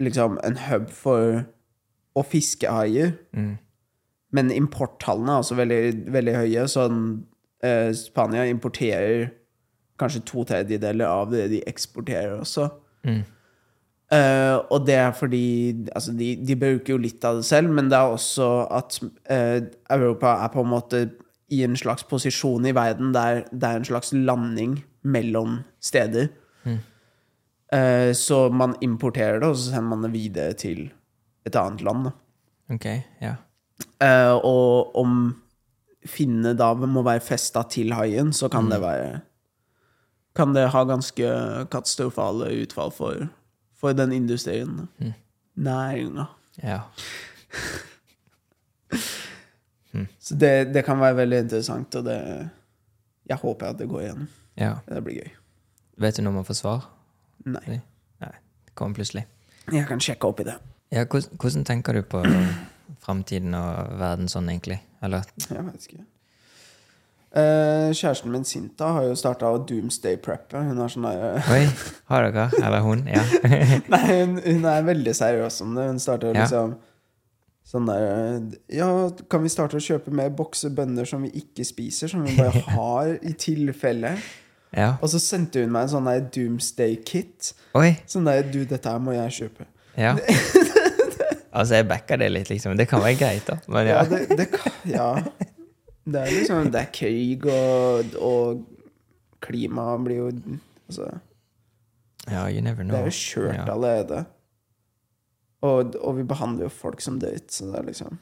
liksom 0.00 0.38
en 0.44 0.56
hub 0.56 0.90
for 0.90 1.44
å 2.16 2.22
fiske 2.24 2.66
haier. 2.66 3.12
Mm. 3.32 3.58
Men 4.34 4.50
importtallene 4.54 5.36
er 5.36 5.44
også 5.44 5.58
veldig, 5.58 5.80
veldig 6.14 6.34
høye. 6.40 6.66
Sånn 6.70 7.00
eh, 7.64 7.90
Spania 7.96 8.46
importerer 8.50 9.28
kanskje 10.00 10.24
to 10.26 10.42
tredjedeler 10.48 11.06
av 11.06 11.30
det 11.30 11.46
de 11.52 11.62
eksporterer 11.70 12.40
også. 12.40 12.68
Mm. 13.06 13.22
Eh, 14.14 14.56
og 14.74 14.86
det 14.88 14.96
er 15.00 15.12
fordi 15.16 15.44
altså 15.94 16.12
de, 16.18 16.34
de 16.42 16.56
bruker 16.58 16.96
jo 16.96 17.02
litt 17.02 17.24
av 17.24 17.38
det 17.40 17.46
selv, 17.48 17.70
men 17.74 17.90
det 17.92 17.98
er 17.98 18.14
også 18.14 18.48
at 18.74 18.98
eh, 19.30 19.60
Europa 19.94 20.36
er 20.44 20.50
på 20.54 20.64
en 20.64 20.72
måte 20.72 21.04
i 21.54 21.62
en 21.64 21.76
slags 21.78 22.06
posisjon 22.08 22.66
i 22.66 22.74
verden 22.74 23.12
der 23.14 23.44
det 23.52 23.68
er 23.68 23.78
en 23.78 23.86
slags 23.86 24.12
landing 24.16 24.80
mellom 25.04 25.60
steder. 25.84 26.32
Eh, 27.74 28.12
så 28.12 28.48
man 28.52 28.76
importerer 28.80 29.40
det, 29.40 29.48
og 29.48 29.56
så 29.56 29.72
sender 29.72 29.88
man 29.88 30.06
det 30.06 30.12
videre 30.14 30.52
til 30.58 30.86
et 31.46 31.56
annet 31.58 31.82
land. 31.82 32.08
Da. 32.08 32.12
Ok, 32.74 32.86
ja. 33.20 33.34
Eh, 34.04 34.34
og 34.44 34.96
om 35.00 35.18
finne 36.04 36.52
da 36.58 36.72
må 36.76 37.02
være 37.06 37.22
festa 37.24 37.62
til 37.72 37.94
haien, 37.96 38.32
så 38.36 38.50
kan 38.52 38.68
det 38.72 38.80
være 38.82 39.20
Kan 40.34 40.50
det 40.52 40.66
ha 40.74 40.80
ganske 40.84 41.26
katastrofale 41.70 42.48
utfall 42.64 42.90
for, 42.90 43.28
for 43.78 43.92
den 43.94 44.12
industrien. 44.12 44.88
Mm. 44.98 45.12
Næringa. 45.54 46.24
Ja. 46.62 46.80
Så 50.18 50.34
det, 50.34 50.74
det 50.74 50.82
kan 50.84 50.98
være 50.98 51.16
veldig 51.16 51.38
interessant, 51.38 51.94
og 51.94 52.04
det 52.04 52.48
Jeg 53.28 53.36
håper 53.36 53.66
at 53.66 53.78
det 53.78 53.88
går 53.88 54.00
igjennom. 54.00 54.28
ja. 54.58 54.74
Det 54.88 55.04
blir 55.04 55.14
gøy. 55.22 55.30
Vet 55.96 56.16
du 56.16 56.22
når 56.22 56.32
man 56.32 56.44
får 56.44 56.54
svar? 56.54 56.90
Nei. 57.46 57.78
Nei, 58.20 58.32
det 58.66 58.74
kommer 58.74 58.94
plutselig. 58.94 59.24
Jeg 59.72 59.86
kan 59.86 60.00
sjekke 60.00 60.26
opp 60.26 60.40
i 60.40 60.44
det. 60.44 60.56
Ja, 60.92 61.04
hvordan, 61.04 61.38
hvordan 61.40 61.64
tenker 61.64 61.92
du 61.92 62.02
på 62.02 62.24
framtiden 63.04 63.54
og 63.58 63.94
verden 64.00 64.28
sånn, 64.32 64.48
egentlig? 64.52 64.80
Eller 65.04 65.24
Jeg 65.50 65.64
vet 65.66 65.86
ikke. 65.88 66.04
Eh, 67.34 67.90
kjæresten 67.90 68.30
min 68.30 68.44
Sinta 68.46 68.92
har 68.94 69.08
jo 69.08 69.14
starta 69.18 69.48
å 69.50 69.58
doomsday-preppe. 69.66 70.60
Hun 70.68 70.78
er 70.84 70.92
sånn 70.92 71.06
der 71.08 71.40
Oi, 71.50 71.64
har 72.12 72.28
dere? 72.28 72.44
Eller 72.62 72.84
hun? 72.86 73.02
Ja. 73.10 73.24
Nei, 73.90 74.02
hun, 74.20 74.36
hun 74.44 74.68
er 74.70 74.86
veldig 74.86 75.14
seriøs 75.18 75.56
om 75.64 75.74
det. 75.74 75.88
Hun 75.90 75.98
starter 76.02 76.30
Ja. 76.36 76.44
liksom 76.44 76.76
sånn 77.64 77.88
der 77.88 78.06
Ja, 78.76 78.86
kan 79.32 79.42
vi 79.42 79.50
starte 79.50 79.80
å 79.80 79.82
kjøpe 79.82 80.12
mer 80.14 80.30
boksebønner 80.36 81.08
som 81.08 81.24
vi 81.26 81.32
ikke 81.42 81.64
spiser, 81.66 82.12
som 82.12 82.22
vi 82.22 82.36
bare 82.38 82.62
har 82.76 83.14
i 83.18 83.32
tilfelle? 83.34 84.14
ja. 84.74 84.92
Og 85.02 85.10
så 85.10 85.18
sendte 85.22 85.62
hun 85.64 85.70
meg 85.74 85.88
en 85.88 85.92
sånn 85.96 86.06
der 86.12 86.22
doomsday-kit. 86.34 87.50
Oi! 87.78 87.96
Sånn 88.10 88.26
der 88.30 88.46
Du, 88.46 88.60
dette 88.68 88.90
her 88.94 89.02
må 89.02 89.14
jeg 89.16 89.34
kjøpe. 89.40 89.66
Ja. 89.98 90.14
Altså, 91.54 91.74
jeg 91.78 91.86
backer 91.88 92.18
det 92.18 92.28
litt, 92.34 92.48
liksom. 92.50 92.76
Det 92.76 92.88
kan 92.90 93.00
være 93.04 93.18
greit, 93.20 93.46
da. 93.46 93.56
Men 93.70 93.86
Ja, 93.86 94.00
ja. 94.02 94.04
det, 94.10 94.38
det 94.38 94.46
kan 94.52 94.72
Ja. 94.90 95.08
Det 96.04 96.20
er 96.20 96.30
liksom 96.34 96.70
Det 96.74 96.80
er 96.82 96.90
krig, 96.92 97.46
og, 97.48 98.16
og 98.20 98.64
klimaet 99.40 100.02
blir 100.04 100.16
jo 100.18 100.26
Altså 100.88 101.06
Ja, 102.30 102.42
you 102.50 102.60
never 102.60 102.82
know. 102.84 102.96
Det 102.96 103.00
er 103.00 103.04
jo 103.08 103.16
kjørt 103.20 103.54
Ja. 103.56 103.72
allerede. 103.72 104.24
Og, 105.64 105.94
og 106.00 106.16
vi 106.18 106.22
behandler 106.28 106.66
jo 106.66 106.68
folk 106.72 107.00
som 107.00 107.16
dødt, 107.20 107.52
så 107.52 107.70
det 107.70 107.78
er 107.80 107.86
liksom 107.88 108.18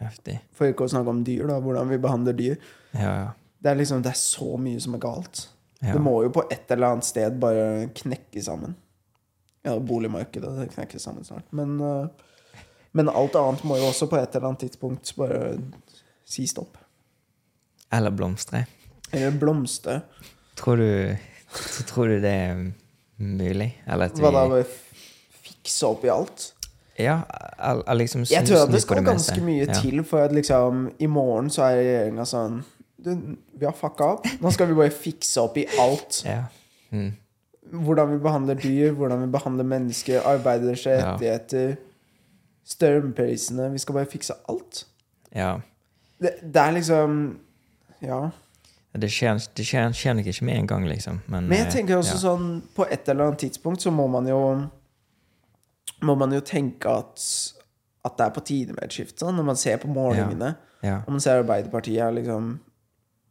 Heftig. 0.00 0.40
For 0.52 0.66
ikke 0.68 0.84
å 0.88 0.90
snakke 0.90 1.12
om 1.12 1.22
dyr, 1.24 1.46
da. 1.48 1.60
Hvordan 1.62 1.88
vi 1.92 1.98
behandler 2.02 2.34
dyr. 2.36 2.56
Ja, 2.92 3.12
ja. 3.22 3.28
Det 3.64 3.70
er 3.70 3.78
liksom 3.78 4.02
Det 4.04 4.10
er 4.12 4.18
så 4.20 4.56
mye 4.60 4.80
som 4.82 4.96
er 4.98 5.02
galt. 5.04 5.46
Ja. 5.80 5.92
Det 5.94 6.00
må 6.02 6.16
jo 6.24 6.32
på 6.34 6.44
et 6.52 6.70
eller 6.74 6.94
annet 6.94 7.06
sted 7.06 7.38
bare 7.40 7.86
knekke 7.94 8.42
sammen. 8.44 8.74
Ja, 9.64 9.78
boligmarkedet 9.80 10.50
det 10.58 10.68
knekker 10.74 10.98
sammen 11.00 11.24
snart. 11.24 11.46
Men, 11.56 11.80
øh, 11.80 12.06
men 12.92 13.08
alt 13.08 13.36
annet 13.40 13.64
må 13.64 13.76
jo 13.80 13.88
også 13.88 14.06
på 14.10 14.16
et 14.20 14.34
eller 14.36 14.48
annet 14.50 14.60
tidspunkt 14.66 15.14
bare 15.16 15.54
si 16.28 16.46
stopp. 16.46 16.76
Eller 17.92 18.10
blomstre. 18.10 18.64
Eller 19.12 19.30
blomstre. 19.38 20.00
Tror 20.56 20.76
du, 20.76 21.16
tror 21.88 22.06
du 22.12 22.18
det 22.20 22.30
er 22.30 22.60
mulig? 23.16 23.70
Eller 23.86 24.10
at 24.10 24.18
vi 24.18 24.22
Hva 24.24 24.30
da? 24.34 24.44
Bare 24.48 24.66
fikse 25.44 25.86
opp 25.88 26.04
i 26.04 26.12
alt? 26.12 26.50
Ja, 26.98 27.20
eller 27.58 27.94
liksom 28.04 28.22
Jeg 28.30 28.46
tror 28.46 28.66
at 28.68 28.70
det 28.72 28.82
skal 28.82 29.00
det 29.00 29.06
ganske 29.08 29.40
mye 29.42 29.66
Ja. 29.66 29.80
til 29.80 30.04
for 30.04 30.18
at 30.28 30.32
liksom 30.32 30.90
i 30.98 31.06
morgen 31.06 31.50
så 31.50 31.62
er 31.66 31.76
regjeringa 31.80 32.24
sånn 32.24 32.60
du, 33.04 33.10
Vi 33.58 33.64
har 33.66 33.72
fucka 33.74 34.04
opp. 34.04 34.26
Nå 34.40 34.50
skal 34.54 34.68
vi 34.70 34.74
bare 34.78 34.90
fikse 34.94 35.40
opp 35.42 35.56
i 35.58 35.66
alt. 35.80 36.22
Ja. 36.24 36.44
Mm. 36.90 37.12
Hvordan 37.72 38.10
vi 38.12 38.18
behandler 38.22 38.54
dyr, 38.60 38.92
hvordan 38.92 39.22
vi 39.22 39.30
behandler 39.32 39.64
mennesker, 39.64 40.20
arbeideres 40.28 40.86
rettigheter, 40.86 41.76
strømprisene 42.64 43.70
Vi 43.72 43.78
skal 43.78 43.94
bare 43.94 44.10
fikse 44.10 44.34
alt. 44.48 44.86
ja. 45.34 45.56
Det, 46.22 46.30
det 46.54 46.60
er 46.60 46.70
liksom 46.72 47.38
Ja. 48.02 48.30
Det 48.94 49.08
skjer, 49.10 49.40
det 49.56 49.64
skjer, 49.66 49.92
skjer 49.92 50.14
nok 50.14 50.26
ikke 50.30 50.44
med 50.46 50.56
en 50.58 50.66
gang, 50.70 50.84
liksom. 50.88 51.20
Men, 51.26 51.48
Men 51.48 51.58
jeg 51.58 51.66
eh, 51.66 51.72
tenker 51.72 51.96
også 51.96 52.14
ja. 52.14 52.20
sånn 52.22 52.62
På 52.76 52.86
et 52.86 53.08
eller 53.08 53.24
annet 53.26 53.38
tidspunkt 53.42 53.82
så 53.82 53.90
må 53.90 54.06
man 54.06 54.28
jo 54.30 54.38
Må 56.02 56.14
man 56.14 56.32
jo 56.32 56.40
tenke 56.40 56.88
at 56.88 57.24
At 58.04 58.16
det 58.18 58.26
er 58.28 58.30
på 58.36 58.44
tide 58.46 58.76
med 58.76 58.84
et 58.84 58.92
skift, 58.94 59.18
Sånn, 59.18 59.34
når 59.36 59.48
man 59.50 59.56
ser 59.56 59.80
på 59.82 59.88
målingene. 59.88 60.54
Ja. 60.84 61.00
Og 61.06 61.16
man 61.16 61.20
ser 61.24 61.40
Arbeiderpartiet 61.42 62.04
er 62.04 62.12
liksom 62.12 62.60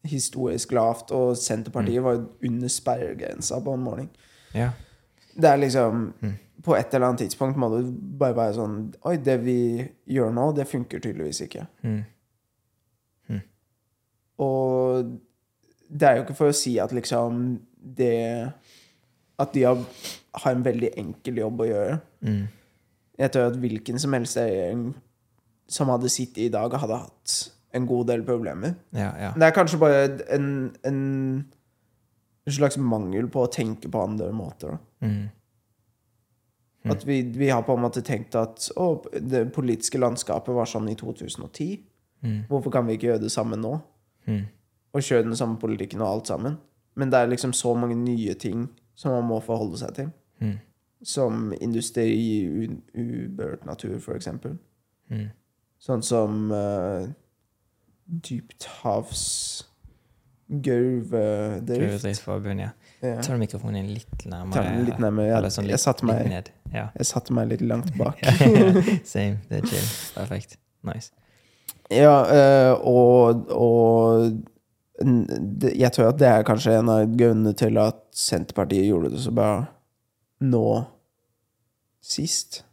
historisk 0.04 0.72
lavt, 0.72 1.12
og 1.12 1.38
Senterpartiet 1.38 2.01
Mm. 2.01 2.04
var 2.04 2.26
under 2.45 2.68
sperregrensa 2.68 3.60
på 3.64 3.74
en 3.74 3.84
måling. 3.84 4.10
ja. 4.54 4.70
Det 5.36 5.45
er 5.49 5.58
liksom 5.58 6.14
Mm. 6.22 6.34
På 6.64 6.76
et 6.76 6.93
eller 6.93 7.08
annet 7.08 7.20
tidspunkt 7.20 7.58
må 7.58 7.68
du 7.70 7.91
bare 8.20 8.36
være 8.36 8.54
sånn 8.54 8.93
Oi, 9.06 9.16
det 9.18 9.39
vi 9.43 9.89
gjør 10.08 10.32
nå, 10.34 10.51
det 10.56 10.68
funker 10.68 10.99
tydeligvis 10.99 11.41
ikke. 11.41 11.66
Mm. 11.84 12.04
Og 14.38 15.04
det 15.99 16.08
er 16.08 16.16
jo 16.18 16.24
ikke 16.26 16.36
for 16.38 16.49
å 16.51 16.56
si 16.58 16.78
at 16.82 16.93
liksom 16.95 17.60
det 17.97 18.51
At 19.39 19.54
de 19.54 19.64
har, 19.66 19.80
har 20.36 20.51
en 20.56 20.64
veldig 20.66 20.91
enkel 20.97 21.39
jobb 21.41 21.62
å 21.64 21.66
gjøre. 21.68 21.95
Mm. 22.22 22.43
Jeg 23.20 23.32
tror 23.34 23.47
at 23.49 23.58
hvilken 23.60 23.99
som 23.99 24.14
helst 24.14 24.38
regjering 24.38 24.93
som 25.68 25.89
hadde 25.89 26.10
sittet 26.10 26.38
i 26.45 26.49
dag, 26.54 26.72
hadde 26.78 26.99
hatt 27.01 27.34
en 27.74 27.86
god 27.89 28.07
del 28.11 28.24
problemer. 28.26 28.76
ja, 28.93 29.11
ja. 29.19 29.32
Det 29.36 29.47
er 29.47 29.55
kanskje 29.55 29.80
bare 29.82 30.03
en, 30.36 30.49
en, 30.86 30.99
slags 32.47 32.78
mangel 32.78 33.30
på 33.32 33.45
å 33.45 33.51
tenke 33.51 33.89
på 33.89 34.01
andre 34.03 34.32
måter. 34.36 34.76
Da. 34.76 35.07
Mm. 35.07 35.30
At 36.91 37.05
vi, 37.07 37.21
vi 37.32 37.47
har 37.49 37.63
på 37.63 37.74
en 37.78 37.82
måte 37.86 38.03
tenkt 38.03 38.36
at 38.36 38.65
å, 38.76 38.89
det 39.15 39.45
politiske 39.55 39.99
landskapet 40.01 40.51
var 40.55 40.67
sånn 40.67 40.89
i 40.91 40.97
2010. 40.99 41.78
Mm. 42.24 42.41
Hvorfor 42.49 42.74
kan 42.76 42.88
vi 42.88 42.97
ikke 42.97 43.07
gjøre 43.13 43.24
det 43.24 43.32
samme 43.32 43.55
nå? 43.59 43.78
Mm. 44.28 44.43
Og 44.93 45.05
kjøre 45.07 45.30
den 45.30 45.39
samme 45.39 45.55
politikken 45.61 46.03
og 46.03 46.09
alt 46.09 46.34
sammen? 46.34 46.57
Men 46.99 47.09
det 47.09 47.21
er 47.21 47.32
liksom 47.32 47.55
så 47.55 47.71
mange 47.80 47.95
nye 47.97 48.36
ting 48.39 48.67
som 48.99 49.15
man 49.15 49.30
må 49.32 49.39
forholde 49.41 49.80
seg 49.80 49.95
til. 49.95 50.11
Mm. 50.43 50.57
Som 51.03 51.53
industri 51.61 52.05
i 52.11 52.28
u- 52.45 52.84
uberørt 52.93 53.65
natur, 53.65 53.95
for 54.03 54.19
eksempel. 54.19 54.59
Mm. 55.09 55.30
Sånn 55.84 56.03
som 56.05 56.51
uh, 56.51 57.07
dypthavs 58.06 59.64
gauvedrift. 60.47 61.80
Gruvedriftsforbund, 61.80 62.60
ja. 62.60 62.69
Ja. 63.03 63.22
Tar 63.22 63.34
du 63.34 63.40
mikrofonen 63.41 63.88
litt 63.94 64.26
nærmere? 64.30 64.53
Ta 64.53 64.64
den 64.69 64.86
litt 64.88 64.99
nærmere. 65.02 65.27
Jeg- 65.41 65.52
Sånn 65.52 65.65
litt, 65.68 65.72
jeg 65.76 65.80
satte 65.84 66.06
meg- 66.07 66.27
litt. 66.30 66.52
Ja. 66.73 66.90
Jeg 66.98 67.06
satte 67.06 67.34
meg 67.34 67.49
litt 67.49 67.61
langt 67.61 67.91
bak. 67.98 68.18
Same. 69.06 69.40
Det 69.49 69.60
er 69.64 69.68
chill. 69.68 69.90
Perfekt. 70.15 70.57
Nice. 70.84 71.11
Ja, 71.91 72.15
eh, 72.26 72.73
og, 72.80 73.45
og 73.52 74.41
jeg 75.03 75.91
tror 75.91 76.07
at 76.11 76.18
det 76.22 76.27
er 76.30 76.44
kanskje 76.48 76.77
en 76.80 76.90
av 76.90 77.06
grunnene 77.18 77.53
til 77.57 77.77
at 77.82 77.99
Senterpartiet 78.15 78.86
gjorde 78.88 79.10
det 79.11 79.19
så 79.26 79.32
bra 79.36 79.65
nå 80.41 80.64
sist. 82.03 82.64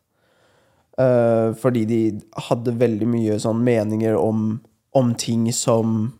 Eh, 0.98 1.52
fordi 1.60 1.84
de 1.88 2.00
hadde 2.48 2.74
veldig 2.80 3.08
mye 3.08 3.38
sånn 3.40 3.62
meninger 3.66 4.16
om, 4.20 4.60
om 4.92 5.14
ting 5.14 5.52
som 5.52 6.12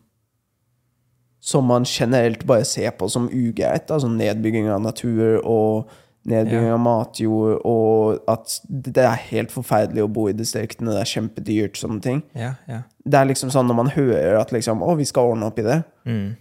som 1.43 1.65
man 1.65 1.83
generelt 1.89 2.43
bare 2.45 2.63
ser 2.65 2.91
på 2.91 3.07
som 3.09 3.25
ugreit. 3.33 3.89
Altså 3.89 4.07
nedbygging 4.13 4.67
av 4.69 4.81
natur 4.83 5.39
og 5.43 5.87
nedbygging 6.29 6.67
Ja. 6.67 6.73
av 6.75 6.79
matjord, 6.79 7.61
og 7.65 8.19
at 8.29 8.59
det 8.69 8.97
er 9.01 9.15
helt 9.31 9.49
forferdelig 9.49 10.03
å 10.03 10.11
bo 10.13 10.27
i 10.29 10.33
distriktene, 10.37 10.91
det 10.93 11.01
er 11.01 11.09
kjempedyrt, 11.09 11.73
sånne 11.81 11.99
ting. 12.01 12.21
Ja, 12.35 12.51
ja. 12.69 12.83
Det 13.03 13.15
er 13.17 13.25
liksom 13.25 13.49
sånn 13.49 13.65
når 13.67 13.75
man 13.75 13.89
hører 13.89 14.37
at 14.39 14.51
liksom, 14.53 14.83
å, 14.85 14.95
vi 14.97 15.03
skal 15.09 15.31
ordne 15.33 15.47
opp 15.49 15.57
i 15.57 15.63
det, 15.63 15.83
Mm. 16.05 16.35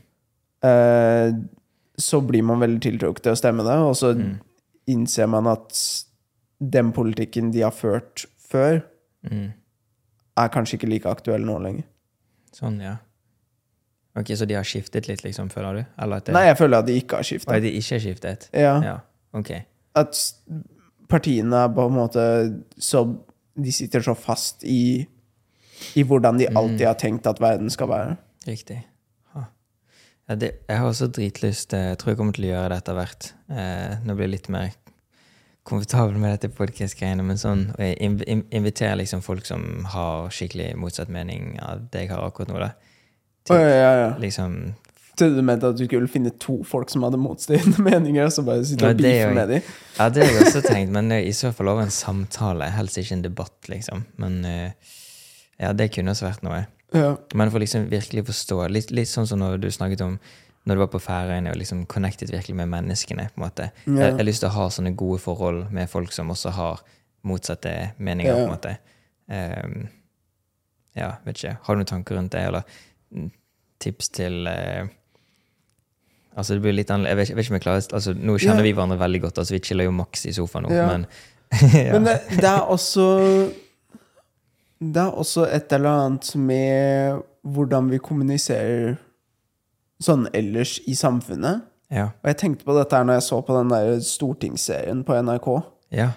eh, 0.62 1.32
så 1.96 2.20
blir 2.20 2.42
man 2.44 2.60
veldig 2.60 2.80
tiltrukket 2.82 3.22
til 3.22 3.32
å 3.32 3.36
stemme 3.40 3.64
det, 3.64 3.78
og 3.80 3.94
så 3.96 4.14
Mm. 4.14 4.38
innser 4.86 5.26
man 5.28 5.46
at 5.46 6.04
den 6.60 6.92
politikken 6.92 7.50
de 7.52 7.60
har 7.62 7.70
ført 7.72 8.26
før, 8.38 8.82
Mm. 9.24 9.52
er 10.36 10.48
kanskje 10.48 10.74
ikke 10.78 10.90
like 10.90 11.06
aktuell 11.06 11.40
nå 11.40 11.58
lenger. 11.58 11.84
Sånn, 12.56 12.80
ja. 12.82 12.96
Ok, 14.18 14.32
Så 14.36 14.46
de 14.46 14.56
har 14.58 14.66
skiftet 14.66 15.06
litt, 15.08 15.22
liksom, 15.22 15.48
føler 15.52 15.80
du? 15.80 15.84
Det, 16.26 16.32
Nei, 16.34 16.46
jeg 16.48 16.58
føler 16.58 16.82
at 16.82 16.86
de 16.88 16.96
ikke 16.98 17.20
har 17.20 17.28
Oi, 17.30 17.56
At 17.56 17.62
de 17.62 17.70
ikke 17.78 17.94
har 17.94 18.04
skiftet? 18.04 18.48
Ja, 18.52 18.74
Ja. 18.82 18.96
Ok. 19.32 19.50
at 19.94 20.18
partiene 21.08 21.68
på 21.74 21.84
en 21.86 21.94
måte 21.94 22.22
så 22.78 23.04
De 23.54 23.72
sitter 23.72 24.00
så 24.02 24.14
fast 24.16 24.64
i 24.64 25.06
i 25.96 26.02
hvordan 26.04 26.36
de 26.38 26.46
alltid 26.46 26.86
har 26.86 26.94
tenkt 27.00 27.26
at 27.26 27.38
verden 27.40 27.70
skal 27.72 27.88
være. 27.88 28.16
Riktig. 28.46 28.82
Ja, 29.34 30.34
det, 30.36 30.50
jeg 30.68 30.78
har 30.78 30.86
også 30.86 31.08
dritlyst 31.10 31.72
eh, 31.74 31.88
Jeg 31.90 31.98
tror 31.98 32.10
jeg 32.12 32.18
kommer 32.18 32.32
til 32.36 32.44
å 32.44 32.50
gjøre 32.52 32.68
det 32.68 32.76
etter 32.82 32.94
hvert. 32.98 33.32
Eh, 33.48 33.94
nå 34.04 34.14
blir 34.14 34.28
det 34.28 34.34
litt 34.36 34.48
mer 34.52 34.68
komfortabel 35.68 36.16
med 36.20 36.34
dette 36.34 36.50
podcast-greiene. 36.56 37.24
Men 37.26 37.40
sånn 37.40 37.66
og 37.76 37.82
jeg 37.84 37.96
inviterer 38.50 38.98
liksom 39.00 39.24
folk 39.24 39.48
som 39.48 39.86
har 39.92 40.30
skikkelig 40.34 40.72
motsatt 40.80 41.12
mening 41.12 41.58
av 41.64 41.86
det 41.92 42.06
jeg 42.06 42.14
har 42.14 42.24
akkurat 42.26 42.52
nå, 42.52 42.60
da. 42.62 42.70
Å, 43.50 43.58
ja, 43.58 43.68
ja, 43.74 43.92
ja. 44.04 44.14
Liksom 44.20 44.60
Trodde 45.18 45.36
du 45.36 45.44
mente 45.44 45.68
at 45.68 45.76
du 45.76 45.82
skulle 45.84 46.08
finne 46.08 46.30
to 46.40 46.60
folk 46.64 46.88
som 46.88 47.02
hadde 47.04 47.18
motstridende 47.20 47.82
meninger, 47.90 48.24
og 48.24 48.32
så 48.32 48.44
bare 48.46 48.64
sitte 48.64 48.88
og 48.88 49.00
beefe 49.00 49.32
med 49.36 49.50
dem? 49.52 49.72
Ja, 49.98 50.06
det 50.08 50.24
har 50.24 50.30
jeg 50.32 50.46
også 50.46 50.62
tenkt, 50.64 50.92
men 50.94 51.12
eh, 51.12 51.26
i 51.28 51.34
så 51.36 51.50
fall 51.56 51.68
over 51.72 51.84
en 51.84 51.92
samtale. 51.92 52.70
Helst 52.72 52.96
ikke 53.00 53.18
en 53.18 53.24
debatt, 53.26 53.58
liksom. 53.68 54.06
Men 54.22 54.38
eh, 54.48 54.94
ja, 55.60 55.74
det 55.76 55.90
kunne 55.92 56.14
også 56.14 56.30
vært 56.30 56.46
noe. 56.46 56.62
Ja. 56.96 57.10
Men 57.36 57.52
for 57.52 57.62
liksom 57.62 57.90
virkelig 57.90 58.24
forstå, 58.30 58.62
litt, 58.72 58.94
litt 58.96 59.10
sånn 59.10 59.28
som 59.28 59.42
når 59.42 59.60
du 59.60 59.68
snakket 59.74 60.06
om 60.06 60.16
når 60.68 60.76
du 60.76 60.80
var 60.82 60.90
på 60.92 61.00
Færøyene 61.00 61.50
og 61.50 61.56
liksom 61.56 61.86
connected 61.86 62.30
virkelig 62.30 62.56
med 62.56 62.68
menneskene. 62.68 63.28
på 63.34 63.40
en 63.40 63.46
måte. 63.46 63.70
Ja. 63.86 63.92
Jeg, 63.92 64.10
jeg 64.10 64.16
har 64.18 64.28
lyst 64.28 64.42
til 64.44 64.50
å 64.50 64.56
ha 64.58 64.68
sånne 64.70 64.92
gode 64.96 65.18
forhold 65.22 65.70
med 65.72 65.88
folk 65.90 66.12
som 66.12 66.30
også 66.30 66.52
har 66.56 66.82
motsatte 67.24 67.72
meninger. 67.98 68.30
Ja. 68.30 68.36
på 68.36 68.46
en 68.46 68.54
måte. 68.54 68.76
Um, 69.30 69.88
ja, 70.96 71.10
vet 71.24 71.36
ikke. 71.40 71.56
Har 71.64 71.74
du 71.74 71.80
noen 71.80 71.86
tanker 71.90 72.18
rundt 72.18 72.32
det, 72.32 72.44
eller 72.50 72.62
tips 73.80 74.08
til 74.20 74.46
uh, 74.50 74.88
Altså, 76.36 76.54
det 76.54 76.62
blir 76.62 76.76
litt 76.76 76.90
annerledes. 76.94 77.10
Jeg 77.10 77.18
vet, 77.18 77.28
jeg 77.30 77.36
vet 77.36 77.44
ikke 77.44 77.52
om 77.52 77.58
jeg 77.58 77.64
klarer 77.64 77.94
altså, 77.98 78.12
Nå 78.14 78.36
kjenner 78.38 78.62
Ja. 78.62 78.68
vi 78.68 78.72
hverandre 78.76 78.98
veldig 79.00 79.20
godt, 79.24 79.38
altså 79.42 79.54
vi 79.56 79.60
chiller 79.66 79.88
jo 79.88 79.94
maks 79.96 80.26
i 80.30 80.32
sofaen 80.36 80.68
nå, 80.68 80.70
men. 80.70 81.06
Men 81.94 82.04
det, 82.06 82.12
det 82.38 82.46
er 82.46 82.68
også 82.70 83.06
Det 84.78 85.00
er 85.02 85.16
også 85.18 85.48
et 85.50 85.72
eller 85.74 85.90
annet 85.90 86.28
med 86.38 87.18
hvordan 87.42 87.90
vi 87.90 87.98
kommuniserer 87.98 88.94
sånn 90.02 90.28
ellers 90.36 90.78
i 90.88 90.96
samfunnet. 90.98 91.66
ja. 91.90 92.10
Og 92.22 92.30
jeg 92.32 92.38
tenkte 92.40 92.66
på 92.68 92.76
dette 92.76 92.96
her 92.96 93.06
når 93.06 93.20
jeg 93.20 93.28
så 93.28 93.40
på 93.44 93.56
den 93.56 93.72
der 93.72 93.98
stortingsserien 94.04 95.04
på 95.04 95.16
NRK. 95.20 95.50
Ja. 95.96 96.12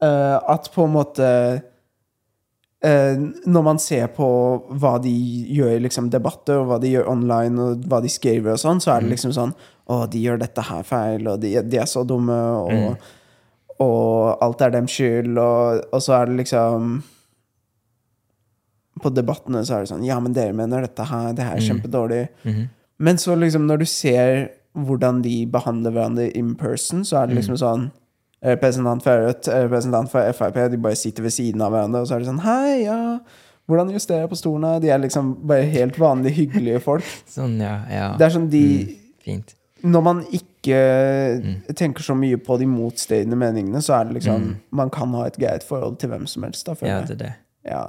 Eh, 0.00 0.36
at 0.48 0.70
på 0.72 0.86
en 0.86 0.94
måte 0.94 1.26
eh, 2.80 3.16
Når 3.44 3.64
man 3.66 3.78
ser 3.82 4.06
på 4.16 4.28
hva 4.80 4.94
de 5.02 5.12
gjør 5.52 5.74
i 5.74 5.82
liksom, 5.84 6.08
debatter, 6.08 6.62
og 6.62 6.70
hva 6.70 6.78
de 6.80 6.94
gjør 6.94 7.10
online, 7.12 7.60
og 7.60 7.84
hva 7.90 8.00
de 8.00 8.08
skriver 8.08 8.54
og 8.54 8.62
sånn, 8.62 8.80
så 8.80 8.94
er 8.94 9.04
det 9.04 9.10
liksom 9.12 9.34
sånn 9.36 9.52
Å, 9.90 10.06
de 10.08 10.22
gjør 10.22 10.40
dette 10.40 10.64
her 10.64 10.86
feil, 10.88 11.28
og 11.28 11.42
de, 11.42 11.52
de 11.66 11.80
er 11.82 11.88
så 11.90 12.06
dumme, 12.06 12.38
og, 12.62 13.10
og 13.82 14.44
alt 14.46 14.64
er 14.64 14.72
dems 14.72 14.94
skyld, 14.94 15.34
og, 15.34 15.82
og 15.90 16.04
så 16.04 16.20
er 16.20 16.30
det 16.30 16.38
liksom 16.44 17.00
På 19.00 19.12
debattene 19.14 19.62
så 19.66 19.76
er 19.76 19.84
det 19.84 19.92
sånn 19.92 20.06
Ja, 20.06 20.18
men 20.22 20.34
dere 20.36 20.56
mener 20.56 20.84
dette 20.86 21.06
her, 21.08 21.32
det 21.36 21.46
her 21.46 21.56
er 21.58 21.66
kjempedårlig. 21.66 22.24
Mhm. 22.44 22.68
Men 23.00 23.16
så 23.16 23.36
liksom 23.38 23.64
når 23.66 23.80
du 23.80 23.86
ser 23.88 24.50
hvordan 24.76 25.22
de 25.24 25.46
behandler 25.50 25.94
hverandre 25.94 26.28
in 26.36 26.54
person, 26.54 27.04
så 27.04 27.22
er 27.22 27.30
det 27.30 27.40
liksom 27.40 27.56
sånn 27.58 27.90
Representant 28.40 29.02
for 29.04 29.20
Rødt, 29.20 29.48
representant 29.52 30.08
for 30.08 30.32
Frp, 30.32 30.70
de 30.72 30.78
bare 30.80 30.96
sitter 30.96 31.26
ved 31.26 31.34
siden 31.34 31.60
av 31.60 31.74
hverandre, 31.74 32.00
og 32.00 32.08
så 32.08 32.16
er 32.16 32.22
det 32.22 32.28
sånn 32.30 32.40
Hei, 32.40 32.86
ja, 32.86 33.18
hvordan 33.68 33.92
justerer 33.92 34.24
jeg 34.24 34.32
på 34.32 34.38
stolene? 34.40 34.78
De 34.80 34.88
er 34.90 35.02
liksom 35.02 35.34
bare 35.46 35.66
helt 35.70 35.98
vanlige, 36.00 36.38
hyggelige 36.40 36.80
folk. 36.82 37.06
Sånn, 37.36 37.58
ja. 37.62 37.76
ja. 37.92 38.06
Det 38.18 38.26
er 38.26 38.32
sånn 38.34 38.48
de 38.50 38.64
Fint. 39.20 39.54
Når 39.84 40.02
man 40.04 40.22
ikke 40.34 40.78
tenker 41.76 42.04
så 42.04 42.16
mye 42.16 42.40
på 42.40 42.56
de 42.60 42.66
motstridende 42.68 43.36
meningene, 43.38 43.80
så 43.84 43.98
er 43.98 44.08
det 44.08 44.18
liksom 44.18 44.50
Man 44.76 44.90
kan 44.92 45.12
ha 45.16 45.26
et 45.28 45.38
greit 45.40 45.64
forhold 45.64 45.98
til 46.00 46.12
hvem 46.12 46.26
som 46.28 46.44
helst, 46.44 46.66
da, 46.66 46.74
føler 46.76 46.92
jeg. 46.92 47.00
Ja, 47.00 47.08
det 47.08 47.16
er 47.16 47.22
det. 47.22 47.32
Ja, 47.68 47.82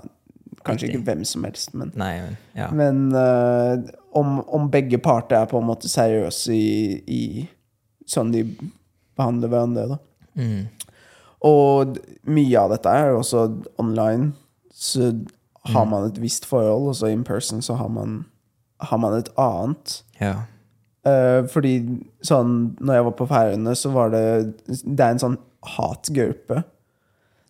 kanskje 0.66 0.92
ikke 0.92 1.06
hvem 1.08 1.24
som 1.28 1.46
helst, 1.48 1.74
men 1.78 1.92
Nei, 2.00 2.14
men 2.24 2.38
ja. 2.58 2.68
Men 2.76 3.02
uh, 3.16 3.82
om, 4.18 4.40
om 4.48 4.70
begge 4.72 5.00
parter 5.02 5.42
er 5.42 5.50
på 5.50 5.60
en 5.60 5.68
måte 5.70 5.90
seriøse 5.92 6.56
i, 6.56 7.02
i 7.08 7.22
sånn 8.10 8.34
de 8.34 8.46
behandler 9.20 9.52
hverandre, 9.52 9.88
da. 9.96 10.00
Mm. 10.40 10.68
Og 11.48 11.98
mye 12.30 12.62
av 12.62 12.74
dette 12.76 12.94
er 12.94 13.16
også 13.16 13.48
online. 13.82 14.32
Så 14.72 15.12
har 15.74 15.86
man 15.90 16.08
et 16.10 16.20
visst 16.22 16.46
forhold, 16.50 16.92
og 16.92 16.98
så 16.98 17.12
in 17.12 17.26
person 17.26 17.62
så 17.66 17.78
har 17.80 17.90
man, 17.94 18.24
har 18.82 19.02
man 19.02 19.18
et 19.18 19.30
annet. 19.42 20.02
Ja. 20.22 20.36
Uh, 21.02 21.48
fordi 21.50 21.80
sånn 22.22 22.76
Når 22.78 22.94
jeg 22.94 23.06
var 23.08 23.14
på 23.18 23.26
Færøyene, 23.26 23.72
så 23.74 23.90
var 23.90 24.12
det 24.14 24.26
Det 24.70 25.02
er 25.02 25.16
en 25.16 25.22
sånn 25.24 25.38
hatgruppe. 25.66 26.60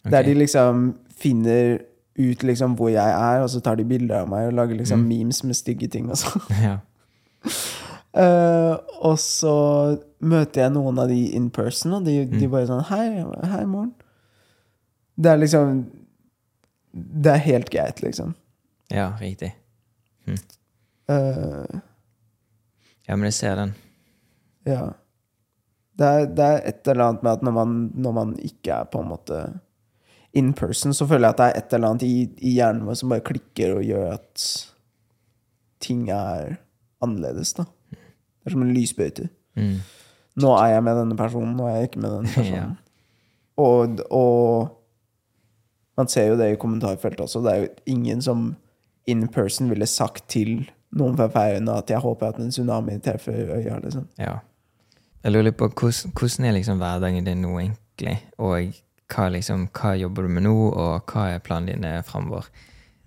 Der 0.08 0.24
de 0.24 0.38
liksom 0.40 0.86
finner 1.12 1.82
ut 2.20 2.44
liksom 2.44 2.76
hvor 2.76 2.90
jeg 2.92 3.08
er, 3.08 3.42
og 3.44 3.50
så 3.54 3.62
tar 3.64 3.78
de 3.80 3.86
bilder 3.88 4.24
av 4.24 4.30
meg 4.32 4.50
og 4.50 4.58
lager 4.58 4.76
liksom 4.80 5.06
memes 5.08 5.44
med 5.48 5.56
stygge 5.56 5.88
ting 5.92 6.10
og 6.12 6.20
sånn. 6.20 6.44
ja. 6.66 6.74
uh, 8.18 8.76
og 9.08 9.16
så 9.22 9.56
møter 10.20 10.66
jeg 10.66 10.74
noen 10.76 11.00
av 11.02 11.08
de 11.12 11.22
in 11.38 11.50
person, 11.54 11.96
og 12.00 12.06
de, 12.06 12.26
de 12.30 12.50
bare 12.52 12.68
sånn 12.70 12.84
Hei, 12.92 13.06
hei, 13.54 13.64
morgen. 13.66 13.94
Det 15.22 15.32
er 15.32 15.40
liksom 15.42 15.82
Det 16.92 17.32
er 17.32 17.42
helt 17.46 17.70
greit, 17.72 18.02
liksom. 18.04 18.36
Ja, 18.92 19.14
riktig. 19.22 19.54
Eh, 20.28 21.80
Ja, 23.08 23.16
men 23.16 23.26
jeg 23.28 23.34
ser 23.40 23.56
den. 23.60 23.72
ja. 24.68 24.92
Det 26.02 26.08
er, 26.08 26.26
det 26.34 26.46
er 26.46 26.62
et 26.70 26.88
eller 26.88 27.04
annet 27.04 27.24
med 27.26 27.32
at 27.32 27.42
når 27.46 27.54
man, 27.54 27.74
når 27.94 28.14
man 28.16 28.30
ikke 28.40 28.72
er 28.74 28.86
på 28.90 29.02
en 29.04 29.10
måte 29.12 29.40
in 30.34 30.54
person, 30.54 30.94
så 30.94 31.08
føler 31.08 31.28
jeg 31.28 31.36
at 31.36 31.40
det 31.40 31.48
er 31.48 31.60
et 31.60 31.74
eller 31.76 31.90
annet 31.90 32.04
i, 32.08 32.18
i 32.40 32.54
hjernen 32.56 32.86
vår 32.88 33.00
som 33.00 33.12
bare 33.12 33.26
klikker 33.28 33.76
og 33.76 33.84
gjør 33.84 34.14
at 34.14 34.46
ting 35.84 36.06
er 36.14 36.56
annerledes, 37.04 37.54
da. 37.58 37.66
Det 37.92 38.50
er 38.50 38.56
som 38.56 38.64
en 38.64 38.74
lysbøyte. 38.74 39.28
Mm. 39.60 39.80
Nå 40.42 40.52
er 40.56 40.76
jeg 40.76 40.84
med 40.86 41.00
denne 41.02 41.18
personen, 41.20 41.56
nå 41.58 41.68
er 41.68 41.82
jeg 41.82 41.92
ikke 41.92 42.04
med 42.06 42.16
denne 42.16 42.34
personen. 42.38 42.78
Ja. 42.78 42.92
Og, 43.62 44.00
og 44.08 44.78
man 46.00 46.10
ser 46.10 46.32
jo 46.32 46.38
det 46.40 46.54
i 46.54 46.60
kommentarfeltet 46.62 47.26
også. 47.26 47.42
Det 47.46 47.52
er 47.52 47.66
jo 47.66 47.74
ingen 47.94 48.22
som 48.24 48.54
in 49.10 49.28
person 49.34 49.70
ville 49.70 49.88
sagt 49.90 50.30
til 50.32 50.70
noen 50.96 51.18
fra 51.18 51.28
Færøyene 51.32 51.76
at 51.78 51.90
'jeg 51.90 52.00
håper 52.00 52.28
at 52.28 52.40
en 52.40 52.52
tsunami 52.52 53.00
treffer 53.00 53.32
øya'. 53.32 53.80
liksom. 53.84 54.08
ja. 54.20 54.40
Jeg 55.24 55.32
lurer 55.32 55.52
på 55.52 55.68
hvordan, 55.68 56.12
hvordan 56.18 56.46
er 56.46 56.52
liksom 56.52 56.78
hverdagen 56.78 57.26
din 57.26 57.42
nå, 57.42 57.60
egentlig? 57.60 58.26
Og 58.38 58.74
hva, 59.12 59.28
liksom, 59.34 59.68
hva 59.76 59.94
jobber 60.00 60.24
du 60.28 60.30
med 60.38 60.46
nå, 60.48 60.56
og 60.72 61.12
hva 61.12 61.28
er 61.36 61.44
planene 61.44 61.76
dine 61.76 61.94
framover? 62.08 62.48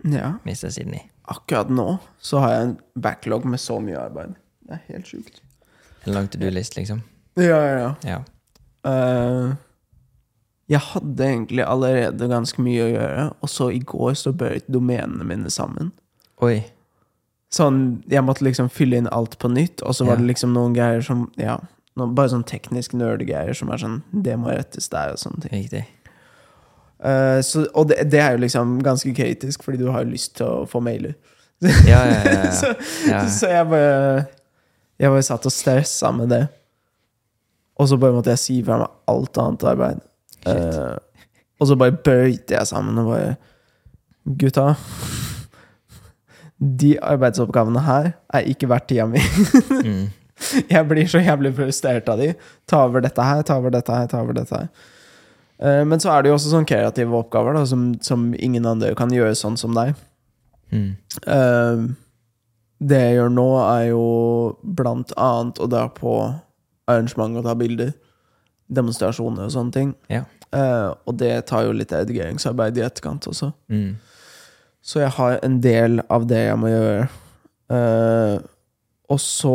Ja. 0.05 0.35
Mr. 0.45 0.69
Sydney. 0.71 1.01
Akkurat 1.33 1.71
nå 1.73 1.99
så 2.21 2.43
har 2.45 2.51
jeg 2.53 2.65
en 2.69 2.75
backlog 3.01 3.47
med 3.49 3.61
så 3.63 3.79
mye 3.81 3.97
arbeid. 3.97 4.35
Det 4.69 4.77
er 4.77 4.83
helt 4.93 5.09
sjukt. 5.09 5.41
En 6.05 6.13
lang 6.13 6.29
to 6.29 6.39
do-list, 6.41 6.77
liksom? 6.77 7.01
Ja, 7.41 7.57
ja, 7.65 7.79
ja. 7.81 7.95
Ja. 8.05 8.19
Uh, 8.85 9.55
jeg 10.69 10.81
hadde 10.81 11.25
egentlig 11.25 11.65
allerede 11.65 12.29
ganske 12.29 12.61
mye 12.65 12.85
å 12.85 12.93
gjøre, 12.93 13.25
og 13.41 13.51
så 13.53 13.71
i 13.73 13.81
går 13.81 14.15
så 14.21 14.33
bøyde 14.37 14.69
domenene 14.73 15.25
mine 15.29 15.51
sammen. 15.53 15.91
Oi. 16.45 16.59
Sånn, 17.55 18.03
jeg 18.11 18.25
måtte 18.27 18.45
liksom 18.45 18.69
fylle 18.73 18.99
inn 19.01 19.09
alt 19.13 19.39
på 19.41 19.49
nytt, 19.53 19.81
og 19.87 19.95
så 19.97 20.05
var 20.09 20.17
Ja. 20.19 20.21
det 20.25 20.29
liksom 20.35 20.53
noen 20.57 20.75
greier 20.77 21.01
som 21.05 21.31
Ja, 21.41 21.59
noen, 21.99 22.15
bare 22.17 22.33
sånn 22.33 22.47
teknisk 22.49 22.97
nerdgreier 22.99 23.55
som 23.57 23.71
er 23.73 23.81
sånn 23.81 24.01
Det 24.11 24.35
må 24.41 24.51
rettes 24.51 24.91
der, 24.93 25.15
og 25.15 25.21
sånne 25.21 25.45
ting. 25.45 25.55
Riktig. 25.63 25.85
Uh, 27.05 27.41
så, 27.45 27.67
og 27.77 27.91
det, 27.91 28.07
det 28.13 28.21
er 28.23 28.35
jo 28.35 28.45
liksom 28.47 28.79
ganske 28.85 29.13
kritisk, 29.17 29.65
fordi 29.67 29.83
du 29.83 29.91
har 29.93 30.05
jo 30.05 30.15
lyst 30.15 30.37
til 30.39 30.49
å 30.49 30.69
få 30.71 30.83
mailer. 30.85 31.17
Ja, 31.65 32.01
ja, 32.09 32.21
ja. 32.25 32.41
ja. 32.43 32.53
så, 32.61 32.75
så 33.39 33.49
jeg 33.49 33.67
bare 33.71 34.25
Jeg 35.01 35.13
bare 35.15 35.23
satt 35.25 35.47
og 35.49 35.55
stressa 35.55 36.11
med 36.15 36.33
det. 36.35 36.45
Og 37.81 37.89
så 37.91 37.99
bare 37.99 38.15
måtte 38.15 38.35
jeg 38.35 38.43
si 38.43 38.61
fra 38.67 38.79
meg 38.83 38.93
alt 39.11 39.41
annet 39.43 39.67
arbeid. 39.67 40.03
Uh, 40.45 40.95
og 41.59 41.71
så 41.71 41.77
bare 41.81 41.97
bøyte 41.97 42.55
jeg 42.55 42.71
sammen 42.71 42.99
og 43.03 43.15
bare 43.15 43.35
Gutta. 44.25 44.75
De 46.81 46.95
arbeidsoppgavene 47.03 47.83
her 47.85 48.13
er 48.33 48.47
ikke 48.49 48.69
verdt 48.71 48.89
tida 48.93 49.09
mi. 49.11 49.23
Mm. 49.85 50.07
Jeg 50.75 50.89
blir 50.91 51.07
så 51.11 51.23
jævlig 51.23 51.55
frustrert 51.57 52.09
av 52.11 52.21
de. 52.21 52.33
Ta 52.71 52.85
over 52.89 53.05
dette 53.05 53.23
her, 53.23 53.43
ta 53.47 53.59
over 53.61 53.75
dette 53.75 53.95
her, 53.95 54.11
ta 54.11 54.23
over 54.25 54.37
dette 54.37 54.59
her. 54.59 54.69
Eh, 55.59 55.83
men 55.87 56.01
så 56.03 56.13
er 56.13 56.23
det 56.23 56.33
jo 56.33 56.39
også 56.39 56.53
sånn 56.53 56.69
kreative 56.69 57.15
oppgaver 57.19 57.57
da, 57.57 57.65
som, 57.69 57.93
som 58.05 58.33
ingen 58.35 58.67
andre 58.69 58.95
kan 58.99 59.13
gjøre 59.15 59.37
sånn 59.39 59.59
som 59.61 59.75
deg. 59.77 59.95
Mm. 60.75 60.95
Uh, 61.29 61.85
det 62.83 62.99
jeg 63.01 63.19
gjør 63.21 63.31
nå, 63.37 63.49
er 63.63 63.85
jo 63.93 64.07
blant 64.63 65.15
annet 65.21 65.61
å 65.63 65.69
dra 65.71 65.87
på 65.95 66.17
arrangement 66.91 67.39
og 67.39 67.47
ta 67.47 67.55
bilder. 67.59 67.95
Demonstrasjoner 68.75 69.47
og 69.47 69.55
sånne 69.55 69.77
ting. 69.77 69.93
Ja. 70.11 70.25
Uh, 70.55 70.95
og 71.07 71.19
det 71.21 71.33
tar 71.51 71.67
jo 71.67 71.77
litt 71.77 71.95
redigeringsarbeid 71.95 72.81
i 72.81 72.85
etterkant 72.87 73.29
også. 73.31 73.53
Mm. 73.71 73.95
Så 74.85 75.01
jeg 75.01 75.15
har 75.17 75.39
en 75.47 75.61
del 75.65 76.03
av 76.13 76.27
det 76.29 76.43
jeg 76.45 76.59
må 76.61 76.69
gjøre. 76.69 77.07
Og 79.15 79.21
så 79.23 79.55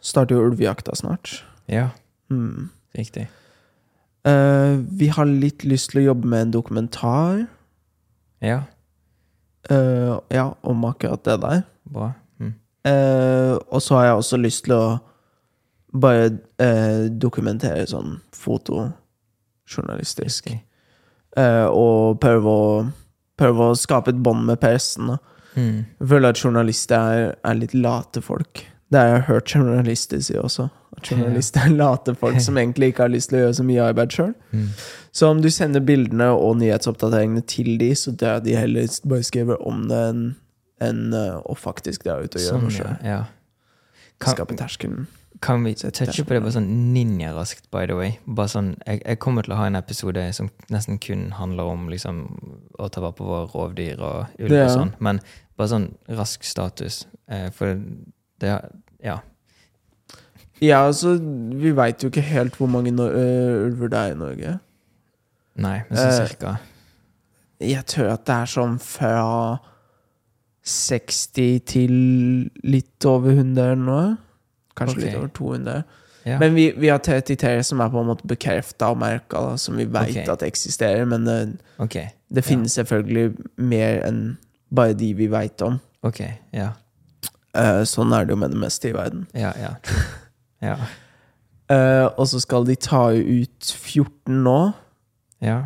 starter 0.00 0.34
jo 0.36 0.46
ulvejakta 0.50 0.94
snart. 0.96 1.42
Ja, 1.68 1.88
Mm. 2.30 2.68
riktig. 2.96 3.28
Eh, 4.24 4.76
vi 4.90 5.08
har 5.08 5.24
litt 5.26 5.64
lyst 5.64 5.90
til 5.90 6.00
å 6.02 6.14
jobbe 6.14 6.26
med 6.28 6.40
en 6.42 6.50
dokumentar 6.52 7.46
Ja, 8.42 8.62
eh, 9.70 10.18
ja, 10.30 10.54
om 10.62 10.84
akkurat 10.84 11.22
det 11.24 11.40
der. 11.40 11.62
bra. 11.90 12.12
Mm. 12.40 12.54
Eh, 12.84 13.58
og 13.70 13.80
så 13.82 13.94
har 13.96 14.04
jeg 14.04 14.14
også 14.16 14.36
lyst 14.40 14.64
til 14.64 14.72
å 14.74 14.98
bare 15.92 16.38
eh, 16.58 17.08
dokumentere 17.10 17.86
sånn 17.86 18.20
fotojournalistisk. 18.32 20.46
Riktig. 20.46 20.60
Eh, 21.36 21.66
og 21.66 22.20
prøve 22.20 22.44
å, 22.50 22.92
prøve 23.38 23.58
å 23.70 23.74
skape 23.78 24.08
et 24.10 24.22
bånd 24.22 24.44
med 24.46 24.60
pressen. 24.60 25.06
Da. 25.12 25.16
Mm. 25.56 25.84
Jeg 26.00 26.08
føler 26.08 26.28
at 26.32 26.40
journalister 26.44 26.96
er, 26.96 27.34
er 27.44 27.54
litt 27.58 27.74
late 27.74 28.20
folk. 28.22 28.64
Det 28.90 28.98
har 28.98 29.12
jeg 29.12 29.26
hørt 29.28 29.54
journalister 29.54 30.22
si 30.24 30.34
også. 30.38 30.68
At 30.96 31.10
journalister 31.12 31.62
er 31.68 31.76
late 31.76 32.14
folk 32.18 32.40
som 32.42 32.58
egentlig 32.58 32.90
ikke 32.90 33.06
har 33.06 33.12
lyst 33.14 33.30
til 33.30 33.38
å 33.38 33.44
gjøre 33.44 33.58
så 33.60 33.66
mye 33.66 33.86
arbeid 33.92 34.16
sjøl. 34.16 34.34
Mm. 34.50 34.68
Så 35.14 35.30
om 35.30 35.42
du 35.42 35.50
sender 35.54 35.84
bildene 35.84 36.30
og 36.34 36.56
nyhetsoppdateringene 36.58 37.42
til 37.46 37.76
de, 37.80 37.92
så 37.94 38.10
det 38.10 38.28
er 38.28 38.42
de 38.44 38.56
heller 38.58 38.90
bare 39.06 39.26
skriver 39.26 39.62
om 39.66 39.86
det 39.90 40.04
enn 40.10 40.24
enn, 40.80 41.12
eh, 41.12 41.38
å 41.44 41.56
faktisk 41.58 42.06
dra 42.06 42.18
ut 42.20 42.34
og 42.34 42.40
gjøre 42.40 42.56
Sånn, 42.56 42.62
noe 42.64 42.72
sjøl. 42.72 42.94
ja. 43.04 43.24
Skape 44.20 44.56
terskelen. 44.56 45.06
kan 45.40 45.62
vi 45.64 45.72
touche 45.74 46.24
på 46.24 46.34
det 46.34 46.42
bare 46.44 46.52
sånn 46.52 46.92
ninjaraskt, 46.92 47.70
by 47.72 47.86
the 47.88 47.96
way? 47.96 48.18
Bare 48.26 48.50
sånn, 48.52 48.74
jeg, 48.84 49.00
jeg 49.06 49.20
kommer 49.22 49.46
til 49.46 49.54
å 49.54 49.60
ha 49.60 49.68
en 49.70 49.78
episode 49.78 50.24
som 50.36 50.50
nesten 50.68 50.98
kun 51.00 51.30
handler 51.38 51.70
om 51.72 51.86
liksom, 51.88 52.26
å 52.76 52.88
ta 52.92 53.00
vare 53.00 53.16
på 53.16 53.24
våre 53.24 53.46
rovdyr 53.48 54.02
og 54.04 54.40
ulv 54.40 54.56
og 54.58 54.72
sånn. 54.74 54.92
Men 55.00 55.22
bare 55.56 55.72
sånn 55.72 55.86
rask 56.12 56.44
status. 56.44 57.06
Eh, 57.32 57.48
for 57.56 57.80
det 58.40 58.58
Ja. 59.04 59.18
Ja, 60.60 60.82
altså, 60.86 61.14
vi 61.56 61.72
veit 61.76 62.02
jo 62.04 62.10
ikke 62.12 62.24
helt 62.24 62.56
hvor 62.60 62.68
mange 62.68 62.92
no 62.92 63.06
uh, 63.08 63.64
ulver 63.64 63.88
det 63.88 64.00
er 64.00 64.12
i 64.12 64.18
Norge. 64.20 64.58
Nei, 65.60 65.78
men 65.88 65.96
sånn 65.96 66.10
Eh, 66.10 66.26
cirka. 66.26 66.56
Jeg 67.60 67.84
tror 67.88 68.12
at 68.14 68.26
det 68.28 68.36
er 68.36 68.50
sånn 68.54 68.76
fra 68.80 69.60
60 70.64 71.62
til 71.68 71.94
litt 72.64 73.08
over 73.08 73.32
100 73.32 73.72
eller 73.72 73.80
noe. 73.80 74.04
Kanskje 74.76 74.98
okay. 74.98 75.06
litt 75.06 75.18
over 75.18 75.32
200. 75.36 75.82
Ja. 76.28 76.36
Men 76.38 76.54
vi, 76.54 76.66
vi 76.76 76.88
har 76.92 77.00
33 77.00 77.62
som 77.64 77.80
er 77.80 77.88
på 77.92 78.00
en 78.00 78.10
måte 78.10 78.28
bekrefta 78.28 78.90
og 78.92 79.00
merka, 79.00 79.56
som 79.60 79.76
vi 79.80 79.86
veit 79.88 80.12
okay. 80.12 80.28
at 80.28 80.44
eksisterer. 80.44 81.08
Men 81.08 81.24
det, 81.28 81.38
okay. 81.78 82.12
det 82.28 82.44
finnes 82.44 82.76
selvfølgelig 82.76 83.32
mer 83.56 84.04
enn 84.08 84.22
bare 84.70 84.94
de 84.94 85.12
vi 85.16 85.28
veit 85.32 85.64
om. 85.64 85.80
Ok. 86.06 86.22
Ja. 86.56 86.72
Eh, 87.54 87.82
sånn 87.88 88.12
er 88.14 88.24
det 88.24 88.34
jo 88.34 88.38
med 88.38 88.52
det 88.54 88.60
meste 88.62 88.90
i 88.90 88.96
verden. 88.96 89.26
Ja. 89.34 89.52
Ja. 89.58 89.74
Ja. 90.60 90.74
Uh, 91.72 92.10
og 92.20 92.26
så 92.28 92.36
skal 92.42 92.66
de 92.68 92.74
ta 92.76 93.06
ut 93.16 93.64
14 93.72 94.42
nå, 94.44 94.72
Ja. 95.40 95.62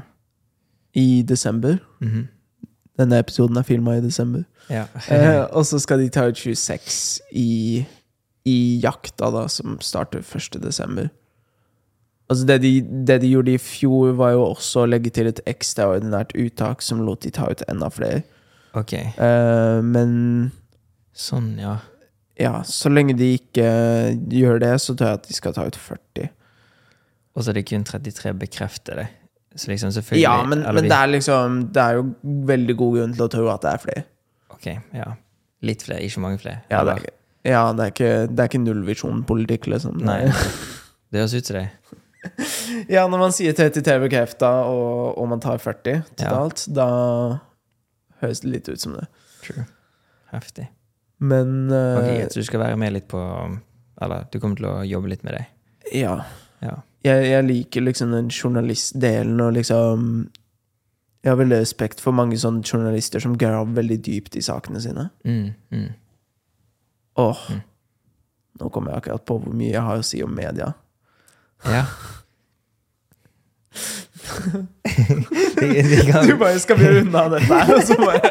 i 0.94 1.22
desember. 1.26 1.80
Mhm. 2.00 2.28
Denne 2.98 3.18
episoden 3.18 3.56
er 3.58 3.62
filma 3.66 3.96
i 3.96 4.00
desember. 4.04 4.44
ja. 4.70 4.84
uh, 5.10 5.48
og 5.50 5.64
så 5.66 5.80
skal 5.82 5.98
de 5.98 6.08
ta 6.14 6.28
ut 6.30 6.36
26 6.38 7.20
i, 7.32 7.84
i 8.46 8.80
jakta, 8.84 9.32
da, 9.34 9.48
som 9.48 9.80
starter 9.80 10.22
1. 10.22 10.62
desember. 10.62 11.08
Altså 12.30 12.46
det 12.46 12.60
de, 12.62 12.80
det 12.80 13.20
de 13.20 13.32
gjorde 13.34 13.54
i 13.54 13.58
fjor, 13.58 14.12
var 14.14 14.30
jo 14.36 14.44
også 14.52 14.84
å 14.84 14.86
legge 14.88 15.10
til 15.10 15.26
et 15.26 15.40
ekstraordinært 15.50 16.36
uttak 16.38 16.82
som 16.82 17.02
lot 17.04 17.20
de 17.26 17.30
ta 17.34 17.50
ut 17.50 17.62
enda 17.68 17.90
flere. 17.90 18.22
Okay. 18.74 19.10
Uh, 19.18 19.82
men 19.82 20.52
Sånn, 21.14 21.52
ja. 21.62 21.76
ja, 22.40 22.54
så 22.66 22.90
lenge 22.90 23.14
de 23.18 23.28
ikke 23.38 23.66
gjør 24.34 24.58
det, 24.64 24.72
så 24.82 24.96
tror 24.98 25.12
jeg 25.12 25.20
at 25.20 25.28
de 25.28 25.36
skal 25.36 25.54
ta 25.54 25.66
ut 25.68 25.76
40. 25.78 26.30
Og 27.34 27.42
så 27.44 27.50
er 27.52 27.58
det 27.60 27.66
kun 27.70 27.84
33 27.86 28.32
bekrefter 28.38 28.98
det. 29.02 29.06
Så 29.54 29.70
liksom 29.70 29.92
selvfølgelig 29.94 30.24
Ja, 30.24 30.40
men, 30.50 30.64
men 30.66 30.88
det 30.90 30.96
er 30.96 31.06
liksom 31.12 31.60
Det 31.70 31.78
er 31.78 31.94
jo 32.00 32.08
veldig 32.48 32.74
god 32.80 32.96
grunn 32.96 33.12
til 33.14 33.22
å 33.22 33.28
tro 33.30 33.44
at 33.52 33.62
det 33.62 33.70
er 33.70 33.82
flere. 33.84 34.02
Ok, 34.50 34.66
ja. 34.98 35.12
Litt 35.62 35.84
flere, 35.86 36.02
ikke 36.02 36.22
mange 36.24 36.40
flere. 36.42 36.64
Ja, 36.72 36.80
det 36.84 36.96
er, 36.96 37.04
ikke- 37.04 37.52
ja, 37.52 37.60
det 37.72 37.84
er 37.86 37.92
ikke, 37.94 38.10
det 38.34 38.42
er 38.42 38.50
ikke 38.50 38.62
nullvisjonpolitikk, 38.64 39.68
liksom. 39.70 40.00
Nei. 40.02 40.24
Det 41.14 41.20
høres 41.22 41.34
ut 41.38 41.46
som 41.46 41.56
det. 41.60 41.68
Ja, 42.90 43.04
når 43.06 43.20
man 43.20 43.32
sier 43.36 43.54
33 43.54 44.00
bekrefta, 44.02 44.48
og, 44.66 45.12
og 45.20 45.28
man 45.30 45.38
tar 45.44 45.60
40 45.62 46.00
totalt, 46.18 46.64
da 46.74 46.86
høres 48.24 48.40
det 48.42 48.50
litt 48.50 48.70
ut 48.72 48.82
som 48.82 48.96
det. 48.96 49.04
True. 49.44 49.62
Heftig. 50.32 50.66
Men 51.20 51.70
uh, 51.72 51.98
Ok, 52.00 52.32
Så 52.32 52.40
du 52.40 52.46
skal 52.48 52.60
være 52.60 52.76
med 52.76 52.92
litt 52.96 53.06
på 53.08 53.20
Eller 54.02 54.24
du 54.32 54.40
kommer 54.42 54.58
til 54.58 54.66
å 54.66 54.82
jobbe 54.84 55.08
litt 55.12 55.22
med 55.24 55.38
det? 55.38 55.44
ja. 56.00 56.18
Ja. 56.64 56.78
Jeg, 57.04 57.26
jeg 57.28 57.44
liker 57.44 57.84
liksom 57.84 58.14
den 58.14 58.30
journalistdelen, 58.32 59.40
og 59.44 59.52
liksom 59.52 60.30
Jeg 61.22 61.30
har 61.30 61.36
veldig 61.36 61.58
respekt 61.60 62.00
for 62.00 62.16
mange 62.16 62.38
sånne 62.40 62.64
journalister 62.64 63.20
som 63.20 63.34
graver 63.36 63.74
veldig 63.76 63.98
dypt 64.06 64.36
i 64.36 64.42
sakene 64.44 64.80
sine. 64.80 65.10
Mm, 65.28 65.50
mm. 65.70 65.90
Åh, 67.20 67.42
Nå 68.60 68.70
kommer 68.72 68.94
jeg 68.94 69.02
akkurat 69.02 69.26
på 69.28 69.36
hvor 69.42 69.52
mye 69.52 69.74
jeg 69.74 69.84
har 69.84 70.00
å 70.00 70.06
si 70.06 70.22
om 70.24 70.32
media. 70.34 70.72
Ja. 71.68 71.84
de, 75.60 75.82
de 75.82 76.12
kan, 76.12 76.26
Du 76.26 76.36
bare 76.40 76.58
skal 76.62 76.78
vi 76.78 76.90
runde 76.98 77.20
av 77.20 77.32
dette 77.34 77.60
her, 77.60 77.74
og 77.74 77.82
så 77.84 77.96
bare 78.00 78.30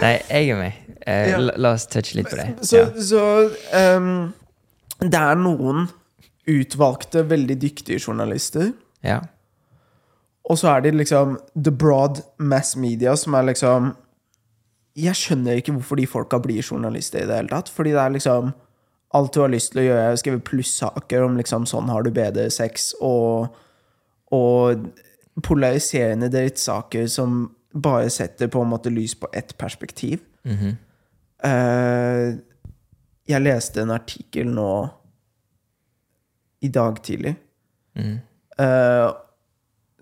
nei, 0.00 0.14
jeg 0.30 0.48
er 0.50 0.58
med. 0.60 0.89
Eh, 1.10 1.30
Ja. 1.32 1.38
la, 1.42 1.52
la 1.56 1.72
oss 1.76 1.86
touche 1.90 2.14
litt 2.18 2.30
på 2.30 2.36
det. 2.38 2.48
Så, 2.62 2.76
Ja. 2.76 2.86
så 3.00 3.96
um, 3.96 4.32
det 5.00 5.14
er 5.20 5.34
noen 5.40 5.88
utvalgte, 6.50 7.24
veldig 7.30 7.58
dyktige 7.62 8.00
journalister. 8.00 8.72
ja. 9.02 9.20
Og 10.50 10.56
så 10.58 10.66
er 10.72 10.80
det 10.82 10.94
liksom 10.96 11.36
the 11.54 11.70
broad 11.70 12.22
mass 12.38 12.72
media, 12.76 13.12
som 13.16 13.34
er 13.34 13.42
liksom 13.52 13.92
Jeg 14.96 15.14
skjønner 15.14 15.60
ikke 15.60 15.72
hvorfor 15.76 15.96
de 16.00 16.06
folka 16.10 16.38
blir 16.42 16.62
journalister 16.64 17.20
i 17.22 17.26
det 17.28 17.36
hele 17.36 17.48
tatt. 17.52 17.68
Fordi 17.70 17.90
det 17.94 18.00
er 18.02 18.10
liksom 18.16 18.52
Alt 19.14 19.32
du 19.34 19.40
har 19.40 19.48
lyst 19.52 19.72
til 19.72 19.82
å 19.82 19.84
gjøre, 19.84 20.08
er 20.12 20.16
skrive 20.16 20.40
plussaker 20.40 21.24
om 21.24 21.36
liksom 21.36 21.64
sånn 21.66 21.88
har 21.90 22.02
du 22.02 22.10
bedre 22.10 22.48
sex, 22.50 22.92
og, 23.02 23.48
og 24.32 24.84
polariserende 25.42 26.28
drittsaker 26.30 27.06
som 27.10 27.50
bare 27.74 28.10
setter 28.10 28.48
på 28.48 28.62
en 28.62 28.70
måte 28.70 28.90
lys 28.90 29.14
på 29.18 29.26
ett 29.34 29.56
perspektiv. 29.58 30.20
Mhm. 30.44 30.68
Eh, 30.68 30.74
jeg 33.30 33.42
leste 33.44 33.80
en 33.80 33.94
artikkel 33.94 34.50
nå 34.52 34.70
i 36.60 36.68
dag 36.68 36.98
tidlig 37.02 37.34
mm. 37.96 38.18
eh, 38.58 39.08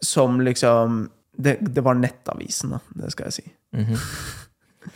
som 0.00 0.40
liksom 0.40 1.08
det, 1.38 1.56
det 1.60 1.80
var 1.86 1.94
Nettavisen, 1.94 2.72
da. 2.74 2.80
Det 2.98 3.12
skal 3.14 3.28
jeg 3.28 3.36
si. 3.36 3.44
Mhm. 3.78 3.98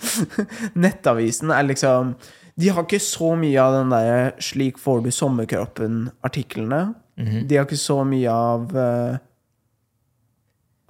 Nettavisen 0.83 1.53
er 1.55 1.67
liksom 1.69 2.15
De 2.59 2.71
har 2.73 2.83
ikke 2.83 2.99
så 3.03 3.33
mye 3.39 3.61
av 3.63 3.77
den 3.77 3.93
der 3.93 4.33
'slik 4.41 4.79
får 4.79 5.05
du 5.05 5.11
sommerkroppen'-artiklene. 5.11 6.95
Mhm. 7.17 7.47
De 7.49 7.57
har 7.57 7.65
ikke 7.65 7.79
så 7.79 8.03
mye 8.05 8.31
av 8.31 8.75
uh, 8.77 9.19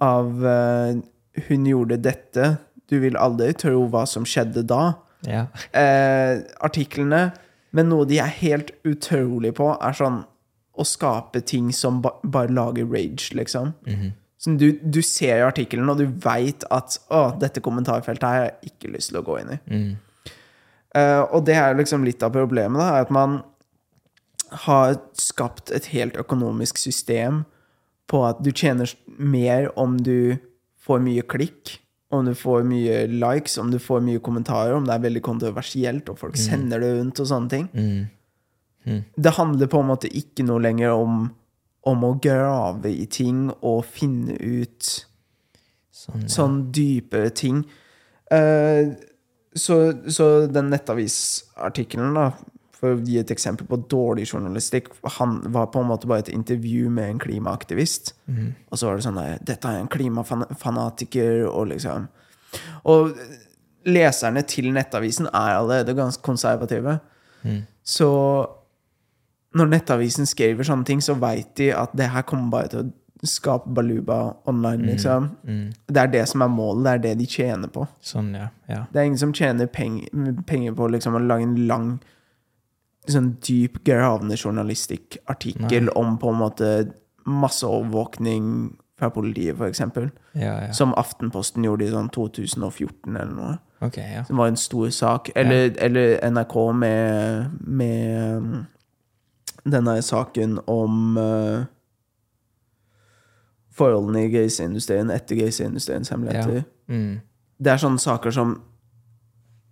Av 0.01 0.27
uh, 0.43 0.99
'hun 1.47 1.65
gjorde 1.65 2.01
dette', 2.01 2.57
'du 2.89 2.99
vil 2.99 3.17
aldri 3.17 3.53
tro 3.53 3.87
hva 3.87 4.07
som 4.07 4.25
skjedde 4.25 4.65
da' 4.67 4.95
ja. 5.27 5.47
eh, 5.71 6.43
artiklene. 6.63 7.31
Men 7.73 7.89
noe 7.89 8.05
de 8.05 8.19
er 8.21 8.33
helt 8.41 8.71
utrolig 8.85 9.55
på, 9.57 9.71
er 9.81 9.95
sånn 9.97 10.21
å 10.73 10.85
skape 10.85 11.41
ting 11.45 11.71
som 11.73 12.01
ba 12.01 12.15
bare 12.23 12.53
lager 12.53 12.85
rage, 12.89 13.31
liksom. 13.37 13.73
Så 14.43 14.57
du, 14.59 14.73
du 14.81 14.99
ser 15.05 15.39
jo 15.39 15.47
artikkelen, 15.47 15.89
og 15.89 16.01
du 16.01 16.05
veit 16.05 16.65
at 16.73 16.97
'Å, 17.09 17.39
dette 17.39 17.61
kommentarfeltet 17.63 18.25
har 18.27 18.41
jeg 18.41 18.73
ikke 18.73 18.91
lyst 18.91 19.13
til 19.13 19.21
å 19.21 19.25
gå 19.25 19.39
inn 19.39 19.53
i'. 19.55 19.59
Mm. 19.71 19.91
Eh, 20.95 21.21
og 21.31 21.45
det 21.45 21.55
er 21.55 21.77
liksom 21.77 22.03
litt 22.03 22.23
av 22.23 22.33
problemet, 22.35 22.77
da, 22.77 22.89
er 22.97 23.07
at 23.07 23.13
man 23.13 23.41
har 24.67 24.97
skapt 25.17 25.71
et 25.71 25.85
helt 25.93 26.17
økonomisk 26.19 26.77
system 26.77 27.45
på 28.11 28.21
at 28.27 28.43
du 28.43 28.51
tjener 28.51 28.91
mer 29.17 29.71
om 29.79 29.97
du 29.97 30.37
får 30.83 30.99
mye 31.01 31.23
klikk, 31.25 31.79
om 32.13 32.25
du 32.27 32.33
får 32.37 32.65
mye 32.67 33.05
likes, 33.11 33.57
om 33.61 33.71
du 33.73 33.79
får 33.81 34.03
mye 34.05 34.21
kommentarer, 34.23 34.75
om 34.77 34.85
det 34.87 34.95
er 34.95 35.05
veldig 35.07 35.23
kontroversielt, 35.25 36.09
og 36.11 36.19
folk 36.21 36.37
sender 36.39 36.83
det 36.83 36.91
rundt 36.97 37.21
og 37.23 37.29
sånne 37.29 37.53
ting. 37.53 37.69
Mm. 37.73 38.99
Det 39.15 39.33
handler 39.37 39.71
på 39.71 39.79
en 39.79 39.89
måte 39.89 40.11
ikke 40.11 40.45
noe 40.45 40.61
lenger 40.61 40.93
om, 40.93 41.25
om 41.89 42.05
å 42.05 42.13
grave 42.21 42.91
i 42.91 43.07
ting 43.11 43.47
og 43.61 43.83
finne 43.89 44.37
ut 44.39 44.93
Sånn, 45.93 46.23
ja. 46.25 46.29
sånn 46.33 46.55
dypere 46.73 47.29
ting. 47.37 47.61
Uh, 48.33 48.91
så, 49.55 49.75
så 50.09 50.29
den 50.49 50.71
nettavisartikkelen, 50.73 52.17
da, 52.17 52.31
for 52.83 52.97
å 52.97 53.03
gi 53.07 53.15
et 53.21 53.31
eksempel 53.31 53.67
på 53.69 53.79
dårlig 53.91 54.27
journalistikk, 54.27 54.89
han 55.17 55.39
var 55.55 55.69
på 55.71 55.79
en 55.81 55.87
måte 55.87 56.09
bare 56.09 56.25
et 56.25 56.33
intervju 56.33 56.91
med 56.91 57.13
en 57.13 57.21
klimaaktivist. 57.23 58.13
Og 58.69 58.79
så 58.79 58.89
var 58.89 58.99
det 58.99 59.05
sånn 59.07 59.21
der 59.21 59.39
Dette 59.47 59.71
er 59.71 59.79
en 59.79 59.91
klimafanatiker, 59.91 61.47
og 61.47 61.71
liksom 61.71 62.09
Og 62.85 63.15
leserne 63.85 64.43
til 64.47 64.69
Nettavisen 64.75 65.25
er 65.27 65.57
allerede 65.57 65.95
ganske 65.97 66.21
konservative. 66.23 66.99
Så 67.83 68.09
når 69.53 69.69
Nettavisen 69.69 70.25
skriver 70.25 70.63
sånne 70.63 70.85
ting, 70.85 71.01
så 71.01 71.15
veit 71.19 71.55
de 71.59 71.71
at 71.75 71.91
det 71.97 72.09
her 72.13 72.25
kommer 72.27 72.51
bare 72.51 72.71
til 72.71 72.83
å 72.83 72.91
skape 73.23 73.71
baluba 73.71 74.35
online, 74.49 74.87
liksom. 74.91 75.29
Mm. 75.47 75.67
Det 75.87 76.01
er 76.01 76.09
det 76.11 76.23
som 76.27 76.41
er 76.43 76.51
målet, 76.51 76.83
det 76.83 76.91
er 76.91 77.03
det 77.03 77.13
de 77.21 77.27
tjener 77.29 77.71
på. 77.71 77.85
Sånn, 78.03 78.33
ja. 78.35 78.49
ja. 78.67 78.81
Det 78.91 78.99
er 78.99 79.07
ingen 79.07 79.21
som 79.21 79.33
tjener 79.35 79.69
penger, 79.71 80.09
penger 80.47 80.75
på 80.75 80.89
liksom, 80.91 81.15
å 81.15 81.21
lage 81.23 81.47
en 81.47 81.55
lang, 81.69 81.93
sånn 83.09 83.33
dyp, 83.43 83.81
gravende 83.87 84.37
journalistikkartikkel 84.39 85.89
om 85.99 86.15
på 86.21 86.31
en 86.31 86.39
måte 86.39 86.69
masseovervåkning 87.27 88.45
fra 88.99 89.09
politiet, 89.09 89.59
eksempel. 89.61 90.09
Ja, 90.31 90.55
ja. 90.67 90.73
Som 90.73 90.93
Aftenposten 90.99 91.65
gjorde 91.65 91.87
i 91.87 91.91
sånn 91.91 92.11
2014 92.13 93.15
eller 93.15 93.33
noe. 93.33 93.55
Okay, 93.83 94.13
ja. 94.15 94.23
Som 94.27 94.39
var 94.39 94.51
en 94.51 94.59
stor 94.59 94.89
sak. 94.95 95.31
Eller, 95.35 95.73
eller 95.83 96.19
NRK 96.31 96.55
med, 96.79 97.57
med 97.67 98.37
um, 98.37 98.65
denne 99.67 99.97
saken 100.01 100.59
om 100.71 101.17
uh, 101.19 101.65
forholdene 103.73 104.27
i 104.27 104.31
griseindustrien 104.31 105.11
etter 105.11 105.41
griseindustriens 105.41 106.13
hemmeligheter. 106.13 106.63
Mm. 106.87 107.19
Det 107.59 107.73
er 107.73 107.81
sånne 107.81 108.01
saker 108.01 108.35
som 108.35 108.55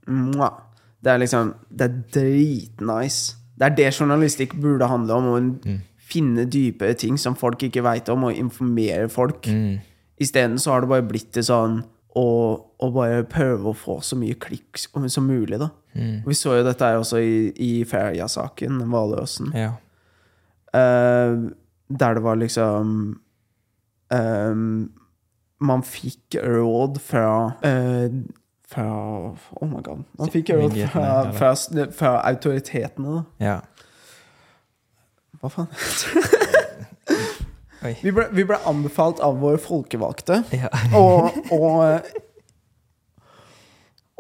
Mwah. 0.10 0.71
Det 1.02 1.12
er 1.12 1.22
liksom 1.22 1.54
Det 1.70 1.88
er 1.88 2.02
dritnice. 2.14 3.38
Det 3.58 3.68
er 3.68 3.76
det 3.78 3.94
journalistikk 3.94 4.56
burde 4.62 4.90
handle 4.90 5.14
om. 5.14 5.32
Å 5.32 5.80
finne 6.12 6.46
dypere 6.50 6.98
ting 6.98 7.18
som 7.18 7.38
folk 7.38 7.64
ikke 7.64 7.84
veit 7.86 8.10
om, 8.10 8.28
og 8.28 8.38
informere 8.38 9.10
folk. 9.10 9.48
Mm. 9.48 9.80
Isteden 10.22 10.60
så 10.60 10.74
har 10.74 10.84
det 10.84 10.92
bare 10.92 11.08
blitt 11.08 11.32
det 11.38 11.46
sånn 11.48 11.82
å, 12.20 12.26
å 12.78 12.90
bare 12.92 13.24
prøve 13.30 13.72
å 13.72 13.78
få 13.78 14.00
så 14.04 14.18
mye 14.20 14.36
klikk 14.36 14.82
som 14.82 15.28
mulig, 15.28 15.62
da. 15.62 15.70
Mm. 15.96 16.22
Vi 16.26 16.36
så 16.36 16.58
jo 16.58 16.66
dette 16.68 16.88
her 16.88 17.00
også 17.00 17.22
i, 17.24 17.36
i 17.56 17.72
Ferja-saken, 17.88 18.82
Hvaløsen. 18.92 19.54
Ja. 19.56 19.76
Uh, 20.76 21.52
der 21.92 22.16
det 22.16 22.24
var 22.24 22.38
liksom 22.40 23.20
eh, 24.14 24.56
Man 25.60 25.84
fikk 25.84 26.38
råd 26.40 27.02
fra 27.04 27.54
eh, 27.68 28.08
Fra 28.72 28.86
Oh 29.60 29.68
my 29.68 29.82
god. 29.84 30.04
Man 30.20 30.32
fikk 30.32 30.54
råd 30.56 30.76
det 30.78 30.88
fra, 30.94 31.32
fra, 31.36 31.54
fra 31.92 32.12
autoritetene, 32.30 33.26
ja. 33.44 33.60
Hva 35.42 35.50
faen? 35.52 35.72
Vi 37.82 38.12
ble, 38.14 38.28
vi 38.30 38.44
ble 38.46 38.60
anbefalt 38.70 39.18
av 39.26 39.40
våre 39.42 39.58
folkevalgte 39.58 40.44
Ja. 40.54 40.68
å, 40.94 41.32
å, 41.50 41.70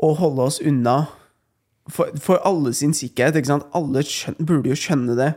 å 0.02 0.10
holde 0.18 0.48
oss 0.49 0.57
unna 0.65 0.95
for, 1.91 2.10
for 2.18 2.41
alle 2.48 2.73
sin 2.73 2.95
sikkerhet. 2.98 3.38
Ikke 3.38 3.52
sant? 3.52 3.68
Alle 3.78 4.02
skjøn, 4.02 4.40
burde 4.41 4.72
jo 4.73 4.78
skjønne 4.82 5.14
det. 5.19 5.30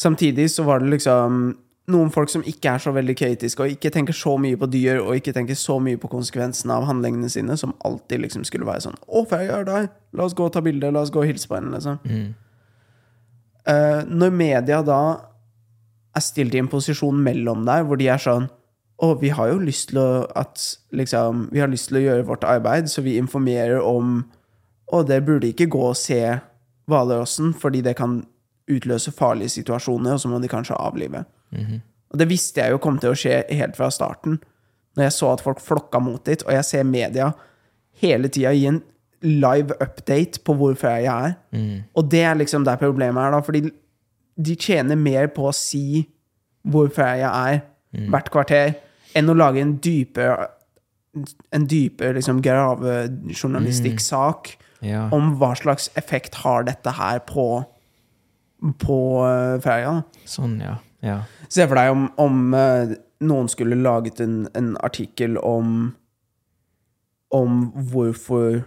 Samtidig 0.00 0.48
så 0.54 0.64
var 0.64 0.80
det 0.80 0.94
liksom 0.94 1.58
noen 1.88 2.10
folk 2.12 2.30
som 2.32 2.44
ikke 2.46 2.74
er 2.74 2.82
så 2.82 2.92
veldig 2.92 3.14
kritiske, 3.16 3.64
og 3.64 3.72
ikke 3.72 3.90
tenker 3.92 4.16
så 4.16 4.34
mye 4.40 4.58
på 4.60 4.68
dyr, 4.70 5.00
og 5.00 5.16
ikke 5.16 5.32
tenker 5.36 5.56
så 5.58 5.78
mye 5.82 6.00
på 6.00 6.10
konsekvensene 6.12 6.74
av 6.74 6.84
handlingene 6.88 7.30
sine, 7.32 7.56
som 7.56 7.74
alltid 7.86 8.22
liksom 8.24 8.44
skulle 8.44 8.68
være 8.68 8.84
sånn 8.84 8.98
'Å, 9.06 9.24
får 9.28 9.38
jeg 9.38 9.48
gjøre 9.48 9.64
det? 9.64 9.90
La 10.12 10.24
oss 10.24 10.34
gå 10.34 10.44
og 10.44 10.52
ta 10.52 10.60
bilde. 10.60 10.92
La 10.92 11.00
oss 11.00 11.10
gå 11.10 11.20
og 11.20 11.26
hilse 11.26 11.48
på 11.48 11.56
henne.' 11.56 11.72
Liksom. 11.72 11.98
Mm. 12.04 12.34
Uh, 13.68 14.02
når 14.04 14.30
media 14.32 14.82
da 14.82 15.20
er 16.16 16.20
stilt 16.20 16.54
i 16.54 16.58
en 16.58 16.68
posisjon 16.68 17.22
mellom 17.22 17.64
der, 17.66 17.82
hvor 17.84 17.96
de 17.96 18.08
er 18.08 18.18
sånn 18.18 18.48
Å, 18.98 19.14
vi 19.20 19.28
har 19.28 19.52
jo 19.52 19.58
lyst 19.62 19.92
til 19.92 19.98
å 19.98 20.26
at, 20.34 20.58
liksom, 20.90 21.52
Vi 21.52 21.60
har 21.60 21.68
lyst 21.68 21.88
til 21.88 21.98
å 21.98 22.00
gjøre 22.00 22.26
vårt 22.26 22.44
arbeid, 22.44 22.88
så 22.90 23.02
vi 23.02 23.16
informerer 23.16 23.78
om 23.80 24.24
Å, 24.90 25.02
det 25.06 25.24
burde 25.24 25.52
ikke 25.52 25.68
gå 25.70 25.90
og 25.90 25.96
se 25.96 26.40
hvalrossen, 26.88 27.54
fordi 27.54 27.82
det 27.84 27.94
kan 27.96 28.26
utløse 28.68 29.12
farlige 29.12 29.48
situasjoner, 29.48 30.12
og 30.12 30.20
så 30.20 30.28
må 30.28 30.40
de 30.40 30.48
kanskje 30.48 30.74
avlive. 30.74 31.24
Og 32.08 32.20
det 32.20 32.28
visste 32.30 32.62
jeg 32.62 32.72
jo 32.72 32.80
kom 32.82 32.98
til 32.98 33.12
å 33.12 33.18
skje 33.18 33.42
helt 33.52 33.76
fra 33.76 33.90
starten. 33.92 34.38
Når 34.96 35.08
jeg 35.08 35.16
så 35.18 35.32
at 35.32 35.44
folk 35.44 35.60
flokka 35.60 36.00
mot 36.02 36.24
dit, 36.24 36.42
og 36.46 36.52
jeg 36.52 36.64
ser 36.64 36.88
media 36.88 37.32
hele 38.02 38.30
tida 38.32 38.52
gi 38.54 38.66
en 38.70 38.82
live 39.22 39.74
update 39.82 40.42
på 40.46 40.54
hvor 40.54 40.76
jeg 40.78 41.08
er. 41.10 41.34
Og 41.94 42.10
det 42.10 42.22
er 42.22 42.38
liksom 42.38 42.64
der 42.64 42.78
problemet 42.80 43.22
er, 43.22 43.34
da. 43.34 43.40
Fordi 43.44 43.64
de 44.38 44.54
tjener 44.54 44.96
mer 44.96 45.26
på 45.34 45.48
å 45.48 45.54
si 45.56 46.06
hvor 46.68 46.90
jeg 46.90 47.26
er 47.26 47.60
hvert 48.12 48.30
kvarter, 48.30 48.74
enn 49.16 49.30
å 49.30 49.36
lage 49.36 49.60
en 49.64 49.76
dypere 49.82 50.54
en 51.56 51.64
dype 51.66 52.12
liksom, 52.14 52.42
gravejournalistikk 52.44 54.00
sak 54.02 54.52
ja. 54.84 55.06
om 55.14 55.32
hva 55.40 55.54
slags 55.58 55.88
effekt 55.98 56.36
har 56.44 56.68
dette 56.68 56.92
her 56.98 57.22
på 57.26 57.64
på 58.82 58.98
uh, 59.22 59.56
ferja. 59.62 60.00
Sånn, 60.26 60.56
ja. 60.62 60.76
Ja. 61.04 61.22
Se 61.48 61.66
for 61.68 61.78
deg 61.78 61.92
om, 61.92 62.08
om 62.18 62.54
eh, 62.58 62.96
noen 63.24 63.48
skulle 63.50 63.78
laget 63.78 64.20
en, 64.24 64.48
en 64.58 64.74
artikkel 64.84 65.38
om 65.38 65.94
om 67.34 67.66
hvorfor 67.92 68.62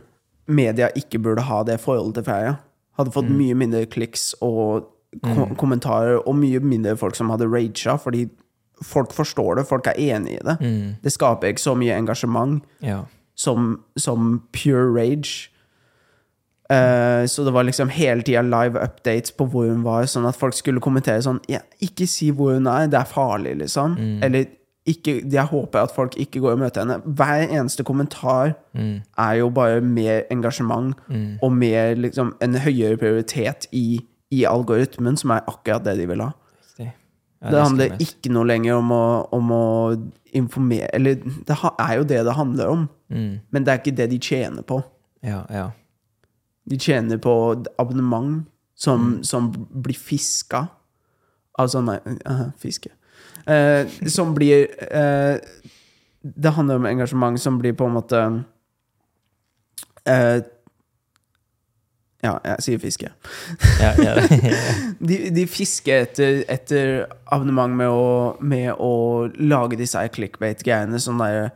media 0.52 0.91
ikke 0.95 1.20
burde 1.20 1.41
ha 1.48 1.64
det 1.66 1.80
forholdet 1.82 2.20
til 2.20 2.28
ferie. 2.28 2.56
Hadde 2.99 3.14
fått 3.16 3.32
mye 3.34 3.56
mindre 3.58 3.88
kliks 3.90 4.36
og 4.45 4.91
ko 5.26 5.48
kommentarer, 5.60 6.20
og 6.28 6.38
mye 6.40 6.62
mindre 6.64 6.95
folk 6.99 7.18
som 7.18 7.32
hadde 7.34 7.49
raga, 7.52 7.98
fordi 7.99 8.28
folk 8.86 9.14
forstår 9.14 9.60
det, 9.60 9.68
folk 9.68 9.88
er 9.88 9.99
enig 9.99 10.38
i 10.38 10.44
det. 10.45 10.58
Det 11.03 11.14
skaper 11.14 11.52
ikke 11.52 11.64
så 11.64 11.76
mye 11.78 11.98
engasjement 11.98 12.62
ja. 12.86 13.03
som, 13.36 13.82
som 13.98 14.41
pure 14.53 14.88
rage. 14.95 15.49
Eh, 16.72 17.26
så 17.27 17.43
det 17.43 17.52
var 17.53 17.65
liksom 17.68 17.89
hele 17.91 18.23
tida 18.23 18.41
live 18.45 18.80
updates 18.80 19.31
på 19.35 19.45
hvor 19.52 19.68
hun 19.68 19.84
var, 19.84 20.06
sånn 20.07 20.27
at 20.30 20.38
folk 20.39 20.56
skulle 20.56 20.80
kommentere 20.80 21.19
sånn 21.26 21.41
ja, 21.52 21.60
Ikke 21.84 22.06
si 22.07 22.30
hvor 22.31 22.53
hun 22.56 22.68
er, 22.72 22.88
det 22.88 22.99
er 23.02 23.10
farlig, 23.10 23.57
liksom. 23.60 23.98
Eller 24.23 24.45
ikke, 24.88 25.18
jeg 25.30 25.45
håper 25.52 25.84
at 25.84 25.91
folk 25.93 26.15
ikke 26.18 26.39
går 26.41 26.56
og 26.56 26.60
møter 26.64 26.81
henne. 26.81 26.95
Hver 27.06 27.43
eneste 27.52 27.84
kommentar 27.85 28.56
er 29.18 29.34
jo 29.38 29.49
bare 29.53 29.81
mer 29.81 30.23
engasjement 30.31 30.95
og 31.41 31.52
mer 31.53 31.95
liksom 31.95 32.31
en 32.41 32.56
høyere 32.56 32.98
prioritet 32.98 33.68
i, 33.72 33.99
i 34.31 34.43
algoritmen, 34.45 35.18
som 35.18 35.30
er 35.35 35.43
akkurat 35.48 35.84
det 35.85 35.98
de 35.99 36.07
vil 36.07 36.22
ha. 36.26 36.31
Ja, 37.41 37.49
det 37.49 37.53
det 37.57 37.61
handler 37.65 37.93
ikke 38.06 38.30
noe 38.31 38.45
lenger 38.45 38.76
om 38.77 38.91
å, 38.93 39.27
om 39.34 39.48
å 39.52 39.64
informere 40.38 40.89
Eller 40.93 41.15
det 41.15 41.56
er 41.80 41.93
jo 41.98 42.03
det 42.03 42.19
det 42.26 42.35
handler 42.38 42.68
om, 42.69 42.89
Mm. 43.11 43.39
men 43.52 43.64
det 43.65 43.72
er 43.73 43.80
ikke 43.81 43.95
det 43.98 44.10
de 44.10 44.18
tjener 44.19 44.61
på. 44.64 44.77
Ja, 45.22 45.41
ja. 45.52 45.72
De 46.70 46.78
tjener 46.80 47.18
på 47.18 47.34
abonnement 47.82 48.46
som, 48.76 49.24
som 49.24 49.52
blir 49.84 49.98
fiska 49.98 50.68
Altså, 51.60 51.82
nei 51.84 51.98
uh, 52.30 52.48
Fiske. 52.58 52.90
Eh, 53.46 53.88
som 54.08 54.34
blir 54.34 54.68
eh, 54.94 55.36
Det 56.22 56.54
handler 56.56 56.76
om 56.80 56.86
engasjement 56.86 57.42
som 57.42 57.58
blir 57.60 57.74
på 57.74 57.86
en 57.90 57.96
måte 57.98 58.22
eh, 60.06 60.42
Ja, 62.22 62.36
jeg 62.46 62.58
sier 62.62 62.82
fiske. 62.82 63.10
ja, 63.82 63.92
ja. 63.98 64.14
De, 65.08 65.18
de 65.34 65.48
fisker 65.50 66.06
etter, 66.06 66.44
etter 66.54 67.08
abonnement 67.26 67.74
med 67.76 67.90
å, 67.90 68.36
med 68.40 68.76
å 68.78 69.28
lage 69.42 69.80
disse 69.80 70.04
clickbait-greiene. 70.14 71.02
Sånn 71.02 71.18
derre 71.18 71.50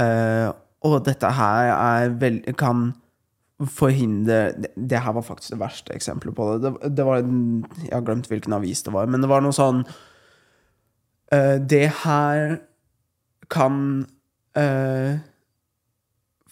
eh, 0.00 0.48
Og 0.88 1.02
dette 1.04 1.34
her 1.36 1.74
er 1.74 2.16
vel, 2.16 2.40
kan 2.56 2.94
forhindre 3.66 4.52
det, 4.54 4.70
det 4.76 5.00
her 5.02 5.16
var 5.16 5.24
faktisk 5.26 5.56
det 5.56 5.60
verste 5.60 5.94
eksempelet 5.94 6.36
på 6.36 6.46
det. 6.52 6.58
det. 6.68 6.90
Det 6.96 7.06
var 7.06 7.24
en, 7.24 7.64
Jeg 7.82 7.94
har 7.94 8.04
glemt 8.06 8.28
hvilken 8.30 8.54
avis 8.54 8.82
det 8.86 8.92
var, 8.94 9.06
men 9.10 9.24
det 9.24 9.30
var 9.30 9.42
noe 9.42 9.56
sånn 9.56 9.82
uh, 11.34 11.56
Det 11.58 11.88
her 12.04 12.60
kan 13.50 14.06
uh, 14.58 15.18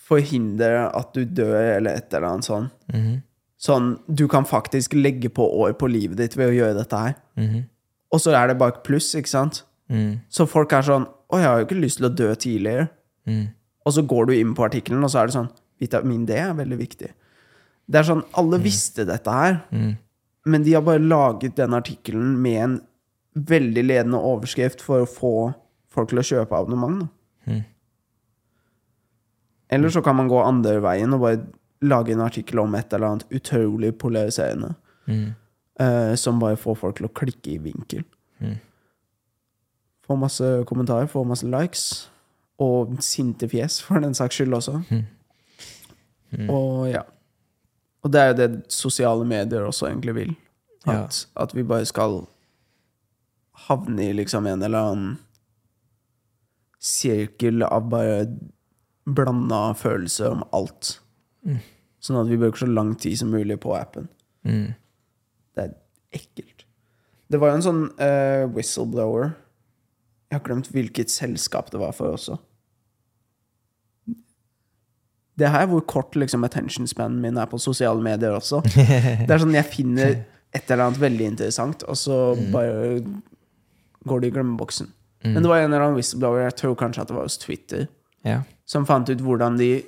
forhindre 0.07 0.89
at 0.91 1.15
du 1.15 1.25
dør, 1.25 1.57
eller 1.77 1.99
et 1.99 2.13
eller 2.15 2.29
annet 2.33 2.49
sånn. 2.49 2.69
Mhm. 2.93 3.23
Sånn, 3.57 3.95
du 4.07 4.27
kan 4.29 4.45
faktisk 4.45 4.93
legge 4.95 5.31
på 5.33 5.47
år 5.63 5.73
på 5.81 5.89
livet 5.89 6.19
ditt 6.21 6.35
ved 6.37 6.51
å 6.51 6.55
gjøre 6.55 6.77
dette 6.77 6.99
her. 7.01 7.15
Mhm. 7.41 7.65
Og 8.13 8.21
så 8.23 8.35
er 8.37 8.49
det 8.49 8.59
bare 8.61 8.77
et 8.77 8.85
pluss, 8.87 9.15
ikke 9.19 9.33
sant? 9.33 9.63
Mm. 9.91 10.21
Så 10.31 10.47
folk 10.51 10.73
er 10.73 10.83
sånn 10.83 11.07
Å, 11.07 11.39
jeg 11.39 11.47
har 11.47 11.59
jo 11.61 11.67
ikke 11.67 11.79
lyst 11.83 11.99
til 11.99 12.07
å 12.07 12.15
dø 12.15 12.29
tidligere. 12.39 12.89
Mm. 13.27 13.49
Og 13.87 13.95
så 13.95 14.03
går 14.07 14.29
du 14.29 14.33
inn 14.37 14.53
på 14.55 14.63
artikkelen, 14.63 15.03
og 15.03 15.11
så 15.11 15.19
er 15.19 15.27
det 15.27 15.35
sånn 15.35 15.49
Vitamin 15.81 16.25
D 16.27 16.35
er 16.41 16.55
veldig 16.57 16.79
viktig. 16.79 17.11
Det 17.87 17.99
er 18.01 18.07
sånn 18.09 18.25
Alle 18.35 18.59
visste 18.59 19.05
dette 19.07 19.31
her, 19.31 19.61
Mm. 19.73 19.97
men 20.47 20.63
de 20.63 20.73
har 20.75 20.83
bare 20.83 20.99
laget 20.99 21.57
den 21.57 21.75
artikkelen 21.75 22.37
med 22.43 22.63
en 22.63 22.81
veldig 23.37 23.85
ledende 23.85 24.19
overskrift 24.19 24.81
for 24.81 25.05
å 25.05 25.09
få 25.09 25.55
folk 25.91 26.09
til 26.09 26.19
å 26.19 26.23
kjøpe 26.27 26.57
abonnement. 26.57 27.09
Mm. 27.47 27.65
Eller 29.69 29.89
så 29.91 30.03
kan 30.03 30.17
man 30.17 30.29
gå 30.29 30.39
andre 30.43 30.81
veien 30.81 31.13
og 31.15 31.21
bare 31.21 31.41
lage 31.83 32.13
en 32.15 32.21
artikkel 32.25 32.59
om 32.63 32.75
et 32.79 32.93
eller 32.95 33.07
annet 33.07 33.27
utrolig 33.35 33.93
polariserende. 33.99 34.75
Mm. 35.07 35.35
uh, 35.81 36.15
som 36.17 36.39
bare 36.41 36.57
får 36.57 36.75
folk 36.81 36.97
til 36.97 37.07
å 37.07 37.13
klikke 37.15 37.53
i 37.53 37.59
vinkel. 37.63 38.03
Mm. 38.41 38.57
Få 40.07 40.17
masse 40.19 40.65
kommentarer, 40.67 41.07
få 41.07 41.23
masse 41.27 41.47
likes. 41.47 42.09
Og 42.59 42.97
sinte 43.05 43.47
fjes, 43.49 43.83
for 43.85 44.01
den 44.01 44.15
saks 44.15 44.39
skyld 44.41 44.55
også. 44.57 44.81
Mm. 44.91 45.05
Og 46.51 46.89
ja. 46.91 47.05
Og 48.05 48.13
det 48.13 48.21
er 48.23 48.31
jo 48.31 48.39
det 48.39 48.51
sosiale 48.73 49.27
medier 49.27 49.67
også 49.67 49.89
egentlig 49.91 50.15
vil. 50.15 50.35
At, 50.87 51.25
at 51.35 51.55
vi 51.57 51.65
bare 51.67 51.87
skal 51.89 52.21
havne 53.67 54.05
i 54.05 54.13
liksom 54.15 54.47
en 54.47 54.63
eller 54.63 54.91
annen 54.91 55.17
sirkel 56.79 57.65
av 57.67 57.89
bare 57.91 58.27
blanda 59.07 59.73
følelser 59.75 60.37
om 60.37 60.45
alt. 60.55 60.99
Sånn 62.03 62.21
at 62.21 62.31
vi 62.31 62.39
bruker 62.39 62.63
så 62.63 62.71
lang 62.71 62.95
tid 63.01 63.19
som 63.19 63.33
mulig 63.35 63.59
på 63.63 63.75
appen. 63.75 64.07
Mm. 64.47 64.75
Det 65.57 65.65
er 65.65 65.75
ekkelt. 66.15 66.67
Det 67.27 67.41
var 67.43 67.51
jo 67.51 67.59
en 67.59 67.67
sånn 67.67 67.83
uh, 67.99 68.47
whistleblower 68.55 69.33
Jeg 70.31 70.37
har 70.37 70.45
glemt 70.47 70.69
hvilket 70.71 71.11
selskap 71.11 71.73
det 71.73 71.81
var 71.83 71.95
for 71.97 72.15
også. 72.15 72.37
Det 75.37 75.51
her 75.53 75.67
er 75.67 75.71
hvor 75.71 75.83
kort 75.85 76.17
liksom, 76.17 76.45
attention 76.49 76.87
spanen 76.89 77.21
min 77.21 77.37
er 77.37 77.49
på 77.51 77.59
sosiale 77.61 78.01
medier 78.03 78.33
også. 78.39 78.63
Det 79.27 79.29
er 79.31 79.43
sånn 79.43 79.57
jeg 79.57 79.69
finner 79.69 80.15
et 80.57 80.71
eller 80.71 80.87
annet 80.87 81.01
veldig 81.03 81.27
interessant, 81.35 81.83
og 81.85 81.97
så 82.01 82.17
bare 82.55 83.03
går 84.09 84.23
det 84.23 84.31
i 84.31 84.35
glemmeboksen. 84.37 84.89
Men 85.27 85.43
det 85.43 85.51
var 85.51 85.59
en 85.59 85.73
eller 85.73 85.83
annen 85.83 85.99
whistleblower, 85.99 86.45
jeg 86.47 86.55
tror 86.61 86.77
kanskje 86.79 87.03
at 87.03 87.11
det 87.11 87.17
var 87.17 87.27
hos 87.27 87.39
Twitter, 87.43 87.87
Ja. 88.25 88.41
som 88.65 88.87
fant 88.87 89.11
ut 89.11 89.21
hvordan 89.23 89.59
de 89.59 89.83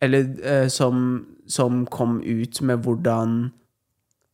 Eller 0.00 0.26
eh, 0.46 0.68
som, 0.68 1.26
som 1.46 1.84
kom 1.86 2.20
ut 2.22 2.60
med 2.62 2.82
hvordan 2.84 3.52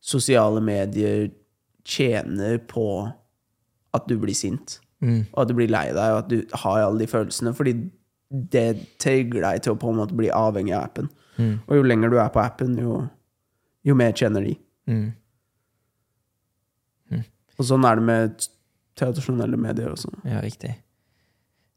sosiale 0.01 0.61
medier 0.61 1.31
tjener 1.85 2.57
på 2.57 3.11
at 3.93 4.05
du 4.07 4.17
blir 4.21 4.35
sint. 4.37 4.79
Mm. 5.01 5.25
Og 5.33 5.39
at 5.41 5.49
du 5.49 5.55
blir 5.57 5.71
lei 5.73 5.87
deg, 5.89 6.11
og 6.13 6.19
at 6.19 6.29
du 6.29 6.43
har 6.61 6.83
alle 6.83 6.99
de 7.01 7.07
følelsene. 7.09 7.53
Fordi 7.57 7.73
det 8.51 8.69
trigger 9.01 9.45
deg 9.45 9.61
til 9.65 9.75
å 9.75 9.79
på 9.79 9.91
en 9.91 9.99
måte 9.99 10.17
bli 10.17 10.31
avhengig 10.33 10.73
av 10.75 10.89
appen. 10.89 11.11
Mm. 11.35 11.53
Og 11.67 11.77
jo 11.77 11.85
lenger 11.85 12.11
du 12.11 12.17
er 12.21 12.31
på 12.33 12.41
appen, 12.43 12.75
jo, 12.79 12.99
jo 13.85 13.95
mer 13.97 14.15
tjener 14.15 14.45
de. 14.45 14.55
Mm. 14.91 15.07
Og 17.55 17.67
sånn 17.69 17.87
er 17.87 17.99
det 17.99 18.03
med 18.03 18.45
tradisjonelle 18.99 19.59
medier 19.59 19.93
også. 19.93 20.11
Ja, 20.27 20.41
riktig. 20.43 20.73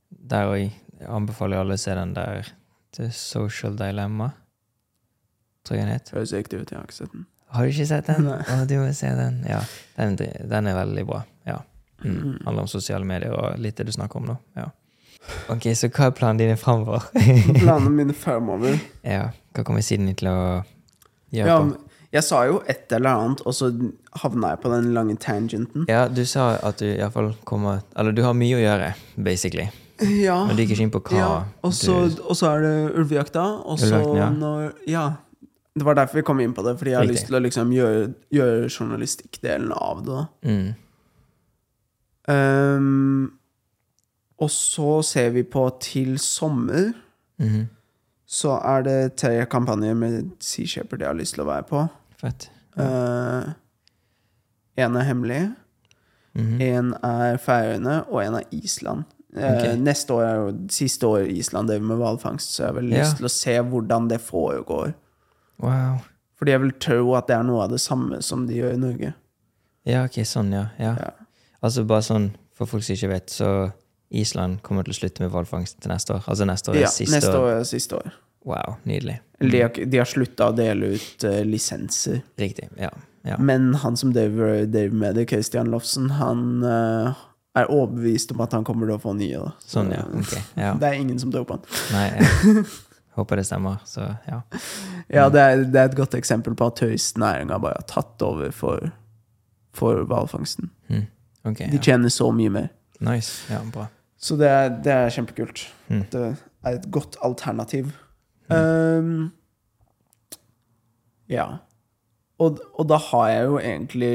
Der 0.09 0.51
òg 0.51 1.05
anbefaler 1.07 1.59
jeg 1.59 1.67
alle 1.67 1.79
å 1.79 1.83
se 1.83 1.95
den 1.95 2.15
der 2.17 2.53
The 2.97 3.11
Social 3.15 3.77
Dilemma. 3.79 4.33
Tror 5.67 5.79
jeg 5.79 5.87
den 5.87 5.95
het. 5.95 6.13
Høres 6.15 6.35
riktig 6.35 6.63
ut, 6.63 6.73
jeg 6.73 6.81
har 6.81 6.89
ikke 6.89 6.99
sett 6.99 7.15
den. 7.15 7.27
Har 7.55 7.65
du 7.65 7.73
ikke 7.73 7.89
sett 7.89 8.11
den? 8.11 8.29
Å, 8.29 8.59
du 8.69 8.75
må 8.81 8.89
se 8.97 9.11
den. 9.17 9.41
Ja, 9.49 9.63
den, 9.97 10.19
den 10.19 10.71
er 10.71 10.79
veldig 10.83 11.05
bra. 11.09 11.23
Ja. 11.49 11.61
Mm. 12.03 12.39
Handler 12.45 12.65
om 12.65 12.71
sosiale 12.71 13.07
medier 13.09 13.35
og 13.35 13.59
litt 13.63 13.79
det 13.79 13.89
du 13.89 13.95
snakker 13.95 14.21
om 14.21 14.29
nå. 14.33 14.37
Ja. 14.59 14.69
Ok, 15.53 15.67
så 15.77 15.91
hva 15.93 16.09
er 16.09 16.15
planene 16.17 16.41
dine 16.45 16.57
framover? 16.61 17.09
Planene 17.63 17.91
mine 17.93 18.15
framover? 18.25 18.79
ja, 19.05 19.29
hva 19.55 19.65
kommer 19.67 19.85
Sydney 19.85 20.17
til 20.19 20.31
å 20.31 20.39
gjøre 21.35 21.49
ja, 21.51 21.59
på? 21.61 21.85
Jeg 22.17 22.25
sa 22.25 22.39
jo 22.49 22.63
et 22.65 22.93
eller 22.97 23.11
annet, 23.11 23.43
og 23.45 23.53
så 23.53 23.69
havna 24.23 24.55
jeg 24.55 24.63
på 24.63 24.71
den 24.73 24.87
lange 24.97 25.19
tangenten. 25.21 25.85
Ja, 25.91 26.07
du 26.09 26.23
sa 26.25 26.55
at 26.65 26.81
du 26.81 26.87
i 26.89 26.97
hvert 26.97 27.13
fall 27.13 27.35
kommer 27.45 27.83
Eller 28.01 28.17
du 28.17 28.23
har 28.25 28.33
mye 28.33 28.57
å 28.57 28.63
gjøre, 28.63 28.95
basically. 29.21 29.67
Ja. 30.01 30.39
Men 30.47 30.57
du 30.57 30.63
gikk 30.63 30.77
ikke 30.77 30.87
inn 30.87 30.95
på 30.95 31.03
hva 31.11 31.19
ja. 31.19 31.31
Og 31.67 31.75
så 31.75 32.53
er 32.55 32.65
det 32.65 32.75
ulvejakta, 32.97 33.45
og 33.67 33.81
så 33.83 34.01
ja. 34.17 34.31
når 34.33 34.71
Ja. 34.89 35.09
Det 35.79 35.85
var 35.87 35.95
derfor 35.95 36.19
vi 36.19 36.23
kom 36.27 36.41
inn 36.43 36.55
på 36.57 36.65
det, 36.67 36.73
fordi 36.81 36.91
jeg 36.91 36.97
har 36.99 37.05
Riktig. 37.07 37.15
lyst 37.21 37.29
til 37.29 37.37
å 37.39 37.41
liksom 37.45 37.73
gjøre, 37.77 37.99
gjøre 38.35 38.71
journalistikkdelen 38.73 39.73
av 39.77 40.01
det. 40.09 40.23
mm. 40.49 40.69
Ehm, 42.29 43.38
og 44.39 44.51
så 44.51 45.03
ser 45.05 45.31
vi 45.31 45.43
på 45.43 45.69
til 45.81 46.19
sommer. 46.19 46.93
mhm. 47.41 47.69
Så 48.31 48.51
er 48.61 48.83
det 48.83 49.17
tre 49.17 49.47
kampanjer 49.47 49.95
med 49.97 50.31
Sea 50.45 50.67
Shepherd 50.67 51.01
jeg 51.01 51.09
har 51.09 51.15
lyst 51.17 51.35
til 51.35 51.45
å 51.45 51.49
være 51.49 51.63
på. 51.65 51.89
Fett. 52.21 52.51
Uh, 52.77 53.55
en 54.77 54.97
er 54.97 55.05
hemmelig, 55.09 55.55
Mhm. 56.35 56.61
en 56.61 56.93
er 57.03 57.39
Færøyene, 57.39 58.05
og 58.13 58.21
en 58.27 58.35
er 58.35 58.43
Island. 58.53 59.05
Eh, 59.35 59.55
Ok. 59.73 59.79
Neste 59.81 60.11
år 60.13 60.23
er 60.23 60.35
jo 60.37 60.53
siste 60.69 61.07
år 61.07 61.27
Island 61.31 61.69
driver 61.69 61.87
med 61.87 61.97
hvalfangst, 61.97 62.53
så 62.55 62.63
jeg 62.63 62.67
har 62.67 62.81
vel 62.81 62.91
Ja. 62.93 63.03
lyst 63.03 63.17
til 63.17 63.27
å 63.27 63.31
se 63.31 63.59
hvordan 63.59 64.09
det 64.09 64.21
foregår. 64.21 64.95
Wow. 65.59 65.99
Fordi 66.39 66.51
jeg 66.51 66.61
vil 66.61 66.73
tro 66.73 67.15
at 67.15 67.27
det 67.27 67.37
er 67.37 67.43
noe 67.43 67.63
av 67.65 67.71
det 67.71 67.81
samme 67.81 68.23
som 68.23 68.47
de 68.47 68.55
gjør 68.55 68.75
i 68.75 68.77
Norge. 68.77 69.15
Ja, 69.87 70.05
ok, 70.05 70.23
sånn, 70.25 70.53
ja. 70.53 70.67
ja. 70.79 70.95
Ja. 71.01 71.11
Altså 71.63 71.85
bare 71.87 72.03
sånn, 72.03 72.31
for 72.53 72.67
folk 72.67 72.83
som 72.85 72.95
ikke 72.95 73.09
vet, 73.09 73.27
så 73.31 73.73
Island 74.11 74.63
kommer 74.63 74.87
til 74.87 74.95
å 74.95 74.99
slutte 75.03 75.23
med 75.25 75.31
hvalfangst 75.35 75.81
til 75.83 75.93
neste 75.93 76.17
år. 76.17 76.25
Altså 76.27 76.47
neste 76.49 76.73
år 76.73 76.79
er 76.79 76.87
Ja, 76.87 76.93
siste 76.93 77.15
neste 77.17 77.35
år. 77.37 77.51
er 77.59 77.65
siste 77.69 77.99
år. 77.99 78.13
Wow, 78.49 78.79
nydelig. 78.89 79.19
De 79.41 79.61
har, 79.61 79.69
de 79.87 79.99
har 79.99 80.09
slutta 80.09 80.49
å 80.49 80.55
dele 80.57 80.95
ut 80.97 81.25
uh, 81.29 81.41
lisenser. 81.45 82.23
Riktig. 82.41 82.71
Ja. 82.81 82.89
ja. 83.27 83.37
Men 83.39 83.75
han 83.83 83.97
som 83.97 84.13
driver, 84.15 84.65
med 84.95 85.19
det, 85.19 85.27
Christian 85.29 85.69
Lofsen, 85.71 86.11
han 86.17 86.65
uh, 86.65 87.13
er 87.59 87.69
overbevist 87.71 88.33
om 88.33 88.41
at 88.41 88.55
han 88.57 88.65
kommer 88.65 88.89
til 88.89 88.97
å 88.97 89.03
få 89.03 89.13
nye. 89.19 89.43
Så 89.61 89.79
Sånn, 89.83 89.93
ja. 89.93 90.05
Okay, 90.23 90.43
Ja. 90.57 90.73
Det 90.81 90.89
er 90.89 91.01
ingen 91.03 91.21
som 91.21 91.35
tror 91.35 91.45
på 91.49 91.59
han. 91.59 91.67
Nei, 91.93 92.07
jeg 92.15 92.65
håper 93.19 93.43
det 93.43 93.45
stemmer, 93.51 93.83
så 93.85 94.07
ja. 94.29 94.41
Ja, 95.11 95.29
det 95.35 95.43
er, 95.43 95.67
det 95.67 95.83
er 95.83 95.91
et 95.91 95.99
godt 95.99 96.17
eksempel 96.17 96.57
på 96.57 96.71
at 96.71 96.79
turistnæringa 96.81 97.59
bare 97.61 97.83
har 97.83 97.89
tatt 97.91 98.23
over 98.25 98.55
for, 98.55 98.91
for 99.77 100.05
hvalfangsten. 100.09 100.71
Mm. 100.89 101.07
Okay, 101.53 101.69
De 101.75 101.81
tjener 101.83 102.13
så 102.15 102.31
mye 102.33 102.53
mer. 102.55 102.73
Nice. 103.05 103.45
Ja, 103.53 103.61
bra. 103.75 103.89
Så 104.19 104.37
det 104.41 104.49
er, 104.51 104.69
det 104.83 104.93
er 104.93 105.13
kjempekult. 105.15 105.65
Mm. 105.89 106.05
Det 106.11 106.23
er 106.67 106.77
et 106.79 106.87
godt 106.95 107.17
alternativ. 107.23 107.93
Um, 108.51 109.29
ja. 111.31 111.47
Og, 112.43 112.59
og 112.75 112.89
da 112.91 112.99
har 113.11 113.29
jeg 113.33 113.45
jo 113.47 113.59
egentlig 113.63 114.15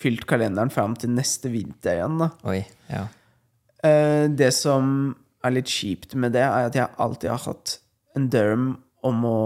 fylt 0.00 0.24
kalenderen 0.28 0.72
fram 0.72 0.94
til 0.96 1.12
neste 1.12 1.50
vinter 1.52 1.98
igjen, 1.98 2.16
da. 2.22 2.30
Oi, 2.48 2.62
ja. 2.92 3.04
Uh, 3.84 4.26
det 4.36 4.52
som 4.56 5.12
er 5.44 5.54
litt 5.56 5.68
kjipt 5.72 6.16
med 6.20 6.34
det, 6.36 6.44
er 6.44 6.68
at 6.70 6.76
jeg 6.76 6.88
alltid 7.00 7.32
har 7.32 7.44
hatt 7.48 7.76
en 8.16 8.30
derm 8.32 8.72
om 9.06 9.22
å 9.28 9.40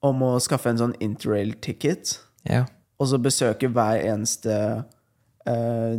om 0.00 0.22
å 0.24 0.28
skaffe 0.40 0.70
en 0.70 0.78
sånn 0.80 0.94
interrail-ticket, 1.04 2.14
Ja. 2.48 2.62
og 2.96 3.10
så 3.10 3.18
besøke 3.20 3.68
hver 3.68 3.98
eneste 4.00 4.54
uh, 5.44 5.96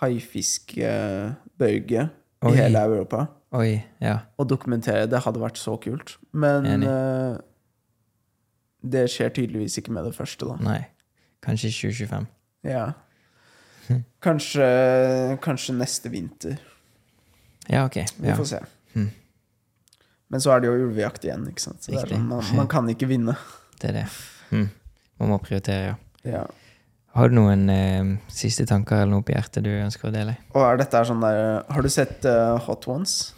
haifiskbøyge 0.00 2.08
i 2.46 2.54
hele 2.56 2.78
Europa. 2.84 3.26
Oi, 3.56 3.78
ja. 4.02 4.18
Og 4.38 4.48
dokumentere. 4.50 5.06
Det 5.08 5.22
hadde 5.24 5.40
vært 5.40 5.58
så 5.60 5.76
kult. 5.80 6.16
Men 6.36 6.82
eh, 6.84 7.36
det 8.84 9.06
skjer 9.12 9.30
tydeligvis 9.38 9.78
ikke 9.80 9.92
med 9.96 10.04
det 10.08 10.14
første, 10.16 10.46
da. 10.50 10.56
Nei. 10.62 10.80
Kanskje 11.46 11.70
2025. 11.72 12.26
Ja. 12.66 12.86
Kanskje, 14.24 14.66
kanskje 15.44 15.74
neste 15.78 16.10
vinter. 16.10 16.56
Ja, 17.70 17.84
ok. 17.86 17.96
Vi 18.18 18.28
Ja. 18.28 18.34
får 18.36 18.44
se. 18.50 18.60
Hmm. 18.94 19.10
Men 20.28 20.40
så 20.42 20.50
er 20.56 20.60
det 20.60 20.66
jo 20.68 20.74
ulvejakt 20.88 21.24
igjen, 21.24 21.46
ikke 21.48 21.60
sant. 21.62 21.82
Så 21.86 21.92
sånn, 21.94 22.26
man, 22.26 22.42
man 22.58 22.66
kan 22.68 22.88
ikke 22.90 23.06
vinne. 23.06 23.36
Det 23.80 23.88
er 23.90 23.92
det. 24.00 24.06
Mm. 24.50 24.68
Man 25.20 25.28
må 25.30 25.38
prioritere, 25.38 25.86
ja. 25.86 25.94
Ja. 26.26 26.44
Har 27.16 27.30
du 27.32 27.36
noen 27.38 27.64
eh, 27.72 28.10
siste 28.32 28.66
tanker 28.68 29.00
eller 29.02 29.14
noe 29.16 29.24
på 29.24 29.32
hjertet 29.34 29.64
du 29.64 29.70
ønsker 29.72 30.10
å 30.10 30.12
dele? 30.14 30.36
Og 30.54 30.62
er 30.66 30.78
dette 30.82 31.00
sånn 31.08 31.22
der 31.24 31.62
Har 31.72 31.82
du 31.86 31.88
sett 31.92 32.24
uh, 32.28 32.58
Hot 32.66 32.84
Ones? 32.92 33.32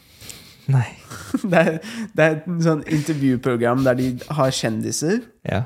Nei. 0.69 0.87
Det 1.51 1.59
er, 1.59 1.75
det 2.17 2.25
er 2.25 2.35
et 2.37 2.47
sånn 2.65 2.83
intervjuprogram 2.93 3.85
der 3.87 3.97
de 3.99 4.09
har 4.37 4.51
kjendiser, 4.53 5.23
Ja. 5.49 5.63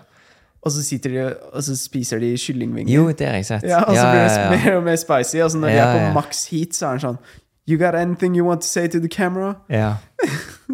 og 0.62 0.70
så 0.74 0.82
sitter 0.86 1.10
de 1.14 1.22
og 1.32 1.62
så 1.66 1.74
spiser 1.78 2.20
de 2.22 2.30
kyllingvinger. 2.38 2.92
Jo, 2.92 3.08
det 3.10 3.26
har 3.26 3.34
jeg 3.40 3.48
sett. 3.48 3.64
Ja, 3.66 3.80
og 3.82 3.96
så 3.96 4.04
blir 4.10 4.20
det 4.20 4.28
ja, 4.30 4.42
ja. 4.44 4.50
mer 4.56 4.76
og 4.78 4.84
mer 4.86 4.98
spicy. 5.00 5.40
Og 5.42 5.50
så 5.54 5.58
når 5.58 5.72
de 5.74 5.80
er 5.80 5.90
på 5.96 6.02
ja. 6.04 6.12
maks 6.14 6.44
heat, 6.52 6.76
så 6.78 6.86
er 6.92 6.98
den 7.00 7.06
sånn 7.08 7.18
You 7.70 7.78
got 7.78 7.94
anything 7.94 8.34
you 8.34 8.44
want 8.46 8.62
to 8.62 8.66
say 8.68 8.88
to 8.90 8.98
the 9.00 9.08
camera? 9.10 9.54
ja. 9.70 9.96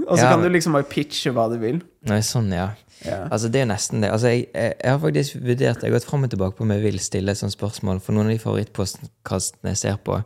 Og 0.08 0.16
så 0.16 0.24
Ja, 0.24 0.30
kan 0.32 0.40
du 0.44 0.48
liksom 0.48 0.72
bare 0.72 0.86
pitche 0.88 1.32
hva 1.36 1.48
du 1.52 1.58
vil. 1.60 1.82
Nei, 2.08 2.20
sånn, 2.24 2.46
ja. 2.54 2.70
Ja. 3.06 3.28
Altså, 3.30 3.48
det 3.52 3.60
er 3.62 3.68
nesten 3.70 4.02
det. 4.02 4.10
Altså, 4.10 4.32
jeg, 4.32 4.48
jeg, 4.54 4.74
jeg 4.82 4.90
har 4.90 4.98
faktisk 4.98 5.36
vurdert 5.38 5.82
Jeg 5.82 5.90
har 5.90 5.94
gått 5.94 6.08
fram 6.08 6.24
og 6.26 6.30
tilbake 6.32 6.56
på 6.58 6.64
om 6.66 6.72
jeg 6.74 6.82
vil 6.82 6.98
stille 7.02 7.30
et 7.30 7.38
sånt 7.38 7.54
spørsmål, 7.54 8.00
for 8.02 8.16
noen 8.16 8.26
av 8.30 8.34
de 8.34 8.42
favorittpodkastene 8.42 9.74
jeg 9.74 9.80
ser 9.84 9.98
på, 10.02 10.18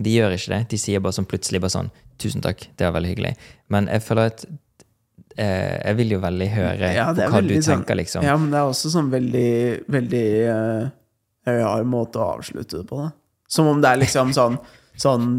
de 0.00 0.14
gjør 0.14 0.36
ikke 0.36 0.52
det. 0.54 0.60
De 0.70 0.78
sier 0.80 1.02
bare 1.02 1.16
sånn 1.16 1.28
plutselig 1.28 1.60
bare 1.60 1.74
sånn 1.74 1.90
'Tusen 2.20 2.42
takk, 2.44 2.66
det 2.76 2.84
var 2.84 2.92
veldig 2.98 3.10
hyggelig'. 3.14 3.36
Men 3.72 3.86
jeg 3.88 4.02
føler 4.04 4.26
at 4.28 4.44
eh, 5.38 5.76
Jeg 5.88 5.96
vil 5.96 6.10
jo 6.12 6.18
veldig 6.20 6.48
høre 6.52 6.90
Ja, 6.94 7.06
hva 7.14 7.14
du 7.16 7.36
veldig 7.36 7.62
sånn- 7.64 7.78
tenker, 7.80 7.96
liksom. 7.96 8.22
Ja, 8.24 8.36
men 8.36 8.50
det 8.52 8.58
er 8.60 8.68
også 8.68 8.90
sånn 8.92 9.10
veldig, 9.10 9.84
veldig 9.88 10.26
uh, 10.52 10.90
rar 11.48 11.84
måte 11.88 12.20
å 12.20 12.36
avslutte 12.36 12.82
det 12.82 12.86
på, 12.90 13.00
da. 13.00 13.10
Som 13.48 13.66
om 13.66 13.80
det 13.80 13.88
er 13.90 14.02
liksom 14.04 14.32
sånn, 14.38 14.58
sånn 14.96 15.30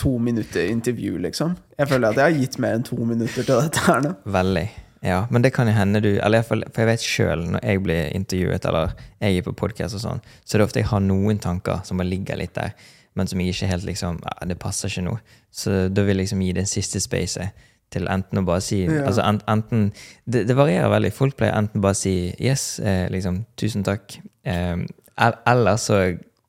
to 0.00 0.16
minutter 0.18 0.64
intervju, 0.70 1.18
liksom. 1.18 1.56
Jeg 1.78 1.88
føler 1.90 2.08
at 2.08 2.16
jeg 2.16 2.24
har 2.24 2.40
gitt 2.40 2.58
mer 2.58 2.78
enn 2.78 2.86
to 2.86 2.96
minutter 3.04 3.42
til 3.44 3.60
dette 3.60 3.84
her 3.84 4.00
nå. 4.00 4.14
Veldig. 4.24 4.68
Ja, 5.00 5.22
men 5.30 5.42
det 5.42 5.54
kan 5.56 5.68
jo 5.68 5.72
hende 5.72 6.02
du 6.04 6.10
Eller 6.20 6.42
fall, 6.44 6.60
For 6.74 6.84
jeg 6.84 6.90
vet 6.90 7.04
sjøl, 7.04 7.44
når 7.54 7.64
jeg 7.64 7.82
blir 7.86 8.10
intervjuet, 8.16 8.66
eller 8.68 8.92
jeg 9.22 9.40
er 9.40 9.46
på 9.46 9.56
podkast 9.56 9.96
og 9.96 10.02
sånn, 10.02 10.20
så 10.44 10.56
er 10.56 10.60
det 10.60 10.66
ofte 10.68 10.82
jeg 10.82 10.90
har 10.90 11.00
noen 11.04 11.40
tanker 11.40 11.80
som 11.88 12.00
bare 12.00 12.10
ligger 12.10 12.36
litt 12.40 12.52
der, 12.58 12.74
men 13.16 13.30
som 13.30 13.40
jeg 13.40 13.54
ikke 13.54 13.70
helt 13.70 13.88
liksom 13.88 14.20
ja, 14.20 14.34
Det 14.50 14.58
passer 14.60 14.92
ikke 14.92 15.06
nå. 15.08 15.16
Så 15.50 15.88
da 15.88 16.04
vil 16.04 16.18
jeg 16.18 16.26
liksom 16.26 16.44
gi 16.44 16.52
det 16.60 16.68
siste 16.68 17.00
spacet 17.00 17.66
til 17.90 18.06
enten 18.12 18.38
å 18.38 18.46
bare 18.46 18.62
si 18.62 18.84
Ja. 18.84 19.02
Altså 19.08 19.24
en, 19.26 19.40
enten 19.50 19.88
det, 20.26 20.44
det 20.46 20.56
varierer 20.56 20.92
veldig. 20.92 21.12
Folk 21.16 21.36
pleier 21.38 21.56
enten 21.58 21.82
bare 21.82 21.96
å 21.96 21.98
si 21.98 22.34
yes, 22.38 22.78
eh, 22.78 23.08
liksom, 23.10 23.44
tusen 23.58 23.82
takk, 23.86 24.20
eh, 24.44 24.76
eller 25.18 25.80
så 25.80 26.02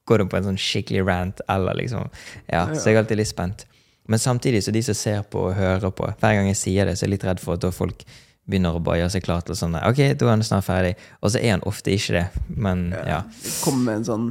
går 0.05 0.21
de 0.21 0.27
på 0.29 0.37
en 0.37 0.51
sånn 0.51 0.59
skikkelig 0.59 1.05
rant, 1.07 1.41
eller 1.49 1.77
liksom 1.79 2.09
Ja, 2.51 2.67
så 2.73 2.89
jeg 2.89 2.97
er 2.97 3.05
alltid 3.05 3.21
litt 3.21 3.31
spent. 3.31 3.65
Men 4.11 4.19
samtidig 4.19 4.63
så 4.65 4.73
de 4.75 4.81
som 4.83 4.97
ser 4.97 5.23
på 5.23 5.47
og 5.47 5.55
hører 5.55 5.93
på, 5.95 6.09
hver 6.19 6.35
gang 6.35 6.49
jeg 6.49 6.59
sier 6.59 6.85
det, 6.85 6.97
så 6.97 7.05
er 7.05 7.09
jeg 7.09 7.15
litt 7.15 7.25
redd 7.29 7.41
for 7.41 7.55
at 7.55 7.63
da 7.63 7.71
folk 7.71 8.03
begynner 8.49 8.77
å 8.77 8.97
gjøre 8.97 9.13
seg 9.13 9.23
klar 9.25 9.45
til 9.45 9.57
sånn 9.57 9.77
Ok, 9.79 10.01
da 10.17 10.27
er 10.27 10.33
han 10.33 10.43
snart 10.45 10.67
ferdig. 10.67 10.95
Og 11.21 11.33
så 11.33 11.41
er 11.41 11.55
han 11.55 11.65
ofte 11.69 11.93
ikke 11.93 12.17
det. 12.17 12.25
Men 12.49 12.89
ja. 12.97 13.23
Kommer 13.63 13.87
med 13.87 14.01
en 14.01 14.09
sånn 14.09 14.27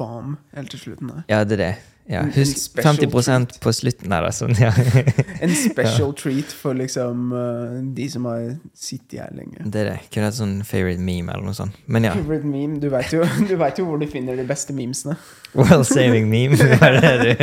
bam 0.00 0.36
helt 0.56 0.72
til 0.74 0.86
slutten 0.86 1.14
der. 1.14 1.24
Ja, 1.30 1.44
det 1.44 1.58
er 1.58 1.64
det. 1.66 1.72
Ja. 2.10 2.24
Husk 2.34 2.82
50 2.82 3.06
treat. 3.06 3.60
på 3.60 3.72
slutten. 3.72 4.10
her, 4.10 4.24
da, 4.24 4.32
sånn, 4.34 4.56
ja. 4.58 4.72
En 5.44 5.52
special 5.54 6.10
treat 6.18 6.50
for 6.50 6.74
liksom 6.74 7.30
eh, 7.38 7.76
de 7.94 8.08
som 8.10 8.26
har 8.26 8.56
sittet 8.74 9.20
her 9.22 9.36
lenge. 9.36 9.62
Det 9.62 9.84
er 9.84 9.90
det. 9.92 9.98
Kunne 10.10 10.26
hatt 10.26 10.38
sånn 10.40 10.56
favorite 10.66 11.02
meme 11.06 11.30
eller 11.30 11.46
noe 11.46 11.54
sånt. 11.54 11.78
Men 11.86 12.08
ja. 12.08 12.16
Favorite 12.18 12.50
meme, 12.50 12.80
du 12.82 12.88
vet 12.90 13.14
jo, 13.14 13.22
jo 13.52 13.86
hvor 13.86 14.02
du 14.02 14.08
finner 14.10 14.40
de 14.40 14.46
beste 14.48 14.74
memesene. 14.74 15.14
Well 15.54 15.86
saving 15.86 16.26
meme. 16.32 16.58
Var 16.82 16.98
det 16.98 17.14
det 17.22 17.22
du 17.22 17.36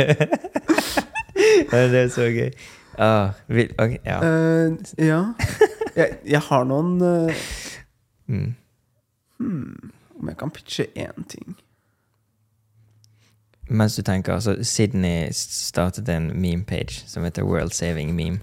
Det 1.72 2.02
er 2.02 2.12
så 2.12 2.28
gøy. 2.28 2.52
Ah, 2.98 3.30
vil, 3.48 3.70
okay, 3.78 3.98
ja. 4.04 4.18
Uh, 4.20 4.76
ja. 4.98 5.20
Jeg, 5.96 6.18
jeg 6.26 6.40
har 6.50 6.64
noen 6.64 7.00
uh, 7.02 7.32
Mm. 8.28 8.54
hmm, 9.38 9.90
Om 10.20 10.28
jeg 10.28 10.36
kan 10.36 10.50
pitche 10.50 10.84
én 10.98 11.24
ting. 11.30 11.54
Mens 13.70 13.96
du 13.96 14.02
tenker, 14.02 14.38
så 14.40 14.54
Sydney 14.64 15.28
startet 15.36 16.08
en 16.08 16.30
meme-page 16.40 17.02
som 17.06 17.24
heter 17.24 17.44
World 17.44 17.72
Saving 17.76 18.14
Meme. 18.16 18.38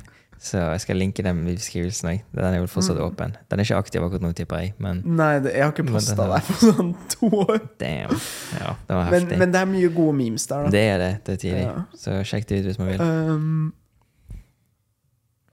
Så 0.45 0.59
jeg 0.59 0.81
skal 0.83 0.99
linke 1.01 1.23
den 1.25 1.39
i 1.49 1.55
beskrivelsen 1.57 2.09
òg. 2.11 2.19
Den 2.35 2.43
er 2.53 2.59
vel 2.61 2.67
fortsatt 2.69 2.99
Mm. 2.99 3.05
åpen. 3.07 3.31
Den 3.49 3.59
er 3.59 3.63
ikke 3.63 3.75
aktiv 3.79 4.03
akkurat 4.05 4.21
nå, 4.21 4.31
tipper 4.37 4.57
jeg, 4.61 4.73
men 4.77 5.01
Nei, 5.05 5.39
det, 5.39 5.53
jeg 5.55 5.63
har 5.63 5.71
ikke 5.71 5.87
posta 5.91 6.13
er- 6.13 6.27
der 6.35 6.39
på 6.45 6.53
sånn 6.61 6.91
to 7.09 7.29
år. 7.29 7.59
damn. 7.79 8.19
Ja, 8.59 8.75
det 8.87 8.95
var 8.95 9.09
Men, 9.11 9.27
men 9.39 9.51
det 9.51 9.61
er 9.61 9.65
mye 9.65 9.89
gode 9.95 10.13
memes 10.13 10.45
der, 10.47 10.63
da. 10.63 10.69
det 10.69 10.83
er 10.89 10.97
det. 10.97 11.13
Det 11.25 11.33
er 11.33 11.37
tidlig. 11.37 11.63
Ja. 11.65 11.81
Så 11.97 12.19
sjekk 12.23 12.45
det 12.47 12.59
ut 12.59 12.65
hvis 12.65 12.79
man 12.79 12.87
vil. 12.87 13.01
Um, 13.01 13.73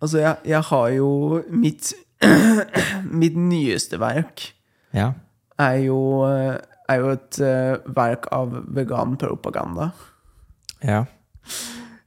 altså, 0.03 0.19
jeg, 0.23 0.37
jeg 0.53 0.61
har 0.69 0.89
jo 0.99 1.09
mitt 1.49 1.93
Mitt 3.23 3.35
nyeste 3.39 3.99
verk 4.03 4.49
Ja. 4.95 5.09
er 5.59 5.79
jo, 5.87 5.97
er 6.27 7.01
jo 7.01 7.09
et 7.17 7.39
eh, 7.43 7.79
verk 7.97 8.29
av 8.35 8.53
veganpropaganda. 8.77 9.91
ja. 10.85 11.05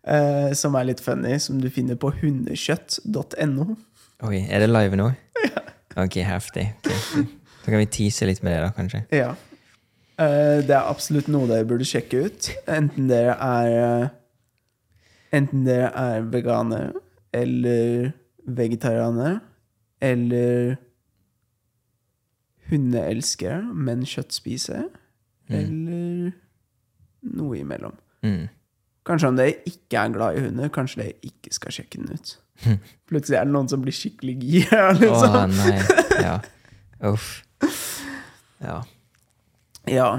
Uh, 0.06 0.52
som 0.54 0.76
er 0.78 0.86
litt 0.86 1.00
funny, 1.02 1.40
som 1.42 1.58
du 1.58 1.66
finner 1.74 1.98
på 1.98 2.12
hundekjøtt.no. 2.20 3.64
Oi, 4.30 4.44
er 4.46 4.62
det 4.62 4.68
live 4.70 5.00
nå? 5.00 5.08
Ja. 5.48 5.64
Ok, 6.04 6.20
heftig. 6.28 6.68
Okay. 6.86 7.24
Så 7.64 7.72
kan 7.72 7.80
vi 7.82 7.88
tease 7.90 8.28
litt 8.30 8.44
med 8.46 8.54
det, 8.54 8.60
da, 8.68 8.70
kanskje. 8.76 9.02
Ja. 9.16 9.32
Uh, 10.20 10.62
det 10.62 10.76
er 10.78 10.86
absolutt 10.92 11.26
noe 11.34 11.50
dere 11.50 11.66
burde 11.66 11.88
sjekke 11.90 12.22
ut. 12.28 12.52
Enten 12.70 13.10
dere 13.10 13.34
er 13.42 14.12
Enten 15.36 15.66
dere 15.66 15.90
er 15.98 16.30
veganere 16.32 16.94
eller 17.36 18.12
vegetarianere 18.46 19.40
eller 20.06 20.76
hundeelskere, 22.70 23.62
men 23.74 24.04
kjøttspisere, 24.10 24.88
eller 25.54 26.32
noe 27.36 27.60
imellom. 27.60 27.94
Mm. 28.26 28.48
Kanskje 29.06 29.30
om 29.30 29.38
dere 29.38 29.60
ikke 29.70 30.02
er 30.02 30.14
glad 30.16 30.38
i 30.40 30.46
hunder, 30.48 30.72
kanskje 30.74 31.04
dere 31.04 31.30
ikke 31.30 31.54
skal 31.54 31.76
sjekke 31.76 32.02
den 32.02 32.16
ut. 32.18 32.34
Plutselig 33.10 33.38
er 33.38 33.46
det 33.46 33.54
noen 33.54 33.70
som 33.70 33.84
blir 33.86 33.94
skikkelig 33.96 34.36
gira, 34.42 34.88
liksom. 34.98 35.54
nei. 35.60 35.78
Ja. 36.26 36.36
Uff. 37.12 37.28
Ja. 38.64 38.80
Ja, 39.92 40.10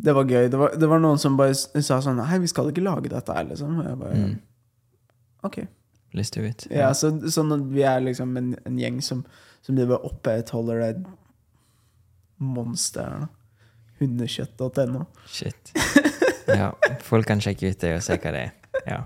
det 0.00 0.14
var 0.16 0.24
gøy. 0.30 0.46
Det 0.48 0.56
var, 0.60 0.72
det 0.80 0.88
var 0.88 1.02
noen 1.04 1.20
som 1.20 1.34
bare 1.36 1.52
sa 1.58 1.98
sånn 2.00 2.16
Nei, 2.22 2.38
vi 2.40 2.48
skal 2.48 2.70
ikke 2.70 2.84
lage 2.86 3.10
dette 3.12 3.34
her, 3.36 3.44
liksom. 3.50 3.80
Og 3.82 3.88
jeg 3.90 4.00
bare 4.00 4.20
Mm. 4.24 4.34
Ok. 5.44 5.58
Let's 6.14 6.30
do 6.30 6.44
it. 6.46 6.66
Ja, 6.70 6.92
så, 6.94 7.10
sånn 7.30 7.52
at 7.56 7.64
vi 7.74 7.82
er 7.82 8.02
liksom 8.04 8.36
en, 8.38 8.52
en 8.64 8.78
gjeng 8.78 9.00
som, 9.02 9.24
som 9.66 9.74
driver 9.78 10.04
opprettholder 10.06 10.82
det 10.84 10.92
monsteret. 12.42 13.32
Hundekjøtt.no. 13.98 15.04
Shit. 15.30 15.74
Ja, 16.50 16.72
folk 17.02 17.26
kan 17.30 17.40
sjekke 17.42 17.70
ut 17.72 17.80
det 17.80 17.94
og 17.96 18.02
se 18.04 18.18
hva 18.20 18.32
det 18.34 18.46
er. 18.46 18.54
Ja. 18.84 18.98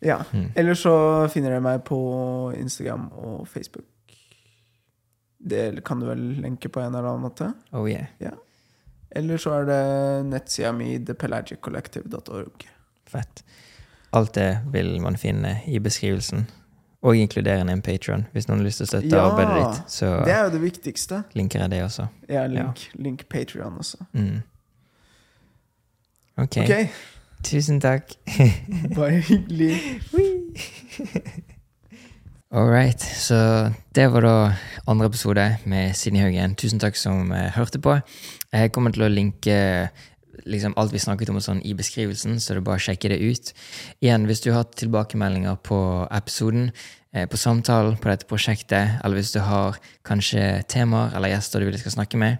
Ja. 0.00 0.18
Mm. 0.32 0.50
Eller 0.56 0.78
så 0.78 0.94
finner 1.32 1.52
dere 1.52 1.64
meg 1.64 1.82
på 1.86 1.98
Instagram 2.56 3.08
og 3.18 3.48
Facebook. 3.50 3.86
Det 5.38 5.84
kan 5.86 6.00
du 6.00 6.08
vel 6.08 6.22
lenke 6.42 6.70
på 6.72 6.80
en 6.82 6.94
eller 6.94 7.10
annen 7.10 7.26
måte. 7.26 7.50
Oh 7.76 7.86
yeah. 7.90 8.08
Eller 9.10 9.40
så 9.40 9.54
er 9.60 9.68
det 9.68 9.82
nettsida 10.30 10.72
mi 10.76 10.90
thepelagiccollective.org. 11.06 12.66
Fett. 13.08 13.44
Alt 14.12 14.34
det 14.34 14.58
vil 14.72 15.00
man 15.02 15.16
finne 15.16 15.60
i 15.66 15.78
beskrivelsen. 15.78 16.46
Og 17.02 17.16
inkluderende 17.16 17.72
en 17.72 17.82
patron. 17.82 18.26
Hvis 18.32 18.48
noen 18.48 18.58
har 18.58 18.66
lyst 18.66 18.80
til 18.80 18.86
å 18.86 18.90
støtte 18.90 19.12
Ja, 19.14 19.26
arbeidet 19.30 19.58
ditt, 19.76 19.90
så 19.92 20.06
Det 20.24 20.32
er 20.34 20.44
jo 20.44 20.50
det 20.50 20.60
viktigste. 20.62 21.22
linker 21.34 21.60
jeg 21.60 21.70
det 21.70 21.82
også. 21.84 22.06
Ja, 22.28 22.46
link, 22.46 22.88
link 22.94 23.26
Patreon 23.30 23.76
også. 23.78 23.96
Mm. 24.12 24.40
Ok. 26.38 26.56
Ok, 26.56 26.88
Tusen 27.44 27.80
takk. 27.80 28.10
bare 28.96 29.20
hyggelig. 29.22 29.76
All 32.50 32.66
right. 32.70 33.00
Så 33.00 33.70
det 33.94 34.06
var 34.12 34.20
da 34.24 34.52
andre 34.88 35.06
episode 35.06 35.56
med 35.64 35.94
Sidney 35.94 36.22
Haugen. 36.22 36.54
Tusen 36.56 36.80
takk 36.80 36.96
som 36.96 37.32
eh, 37.32 37.50
hørte 37.54 37.78
på. 37.78 37.98
Jeg 38.52 38.72
kommer 38.72 38.90
til 38.90 39.04
å 39.04 39.10
linke 39.12 39.58
liksom 40.44 40.74
alt 40.76 40.92
vi 40.94 41.00
snakket 41.02 41.32
om 41.32 41.40
sånn 41.42 41.62
i 41.66 41.74
beskrivelsen, 41.78 42.38
så 42.40 42.54
det 42.54 42.62
er 42.62 42.66
bare 42.68 42.80
å 42.80 42.84
sjekke 42.86 43.10
det 43.12 43.18
ut. 43.22 43.52
Igjen, 44.04 44.26
hvis 44.28 44.42
du 44.44 44.50
har 44.50 44.62
hatt 44.62 44.76
tilbakemeldinger 44.80 45.58
på 45.66 45.80
episoden, 46.14 46.70
eh, 47.12 47.26
på 47.26 47.40
samtalen 47.40 47.96
på 47.96 48.10
dette 48.10 48.28
prosjektet, 48.28 49.00
eller 49.04 49.20
hvis 49.20 49.32
du 49.32 49.40
har 49.40 49.78
kanskje 50.04 50.64
temaer 50.68 51.14
eller 51.16 51.34
gjester 51.34 51.60
du 51.60 51.68
vil 51.68 51.78
jeg 51.78 51.86
skal 51.86 51.98
snakke 52.00 52.20
med, 52.20 52.38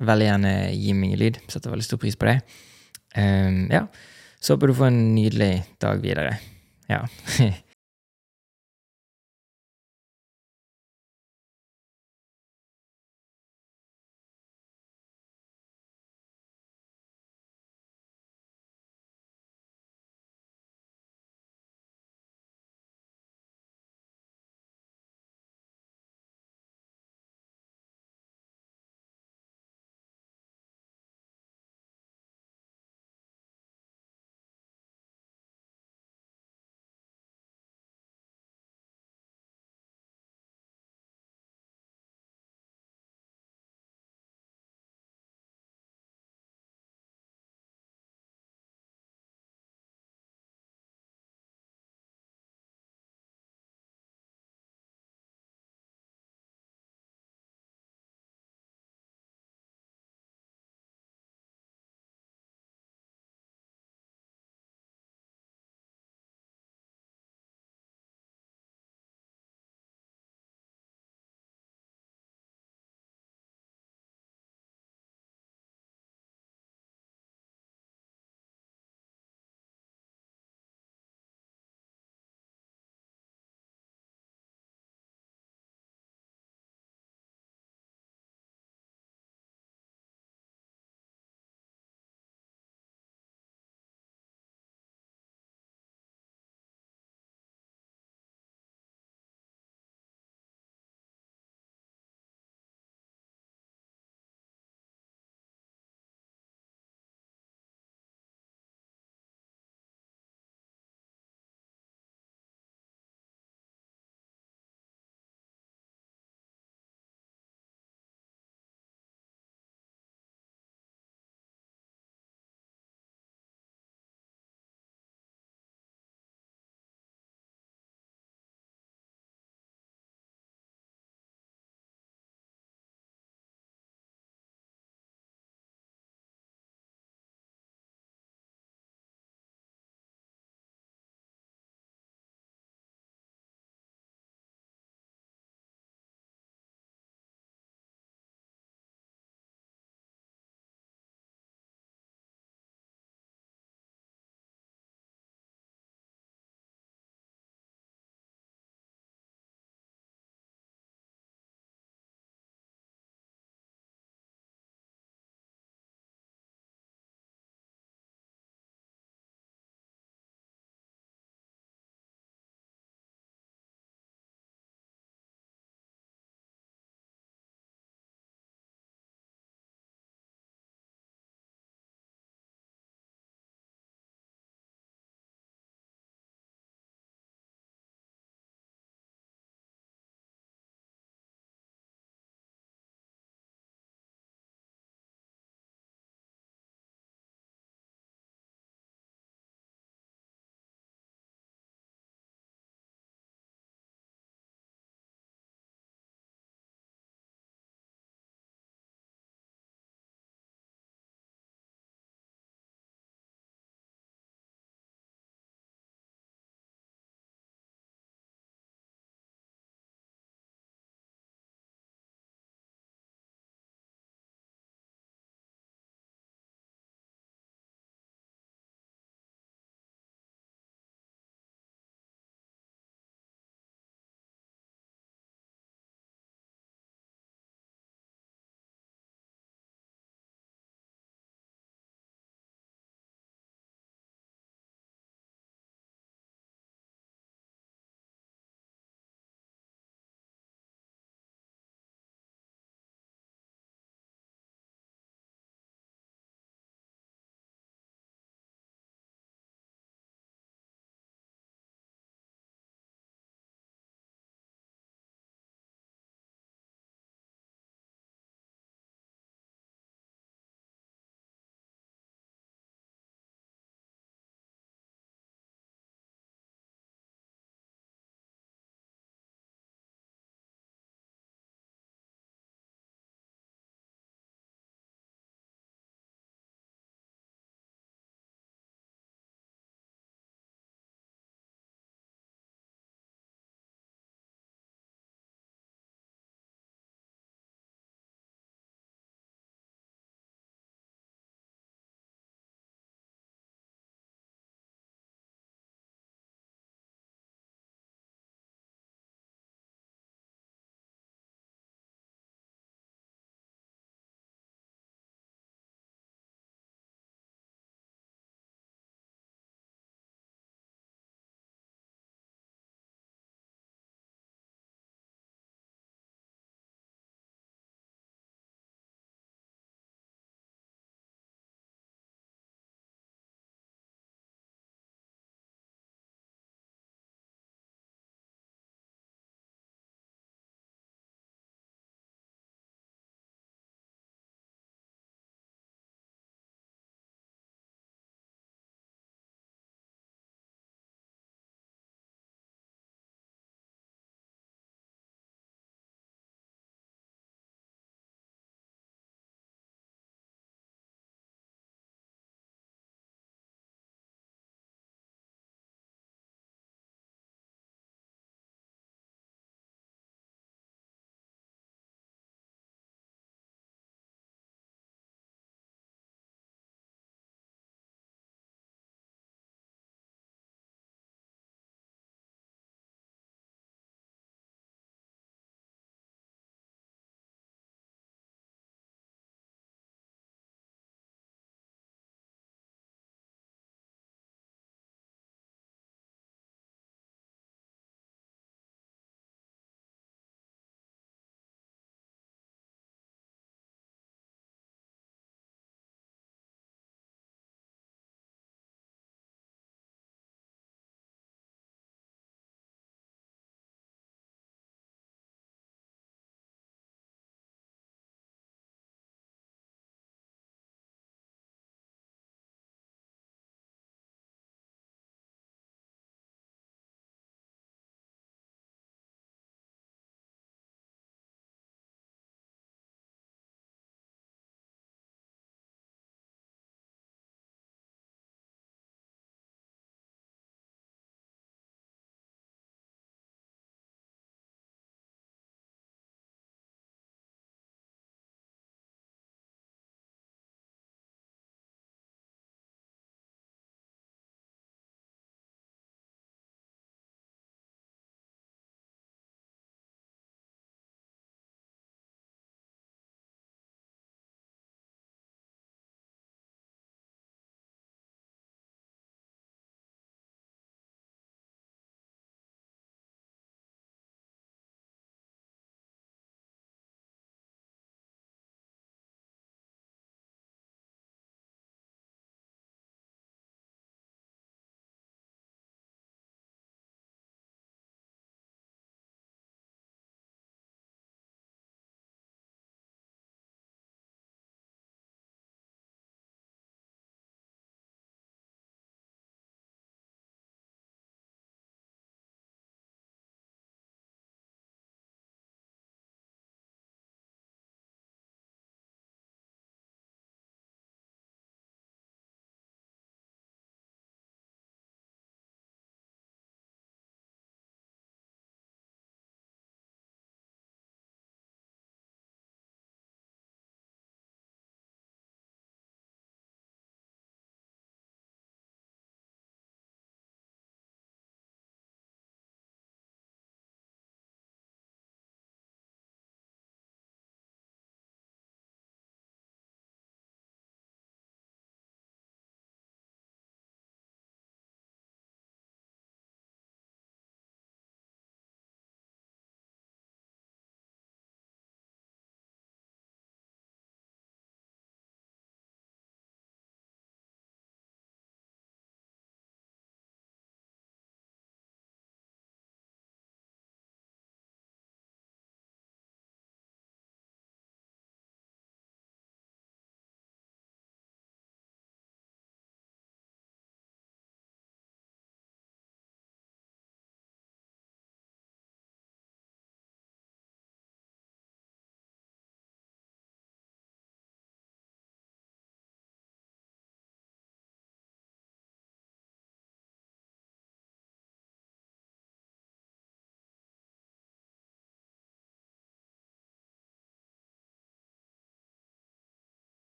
veldig 0.00 0.26
gjerne 0.26 0.54
gi 0.74 0.92
meg 0.96 1.12
en 1.12 1.18
lyd. 1.24 1.40
Setter 1.48 1.70
veldig 1.70 1.84
stor 1.84 1.98
pris 2.00 2.16
på 2.16 2.28
det. 2.30 2.40
Um, 3.16 3.66
ja. 3.70 3.86
Så 4.40 4.54
håper 4.54 4.70
du 4.70 4.74
får 4.74 4.86
en 4.86 5.02
nydelig 5.14 5.64
dag 5.80 6.00
videre. 6.00 6.38
Ja. 6.88 7.04